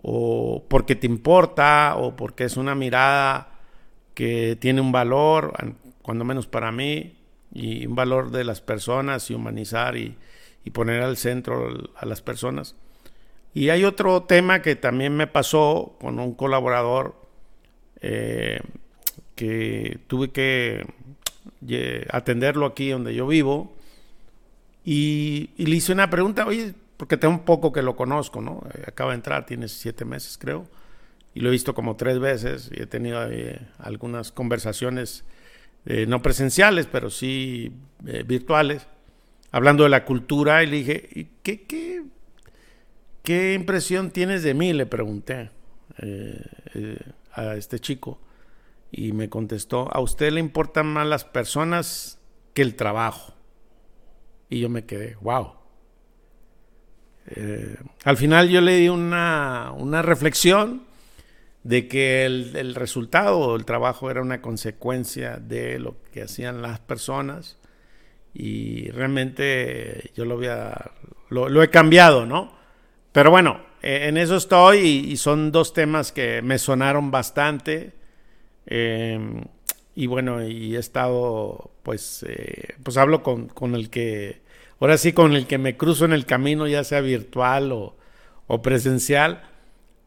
o 0.00 0.64
porque 0.68 0.94
te 0.94 1.08
importa, 1.08 1.96
o 1.96 2.14
porque 2.14 2.44
es 2.44 2.56
una 2.56 2.76
mirada 2.76 3.58
que 4.14 4.56
tiene 4.60 4.80
un 4.80 4.92
valor, 4.92 5.54
cuando 6.02 6.24
menos 6.24 6.46
para 6.46 6.70
mí, 6.70 7.16
y 7.52 7.84
un 7.84 7.96
valor 7.96 8.30
de 8.30 8.44
las 8.44 8.60
personas 8.60 9.28
y 9.28 9.34
humanizar 9.34 9.96
y, 9.96 10.16
y 10.64 10.70
poner 10.70 11.02
al 11.02 11.16
centro 11.16 11.92
a 11.96 12.06
las 12.06 12.22
personas. 12.22 12.74
Y 13.52 13.68
hay 13.68 13.84
otro 13.84 14.24
tema 14.24 14.62
que 14.62 14.74
también 14.74 15.16
me 15.16 15.28
pasó 15.28 15.96
con 16.00 16.18
un 16.18 16.34
colaborador 16.34 17.14
eh, 18.00 18.60
que 19.36 20.00
tuve 20.08 20.30
que 20.30 20.84
atenderlo 22.10 22.66
aquí 22.66 22.90
donde 22.90 23.14
yo 23.14 23.26
vivo 23.26 23.74
y, 24.84 25.50
le 25.56 25.76
hice 25.76 25.92
una 25.92 26.10
pregunta, 26.10 26.46
oye, 26.46 26.74
porque 26.96 27.16
tengo 27.16 27.32
un 27.32 27.44
poco 27.44 27.72
que 27.72 27.82
lo 27.82 27.96
conozco, 27.96 28.40
¿no? 28.40 28.62
Eh, 28.74 28.84
acaba 28.86 29.12
de 29.12 29.16
entrar, 29.16 29.46
tiene 29.46 29.68
siete 29.68 30.04
meses 30.04 30.36
creo, 30.36 30.66
y 31.32 31.40
lo 31.40 31.48
he 31.48 31.52
visto 31.52 31.74
como 31.74 31.96
tres 31.96 32.18
veces 32.18 32.70
y 32.74 32.82
he 32.82 32.86
tenido 32.86 33.24
eh, 33.30 33.60
algunas 33.78 34.32
conversaciones 34.32 35.24
no 36.06 36.22
presenciales, 36.22 36.86
pero 36.90 37.10
sí 37.10 37.70
virtuales 38.24 38.86
hablando 39.54 39.84
de 39.84 39.88
la 39.88 40.04
cultura 40.04 40.64
y 40.64 40.66
le 40.66 40.76
dije, 40.78 41.28
¿qué, 41.44 41.62
qué, 41.62 42.02
qué 43.22 43.54
impresión 43.54 44.10
tienes 44.10 44.42
de 44.42 44.52
mí? 44.52 44.72
Le 44.72 44.84
pregunté 44.84 45.50
eh, 45.98 46.42
eh, 46.74 46.98
a 47.32 47.54
este 47.54 47.78
chico 47.78 48.18
y 48.90 49.12
me 49.12 49.28
contestó, 49.28 49.88
a 49.94 50.00
usted 50.00 50.32
le 50.32 50.40
importan 50.40 50.88
más 50.88 51.06
las 51.06 51.24
personas 51.24 52.18
que 52.52 52.62
el 52.62 52.74
trabajo. 52.74 53.34
Y 54.48 54.58
yo 54.58 54.68
me 54.68 54.86
quedé, 54.86 55.16
wow. 55.20 55.52
Eh, 57.26 57.76
al 58.02 58.16
final 58.16 58.48
yo 58.48 58.60
le 58.60 58.74
di 58.78 58.88
una, 58.88 59.72
una 59.76 60.02
reflexión 60.02 60.82
de 61.62 61.86
que 61.86 62.26
el, 62.26 62.56
el 62.56 62.74
resultado 62.74 63.52
del 63.52 63.64
trabajo 63.64 64.10
era 64.10 64.20
una 64.20 64.42
consecuencia 64.42 65.36
de 65.36 65.78
lo 65.78 66.02
que 66.10 66.22
hacían 66.22 66.60
las 66.60 66.80
personas 66.80 67.56
y 68.34 68.90
realmente 68.90 70.10
yo 70.16 70.24
lo, 70.24 70.34
había, 70.34 70.90
lo, 71.30 71.62
he 71.62 71.70
cambiado, 71.70 72.26
¿no? 72.26 72.52
Pero 73.12 73.30
bueno, 73.30 73.60
e, 73.80 74.08
en 74.08 74.16
eso 74.16 74.36
estoy 74.36 74.78
y, 74.80 75.16
son 75.16 75.52
dos 75.52 75.72
temas 75.72 76.12
que 76.12 76.42
me 76.42 76.58
sonaron 76.58 77.10
bastante. 77.10 77.92
Em, 78.66 79.44
y 79.94 80.06
bueno, 80.06 80.44
y 80.46 80.74
he 80.76 80.78
estado, 80.78 81.70
pues, 81.84 82.24
eh, 82.28 82.74
pues 82.82 82.96
hablo 82.96 83.22
con, 83.22 83.48
con, 83.48 83.74
el 83.76 83.90
que, 83.90 84.42
ahora 84.80 84.98
sí, 84.98 85.12
con 85.12 85.34
el 85.34 85.46
que 85.46 85.58
me 85.58 85.76
cruzo 85.76 86.04
en 86.04 86.12
el 86.12 86.26
camino, 86.26 86.66
ya 86.66 86.82
sea 86.82 87.00
virtual 87.00 87.72
o, 87.72 87.96
o 88.48 88.62
presencial. 88.62 89.42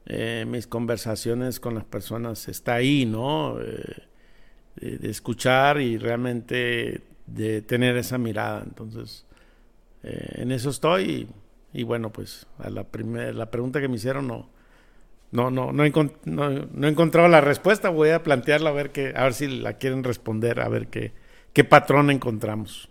Eh, 0.06 0.46
mis 0.48 0.68
conversaciones 0.68 1.60
con 1.60 1.76
las 1.76 1.86
personas 1.86 2.48
está 2.48 2.76
ahí, 2.76 3.06
¿no? 3.06 3.60
Eh, 3.62 4.98
de 5.00 5.10
escuchar 5.10 5.82
y 5.82 5.98
realmente 5.98 7.02
de 7.28 7.62
tener 7.62 7.98
esa 7.98 8.18
mirada. 8.18 8.64
Entonces, 8.66 9.26
eh, 10.04 10.42
en 10.42 10.52
eso 10.52 10.70
estoy 10.70 11.28
y, 11.74 11.84
bueno, 11.84 12.12
pues 12.12 12.48
a 12.58 12.70
la, 12.70 12.84
primera 12.86 13.32
la 13.34 13.52
pregunta 13.52 13.80
que 13.80 13.88
me 13.88 13.98
hicieron 13.98 14.28
no, 14.28 14.50
no, 15.32 15.52
no, 15.52 15.72
no, 15.72 15.84
he 15.84 16.90
encontrado 16.90 17.28
la 17.28 17.42
respuesta. 17.42 17.90
Voy 17.90 18.10
a 18.10 18.24
plantearla 18.24 18.70
a 18.70 18.74
ver, 18.74 18.92
que, 18.92 19.14
a 19.16 19.24
ver 19.24 19.34
si 19.34 19.48
la 19.48 19.74
quieren 19.74 20.04
responder, 20.04 20.62
a 20.62 20.70
ver 20.70 20.88
qué, 20.88 21.12
qué 21.54 21.64
patrón 21.64 22.10
encontramos. 22.10 22.90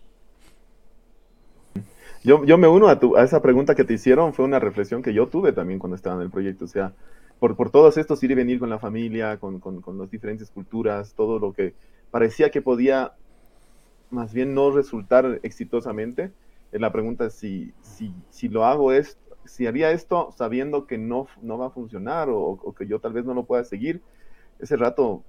Yo, 2.22 2.44
yo 2.44 2.58
me 2.58 2.66
uno 2.66 2.88
a, 2.88 2.98
tu, 2.98 3.16
a 3.16 3.22
esa 3.22 3.40
pregunta 3.40 3.74
que 3.74 3.84
te 3.84 3.94
hicieron, 3.94 4.34
fue 4.34 4.44
una 4.44 4.58
reflexión 4.58 5.00
que 5.00 5.14
yo 5.14 5.28
tuve 5.28 5.52
también 5.52 5.78
cuando 5.78 5.96
estaba 5.96 6.16
en 6.16 6.22
el 6.22 6.30
proyecto. 6.30 6.64
O 6.64 6.68
sea, 6.68 6.92
por, 7.38 7.56
por 7.56 7.70
todos 7.70 7.96
estos 7.96 8.22
ir 8.22 8.32
y 8.32 8.34
venir 8.34 8.58
con 8.58 8.68
la 8.68 8.78
familia, 8.78 9.38
con, 9.38 9.60
con, 9.60 9.80
con 9.80 9.98
las 9.98 10.10
diferentes 10.10 10.50
culturas, 10.50 11.14
todo 11.14 11.38
lo 11.38 11.52
que 11.52 11.74
parecía 12.10 12.50
que 12.50 12.62
podía 12.62 13.12
más 14.10 14.32
bien 14.32 14.54
no 14.54 14.70
resultar 14.70 15.40
exitosamente. 15.42 16.32
La 16.72 16.92
pregunta 16.92 17.26
es 17.26 17.34
si, 17.34 17.72
si, 17.80 18.12
si 18.30 18.48
lo 18.48 18.64
hago 18.64 18.92
esto, 18.92 19.20
si 19.44 19.66
haría 19.66 19.90
esto 19.90 20.32
sabiendo 20.36 20.86
que 20.86 20.98
no, 20.98 21.26
no 21.42 21.58
va 21.58 21.66
a 21.66 21.70
funcionar 21.70 22.28
o, 22.30 22.74
que 22.76 22.86
yo 22.86 23.00
tal 23.00 23.12
vez 23.12 23.24
no 23.24 23.34
lo 23.34 23.44
pueda 23.44 23.64
seguir. 23.64 24.02
Ese 24.58 24.76
rato 24.76 25.22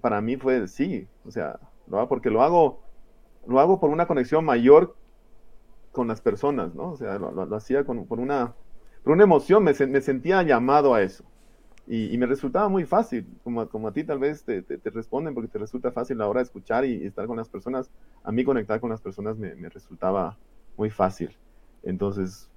para 0.00 0.20
mí 0.20 0.36
fue 0.36 0.68
sí, 0.68 1.06
o 1.26 1.30
sea, 1.30 1.58
lo 1.88 2.08
porque 2.08 2.30
lo 2.30 2.42
hago, 2.42 2.80
lo 3.46 3.60
hago 3.60 3.80
por 3.80 3.90
una 3.90 4.06
conexión 4.06 4.44
mayor 4.44 4.96
con 5.92 6.08
las 6.08 6.20
personas, 6.20 6.74
¿no? 6.74 6.92
O 6.92 6.96
sea, 6.96 7.18
lo, 7.18 7.56
hacía 7.56 7.84
con, 7.84 8.06
por, 8.06 8.20
una, 8.20 8.54
por 9.02 9.12
una 9.12 9.24
emoción, 9.24 9.64
me, 9.64 9.72
me 9.72 10.00
sentía 10.00 10.42
llamado 10.42 10.94
a 10.94 11.02
eso. 11.02 11.24
Y, 11.92 12.16
me 12.18 12.26
resultaba 12.26 12.68
muy 12.68 12.84
fácil, 12.84 13.26
como, 13.42 13.68
como 13.68 13.88
a 13.88 13.92
ti 13.92 14.04
tal 14.04 14.20
vez 14.20 14.44
te, 14.44 14.62
te, 14.62 14.90
responden 14.90 15.34
porque 15.34 15.48
te 15.48 15.58
resulta 15.58 15.90
fácil 15.90 16.18
la 16.18 16.28
hora 16.28 16.38
de 16.38 16.44
escuchar 16.44 16.84
y, 16.84 17.04
estar 17.04 17.26
con 17.26 17.36
las 17.36 17.48
personas. 17.48 17.90
A 18.22 18.30
mí 18.30 18.44
conectar 18.44 18.78
con 18.78 18.90
las 18.90 19.00
personas 19.00 19.36
me, 19.36 19.56
me 19.56 19.68
resultaba 19.68 20.36
muy 20.76 20.88
fácil. 20.88 21.30
Entonces, 21.82 22.48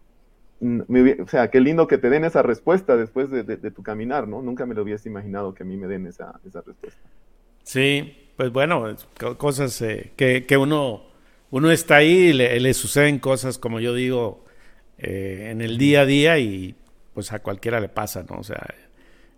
mm, 0.60 0.82
o 1.24 1.28
sea, 1.28 1.50
qué 1.50 1.62
lindo 1.62 1.88
que 1.88 1.98
te 1.98 2.12
den 2.12 2.26
esa 2.26 2.44
respuesta 2.44 2.96
después 2.96 3.32
de, 3.32 3.42
de, 3.42 3.72
tu 3.72 3.82
caminar, 3.82 4.28
¿no? 4.28 4.44
Nunca 4.44 4.68
me 4.68 4.76
lo 4.76 4.84
hubiese 4.84 5.10
imaginado 5.10 5.56
que 5.56 5.64
a 5.64 5.66
mí 5.66 5.78
me 5.78 5.88
den 5.88 6.06
esa, 6.06 6.40
esa 6.46 6.62
respuesta. 6.62 7.02
Sí, 7.64 8.16
pues 8.38 8.52
bueno, 8.52 8.96
cosas 9.38 9.82
eh, 9.82 10.12
que, 10.16 10.46
que, 10.46 10.58
uno, 10.58 11.06
uno 11.50 11.72
está 11.72 11.96
ahí 11.96 12.30
y 12.30 12.34
le, 12.34 12.60
le 12.60 12.74
suceden 12.76 13.18
cosas, 13.18 13.58
como 13.58 13.80
yo 13.80 13.96
digo, 13.96 14.46
eh, 15.00 15.48
en 15.50 15.62
el 15.62 15.80
día 15.80 16.02
a 16.02 16.06
día 16.06 16.38
y 16.38 16.76
pues 17.16 17.34
a 17.34 17.40
cualquiera 17.40 17.80
le 17.80 17.90
pasa, 17.90 18.24
¿no? 18.30 18.38
O 18.38 18.44
sea, 18.44 18.64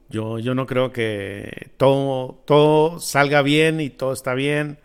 yo, 0.09 0.39
yo 0.39 0.55
no 0.55 0.65
creo 0.67 0.91
que 0.91 1.71
todo, 1.77 2.41
todo 2.45 2.99
salga 2.99 3.41
bien 3.41 3.81
y 3.81 3.89
todo 3.89 4.13
está 4.13 4.33
bien. 4.33 4.77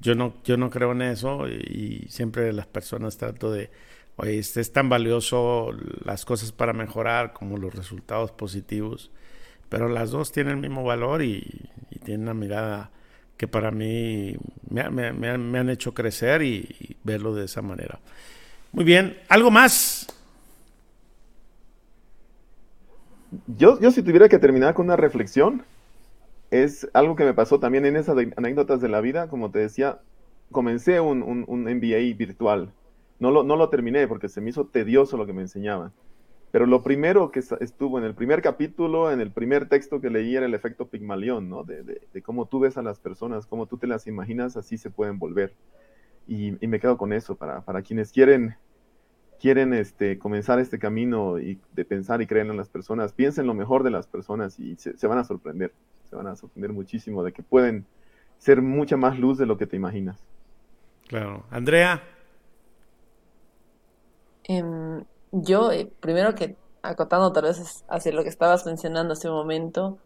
Yo 0.00 0.14
no, 0.14 0.34
yo 0.44 0.56
no 0.56 0.70
creo 0.70 0.92
en 0.92 1.02
eso 1.02 1.48
y, 1.48 2.06
siempre 2.08 2.52
las 2.52 2.66
personas 2.66 3.16
trato 3.16 3.50
de, 3.50 3.70
oye, 4.16 4.38
este 4.38 4.60
es 4.60 4.72
tan 4.72 4.88
valioso 4.88 5.72
las 6.04 6.24
cosas 6.24 6.52
para 6.52 6.72
mejorar 6.72 7.32
como 7.32 7.56
los 7.56 7.74
resultados 7.74 8.30
positivos, 8.30 9.10
pero 9.68 9.88
las 9.88 10.10
dos 10.10 10.32
tienen 10.32 10.54
el 10.54 10.60
mismo 10.60 10.84
valor 10.84 11.22
y, 11.22 11.70
tienen 12.04 12.22
una 12.22 12.34
mirada 12.34 12.90
que 13.36 13.48
para 13.48 13.72
mí 13.72 14.36
me, 14.70 14.88
me, 14.90 15.12
me, 15.12 15.58
han 15.58 15.70
hecho 15.70 15.92
crecer 15.92 16.42
y 16.42 16.96
verlo 17.02 17.34
de 17.34 17.46
esa 17.46 17.62
manera. 17.62 17.98
Muy 18.72 18.84
bien, 18.84 19.18
¿algo 19.28 19.50
más? 19.50 20.06
Yo, 23.46 23.80
yo 23.80 23.90
si 23.90 24.02
tuviera 24.02 24.28
que 24.28 24.38
terminar 24.38 24.74
con 24.74 24.86
una 24.86 24.96
reflexión, 24.96 25.64
es 26.50 26.88
algo 26.92 27.16
que 27.16 27.24
me 27.24 27.34
pasó 27.34 27.58
también 27.58 27.86
en 27.86 27.96
esas 27.96 28.16
anécdotas 28.36 28.80
de 28.80 28.88
la 28.88 29.00
vida, 29.00 29.28
como 29.28 29.50
te 29.50 29.58
decía, 29.58 30.00
comencé 30.52 31.00
un, 31.00 31.22
un, 31.22 31.62
MBA 31.62 32.16
virtual. 32.16 32.72
No 33.18 33.30
lo, 33.30 33.42
no 33.42 33.56
lo 33.56 33.68
terminé 33.68 34.06
porque 34.06 34.28
se 34.28 34.40
me 34.40 34.50
hizo 34.50 34.66
tedioso 34.66 35.16
lo 35.16 35.26
que 35.26 35.32
me 35.32 35.42
enseñaban. 35.42 35.92
Pero 36.52 36.66
lo 36.66 36.82
primero 36.82 37.30
que 37.30 37.40
estuvo 37.40 37.98
en 37.98 38.04
el 38.04 38.14
primer 38.14 38.40
capítulo, 38.40 39.10
en 39.10 39.20
el 39.20 39.30
primer 39.30 39.68
texto 39.68 40.00
que 40.00 40.10
leí, 40.10 40.36
era 40.36 40.46
el 40.46 40.54
efecto 40.54 40.86
Pigmalión, 40.86 41.50
¿no? 41.50 41.64
De, 41.64 41.82
de, 41.82 42.22
cómo 42.22 42.46
tú 42.46 42.60
ves 42.60 42.78
a 42.78 42.82
las 42.82 42.98
personas, 42.98 43.46
cómo 43.46 43.66
tú 43.66 43.76
te 43.76 43.86
las 43.86 44.06
imaginas, 44.06 44.56
así 44.56 44.78
se 44.78 44.90
pueden 44.90 45.18
volver. 45.18 45.52
Y, 46.28 46.52
me 46.66 46.80
quedo 46.80 46.96
con 46.96 47.12
eso, 47.12 47.36
para, 47.36 47.60
para 47.60 47.82
quienes 47.82 48.12
quieren, 48.12 48.56
quieren 49.40 49.74
este, 49.74 50.18
comenzar 50.18 50.58
este 50.58 50.78
camino 50.78 51.38
y 51.38 51.60
de 51.72 51.84
pensar 51.84 52.22
y 52.22 52.26
creer 52.26 52.46
en 52.46 52.56
las 52.56 52.68
personas, 52.68 53.12
piensen 53.12 53.46
lo 53.46 53.54
mejor 53.54 53.82
de 53.82 53.90
las 53.90 54.06
personas 54.06 54.58
y 54.58 54.76
se, 54.76 54.96
se 54.96 55.06
van 55.06 55.18
a 55.18 55.24
sorprender, 55.24 55.72
se 56.08 56.16
van 56.16 56.26
a 56.26 56.36
sorprender 56.36 56.72
muchísimo 56.72 57.22
de 57.22 57.32
que 57.32 57.42
pueden 57.42 57.86
ser 58.38 58.62
mucha 58.62 58.96
más 58.96 59.18
luz 59.18 59.38
de 59.38 59.46
lo 59.46 59.56
que 59.56 59.66
te 59.66 59.76
imaginas. 59.76 60.18
Claro. 61.08 61.44
Andrea. 61.50 62.02
Em, 64.44 65.04
yo, 65.32 65.72
eh, 65.72 65.90
primero 66.00 66.34
que 66.34 66.56
acotando 66.82 67.32
tal 67.32 67.44
vez 67.44 67.84
hacia 67.88 68.12
lo 68.12 68.22
que 68.22 68.28
estabas 68.28 68.64
mencionando 68.64 69.14
hace 69.14 69.28
un 69.28 69.34
momento, 69.34 69.98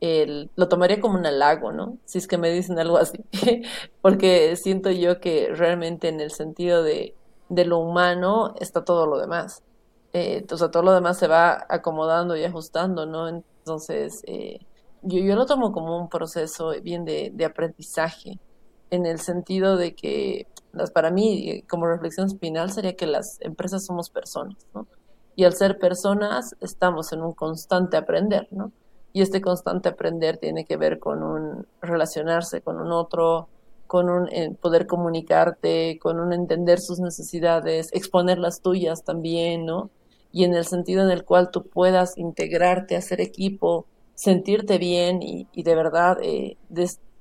el, 0.00 0.50
lo 0.56 0.68
tomaría 0.68 1.00
como 1.00 1.18
un 1.18 1.26
halago, 1.26 1.72
¿no? 1.72 1.98
Si 2.04 2.18
es 2.18 2.26
que 2.26 2.38
me 2.38 2.50
dicen 2.50 2.78
algo 2.78 2.98
así, 2.98 3.18
porque 4.02 4.56
siento 4.56 4.90
yo 4.90 5.20
que 5.20 5.48
realmente 5.52 6.08
en 6.08 6.20
el 6.20 6.30
sentido 6.32 6.82
de, 6.82 7.14
de 7.54 7.64
lo 7.64 7.78
humano 7.78 8.54
está 8.60 8.84
todo 8.84 9.06
lo 9.06 9.18
demás. 9.18 9.62
Eh, 10.12 10.42
todo 10.46 10.82
lo 10.82 10.92
demás 10.92 11.18
se 11.18 11.26
va 11.26 11.66
acomodando 11.68 12.36
y 12.36 12.44
ajustando, 12.44 13.04
¿no? 13.06 13.28
Entonces, 13.28 14.22
eh, 14.26 14.60
yo, 15.02 15.18
yo 15.18 15.34
lo 15.34 15.46
tomo 15.46 15.72
como 15.72 15.98
un 15.98 16.08
proceso 16.08 16.72
bien 16.82 17.04
de, 17.04 17.30
de 17.34 17.44
aprendizaje, 17.44 18.38
en 18.90 19.06
el 19.06 19.18
sentido 19.18 19.76
de 19.76 19.94
que 19.94 20.46
las, 20.72 20.90
para 20.90 21.10
mí, 21.10 21.62
como 21.68 21.86
reflexión 21.86 22.30
final, 22.38 22.70
sería 22.72 22.96
que 22.96 23.06
las 23.06 23.40
empresas 23.40 23.84
somos 23.84 24.10
personas, 24.10 24.56
¿no? 24.74 24.86
Y 25.36 25.44
al 25.44 25.54
ser 25.54 25.78
personas, 25.78 26.54
estamos 26.60 27.12
en 27.12 27.22
un 27.22 27.32
constante 27.32 27.96
aprender, 27.96 28.46
¿no? 28.50 28.72
Y 29.12 29.22
este 29.22 29.40
constante 29.40 29.88
aprender 29.88 30.38
tiene 30.38 30.64
que 30.64 30.76
ver 30.76 30.98
con 30.98 31.22
un 31.22 31.66
relacionarse 31.80 32.62
con 32.62 32.80
un 32.80 32.92
otro, 32.92 33.48
con 33.94 34.10
un 34.10 34.28
poder 34.60 34.88
comunicarte, 34.88 36.00
con 36.00 36.18
un 36.18 36.32
entender 36.32 36.80
sus 36.80 36.98
necesidades, 36.98 37.90
exponer 37.92 38.38
las 38.38 38.60
tuyas 38.60 39.04
también, 39.04 39.66
¿no? 39.66 39.88
Y 40.32 40.42
en 40.42 40.52
el 40.52 40.66
sentido 40.66 41.04
en 41.04 41.12
el 41.12 41.24
cual 41.24 41.52
tú 41.52 41.68
puedas 41.68 42.18
integrarte, 42.18 42.96
hacer 42.96 43.20
equipo, 43.20 43.86
sentirte 44.16 44.78
bien 44.78 45.22
y, 45.22 45.46
y 45.52 45.62
de 45.62 45.76
verdad 45.76 46.18
eh, 46.22 46.56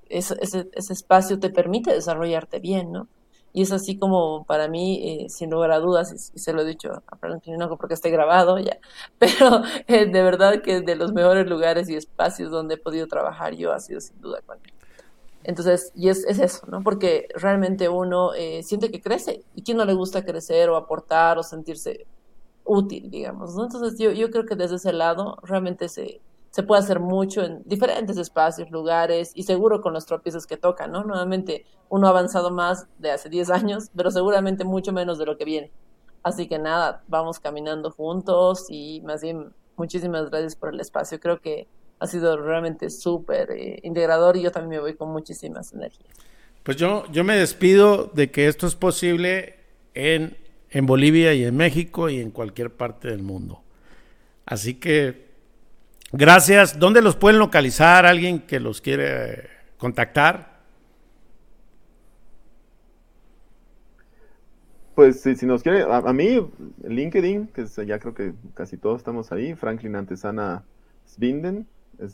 ese, 0.09 0.35
ese, 0.41 0.93
espacio 0.93 1.39
te 1.39 1.51
permite 1.51 1.93
desarrollarte 1.93 2.57
bien, 2.57 2.91
¿no? 2.91 3.07
Y 3.53 3.61
es 3.61 3.71
así 3.71 3.99
como 3.99 4.43
para 4.45 4.67
mí, 4.67 5.25
eh, 5.25 5.29
sin 5.29 5.51
lugar 5.51 5.73
a 5.73 5.79
dudas, 5.79 6.11
y, 6.33 6.39
se 6.39 6.53
lo 6.53 6.63
he 6.63 6.65
dicho 6.65 6.89
a 7.05 7.17
Franklin 7.17 7.57
no 7.57 7.77
porque 7.77 7.93
esté 7.93 8.09
grabado 8.09 8.57
ya, 8.57 8.79
pero 9.19 9.61
eh, 9.87 10.07
de 10.07 10.23
verdad 10.23 10.63
que 10.63 10.81
de 10.81 10.95
los 10.95 11.13
mejores 11.13 11.45
lugares 11.47 11.87
y 11.87 11.95
espacios 11.95 12.49
donde 12.49 12.75
he 12.75 12.77
podido 12.77 13.05
trabajar 13.05 13.53
yo 13.53 13.73
ha 13.73 13.79
sido 13.79 14.01
sin 14.01 14.19
duda 14.19 14.41
con 14.43 14.57
él. 14.65 14.72
Entonces, 15.43 15.91
y 15.95 16.09
es, 16.09 16.25
es 16.25 16.39
eso, 16.39 16.65
¿no? 16.67 16.81
Porque 16.83 17.27
realmente 17.35 17.89
uno 17.89 18.33
eh, 18.33 18.63
siente 18.63 18.91
que 18.91 19.01
crece. 19.01 19.43
¿Y 19.55 19.63
quién 19.63 19.77
no 19.77 19.85
le 19.85 19.93
gusta 19.93 20.23
crecer 20.23 20.69
o 20.69 20.77
aportar 20.77 21.37
o 21.37 21.43
sentirse 21.43 22.05
útil, 22.65 23.09
digamos. 23.09 23.57
Entonces, 23.57 23.97
yo, 23.99 24.11
yo 24.11 24.29
creo 24.31 24.45
que 24.45 24.55
desde 24.55 24.75
ese 24.75 24.93
lado 24.93 25.37
realmente 25.43 25.89
se, 25.89 26.21
se 26.49 26.63
puede 26.63 26.81
hacer 26.81 26.99
mucho 26.99 27.43
en 27.43 27.61
diferentes 27.65 28.17
espacios, 28.17 28.71
lugares 28.71 29.31
y 29.35 29.43
seguro 29.43 29.81
con 29.81 29.93
los 29.93 30.05
tropiezos 30.05 30.47
que 30.47 30.57
tocan, 30.57 30.91
¿no? 30.91 31.03
Nuevamente, 31.03 31.65
uno 31.89 32.07
ha 32.07 32.11
avanzado 32.11 32.51
más 32.51 32.87
de 32.97 33.11
hace 33.11 33.29
10 33.29 33.49
años, 33.49 33.89
pero 33.95 34.11
seguramente 34.11 34.63
mucho 34.63 34.93
menos 34.93 35.17
de 35.17 35.25
lo 35.25 35.37
que 35.37 35.45
viene. 35.45 35.71
Así 36.23 36.47
que 36.47 36.57
nada, 36.57 37.03
vamos 37.07 37.39
caminando 37.39 37.91
juntos 37.91 38.67
y 38.69 39.01
más 39.01 39.21
bien 39.21 39.53
muchísimas 39.75 40.29
gracias 40.29 40.55
por 40.55 40.73
el 40.73 40.79
espacio. 40.79 41.19
Creo 41.19 41.41
que 41.41 41.67
ha 42.03 42.07
sido 42.07 42.37
realmente 42.37 42.89
súper 42.89 43.51
eh, 43.51 43.79
integrador 43.83 44.37
y 44.37 44.41
yo 44.41 44.51
también 44.51 44.69
me 44.71 44.79
voy 44.79 44.95
con 44.95 45.09
muchísimas 45.11 45.73
energías. 45.73 46.09
Pues 46.63 46.77
yo, 46.77 47.05
yo 47.11 47.23
me 47.23 47.35
despido 47.35 48.11
de 48.13 48.31
que 48.31 48.47
esto 48.47 48.67
es 48.67 48.75
posible 48.75 49.55
en, 49.93 50.37
en 50.69 50.85
Bolivia 50.85 51.33
y 51.33 51.43
en 51.43 51.55
México 51.57 52.09
y 52.09 52.19
en 52.19 52.31
cualquier 52.31 52.71
parte 52.71 53.09
del 53.09 53.21
mundo. 53.21 53.61
Así 54.45 54.75
que 54.75 55.33
Gracias. 56.15 56.77
¿Dónde 56.77 57.01
los 57.01 57.15
pueden 57.15 57.39
localizar? 57.39 58.05
¿Alguien 58.05 58.39
que 58.41 58.59
los 58.59 58.81
quiere 58.81 59.49
contactar? 59.79 60.61
Pues 64.93 65.21
si, 65.21 65.47
nos 65.47 65.63
quiere, 65.63 65.81
a, 65.81 66.13
mí, 66.13 66.39
LinkedIn, 66.87 67.47
que 67.47 67.65
ya 67.87 67.97
creo 67.97 68.13
que 68.13 68.33
casi 68.53 68.77
todos 68.77 68.99
estamos 68.99 69.31
ahí, 69.31 69.55
Franklin 69.55 69.95
Antesana 69.95 70.63
Svinden, 71.07 71.65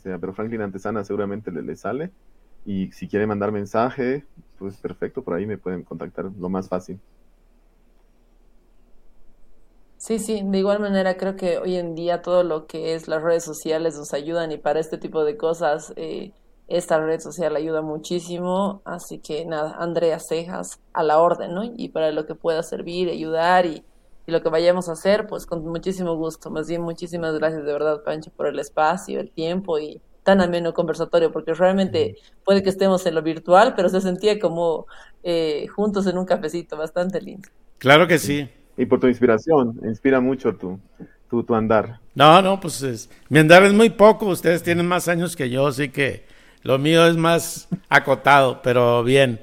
pero 0.02 0.32
Franklin 0.32 0.62
Antesana 0.62 1.04
seguramente 1.04 1.50
le, 1.50 1.62
le 1.62 1.76
sale. 1.76 2.10
Y 2.64 2.92
si 2.92 3.08
quiere 3.08 3.26
mandar 3.26 3.52
mensaje, 3.52 4.24
pues 4.58 4.76
perfecto, 4.76 5.22
por 5.22 5.34
ahí 5.34 5.46
me 5.46 5.58
pueden 5.58 5.82
contactar 5.82 6.26
lo 6.38 6.48
más 6.48 6.68
fácil. 6.68 7.00
Sí, 9.96 10.18
sí, 10.18 10.40
de 10.42 10.58
igual 10.58 10.80
manera 10.80 11.18
creo 11.18 11.36
que 11.36 11.58
hoy 11.58 11.76
en 11.76 11.94
día 11.94 12.22
todo 12.22 12.42
lo 12.42 12.66
que 12.66 12.94
es 12.94 13.06
las 13.06 13.22
redes 13.22 13.44
sociales 13.44 13.96
nos 13.98 14.14
ayudan 14.14 14.50
y 14.50 14.56
para 14.56 14.80
este 14.80 14.96
tipo 14.96 15.24
de 15.24 15.36
cosas 15.36 15.92
eh, 15.96 16.32
esta 16.68 16.98
red 16.98 17.20
social 17.20 17.54
ayuda 17.54 17.82
muchísimo, 17.82 18.80
así 18.86 19.18
que 19.18 19.44
nada, 19.44 19.76
Andrea 19.78 20.18
Cejas 20.18 20.80
a 20.94 21.02
la 21.02 21.20
orden, 21.20 21.52
¿no? 21.52 21.64
Y 21.64 21.90
para 21.90 22.12
lo 22.12 22.26
que 22.26 22.34
pueda 22.34 22.62
servir, 22.62 23.10
ayudar 23.10 23.66
y, 23.66 23.84
y 24.26 24.32
lo 24.32 24.42
que 24.42 24.48
vayamos 24.48 24.88
a 24.88 24.92
hacer, 24.92 25.26
pues 25.26 25.46
con 25.46 25.64
muchísimo 25.64 26.16
gusto. 26.16 26.50
Más 26.50 26.68
bien, 26.68 26.82
muchísimas 26.82 27.38
gracias 27.38 27.64
de 27.64 27.72
verdad, 27.72 28.02
Pancho, 28.04 28.30
por 28.36 28.46
el 28.46 28.58
espacio, 28.58 29.20
el 29.20 29.30
tiempo 29.30 29.78
y 29.78 30.00
tan 30.22 30.40
ameno 30.40 30.74
conversatorio, 30.74 31.32
porque 31.32 31.54
realmente 31.54 32.16
puede 32.44 32.62
que 32.62 32.68
estemos 32.68 33.04
en 33.06 33.14
lo 33.14 33.22
virtual, 33.22 33.74
pero 33.74 33.88
se 33.88 34.00
sentía 34.00 34.38
como 34.38 34.86
eh, 35.22 35.66
juntos 35.68 36.06
en 36.06 36.18
un 36.18 36.26
cafecito, 36.26 36.76
bastante 36.76 37.20
lindo. 37.20 37.48
Claro 37.78 38.06
que 38.06 38.18
sí 38.18 38.48
y 38.80 38.86
por 38.86 38.98
tu 38.98 39.06
inspiración. 39.06 39.78
Inspira 39.84 40.20
mucho 40.20 40.54
tu, 40.56 40.80
tu, 41.28 41.42
tu 41.42 41.54
andar. 41.54 42.00
No, 42.14 42.40
no, 42.40 42.58
pues 42.58 42.82
es, 42.82 43.10
mi 43.28 43.38
andar 43.38 43.62
es 43.62 43.74
muy 43.74 43.90
poco. 43.90 44.26
Ustedes 44.26 44.62
tienen 44.62 44.86
más 44.86 45.06
años 45.06 45.36
que 45.36 45.50
yo, 45.50 45.66
así 45.66 45.90
que 45.90 46.24
lo 46.62 46.78
mío 46.78 47.06
es 47.06 47.16
más 47.16 47.68
acotado, 47.90 48.62
pero 48.62 49.04
bien. 49.04 49.40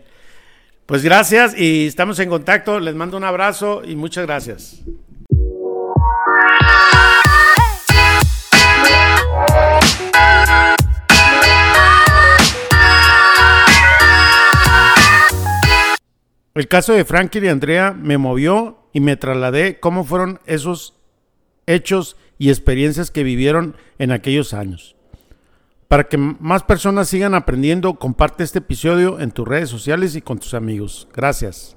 Pues 0.87 1.03
gracias 1.03 1.53
y 1.53 1.85
estamos 1.85 2.17
en 2.19 2.29
contacto. 2.29 2.79
Les 2.79 2.95
mando 2.95 3.17
un 3.17 3.25
abrazo 3.25 3.81
y 3.85 3.97
muchas 3.97 4.25
gracias. 4.25 4.81
El 16.55 16.67
caso 16.69 16.93
de 16.93 17.03
Frankie 17.03 17.39
y 17.39 17.49
Andrea 17.49 17.91
me 17.91 18.17
movió 18.17 18.89
y 18.93 19.01
me 19.01 19.17
trasladé 19.17 19.81
cómo 19.81 20.05
fueron 20.05 20.39
esos 20.45 20.95
hechos 21.65 22.15
y 22.37 22.47
experiencias 22.47 23.11
que 23.11 23.23
vivieron 23.23 23.75
en 23.99 24.13
aquellos 24.13 24.53
años. 24.53 24.96
Para 25.87 26.09
que 26.09 26.17
más 26.17 26.63
personas 26.63 27.07
sigan 27.07 27.33
aprendiendo, 27.33 27.93
comparte 27.93 28.43
este 28.43 28.59
episodio 28.59 29.21
en 29.21 29.31
tus 29.31 29.47
redes 29.47 29.69
sociales 29.69 30.15
y 30.15 30.21
con 30.21 30.37
tus 30.37 30.53
amigos. 30.53 31.07
Gracias. 31.13 31.76